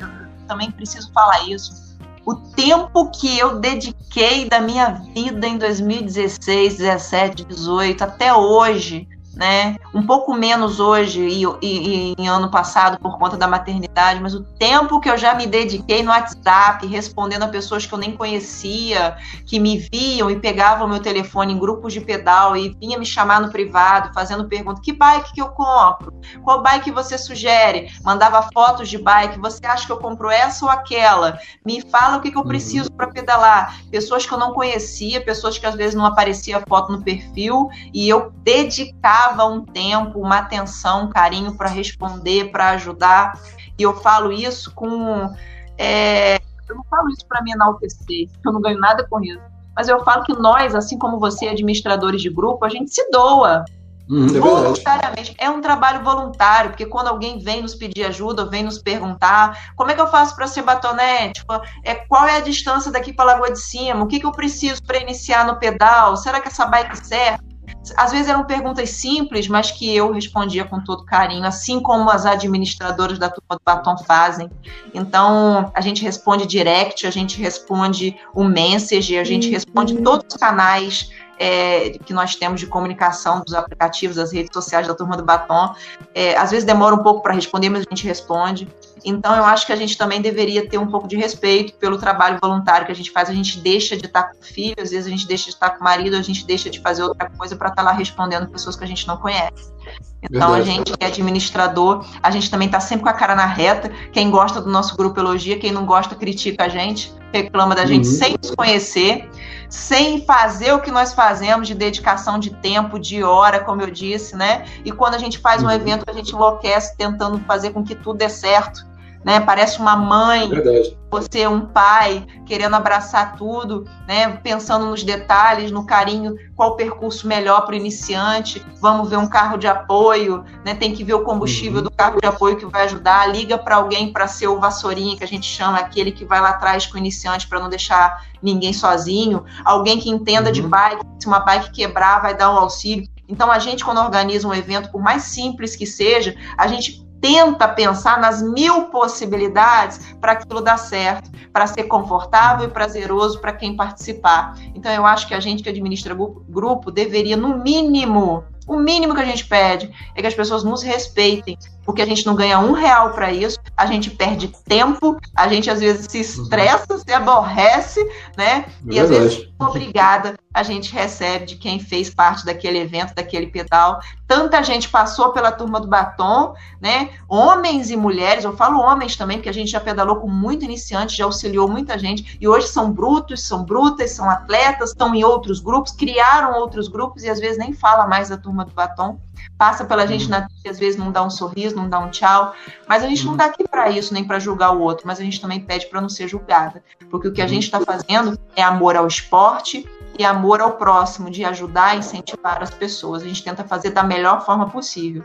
também 0.47 0.71
preciso 0.71 1.11
falar 1.11 1.47
isso. 1.47 1.82
O 2.25 2.35
tempo 2.35 3.11
que 3.11 3.37
eu 3.37 3.59
dediquei 3.59 4.47
da 4.47 4.61
minha 4.61 4.89
vida 5.13 5.45
em 5.45 5.57
2016, 5.57 6.77
17, 6.77 7.45
18, 7.45 8.03
até 8.03 8.33
hoje, 8.33 9.07
né? 9.35 9.75
Um 9.93 10.05
pouco 10.05 10.33
menos 10.33 10.79
hoje 10.79 11.21
e, 11.21 11.43
e, 11.43 11.53
e, 11.61 12.15
em 12.17 12.27
ano 12.27 12.49
passado 12.49 12.99
por 12.99 13.17
conta 13.17 13.35
da 13.35 13.47
maternidade, 13.47 14.21
mas 14.21 14.33
o 14.33 14.43
tempo 14.43 14.99
que 14.99 15.09
eu 15.09 15.17
já 15.17 15.33
me 15.33 15.47
dediquei 15.47 16.03
no 16.03 16.11
WhatsApp, 16.11 16.85
respondendo 16.85 17.43
a 17.43 17.47
pessoas 17.47 17.85
que 17.85 17.93
eu 17.93 17.97
nem 17.97 18.15
conhecia, 18.15 19.17
que 19.45 19.59
me 19.59 19.77
viam 19.91 20.29
e 20.29 20.39
pegavam 20.39 20.87
meu 20.87 20.99
telefone 20.99 21.53
em 21.53 21.59
grupos 21.59 21.93
de 21.93 22.01
pedal 22.01 22.55
e 22.55 22.75
vinha 22.79 22.97
me 22.97 23.05
chamar 23.05 23.41
no 23.41 23.49
privado, 23.49 24.13
fazendo 24.13 24.47
pergunta: 24.47 24.81
que 24.81 24.93
bike 24.93 25.33
que 25.33 25.41
eu 25.41 25.49
compro? 25.49 26.13
Qual 26.43 26.61
bike 26.61 26.91
você 26.91 27.17
sugere? 27.17 27.91
Mandava 28.03 28.47
fotos 28.53 28.89
de 28.89 28.97
bike. 28.97 29.39
Você 29.39 29.65
acha 29.65 29.85
que 29.85 29.91
eu 29.91 29.97
compro 29.97 30.29
essa 30.29 30.65
ou 30.65 30.71
aquela? 30.71 31.39
Me 31.65 31.81
fala 31.81 32.17
o 32.17 32.21
que, 32.21 32.31
que 32.31 32.37
eu 32.37 32.41
uhum. 32.41 32.47
preciso 32.47 32.91
para 32.91 33.07
pedalar. 33.07 33.79
Pessoas 33.89 34.25
que 34.25 34.33
eu 34.33 34.37
não 34.37 34.53
conhecia, 34.53 35.23
pessoas 35.23 35.57
que 35.57 35.65
às 35.65 35.75
vezes 35.75 35.95
não 35.95 36.05
aparecia 36.05 36.63
foto 36.67 36.91
no 36.91 37.01
perfil 37.01 37.69
e 37.93 38.07
eu 38.07 38.31
dedicava 38.43 39.22
dava 39.23 39.45
um 39.45 39.63
tempo, 39.63 40.19
uma 40.19 40.39
atenção, 40.39 41.05
um 41.05 41.09
carinho 41.09 41.55
para 41.55 41.69
responder, 41.69 42.51
para 42.51 42.69
ajudar. 42.71 43.39
E 43.77 43.83
eu 43.83 43.93
falo 43.93 44.31
isso 44.31 44.71
com. 44.73 45.33
É, 45.77 46.35
eu 46.67 46.75
não 46.75 46.83
falo 46.89 47.09
isso 47.09 47.25
para 47.27 47.41
me 47.41 47.51
enaltecer, 47.51 48.29
eu 48.45 48.51
não 48.51 48.61
ganho 48.61 48.79
nada 48.79 49.05
com 49.09 49.21
isso. 49.23 49.41
Mas 49.75 49.87
eu 49.87 50.03
falo 50.03 50.23
que 50.23 50.33
nós, 50.33 50.75
assim 50.75 50.97
como 50.99 51.19
você, 51.19 51.47
administradores 51.47 52.21
de 52.21 52.29
grupo, 52.29 52.63
a 52.63 52.69
gente 52.69 52.93
se 52.93 53.09
doa. 53.09 53.65
Hum, 54.07 54.27
é 54.27 54.39
voluntariamente. 54.39 55.33
É 55.39 55.49
um 55.49 55.61
trabalho 55.61 56.03
voluntário, 56.03 56.69
porque 56.71 56.85
quando 56.85 57.07
alguém 57.07 57.39
vem 57.39 57.61
nos 57.61 57.73
pedir 57.73 58.03
ajuda, 58.03 58.45
vem 58.45 58.63
nos 58.63 58.77
perguntar 58.77 59.73
como 59.75 59.89
é 59.89 59.95
que 59.95 60.01
eu 60.01 60.07
faço 60.07 60.35
para 60.35 60.45
ser 60.45 60.61
batonete, 60.61 61.39
tipo, 61.39 61.53
é, 61.83 61.95
qual 61.95 62.27
é 62.27 62.37
a 62.37 62.41
distância 62.41 62.91
daqui 62.91 63.13
para 63.13 63.31
a 63.31 63.33
Lagoa 63.33 63.51
de 63.51 63.59
Cima, 63.59 64.03
o 64.03 64.07
que, 64.07 64.19
que 64.19 64.25
eu 64.25 64.31
preciso 64.31 64.83
para 64.83 64.99
iniciar 64.99 65.47
no 65.47 65.57
pedal, 65.57 66.17
será 66.17 66.39
que 66.39 66.49
essa 66.49 66.65
bike 66.65 66.97
serve? 66.97 67.52
Às 67.97 68.11
vezes 68.11 68.29
eram 68.29 68.45
perguntas 68.45 68.89
simples, 68.91 69.47
mas 69.47 69.71
que 69.71 69.93
eu 69.93 70.11
respondia 70.11 70.63
com 70.63 70.81
todo 70.81 71.05
carinho, 71.05 71.45
assim 71.45 71.79
como 71.79 72.09
as 72.09 72.25
administradoras 72.25 73.19
da 73.19 73.29
turma 73.29 73.55
do 73.55 73.61
batom 73.65 73.97
fazem. 73.97 74.49
Então, 74.93 75.71
a 75.73 75.81
gente 75.81 76.01
responde 76.01 76.45
direct, 76.45 77.05
a 77.05 77.11
gente 77.11 77.39
responde 77.41 78.15
o 78.33 78.43
message, 78.43 79.17
a 79.17 79.23
gente 79.23 79.49
responde 79.49 79.95
uhum. 79.95 80.03
todos 80.03 80.25
os 80.29 80.39
canais 80.39 81.09
é, 81.37 81.91
que 81.91 82.13
nós 82.13 82.35
temos 82.35 82.59
de 82.59 82.67
comunicação 82.67 83.41
dos 83.41 83.53
aplicativos, 83.53 84.15
das 84.15 84.31
redes 84.31 84.51
sociais 84.53 84.87
da 84.87 84.93
turma 84.93 85.17
do 85.17 85.23
batom. 85.23 85.73
É, 86.13 86.37
às 86.37 86.51
vezes 86.51 86.65
demora 86.65 86.95
um 86.95 87.03
pouco 87.03 87.21
para 87.21 87.33
responder, 87.33 87.69
mas 87.69 87.85
a 87.85 87.89
gente 87.89 88.05
responde. 88.05 88.67
Então, 89.05 89.35
eu 89.35 89.43
acho 89.43 89.65
que 89.65 89.73
a 89.73 89.75
gente 89.75 89.97
também 89.97 90.21
deveria 90.21 90.67
ter 90.67 90.77
um 90.77 90.87
pouco 90.87 91.07
de 91.07 91.17
respeito 91.17 91.73
pelo 91.73 91.97
trabalho 91.97 92.39
voluntário 92.41 92.85
que 92.85 92.91
a 92.91 92.95
gente 92.95 93.11
faz. 93.11 93.29
A 93.29 93.33
gente 93.33 93.59
deixa 93.59 93.97
de 93.97 94.05
estar 94.05 94.23
com 94.23 94.39
o 94.39 94.43
filho, 94.43 94.75
às 94.79 94.91
vezes 94.91 95.07
a 95.07 95.09
gente 95.09 95.27
deixa 95.27 95.45
de 95.45 95.51
estar 95.51 95.71
com 95.71 95.81
o 95.81 95.83
marido, 95.83 96.15
a 96.15 96.21
gente 96.21 96.45
deixa 96.45 96.69
de 96.69 96.79
fazer 96.79 97.03
outra 97.03 97.29
coisa 97.29 97.55
para 97.55 97.69
estar 97.69 97.81
lá 97.81 97.91
respondendo 97.91 98.47
pessoas 98.47 98.75
que 98.75 98.83
a 98.83 98.87
gente 98.87 99.05
não 99.07 99.17
conhece. 99.17 99.72
Então, 100.21 100.53
Verdade. 100.53 100.61
a 100.61 100.63
gente 100.63 100.97
que 100.97 101.03
é 101.03 101.07
administrador, 101.07 102.05
a 102.21 102.31
gente 102.31 102.49
também 102.49 102.67
está 102.67 102.79
sempre 102.79 103.03
com 103.03 103.09
a 103.09 103.13
cara 103.13 103.35
na 103.35 103.45
reta. 103.45 103.91
Quem 104.11 104.31
gosta 104.31 104.61
do 104.61 104.69
nosso 104.69 104.95
grupo 104.95 105.19
elogia, 105.19 105.59
quem 105.59 105.71
não 105.71 105.85
gosta 105.85 106.15
critica 106.15 106.63
a 106.63 106.69
gente, 106.69 107.13
reclama 107.33 107.75
da 107.75 107.85
gente 107.85 108.07
uhum. 108.07 108.13
sem 108.13 108.35
nos 108.41 108.51
conhecer 108.51 109.29
sem 109.73 110.23
fazer 110.23 110.71
o 110.71 110.79
que 110.79 110.91
nós 110.91 111.15
fazemos 111.15 111.67
de 111.67 111.73
dedicação 111.73 112.37
de 112.37 112.51
tempo, 112.51 112.99
de 112.99 113.23
hora, 113.23 113.59
como 113.59 113.81
eu 113.81 113.89
disse, 113.89 114.35
né? 114.35 114.65
E 114.85 114.91
quando 114.91 115.15
a 115.15 115.17
gente 115.17 115.39
faz 115.39 115.63
um 115.63 115.65
uhum. 115.65 115.71
evento, 115.71 116.03
a 116.07 116.13
gente 116.13 116.31
enlouquece 116.31 116.95
tentando 116.95 117.39
fazer 117.39 117.71
com 117.71 117.83
que 117.83 117.95
tudo 117.95 118.19
dê 118.19 118.29
certo 118.29 118.85
né? 119.23 119.39
Parece 119.39 119.79
uma 119.79 119.95
mãe, 119.95 120.49
Verdade. 120.49 120.97
você 121.09 121.41
é 121.41 121.49
um 121.49 121.61
pai 121.61 122.25
querendo 122.45 122.75
abraçar 122.75 123.35
tudo, 123.35 123.85
né? 124.07 124.29
Pensando 124.43 124.85
nos 124.85 125.03
detalhes, 125.03 125.71
no 125.71 125.85
carinho, 125.85 126.35
qual 126.55 126.71
o 126.71 126.75
percurso 126.75 127.27
melhor 127.27 127.61
para 127.65 127.73
o 127.73 127.77
iniciante. 127.77 128.63
Vamos 128.81 129.09
ver 129.09 129.17
um 129.17 129.27
carro 129.27 129.57
de 129.57 129.67
apoio, 129.67 130.43
né? 130.65 130.75
Tem 130.75 130.93
que 130.93 131.03
ver 131.03 131.13
o 131.13 131.23
combustível 131.23 131.77
uhum. 131.77 131.83
do 131.83 131.91
carro 131.91 132.19
de 132.19 132.27
apoio 132.27 132.57
que 132.57 132.65
vai 132.65 132.83
ajudar. 132.83 133.27
Liga 133.27 133.57
para 133.57 133.77
alguém 133.77 134.11
para 134.11 134.27
ser 134.27 134.47
o 134.47 134.59
vassourinha 134.59 135.17
que 135.17 135.23
a 135.23 135.27
gente 135.27 135.45
chama, 135.45 135.79
aquele 135.79 136.11
que 136.11 136.25
vai 136.25 136.41
lá 136.41 136.49
atrás 136.49 136.85
com 136.85 136.95
o 136.95 136.97
iniciante 136.97 137.47
para 137.47 137.59
não 137.59 137.69
deixar 137.69 138.25
ninguém 138.41 138.73
sozinho. 138.73 139.45
Alguém 139.63 139.99
que 139.99 140.09
entenda 140.09 140.47
uhum. 140.47 140.53
de 140.53 140.61
bike, 140.61 141.05
se 141.19 141.27
uma 141.27 141.39
bike 141.39 141.71
quebrar, 141.71 142.21
vai 142.21 142.35
dar 142.35 142.51
um 142.51 142.57
auxílio. 142.57 143.07
Então, 143.27 143.49
a 143.49 143.57
gente, 143.57 143.85
quando 143.85 143.99
organiza 143.99 144.47
um 144.47 144.53
evento, 144.53 144.91
por 144.91 145.01
mais 145.01 145.23
simples 145.23 145.75
que 145.75 145.87
seja, 145.87 146.35
a 146.57 146.67
gente 146.67 147.02
tenta 147.23 147.69
pensar 147.69 148.19
nas 148.19 148.41
mil 148.41 148.87
possibilidades 148.87 150.13
para 150.19 150.33
aquilo 150.33 150.59
dar 150.59 150.77
certo, 150.77 151.31
para 151.53 151.65
ser 151.65 151.83
confortável 151.83 152.67
e 152.67 152.69
prazeroso 152.69 153.39
para 153.39 153.53
quem 153.53 153.77
participar. 153.77 154.57
Então, 154.75 154.91
eu 154.91 155.05
acho 155.05 155.25
que 155.25 155.33
a 155.33 155.39
gente 155.39 155.63
que 155.63 155.69
administra 155.69 156.13
grupo 156.13 156.91
deveria, 156.91 157.37
no 157.37 157.59
mínimo, 157.59 158.43
o 158.67 158.75
mínimo 158.75 159.15
que 159.15 159.21
a 159.21 159.25
gente 159.25 159.45
pede 159.45 159.89
é 160.13 160.19
que 160.19 160.27
as 160.27 160.33
pessoas 160.33 160.65
nos 160.65 160.83
respeitem, 160.83 161.57
porque 161.85 162.01
a 162.01 162.05
gente 162.05 162.25
não 162.25 162.35
ganha 162.35 162.59
um 162.59 162.71
real 162.71 163.11
para 163.11 163.31
isso, 163.31 163.59
a 163.75 163.85
gente 163.85 164.09
perde 164.09 164.47
tempo, 164.47 165.17
a 165.35 165.47
gente 165.47 165.69
às 165.69 165.79
vezes 165.79 166.07
se 166.09 166.19
estressa, 166.19 166.97
se 166.97 167.11
aborrece, 167.11 168.03
né? 168.37 168.65
É 168.87 168.93
e 168.93 168.99
às 168.99 169.09
vezes, 169.09 169.47
obrigada, 169.59 170.35
a 170.53 170.63
gente 170.63 170.93
recebe 170.93 171.45
de 171.45 171.55
quem 171.55 171.79
fez 171.79 172.09
parte 172.09 172.45
daquele 172.45 172.79
evento, 172.79 173.15
daquele 173.15 173.47
pedal. 173.47 173.99
Tanta 174.27 174.61
gente 174.63 174.87
passou 174.89 175.31
pela 175.31 175.51
turma 175.51 175.79
do 175.79 175.87
batom, 175.87 176.53
né? 176.79 177.09
Homens 177.27 177.89
e 177.89 177.97
mulheres, 177.97 178.43
eu 178.43 178.55
falo 178.55 178.79
homens 178.79 179.15
também, 179.15 179.37
porque 179.37 179.49
a 179.49 179.53
gente 179.53 179.71
já 179.71 179.79
pedalou 179.79 180.17
com 180.17 180.29
muito 180.29 180.63
iniciante, 180.63 181.17
já 181.17 181.25
auxiliou 181.25 181.67
muita 181.67 181.97
gente, 181.97 182.37
e 182.39 182.47
hoje 182.47 182.67
são 182.67 182.91
brutos, 182.91 183.43
são 183.43 183.63
brutas, 183.63 184.11
são 184.11 184.29
atletas, 184.29 184.89
estão 184.89 185.13
em 185.13 185.23
outros 185.23 185.59
grupos, 185.59 185.91
criaram 185.91 186.59
outros 186.59 186.87
grupos 186.87 187.23
e 187.23 187.29
às 187.29 187.39
vezes 187.39 187.57
nem 187.57 187.73
fala 187.73 188.07
mais 188.07 188.29
da 188.29 188.37
turma 188.37 188.63
do 188.63 188.71
batom 188.71 189.19
passa 189.57 189.85
pela 189.85 190.05
gente 190.05 190.25
uhum. 190.25 190.31
na 190.31 190.47
às 190.67 190.79
vezes 190.79 190.97
não 190.97 191.11
dá 191.11 191.23
um 191.23 191.29
sorriso, 191.29 191.75
não 191.75 191.89
dá 191.89 191.99
um 191.99 192.09
tchau, 192.09 192.53
mas 192.87 193.03
a 193.03 193.07
gente 193.07 193.25
não 193.25 193.33
está 193.33 193.45
aqui 193.45 193.67
para 193.67 193.89
isso, 193.89 194.13
nem 194.13 194.23
para 194.23 194.39
julgar 194.39 194.71
o 194.71 194.81
outro, 194.81 195.05
mas 195.05 195.19
a 195.19 195.23
gente 195.23 195.41
também 195.41 195.59
pede 195.59 195.87
para 195.87 195.99
não 195.99 196.09
ser 196.09 196.27
julgada, 196.27 196.81
porque 197.09 197.27
o 197.27 197.33
que 197.33 197.41
a 197.41 197.47
gente 197.47 197.63
está 197.63 197.81
fazendo 197.81 198.39
é 198.55 198.63
amor 198.63 198.95
ao 198.95 199.07
esporte 199.07 199.87
e 200.17 200.23
amor 200.23 200.61
ao 200.61 200.73
próximo, 200.77 201.29
de 201.29 201.43
ajudar 201.43 201.95
e 201.95 201.99
incentivar 201.99 202.61
as 202.61 202.69
pessoas. 202.69 203.23
A 203.23 203.25
gente 203.25 203.43
tenta 203.43 203.63
fazer 203.63 203.89
da 203.89 204.03
melhor 204.03 204.45
forma 204.45 204.69
possível, 204.69 205.23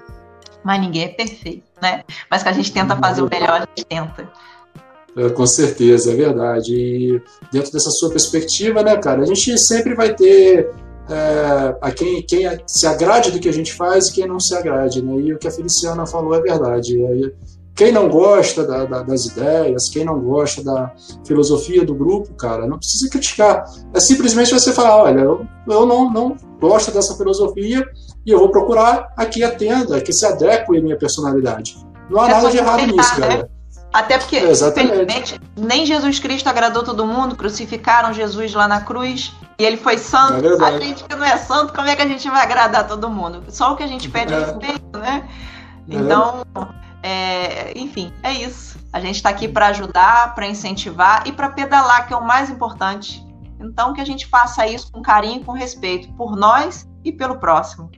mas 0.64 0.80
ninguém 0.80 1.04
é 1.04 1.08
perfeito, 1.08 1.64
né? 1.80 2.02
Mas 2.30 2.42
que 2.42 2.48
a 2.48 2.52
gente 2.52 2.72
tenta 2.72 2.96
fazer 2.96 3.22
o 3.22 3.28
melhor, 3.28 3.50
a 3.50 3.60
gente 3.60 3.84
tenta. 3.86 4.28
É, 5.16 5.28
com 5.30 5.46
certeza, 5.46 6.12
é 6.12 6.16
verdade. 6.16 6.74
E 6.74 7.22
dentro 7.50 7.72
dessa 7.72 7.90
sua 7.90 8.10
perspectiva, 8.10 8.82
né, 8.82 8.96
cara, 8.96 9.22
a 9.22 9.26
gente 9.26 9.58
sempre 9.58 9.94
vai 9.94 10.14
ter 10.14 10.70
é, 11.08 11.76
a 11.80 11.90
quem, 11.90 12.22
quem 12.22 12.46
se 12.66 12.86
agrade 12.86 13.30
do 13.30 13.38
que 13.38 13.48
a 13.48 13.52
gente 13.52 13.72
faz 13.72 14.08
e 14.08 14.12
quem 14.12 14.26
não 14.26 14.38
se 14.38 14.54
agrade. 14.54 15.02
Né? 15.02 15.20
E 15.20 15.32
o 15.32 15.38
que 15.38 15.48
a 15.48 15.50
Feliciana 15.50 16.06
falou 16.06 16.34
é 16.34 16.40
verdade. 16.40 16.96
Quem 17.74 17.92
não 17.92 18.08
gosta 18.08 18.66
da, 18.66 18.84
da, 18.84 19.02
das 19.02 19.26
ideias, 19.26 19.88
quem 19.88 20.04
não 20.04 20.18
gosta 20.18 20.64
da 20.64 20.92
filosofia 21.24 21.84
do 21.84 21.94
grupo, 21.94 22.34
cara, 22.34 22.66
não 22.66 22.76
precisa 22.76 23.08
criticar. 23.08 23.64
É 23.94 24.00
simplesmente 24.00 24.52
você 24.52 24.72
falar: 24.72 24.96
olha, 24.96 25.20
eu, 25.20 25.46
eu 25.66 25.86
não, 25.86 26.10
não 26.10 26.36
gosto 26.60 26.90
dessa 26.90 27.16
filosofia 27.16 27.84
e 28.26 28.30
eu 28.30 28.38
vou 28.38 28.50
procurar 28.50 29.12
a 29.16 29.24
que 29.24 29.44
atenda, 29.44 30.00
que 30.00 30.12
se 30.12 30.26
adeque 30.26 30.76
à 30.76 30.82
minha 30.82 30.98
personalidade. 30.98 31.76
Não 32.10 32.20
há 32.20 32.28
é 32.28 32.32
nada 32.32 32.50
de 32.50 32.56
errado 32.56 32.86
nisso, 32.86 33.20
né? 33.20 33.28
cara. 33.28 33.50
Até 33.92 34.18
porque, 34.18 34.38
infelizmente, 34.38 35.40
nem 35.56 35.86
Jesus 35.86 36.18
Cristo 36.18 36.48
agradou 36.48 36.82
todo 36.82 37.06
mundo, 37.06 37.36
crucificaram 37.36 38.12
Jesus 38.12 38.52
lá 38.52 38.68
na 38.68 38.82
cruz 38.82 39.32
e 39.58 39.64
ele 39.64 39.76
foi 39.76 39.98
santo. 39.98 40.46
É 40.46 40.64
a 40.64 40.78
gente 40.78 41.02
que 41.04 41.14
não 41.14 41.24
é 41.24 41.36
santo, 41.36 41.72
como 41.72 41.88
é 41.88 41.96
que 41.96 42.02
a 42.02 42.06
gente 42.06 42.28
vai 42.30 42.42
agradar 42.42 42.86
todo 42.86 43.10
mundo? 43.10 43.42
Só 43.48 43.72
o 43.72 43.76
que 43.76 43.82
a 43.82 43.88
gente 43.88 44.08
pede 44.08 44.32
é, 44.32 44.36
é 44.36 44.40
respeito, 44.44 44.98
né? 44.98 45.28
É. 45.90 45.94
Então, 45.96 46.42
é, 47.02 47.76
enfim, 47.76 48.12
é 48.22 48.32
isso. 48.32 48.78
A 48.92 49.00
gente 49.00 49.16
está 49.16 49.30
aqui 49.30 49.48
para 49.48 49.66
ajudar, 49.68 50.34
para 50.34 50.46
incentivar 50.46 51.26
e 51.26 51.32
para 51.32 51.48
pedalar, 51.48 52.06
que 52.06 52.14
é 52.14 52.16
o 52.16 52.24
mais 52.24 52.48
importante. 52.48 53.26
Então, 53.60 53.92
que 53.92 54.00
a 54.00 54.04
gente 54.04 54.26
faça 54.26 54.64
isso 54.66 54.92
com 54.92 55.02
carinho 55.02 55.40
e 55.40 55.44
com 55.44 55.52
respeito 55.52 56.08
por 56.14 56.36
nós 56.36 56.86
e 57.04 57.10
pelo 57.10 57.38
próximo. 57.38 57.90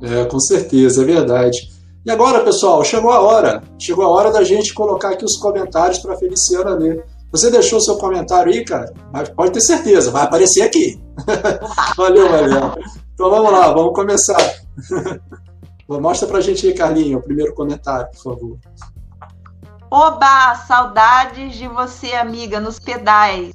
É, 0.00 0.24
com 0.24 0.40
certeza, 0.40 1.02
é 1.02 1.04
verdade. 1.04 1.70
E 2.04 2.10
agora, 2.10 2.40
pessoal, 2.40 2.82
chegou 2.82 3.12
a 3.12 3.20
hora. 3.20 3.62
Chegou 3.78 4.04
a 4.04 4.08
hora 4.08 4.32
da 4.32 4.42
gente 4.42 4.72
colocar 4.72 5.10
aqui 5.10 5.24
os 5.24 5.36
comentários 5.36 5.98
para 5.98 6.14
a 6.14 6.16
Feliciana 6.16 6.70
ler. 6.70 7.04
Você 7.30 7.50
deixou 7.50 7.80
seu 7.80 7.96
comentário 7.96 8.52
aí, 8.52 8.64
cara? 8.64 8.92
Mas 9.12 9.28
pode 9.28 9.52
ter 9.52 9.60
certeza, 9.60 10.10
vai 10.10 10.22
aparecer 10.22 10.62
aqui. 10.62 11.01
valeu, 11.96 12.28
valeu. 12.28 12.74
Então 13.14 13.30
vamos 13.30 13.52
lá, 13.52 13.72
vamos 13.72 13.94
começar. 13.94 14.36
Mostra 15.88 16.26
pra 16.26 16.40
gente 16.40 16.66
aí, 16.66 16.74
Carlinho, 16.74 17.18
o 17.18 17.22
primeiro 17.22 17.54
comentário, 17.54 18.08
por 18.12 18.22
favor. 18.22 18.58
Oba, 19.90 20.54
saudades 20.54 21.54
de 21.54 21.68
você, 21.68 22.14
amiga, 22.14 22.58
nos 22.58 22.78
pedais. 22.78 23.54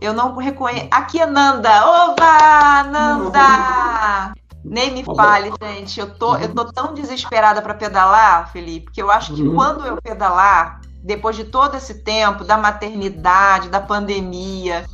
Eu 0.00 0.12
não 0.12 0.36
reconheço. 0.36 0.88
Aqui 0.90 1.20
é 1.20 1.26
Nanda. 1.26 1.86
Oba, 1.86 2.82
Nanda! 2.84 4.34
Nem 4.64 4.92
me 4.92 5.04
fale, 5.04 5.52
gente. 5.62 6.00
Eu 6.00 6.12
tô, 6.12 6.36
eu 6.36 6.52
tô 6.52 6.64
tão 6.64 6.92
desesperada 6.92 7.62
para 7.62 7.74
pedalar, 7.74 8.50
Felipe, 8.50 8.90
que 8.90 9.00
eu 9.00 9.10
acho 9.10 9.32
que 9.32 9.42
uhum. 9.42 9.54
quando 9.54 9.86
eu 9.86 9.96
pedalar, 10.02 10.80
depois 11.04 11.36
de 11.36 11.44
todo 11.44 11.76
esse 11.76 12.02
tempo 12.02 12.42
da 12.42 12.58
maternidade, 12.58 13.68
da 13.68 13.80
pandemia, 13.80 14.84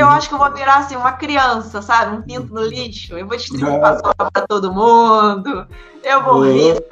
Eu 0.00 0.08
acho 0.08 0.28
que 0.28 0.34
eu 0.34 0.38
vou 0.38 0.50
virar 0.52 0.78
assim 0.78 0.96
uma 0.96 1.12
criança, 1.12 1.82
sabe? 1.82 2.16
Um 2.16 2.22
pinto 2.22 2.54
no 2.54 2.62
lixo. 2.62 3.18
Eu 3.18 3.26
vou 3.26 3.36
distribuir 3.36 3.80
paçoca 3.80 4.30
para 4.30 4.46
todo 4.46 4.72
mundo. 4.72 5.66
Eu 6.02 6.24
vou 6.24 6.36
uhum. 6.36 6.52
rir. 6.52 6.84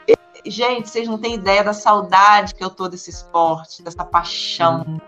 Gente, 0.44 0.89
vocês 0.89 1.09
não 1.09 1.16
têm 1.16 1.35
ideia 1.35 1.64
da 1.64 1.72
saudade 1.72 2.55
que 2.55 2.62
eu 2.62 2.70
tô 2.70 2.86
desse 2.86 3.09
esporte, 3.09 3.82
dessa 3.82 4.05
paixão. 4.05 4.85
Uhum. 4.86 5.01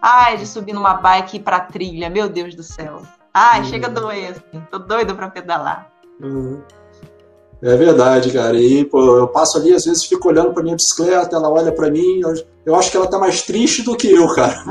Ai, 0.00 0.36
de 0.36 0.46
subir 0.46 0.74
numa 0.74 0.94
bike 0.94 1.36
e 1.36 1.40
ir 1.40 1.42
pra 1.42 1.60
trilha, 1.60 2.10
meu 2.10 2.28
Deus 2.28 2.54
do 2.54 2.62
céu. 2.62 3.00
Ai, 3.32 3.60
uhum. 3.60 3.64
chega 3.66 3.86
a 3.86 3.90
doer, 3.90 4.32
assim. 4.32 4.62
Tô 4.70 4.78
doido 4.78 5.14
pra 5.14 5.30
pedalar. 5.30 5.90
Uhum. 6.20 6.62
É 7.62 7.76
verdade, 7.76 8.30
cara. 8.32 8.60
E 8.60 8.84
pô, 8.84 9.16
eu 9.16 9.28
passo 9.28 9.56
ali, 9.56 9.72
às 9.72 9.84
vezes 9.84 10.04
fico 10.04 10.28
olhando 10.28 10.52
para 10.52 10.64
minha 10.64 10.74
bicicleta, 10.74 11.36
ela 11.36 11.48
olha 11.48 11.72
para 11.72 11.90
mim, 11.90 12.20
eu, 12.20 12.34
eu, 12.64 12.74
acho 12.74 12.90
que 12.90 12.96
ela 12.96 13.06
tá 13.06 13.18
mais 13.18 13.42
triste 13.42 13.82
do 13.82 13.96
que 13.96 14.10
eu, 14.10 14.32
cara. 14.34 14.62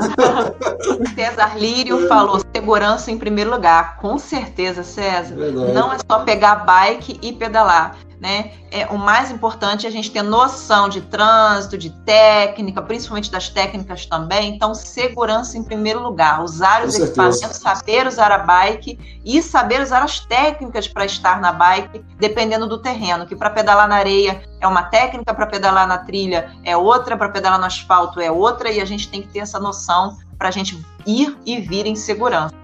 César 1.14 1.58
Lírio 1.58 2.04
é. 2.04 2.08
falou 2.08 2.40
segurança 2.54 3.10
em 3.10 3.18
primeiro 3.18 3.50
lugar. 3.50 3.96
Com 3.96 4.18
certeza, 4.18 4.82
César. 4.82 5.34
Verdade. 5.34 5.72
Não 5.72 5.92
é 5.92 5.98
só 5.98 6.20
pegar 6.20 6.56
bike 6.56 7.18
e 7.22 7.32
pedalar 7.32 7.96
né? 8.22 8.52
É, 8.70 8.86
o 8.86 8.96
mais 8.96 9.32
importante 9.32 9.84
é 9.84 9.88
a 9.88 9.92
gente 9.92 10.08
ter 10.08 10.22
noção 10.22 10.88
de 10.88 11.00
trânsito, 11.00 11.76
de 11.76 11.90
técnica, 11.90 12.80
principalmente 12.80 13.28
das 13.28 13.48
técnicas 13.48 14.06
também. 14.06 14.54
Então, 14.54 14.72
segurança 14.76 15.58
em 15.58 15.64
primeiro 15.64 16.00
lugar. 16.00 16.40
Usar 16.40 16.84
os 16.84 16.94
equipamentos, 16.94 17.56
saber 17.56 18.06
usar 18.06 18.30
a 18.30 18.38
bike 18.38 19.20
e 19.24 19.42
saber 19.42 19.82
usar 19.82 20.04
as 20.04 20.20
técnicas 20.20 20.86
para 20.86 21.04
estar 21.04 21.40
na 21.40 21.52
bike, 21.52 22.04
dependendo 22.16 22.68
do 22.68 22.78
terreno. 22.78 23.26
Que 23.26 23.34
para 23.34 23.50
pedalar 23.50 23.88
na 23.88 23.96
areia 23.96 24.40
é 24.60 24.68
uma 24.68 24.84
técnica, 24.84 25.34
para 25.34 25.46
pedalar 25.46 25.88
na 25.88 25.98
trilha 25.98 26.52
é 26.62 26.76
outra, 26.76 27.16
para 27.16 27.28
pedalar 27.28 27.58
no 27.58 27.66
asfalto 27.66 27.81
é 28.20 28.30
outra, 28.30 28.70
e 28.70 28.80
a 28.80 28.84
gente 28.84 29.08
tem 29.08 29.22
que 29.22 29.28
ter 29.28 29.40
essa 29.40 29.58
noção 29.58 30.16
para 30.38 30.48
a 30.48 30.52
gente 30.52 30.80
ir 31.06 31.36
e 31.46 31.60
vir 31.60 31.86
em 31.86 31.94
segurança. 31.96 32.54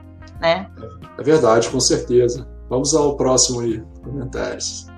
Né? 0.40 0.68
É 1.18 1.22
verdade, 1.22 1.68
com 1.68 1.80
certeza. 1.80 2.46
Vamos 2.68 2.94
ao 2.94 3.16
próximo 3.16 3.60
aí, 3.60 3.82
comentários. 4.04 4.88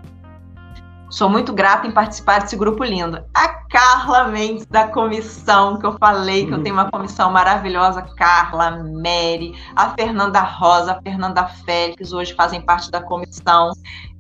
Sou 1.11 1.29
muito 1.29 1.53
grata 1.53 1.89
em 1.89 1.91
participar 1.91 2.41
desse 2.41 2.57
grupo 2.57 2.85
lindo. 2.85 3.21
A 3.35 3.49
Carla 3.69 4.29
Mendes, 4.29 4.65
da 4.67 4.87
comissão, 4.87 5.77
que 5.77 5.85
eu 5.85 5.97
falei 5.99 6.47
que 6.47 6.53
eu 6.53 6.63
tenho 6.63 6.75
uma 6.75 6.89
comissão 6.89 7.33
maravilhosa. 7.33 8.03
Carla, 8.17 8.71
Mary, 8.71 9.53
a 9.75 9.91
Fernanda 9.91 10.41
Rosa, 10.41 10.93
a 10.93 11.03
Fernanda 11.03 11.47
Félix, 11.47 12.13
hoje 12.13 12.33
fazem 12.35 12.61
parte 12.61 12.93
da 12.93 13.03
comissão. 13.03 13.73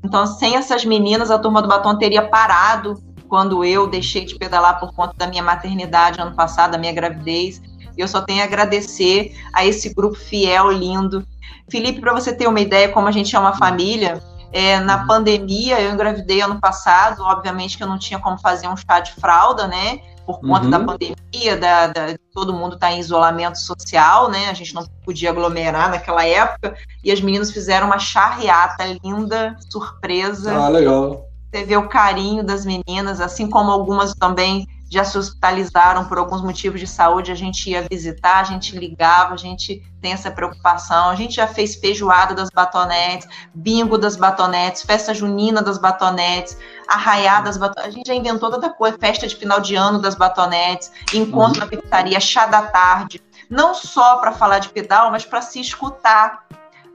Então, 0.04 0.26
sem 0.26 0.56
essas 0.56 0.84
meninas, 0.84 1.30
a 1.30 1.38
turma 1.38 1.62
do 1.62 1.68
batom 1.68 1.96
teria 1.96 2.26
parado 2.28 3.00
quando 3.30 3.64
eu 3.64 3.86
deixei 3.86 4.24
de 4.24 4.34
pedalar 4.34 4.80
por 4.80 4.92
conta 4.92 5.14
da 5.16 5.28
minha 5.28 5.42
maternidade 5.42 6.20
ano 6.20 6.34
passado, 6.34 6.72
da 6.72 6.78
minha 6.78 6.92
gravidez. 6.92 7.62
Eu 7.96 8.08
só 8.08 8.20
tenho 8.20 8.42
a 8.42 8.44
agradecer 8.44 9.32
a 9.54 9.64
esse 9.64 9.94
grupo 9.94 10.16
fiel, 10.16 10.70
lindo. 10.70 11.24
Felipe, 11.70 12.00
para 12.00 12.12
você 12.12 12.34
ter 12.34 12.48
uma 12.48 12.60
ideia 12.60 12.88
como 12.88 13.06
a 13.06 13.12
gente 13.12 13.34
é 13.34 13.38
uma 13.38 13.56
família, 13.56 14.20
é, 14.52 14.80
na 14.80 15.02
uhum. 15.02 15.06
pandemia, 15.06 15.80
eu 15.80 15.92
engravidei 15.92 16.40
ano 16.40 16.60
passado, 16.60 17.22
obviamente 17.22 17.76
que 17.76 17.84
eu 17.84 17.86
não 17.86 17.98
tinha 17.98 18.18
como 18.18 18.36
fazer 18.36 18.66
um 18.66 18.76
chá 18.76 18.98
de 18.98 19.12
fralda, 19.12 19.68
né? 19.68 20.00
Por 20.26 20.40
conta 20.40 20.64
uhum. 20.64 20.70
da 20.70 20.80
pandemia, 20.80 21.56
da, 21.56 21.86
da, 21.86 22.16
todo 22.34 22.52
mundo 22.52 22.74
está 22.74 22.90
em 22.90 22.98
isolamento 22.98 23.58
social, 23.58 24.28
né? 24.28 24.48
A 24.50 24.54
gente 24.54 24.74
não 24.74 24.84
podia 25.04 25.30
aglomerar 25.30 25.90
naquela 25.90 26.26
época. 26.26 26.76
E 27.04 27.12
as 27.12 27.20
meninas 27.20 27.52
fizeram 27.52 27.86
uma 27.86 27.98
charreata 27.98 28.84
linda, 29.04 29.56
surpresa. 29.70 30.52
Ah, 30.52 30.68
legal. 30.68 31.29
Você 31.50 31.64
vê 31.64 31.76
o 31.76 31.88
carinho 31.88 32.44
das 32.44 32.64
meninas, 32.64 33.20
assim 33.20 33.48
como 33.50 33.70
algumas 33.70 34.14
também 34.14 34.68
já 34.90 35.04
se 35.04 35.16
hospitalizaram 35.16 36.04
por 36.06 36.18
alguns 36.18 36.42
motivos 36.42 36.80
de 36.80 36.86
saúde, 36.86 37.30
a 37.30 37.34
gente 37.36 37.70
ia 37.70 37.86
visitar, 37.88 38.40
a 38.40 38.44
gente 38.44 38.76
ligava, 38.76 39.34
a 39.34 39.36
gente 39.36 39.80
tem 40.02 40.12
essa 40.12 40.32
preocupação. 40.32 41.10
A 41.10 41.14
gente 41.14 41.36
já 41.36 41.46
fez 41.46 41.76
feijoada 41.76 42.34
das 42.34 42.50
batonetes, 42.50 43.28
bingo 43.54 43.96
das 43.96 44.16
batonetes, 44.16 44.82
festa 44.82 45.14
junina 45.14 45.62
das 45.62 45.78
batonetes, 45.78 46.58
arraiá 46.88 47.40
das 47.40 47.56
batonetes. 47.56 47.94
A 47.94 47.96
gente 47.96 48.08
já 48.08 48.14
inventou 48.14 48.50
toda 48.50 48.68
coisa, 48.68 48.98
festa 48.98 49.28
de 49.28 49.36
final 49.36 49.60
de 49.60 49.76
ano 49.76 50.00
das 50.00 50.16
batonetes, 50.16 50.90
encontro 51.14 51.62
uhum. 51.62 51.70
na 51.70 51.76
pizzaria, 51.76 52.18
chá 52.18 52.46
da 52.46 52.62
tarde. 52.62 53.22
Não 53.48 53.74
só 53.74 54.16
para 54.16 54.32
falar 54.32 54.58
de 54.58 54.70
pedal, 54.70 55.12
mas 55.12 55.24
para 55.24 55.40
se 55.40 55.60
escutar. 55.60 56.44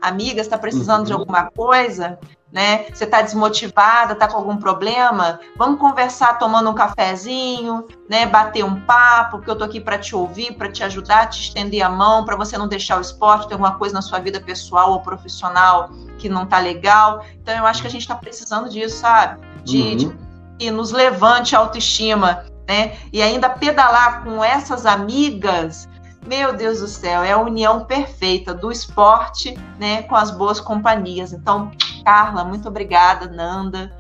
Amiga, 0.02 0.42
está 0.42 0.58
precisando 0.58 1.00
uhum. 1.00 1.06
de 1.06 1.14
alguma 1.14 1.50
coisa? 1.50 2.20
Né? 2.56 2.86
Você 2.94 3.04
está 3.04 3.22
desmotivada, 3.22 4.14
está 4.14 4.30
com 4.30 4.38
algum 4.38 4.56
problema? 4.56 5.42
Vamos 5.58 5.78
conversar 5.78 6.40
tomando 6.40 6.70
um 6.70 6.74
cafezinho, 6.74 7.86
né? 8.10 8.26
Bater 8.26 8.64
um 8.64 8.80
papo, 8.80 9.42
que 9.42 9.50
eu 9.50 9.58
tô 9.58 9.66
aqui 9.66 9.82
para 9.82 10.00
te 10.00 10.16
ouvir, 10.16 10.54
para 10.54 10.72
te 10.72 10.82
ajudar, 10.82 11.28
te 11.28 11.42
estender 11.42 11.82
a 11.82 11.90
mão, 11.90 12.24
para 12.24 12.38
você 12.38 12.58
não 12.58 12.70
deixar 12.70 12.98
o 12.98 13.02
esporte, 13.02 13.50
ter 13.50 13.56
alguma 13.56 13.78
coisa 13.78 13.94
na 13.94 14.02
sua 14.02 14.20
vida 14.20 14.40
pessoal 14.40 14.94
ou 14.94 15.02
profissional 15.02 15.90
que 16.18 16.30
não 16.30 16.46
tá 16.46 16.60
legal. 16.60 17.26
Então 17.42 17.54
eu 17.54 17.66
acho 17.66 17.82
que 17.82 17.90
a 17.90 17.92
gente 17.92 18.04
está 18.04 18.16
precisando 18.16 18.70
disso, 18.70 19.00
sabe? 19.00 19.46
De, 19.66 19.82
uhum. 19.82 19.98
de 19.98 20.18
que 20.58 20.72
nos 20.72 20.94
levante 20.94 21.58
a 21.58 21.60
autoestima, 21.60 22.46
né? 22.66 22.98
E 23.12 23.22
ainda 23.22 23.50
pedalar 23.50 24.24
com 24.24 24.42
essas 24.42 24.86
amigas 24.86 25.90
meu 26.26 26.54
Deus 26.54 26.80
do 26.80 26.88
céu, 26.88 27.22
é 27.22 27.32
a 27.32 27.38
união 27.38 27.86
perfeita 27.86 28.52
do 28.52 28.72
esporte, 28.72 29.56
né, 29.80 30.02
com 30.04 30.16
as 30.16 30.32
boas 30.32 30.60
companhias. 30.60 31.32
Então, 31.32 31.72
Carla, 32.06 32.46
muito 32.46 32.68
obrigada, 32.70 33.28
Nanda, 33.28 33.92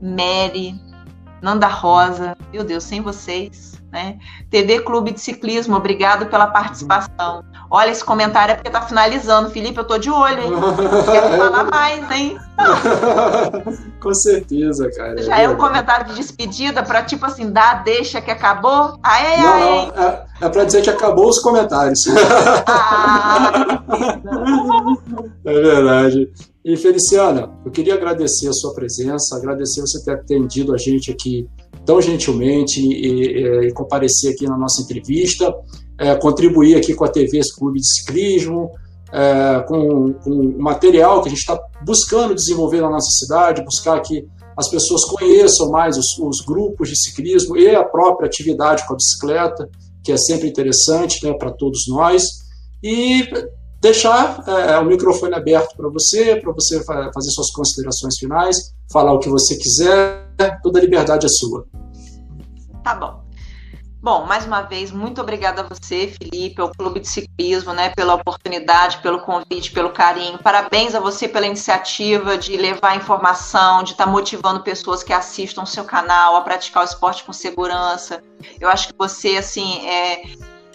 Mary, 0.00 0.78
Nanda 1.40 1.66
Rosa, 1.66 2.36
meu 2.52 2.62
Deus, 2.62 2.84
sem 2.84 3.00
vocês, 3.00 3.75
né? 3.90 4.18
TV 4.50 4.80
Clube 4.80 5.12
de 5.12 5.20
Ciclismo, 5.20 5.76
obrigado 5.76 6.26
pela 6.26 6.46
participação. 6.46 7.44
Olha, 7.70 7.90
esse 7.90 8.04
comentário 8.04 8.52
é 8.52 8.54
porque 8.54 8.70
tá 8.70 8.82
finalizando. 8.82 9.50
Felipe, 9.50 9.78
eu 9.78 9.84
tô 9.84 9.98
de 9.98 10.10
olho, 10.10 10.40
hein? 10.40 10.50
Quero 11.04 11.36
falar 11.36 11.64
mais, 11.64 12.10
hein? 12.10 12.38
Com 14.00 14.14
certeza, 14.14 14.90
cara. 14.90 15.22
Já 15.22 15.38
é, 15.38 15.44
é 15.44 15.48
um 15.48 15.56
comentário 15.56 16.06
de 16.06 16.14
despedida 16.14 16.82
para 16.82 17.02
tipo 17.02 17.26
assim, 17.26 17.50
dar 17.50 17.82
deixa 17.84 18.20
que 18.20 18.30
acabou? 18.30 18.98
Ai, 19.02 19.36
não, 19.38 19.52
ai. 19.52 19.92
não, 19.94 20.02
é, 20.02 20.26
é 20.42 20.48
para 20.48 20.64
dizer 20.64 20.82
que 20.82 20.90
acabou 20.90 21.28
os 21.28 21.40
comentários. 21.40 22.04
Ah, 22.66 23.82
é 25.44 25.52
verdade. 25.52 26.30
E 26.64 26.76
Feliciana, 26.76 27.50
eu 27.64 27.70
queria 27.70 27.94
agradecer 27.94 28.48
a 28.48 28.52
sua 28.52 28.74
presença, 28.74 29.36
agradecer 29.36 29.80
você 29.80 30.02
ter 30.04 30.14
atendido 30.14 30.74
a 30.74 30.76
gente 30.76 31.12
aqui 31.12 31.48
tão 31.86 32.02
gentilmente 32.02 32.80
e, 32.80 33.68
e, 33.68 33.72
comparecer 33.72 34.34
aqui 34.34 34.44
na 34.44 34.58
nossa 34.58 34.82
entrevista, 34.82 35.54
é, 35.98 36.14
contribuir 36.16 36.76
aqui 36.76 36.92
com 36.92 37.04
a 37.04 37.08
TV 37.08 37.40
Clube 37.56 37.80
de 37.80 37.86
Ciclismo, 37.86 38.70
é, 39.12 39.64
com, 39.66 40.12
com 40.14 40.30
o 40.30 40.58
material 40.58 41.22
que 41.22 41.28
a 41.28 41.30
gente 41.30 41.40
está 41.40 41.58
buscando 41.84 42.34
desenvolver 42.34 42.80
na 42.80 42.90
nossa 42.90 43.10
cidade, 43.10 43.64
buscar 43.64 44.00
que 44.00 44.26
as 44.56 44.68
pessoas 44.68 45.04
conheçam 45.04 45.70
mais 45.70 45.96
os, 45.96 46.18
os, 46.18 46.40
grupos 46.40 46.88
de 46.88 46.96
ciclismo 46.96 47.56
e 47.56 47.74
a 47.74 47.84
própria 47.84 48.26
atividade 48.26 48.86
com 48.86 48.94
a 48.94 48.96
bicicleta, 48.96 49.68
que 50.02 50.10
é 50.10 50.16
sempre 50.16 50.48
interessante 50.48 51.24
né, 51.24 51.34
para 51.34 51.50
todos 51.52 51.86
nós. 51.88 52.22
E 52.82 53.28
deixar 53.86 54.42
é, 54.46 54.78
o 54.78 54.84
microfone 54.84 55.34
aberto 55.34 55.76
para 55.76 55.88
você, 55.88 56.36
para 56.36 56.52
você 56.52 56.82
fazer 56.84 57.30
suas 57.30 57.50
considerações 57.50 58.18
finais, 58.18 58.74
falar 58.92 59.12
o 59.12 59.18
que 59.20 59.28
você 59.28 59.56
quiser, 59.56 60.26
toda 60.62 60.78
a 60.78 60.82
liberdade 60.82 61.26
é 61.26 61.28
sua. 61.28 61.64
Tá 62.82 62.94
bom. 62.94 63.24
Bom, 64.02 64.24
mais 64.24 64.46
uma 64.46 64.62
vez, 64.62 64.92
muito 64.92 65.20
obrigada 65.20 65.62
a 65.62 65.64
você, 65.64 66.14
Felipe, 66.20 66.60
ao 66.60 66.70
Clube 66.70 67.00
de 67.00 67.08
Ciclismo, 67.08 67.72
né, 67.72 67.90
pela 67.90 68.14
oportunidade, 68.14 68.98
pelo 68.98 69.20
convite, 69.20 69.72
pelo 69.72 69.90
carinho. 69.90 70.38
Parabéns 70.38 70.94
a 70.94 71.00
você 71.00 71.26
pela 71.26 71.46
iniciativa 71.46 72.38
de 72.38 72.56
levar 72.56 72.96
informação, 72.96 73.82
de 73.82 73.92
estar 73.92 74.04
tá 74.04 74.10
motivando 74.10 74.62
pessoas 74.62 75.02
que 75.02 75.12
assistam 75.12 75.62
o 75.62 75.66
seu 75.66 75.84
canal 75.84 76.36
a 76.36 76.40
praticar 76.42 76.82
o 76.82 76.86
esporte 76.86 77.24
com 77.24 77.32
segurança. 77.32 78.22
Eu 78.60 78.68
acho 78.68 78.88
que 78.88 78.94
você, 78.96 79.38
assim, 79.38 79.84
é, 79.88 80.22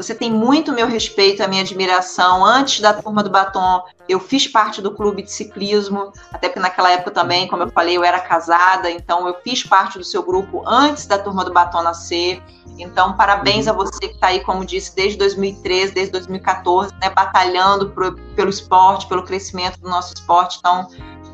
você 0.02 0.16
tem 0.16 0.32
muito 0.32 0.74
meu 0.74 0.88
respeito, 0.88 1.44
a 1.44 1.48
minha 1.48 1.62
admiração. 1.62 2.44
Antes 2.44 2.80
da 2.80 2.94
turma 2.94 3.24
do 3.24 3.30
batom, 3.30 3.84
eu 4.10 4.20
fiz 4.20 4.48
parte 4.48 4.82
do 4.82 4.92
clube 4.92 5.22
de 5.22 5.32
ciclismo, 5.32 6.12
até 6.32 6.48
porque 6.48 6.60
naquela 6.60 6.92
época 6.92 7.12
também, 7.12 7.48
como 7.48 7.64
eu 7.64 7.72
falei, 7.72 7.98
eu 7.98 8.04
era 8.04 8.20
casada, 8.20 8.90
então 8.90 9.28
eu 9.28 9.36
fiz 9.44 9.64
parte 9.64 9.98
do 9.98 10.04
seu 10.04 10.24
grupo 10.24 10.64
antes 10.68 11.06
da 11.06 11.18
turma 11.18 11.46
do 11.46 11.54
batom 11.54 11.84
nascer. 11.84 12.42
Então, 12.80 13.14
parabéns 13.14 13.68
a 13.68 13.74
você 13.74 14.00
que 14.00 14.16
está 14.16 14.28
aí, 14.28 14.40
como 14.42 14.66
disse, 14.66 14.96
desde 14.96 15.18
2013, 15.18 15.94
desde 15.94 16.12
2014, 16.14 16.94
né, 17.02 17.10
batalhando 17.10 17.90
pro, 17.90 18.16
pelo 18.36 18.50
esporte, 18.50 19.08
pelo 19.08 19.24
crescimento 19.24 19.80
do 19.80 19.90
nosso 19.90 20.14
esporte. 20.14 20.58
Então, 20.60 20.88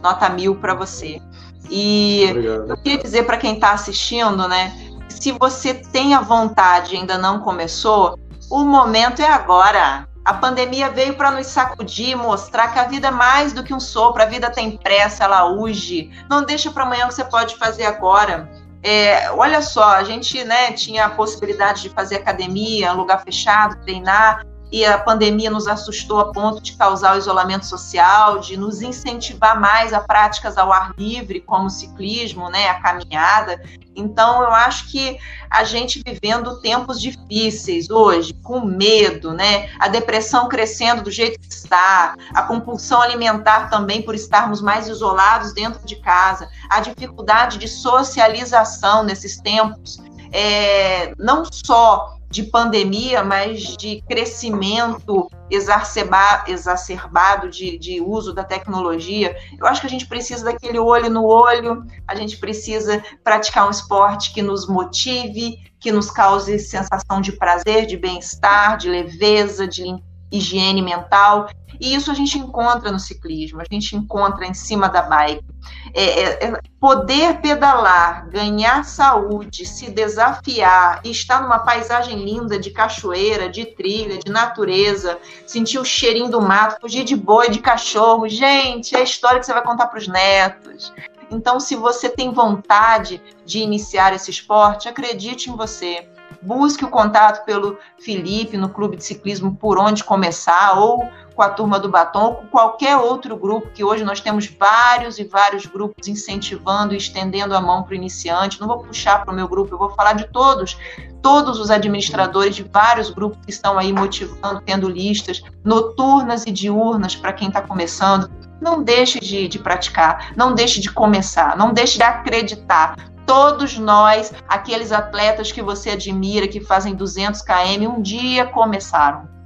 nota 0.03 0.27
mil 0.29 0.55
para 0.55 0.73
você. 0.73 1.21
E 1.69 2.27
Obrigado. 2.29 2.69
eu 2.69 2.77
queria 2.77 2.97
dizer 2.97 3.25
para 3.25 3.37
quem 3.37 3.55
está 3.55 3.71
assistindo, 3.71 4.47
né, 4.47 4.73
se 5.09 5.31
você 5.31 5.73
tem 5.73 6.13
a 6.13 6.21
vontade 6.21 6.95
e 6.95 6.97
ainda 6.97 7.17
não 7.17 7.39
começou, 7.39 8.17
o 8.49 8.63
momento 8.63 9.21
é 9.21 9.27
agora. 9.27 10.07
A 10.23 10.33
pandemia 10.33 10.89
veio 10.89 11.15
para 11.15 11.31
nos 11.31 11.47
sacudir, 11.47 12.17
mostrar 12.17 12.73
que 12.73 12.79
a 12.79 12.83
vida 12.83 13.07
é 13.07 13.11
mais 13.11 13.53
do 13.53 13.63
que 13.63 13.73
um 13.73 13.79
sopro, 13.79 14.21
a 14.21 14.25
vida 14.25 14.49
tem 14.49 14.77
pressa, 14.77 15.23
ela 15.23 15.45
urge. 15.49 16.11
Não 16.29 16.43
deixa 16.43 16.69
para 16.69 16.83
amanhã 16.83 17.05
o 17.05 17.07
que 17.07 17.15
você 17.15 17.23
pode 17.23 17.55
fazer 17.55 17.85
agora. 17.85 18.49
É, 18.83 19.31
olha 19.31 19.61
só, 19.61 19.95
a 19.95 20.03
gente 20.03 20.43
né, 20.43 20.71
tinha 20.73 21.05
a 21.05 21.09
possibilidade 21.09 21.83
de 21.83 21.89
fazer 21.89 22.15
academia, 22.15 22.91
lugar 22.91 23.23
fechado, 23.23 23.81
treinar, 23.83 24.45
e 24.71 24.83
a 24.85 24.97
pandemia 24.97 25.49
nos 25.49 25.67
assustou 25.67 26.19
a 26.19 26.31
ponto 26.31 26.61
de 26.61 26.73
causar 26.73 27.15
o 27.15 27.17
isolamento 27.17 27.65
social, 27.65 28.39
de 28.39 28.57
nos 28.57 28.81
incentivar 28.81 29.59
mais 29.59 29.93
a 29.93 29.99
práticas 29.99 30.57
ao 30.57 30.71
ar 30.73 30.93
livre, 30.97 31.39
como 31.39 31.67
o 31.67 31.69
ciclismo, 31.69 32.49
né, 32.49 32.67
a 32.67 32.81
caminhada. 32.81 33.61
Então, 33.95 34.43
eu 34.43 34.51
acho 34.51 34.91
que 34.91 35.17
a 35.49 35.63
gente 35.63 36.03
vivendo 36.05 36.59
tempos 36.59 37.01
difíceis 37.01 37.89
hoje, 37.89 38.33
com 38.43 38.59
medo, 38.59 39.33
né, 39.33 39.69
a 39.79 39.87
depressão 39.87 40.49
crescendo 40.49 41.01
do 41.01 41.11
jeito 41.11 41.39
que 41.39 41.51
está, 41.51 42.15
a 42.33 42.43
compulsão 42.43 43.01
alimentar 43.01 43.69
também 43.69 44.01
por 44.01 44.13
estarmos 44.13 44.61
mais 44.61 44.87
isolados 44.87 45.53
dentro 45.53 45.85
de 45.85 45.95
casa, 45.95 46.49
a 46.69 46.81
dificuldade 46.81 47.57
de 47.57 47.67
socialização 47.67 49.03
nesses 49.03 49.39
tempos, 49.39 49.97
é, 50.31 51.13
não 51.17 51.43
só 51.45 52.16
de 52.29 52.43
pandemia, 52.43 53.23
mas 53.23 53.77
de 53.77 54.03
crescimento 54.07 55.29
exacerbado 55.49 57.49
de, 57.49 57.77
de 57.77 58.01
uso 58.01 58.33
da 58.33 58.43
tecnologia, 58.43 59.35
eu 59.57 59.65
acho 59.65 59.81
que 59.81 59.87
a 59.87 59.89
gente 59.89 60.07
precisa 60.07 60.43
daquele 60.43 60.77
olho 60.77 61.09
no 61.09 61.25
olho, 61.25 61.85
a 62.05 62.15
gente 62.15 62.37
precisa 62.37 63.01
praticar 63.23 63.67
um 63.67 63.71
esporte 63.71 64.33
que 64.33 64.41
nos 64.41 64.67
motive, 64.67 65.57
que 65.79 65.91
nos 65.91 66.11
cause 66.11 66.59
sensação 66.59 67.21
de 67.21 67.31
prazer, 67.31 67.85
de 67.85 67.95
bem-estar, 67.95 68.77
de 68.77 68.89
leveza, 68.89 69.67
de 69.67 69.85
higiene 70.31 70.81
mental. 70.81 71.49
E 71.79 71.93
isso 71.93 72.09
a 72.09 72.13
gente 72.13 72.39
encontra 72.39 72.91
no 72.91 72.99
ciclismo, 72.99 73.61
a 73.61 73.65
gente 73.71 73.95
encontra 73.95 74.45
em 74.45 74.53
cima 74.53 74.89
da 74.89 75.01
bike. 75.01 75.45
É, 75.93 76.03
é, 76.03 76.45
é, 76.45 76.61
poder 76.79 77.39
pedalar, 77.39 78.27
ganhar 78.29 78.83
saúde, 78.83 79.65
se 79.65 79.91
desafiar 79.91 81.01
estar 81.03 81.41
numa 81.41 81.59
paisagem 81.59 82.23
linda 82.23 82.57
de 82.59 82.71
cachoeira, 82.71 83.49
de 83.49 83.65
trilha, 83.65 84.17
de 84.17 84.31
natureza, 84.31 85.19
sentir 85.45 85.77
o 85.77 85.85
cheirinho 85.85 86.29
do 86.29 86.41
mato, 86.41 86.79
fugir 86.81 87.03
de 87.03 87.15
boi, 87.15 87.49
de 87.49 87.59
cachorro. 87.59 88.27
Gente, 88.27 88.95
é 88.95 88.99
a 88.99 89.03
história 89.03 89.39
que 89.39 89.45
você 89.45 89.53
vai 89.53 89.63
contar 89.63 89.87
para 89.87 89.99
os 89.99 90.07
netos. 90.07 90.93
Então, 91.29 91.59
se 91.59 91.75
você 91.75 92.09
tem 92.09 92.31
vontade 92.31 93.21
de 93.45 93.59
iniciar 93.59 94.13
esse 94.13 94.31
esporte, 94.31 94.87
acredite 94.87 95.49
em 95.49 95.55
você 95.55 96.07
busque 96.41 96.85
o 96.85 96.89
contato 96.89 97.45
pelo 97.45 97.77
Felipe 97.99 98.57
no 98.57 98.69
clube 98.69 98.97
de 98.97 99.03
ciclismo 99.03 99.55
por 99.55 99.77
onde 99.77 100.03
começar, 100.03 100.77
ou 100.79 101.07
com 101.35 101.43
a 101.43 101.49
turma 101.49 101.79
do 101.79 101.87
batom, 101.87 102.25
ou 102.25 102.35
com 102.35 102.47
qualquer 102.47 102.97
outro 102.97 103.37
grupo, 103.37 103.69
que 103.69 103.83
hoje 103.83 104.03
nós 104.03 104.19
temos 104.19 104.47
vários 104.47 105.19
e 105.19 105.23
vários 105.23 105.65
grupos 105.67 106.07
incentivando 106.07 106.93
e 106.93 106.97
estendendo 106.97 107.55
a 107.55 107.61
mão 107.61 107.83
para 107.83 107.91
o 107.91 107.95
iniciante. 107.95 108.59
Não 108.59 108.67
vou 108.67 108.79
puxar 108.79 109.23
para 109.23 109.31
o 109.31 109.35
meu 109.35 109.47
grupo, 109.47 109.73
eu 109.73 109.77
vou 109.77 109.91
falar 109.91 110.13
de 110.13 110.27
todos, 110.29 110.77
todos 111.21 111.59
os 111.59 111.69
administradores 111.69 112.55
de 112.55 112.63
vários 112.63 113.11
grupos 113.11 113.37
que 113.45 113.51
estão 113.51 113.77
aí 113.77 113.93
motivando, 113.93 114.61
tendo 114.65 114.89
listas 114.89 115.41
noturnas 115.63 116.45
e 116.47 116.51
diurnas 116.51 117.15
para 117.15 117.33
quem 117.33 117.49
está 117.49 117.61
começando. 117.61 118.31
Não 118.59 118.81
deixe 118.81 119.19
de, 119.19 119.47
de 119.47 119.59
praticar, 119.59 120.33
não 120.35 120.55
deixe 120.55 120.79
de 120.79 120.91
começar, 120.91 121.55
não 121.55 121.71
deixe 121.71 121.97
de 121.97 122.03
acreditar 122.03 122.95
todos 123.27 123.77
nós, 123.77 124.33
aqueles 124.47 124.91
atletas 124.91 125.51
que 125.51 125.61
você 125.61 125.91
admira, 125.91 126.47
que 126.47 126.61
fazem 126.61 126.95
200 126.95 127.41
km, 127.41 127.95
um 127.95 128.01
dia 128.01 128.47
começaram. 128.47 129.37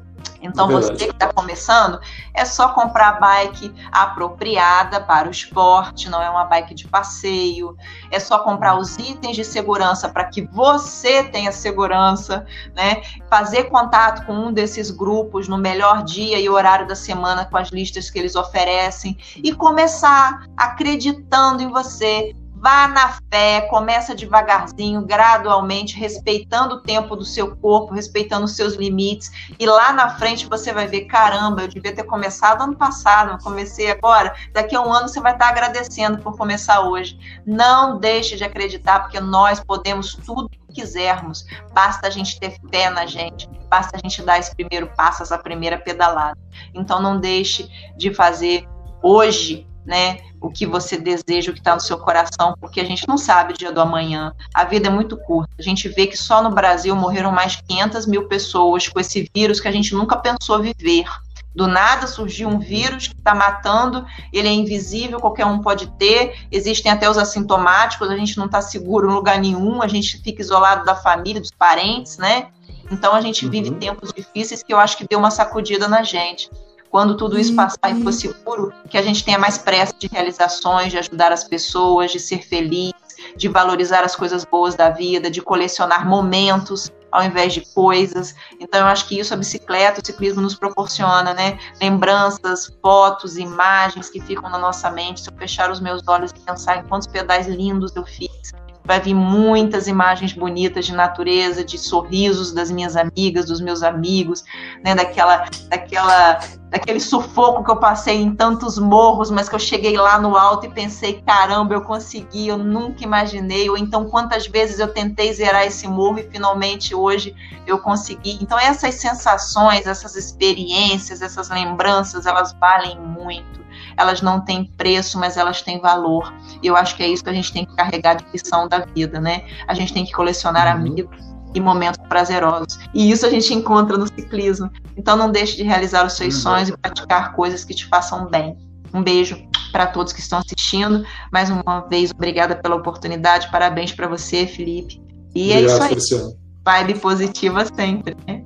Então, 0.41 0.69
é 0.69 0.73
você 0.73 0.93
que 0.93 1.11
está 1.11 1.31
começando, 1.31 1.99
é 2.33 2.45
só 2.45 2.69
comprar 2.69 3.09
a 3.09 3.19
bike 3.19 3.73
apropriada 3.91 4.99
para 4.99 5.27
o 5.27 5.31
esporte, 5.31 6.09
não 6.09 6.21
é 6.21 6.29
uma 6.29 6.45
bike 6.45 6.73
de 6.73 6.87
passeio. 6.87 7.75
É 8.09 8.19
só 8.19 8.39
comprar 8.39 8.77
os 8.77 8.97
itens 8.97 9.35
de 9.35 9.43
segurança 9.43 10.09
para 10.09 10.25
que 10.25 10.41
você 10.41 11.23
tenha 11.23 11.51
segurança, 11.51 12.45
né? 12.75 13.03
Fazer 13.29 13.65
contato 13.65 14.25
com 14.25 14.33
um 14.33 14.51
desses 14.51 14.89
grupos 14.89 15.47
no 15.47 15.57
melhor 15.57 16.03
dia 16.03 16.39
e 16.39 16.49
horário 16.49 16.87
da 16.87 16.95
semana 16.95 17.45
com 17.45 17.57
as 17.57 17.69
listas 17.69 18.09
que 18.09 18.17
eles 18.17 18.35
oferecem 18.35 19.17
e 19.35 19.53
começar 19.53 20.43
acreditando 20.57 21.61
em 21.61 21.69
você, 21.69 22.35
Vá 22.61 22.87
na 22.87 23.17
fé, 23.33 23.61
começa 23.61 24.13
devagarzinho, 24.13 25.01
gradualmente, 25.01 25.97
respeitando 25.97 26.75
o 26.75 26.81
tempo 26.81 27.15
do 27.15 27.25
seu 27.25 27.55
corpo, 27.55 27.95
respeitando 27.95 28.45
os 28.45 28.55
seus 28.55 28.75
limites. 28.75 29.31
E 29.59 29.65
lá 29.65 29.91
na 29.91 30.11
frente 30.11 30.45
você 30.45 30.71
vai 30.71 30.85
ver: 30.85 31.05
caramba, 31.05 31.63
eu 31.63 31.67
devia 31.67 31.95
ter 31.95 32.03
começado 32.03 32.61
ano 32.61 32.75
passado, 32.75 33.41
comecei 33.43 33.89
agora. 33.89 34.35
Daqui 34.53 34.75
a 34.75 34.81
um 34.81 34.93
ano 34.93 35.09
você 35.09 35.19
vai 35.19 35.33
estar 35.33 35.49
agradecendo 35.49 36.19
por 36.19 36.37
começar 36.37 36.81
hoje. 36.81 37.17
Não 37.47 37.97
deixe 37.97 38.35
de 38.35 38.43
acreditar, 38.43 38.99
porque 38.99 39.19
nós 39.19 39.59
podemos 39.59 40.13
tudo 40.13 40.47
que 40.47 40.59
quisermos. 40.71 41.43
Basta 41.73 42.05
a 42.05 42.09
gente 42.11 42.39
ter 42.39 42.55
fé 42.69 42.91
na 42.91 43.07
gente, 43.07 43.49
basta 43.71 43.97
a 43.97 43.99
gente 43.99 44.21
dar 44.21 44.37
esse 44.37 44.55
primeiro 44.55 44.85
passo, 44.95 45.23
essa 45.23 45.39
primeira 45.39 45.79
pedalada. 45.79 46.37
Então 46.75 47.01
não 47.01 47.19
deixe 47.19 47.67
de 47.97 48.13
fazer 48.13 48.69
hoje 49.01 49.67
né? 49.85 50.19
O 50.39 50.49
que 50.49 50.65
você 50.65 50.97
deseja, 50.97 51.51
o 51.51 51.53
que 51.53 51.59
está 51.59 51.73
no 51.73 51.81
seu 51.81 51.97
coração, 51.97 52.55
porque 52.59 52.79
a 52.79 52.85
gente 52.85 53.07
não 53.07 53.17
sabe 53.17 53.53
o 53.53 53.57
dia 53.57 53.71
do 53.71 53.81
amanhã. 53.81 54.33
A 54.53 54.63
vida 54.63 54.87
é 54.87 54.91
muito 54.91 55.17
curta. 55.17 55.51
A 55.57 55.61
gente 55.61 55.87
vê 55.89 56.07
que 56.07 56.17
só 56.17 56.41
no 56.41 56.51
Brasil 56.51 56.95
morreram 56.95 57.31
mais 57.31 57.53
de 57.53 57.63
500 57.63 58.05
mil 58.05 58.27
pessoas 58.27 58.87
com 58.87 58.99
esse 58.99 59.29
vírus 59.33 59.59
que 59.59 59.67
a 59.67 59.71
gente 59.71 59.93
nunca 59.93 60.17
pensou 60.17 60.61
viver. 60.61 61.05
Do 61.53 61.67
nada 61.67 62.07
surgiu 62.07 62.47
um 62.47 62.59
vírus 62.59 63.09
que 63.09 63.15
está 63.15 63.35
matando, 63.35 64.05
ele 64.31 64.47
é 64.47 64.51
invisível, 64.51 65.19
qualquer 65.19 65.45
um 65.45 65.59
pode 65.59 65.87
ter, 65.97 66.47
existem 66.49 66.89
até 66.89 67.09
os 67.09 67.17
assintomáticos, 67.17 68.09
a 68.09 68.15
gente 68.15 68.37
não 68.37 68.45
está 68.45 68.61
seguro 68.61 69.09
em 69.09 69.13
lugar 69.13 69.37
nenhum, 69.37 69.81
a 69.81 69.87
gente 69.87 70.17
fica 70.21 70.41
isolado 70.41 70.85
da 70.85 70.95
família, 70.95 71.41
dos 71.41 71.51
parentes, 71.51 72.17
né? 72.17 72.47
Então 72.89 73.13
a 73.13 73.19
gente 73.19 73.47
vive 73.49 73.69
uhum. 73.69 73.79
tempos 73.79 74.13
difíceis 74.13 74.63
que 74.63 74.73
eu 74.73 74.79
acho 74.79 74.97
que 74.97 75.05
deu 75.05 75.19
uma 75.19 75.29
sacudida 75.29 75.89
na 75.89 76.03
gente 76.03 76.49
quando 76.91 77.15
tudo 77.15 77.39
isso 77.39 77.55
passar 77.55 77.89
e 77.89 78.03
for 78.03 78.11
seguro, 78.11 78.73
que 78.89 78.97
a 78.97 79.01
gente 79.01 79.23
tenha 79.23 79.39
mais 79.39 79.57
pressa 79.57 79.95
de 79.97 80.07
realizações, 80.07 80.91
de 80.91 80.97
ajudar 80.97 81.31
as 81.31 81.45
pessoas, 81.45 82.11
de 82.11 82.19
ser 82.19 82.45
feliz, 82.45 82.91
de 83.37 83.47
valorizar 83.47 84.03
as 84.03 84.15
coisas 84.15 84.43
boas 84.43 84.75
da 84.75 84.89
vida, 84.89 85.31
de 85.31 85.41
colecionar 85.41 86.05
momentos 86.05 86.91
ao 87.09 87.23
invés 87.23 87.53
de 87.53 87.61
coisas. 87.73 88.35
Então, 88.59 88.81
eu 88.81 88.87
acho 88.87 89.07
que 89.07 89.19
isso 89.19 89.33
a 89.33 89.37
bicicleta, 89.37 90.01
o 90.01 90.05
ciclismo 90.05 90.41
nos 90.41 90.55
proporciona, 90.55 91.33
né? 91.33 91.59
Lembranças, 91.81 92.71
fotos, 92.81 93.37
imagens 93.37 94.09
que 94.09 94.19
ficam 94.21 94.49
na 94.49 94.57
nossa 94.57 94.89
mente. 94.89 95.21
Se 95.21 95.29
eu 95.29 95.33
fechar 95.37 95.69
os 95.71 95.79
meus 95.79 96.07
olhos 96.07 96.31
e 96.31 96.39
pensar 96.39 96.77
em 96.77 96.83
quantos 96.87 97.07
pedais 97.07 97.47
lindos 97.47 97.95
eu 97.95 98.05
fiz, 98.05 98.53
vai 98.83 98.99
vir 98.99 99.13
muitas 99.13 99.87
imagens 99.87 100.33
bonitas 100.33 100.85
de 100.85 100.93
natureza, 100.93 101.63
de 101.63 101.77
sorrisos 101.77 102.51
das 102.51 102.71
minhas 102.71 102.95
amigas, 102.95 103.45
dos 103.45 103.61
meus 103.61 103.83
amigos, 103.83 104.43
né, 104.83 104.95
daquela, 104.95 105.45
daquela, 105.69 106.39
daquele 106.69 106.99
sufoco 106.99 107.63
que 107.63 107.71
eu 107.71 107.77
passei 107.77 108.21
em 108.21 108.35
tantos 108.35 108.77
morros, 108.77 109.29
mas 109.29 109.47
que 109.47 109.55
eu 109.55 109.59
cheguei 109.59 109.95
lá 109.97 110.19
no 110.19 110.35
alto 110.35 110.65
e 110.65 110.69
pensei, 110.69 111.21
caramba, 111.25 111.73
eu 111.73 111.81
consegui, 111.81 112.47
eu 112.47 112.57
nunca 112.57 113.03
imaginei, 113.03 113.69
ou 113.69 113.77
então 113.77 114.09
quantas 114.09 114.47
vezes 114.47 114.79
eu 114.79 114.87
tentei 114.87 115.31
zerar 115.33 115.65
esse 115.65 115.87
morro 115.87 116.19
e 116.19 116.23
finalmente 116.23 116.95
hoje 116.95 117.35
eu 117.67 117.77
consegui. 117.79 118.39
Então 118.41 118.57
essas 118.59 118.95
sensações, 118.95 119.85
essas 119.85 120.15
experiências, 120.15 121.21
essas 121.21 121.49
lembranças, 121.49 122.25
elas 122.25 122.53
valem 122.53 122.99
muito 122.99 123.60
elas 123.97 124.21
não 124.21 124.41
têm 124.41 124.65
preço, 124.77 125.19
mas 125.19 125.37
elas 125.37 125.61
têm 125.61 125.79
valor. 125.79 126.33
E 126.61 126.67
eu 126.67 126.75
acho 126.75 126.95
que 126.95 127.03
é 127.03 127.07
isso 127.07 127.23
que 127.23 127.29
a 127.29 127.33
gente 127.33 127.51
tem 127.51 127.65
que 127.65 127.75
carregar 127.75 128.15
de 128.15 128.25
lição 128.33 128.67
da 128.67 128.79
vida, 128.79 129.19
né? 129.19 129.45
A 129.67 129.73
gente 129.73 129.93
tem 129.93 130.05
que 130.05 130.11
colecionar 130.11 130.67
uhum. 130.67 130.81
amigos 130.81 131.31
e 131.53 131.59
momentos 131.59 131.99
prazerosos. 132.07 132.79
E 132.93 133.11
isso 133.11 133.25
a 133.25 133.29
gente 133.29 133.53
encontra 133.53 133.97
no 133.97 134.07
ciclismo. 134.07 134.69
Então 134.97 135.15
não 135.15 135.31
deixe 135.31 135.57
de 135.57 135.63
realizar 135.63 136.05
os 136.05 136.13
seus 136.13 136.35
uhum. 136.35 136.41
sonhos 136.41 136.69
e 136.69 136.77
praticar 136.77 137.33
coisas 137.33 137.63
que 137.63 137.73
te 137.73 137.85
façam 137.87 138.29
bem. 138.29 138.57
Um 138.93 139.03
beijo 139.03 139.37
para 139.71 139.87
todos 139.87 140.13
que 140.13 140.19
estão 140.19 140.39
assistindo. 140.39 141.05
Mais 141.31 141.49
uma 141.49 141.81
vez, 141.89 142.11
obrigada 142.11 142.55
pela 142.55 142.75
oportunidade. 142.75 143.49
Parabéns 143.51 143.91
para 143.91 144.07
você, 144.07 144.45
Felipe. 144.45 145.01
E 145.33 145.51
Obrigado, 145.51 145.63
é 145.63 145.65
isso 145.65 145.83
aí. 145.83 145.95
Luciano. 145.95 146.41
Vibe 146.63 146.99
positiva 146.99 147.65
sempre, 147.65 148.15
né? 148.27 148.43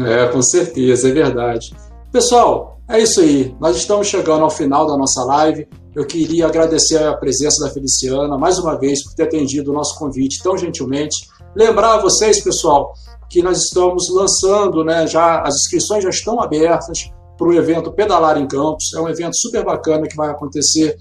É, 0.00 0.26
com 0.28 0.42
certeza, 0.42 1.08
é 1.08 1.12
verdade. 1.12 1.74
Pessoal, 2.12 2.77
é 2.88 3.00
isso 3.00 3.20
aí. 3.20 3.54
Nós 3.60 3.76
estamos 3.76 4.06
chegando 4.06 4.42
ao 4.42 4.50
final 4.50 4.86
da 4.86 4.96
nossa 4.96 5.22
live. 5.24 5.68
Eu 5.94 6.06
queria 6.06 6.46
agradecer 6.46 7.02
a 7.02 7.16
presença 7.16 7.64
da 7.64 7.72
Feliciana 7.72 8.38
mais 8.38 8.58
uma 8.58 8.78
vez 8.78 9.04
por 9.04 9.14
ter 9.14 9.24
atendido 9.24 9.70
o 9.70 9.74
nosso 9.74 9.98
convite 9.98 10.42
tão 10.42 10.56
gentilmente. 10.56 11.28
Lembrar 11.54 11.94
a 11.94 12.00
vocês, 12.00 12.42
pessoal, 12.42 12.92
que 13.28 13.42
nós 13.42 13.58
estamos 13.58 14.08
lançando, 14.10 14.84
né, 14.84 15.06
já 15.06 15.42
as 15.42 15.54
inscrições 15.56 16.02
já 16.02 16.10
estão 16.10 16.40
abertas 16.40 17.10
para 17.36 17.46
o 17.46 17.52
evento 17.52 17.92
Pedalar 17.92 18.38
em 18.38 18.48
Campos. 18.48 18.92
É 18.94 19.00
um 19.00 19.08
evento 19.08 19.36
super 19.36 19.64
bacana 19.64 20.08
que 20.08 20.16
vai 20.16 20.30
acontecer 20.30 20.96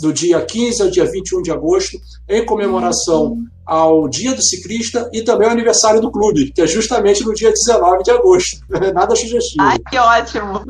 do 0.00 0.12
dia 0.12 0.40
15 0.40 0.82
ao 0.82 0.90
dia 0.90 1.04
21 1.04 1.42
de 1.42 1.50
agosto, 1.50 1.98
em 2.28 2.44
comemoração 2.44 3.36
ao 3.66 4.08
Dia 4.08 4.34
do 4.34 4.42
Ciclista 4.42 5.10
e 5.12 5.22
também 5.22 5.46
ao 5.46 5.52
aniversário 5.52 6.00
do 6.00 6.10
clube, 6.10 6.50
que 6.52 6.62
é 6.62 6.66
justamente 6.66 7.22
no 7.24 7.34
dia 7.34 7.52
19 7.52 8.02
de 8.02 8.10
agosto. 8.10 8.58
Nada 8.94 9.14
sugestivo. 9.14 9.62
Ai, 9.62 9.78
que 9.78 9.98
ótimo! 9.98 10.62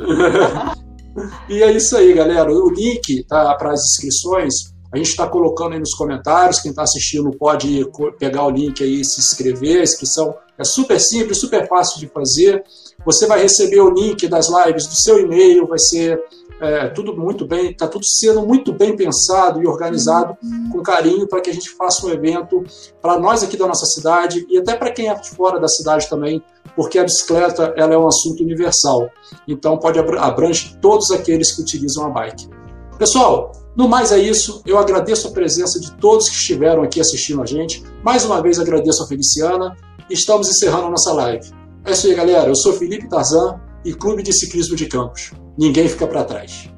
e 1.49 1.63
é 1.63 1.71
isso 1.71 1.97
aí, 1.97 2.13
galera. 2.13 2.53
O 2.53 2.71
link 2.71 3.25
tá, 3.29 3.55
para 3.55 3.73
as 3.73 3.81
inscrições 3.85 4.77
a 4.91 4.97
gente 4.97 5.11
está 5.11 5.27
colocando 5.27 5.75
aí 5.75 5.79
nos 5.79 5.95
comentários. 5.95 6.61
Quem 6.61 6.71
está 6.71 6.83
assistindo 6.83 7.31
pode 7.31 7.87
pegar 8.19 8.45
o 8.45 8.51
link 8.51 8.83
aí 8.83 9.01
e 9.01 9.05
se 9.05 9.21
inscrever. 9.21 9.81
A 9.81 9.85
inscrição 9.85 10.35
É 10.57 10.65
super 10.65 10.99
simples, 10.99 11.39
super 11.39 11.69
fácil 11.69 12.01
de 12.01 12.09
fazer. 12.09 12.65
Você 13.05 13.27
vai 13.27 13.43
receber 13.43 13.81
o 13.81 13.91
link 13.91 14.27
das 14.27 14.49
lives 14.49 14.87
do 14.87 14.95
seu 14.95 15.21
e-mail, 15.21 15.67
vai 15.67 15.79
ser 15.79 16.21
é, 16.61 16.89
tudo 16.89 17.17
muito 17.17 17.47
bem, 17.47 17.71
está 17.71 17.87
tudo 17.87 18.05
sendo 18.05 18.45
muito 18.47 18.73
bem 18.73 18.97
pensado 18.97 19.63
e 19.63 19.67
organizado 19.67 20.37
com 20.73 20.83
carinho 20.83 21.27
para 21.29 21.41
que 21.41 21.51
a 21.51 21.53
gente 21.53 21.71
faça 21.71 22.07
um 22.07 22.11
evento 22.11 22.65
para 23.01 23.19
nós 23.19 23.43
aqui 23.43 23.57
da 23.57 23.67
nossa 23.67 23.87
cidade 23.87 24.47
e 24.49 24.59
até 24.59 24.75
para 24.75 24.91
quem 24.91 25.09
é 25.09 25.17
fora 25.23 25.61
da 25.61 25.69
cidade 25.69 26.09
também, 26.09 26.43
porque 26.75 26.99
a 26.99 27.05
bicicleta 27.05 27.75
ela 27.77 27.95
é 27.95 27.99
um 27.99 28.07
assunto 28.07 28.43
universal. 28.43 29.09
Então 29.47 29.79
pode 29.79 29.99
abrange 29.99 30.77
todos 30.81 31.11
aqueles 31.11 31.53
que 31.53 31.63
utilizam 31.63 32.07
a 32.07 32.11
bike. 32.11 32.49
Pessoal, 32.99 33.53
no 33.77 33.89
mais 33.89 34.11
é 34.11 34.19
isso. 34.19 34.61
Eu 34.67 34.77
agradeço 34.77 35.29
a 35.29 35.31
presença 35.31 35.79
de 35.79 35.93
todos 35.93 36.29
que 36.29 36.35
estiveram 36.35 36.83
aqui 36.83 37.01
assistindo 37.01 37.41
a 37.41 37.47
gente. 37.47 37.85
Mais 38.03 38.25
uma 38.25 38.43
vez 38.43 38.59
agradeço 38.59 39.05
a 39.05 39.07
Feliciana. 39.07 39.77
Estamos 40.11 40.49
encerrando 40.49 40.87
a 40.87 40.91
nossa 40.91 41.13
live. 41.13 41.49
É 41.85 41.93
isso 41.93 42.09
aí, 42.09 42.15
galera. 42.15 42.49
Eu 42.49 42.57
sou 42.57 42.73
Felipe 42.73 43.09
Tarzan 43.09 43.61
e 43.85 43.93
Clube 43.93 44.23
de 44.23 44.33
Ciclismo 44.33 44.77
de 44.77 44.87
Campos. 44.87 45.33
Ninguém 45.57 45.89
fica 45.89 46.07
para 46.07 46.25
trás. 46.25 46.71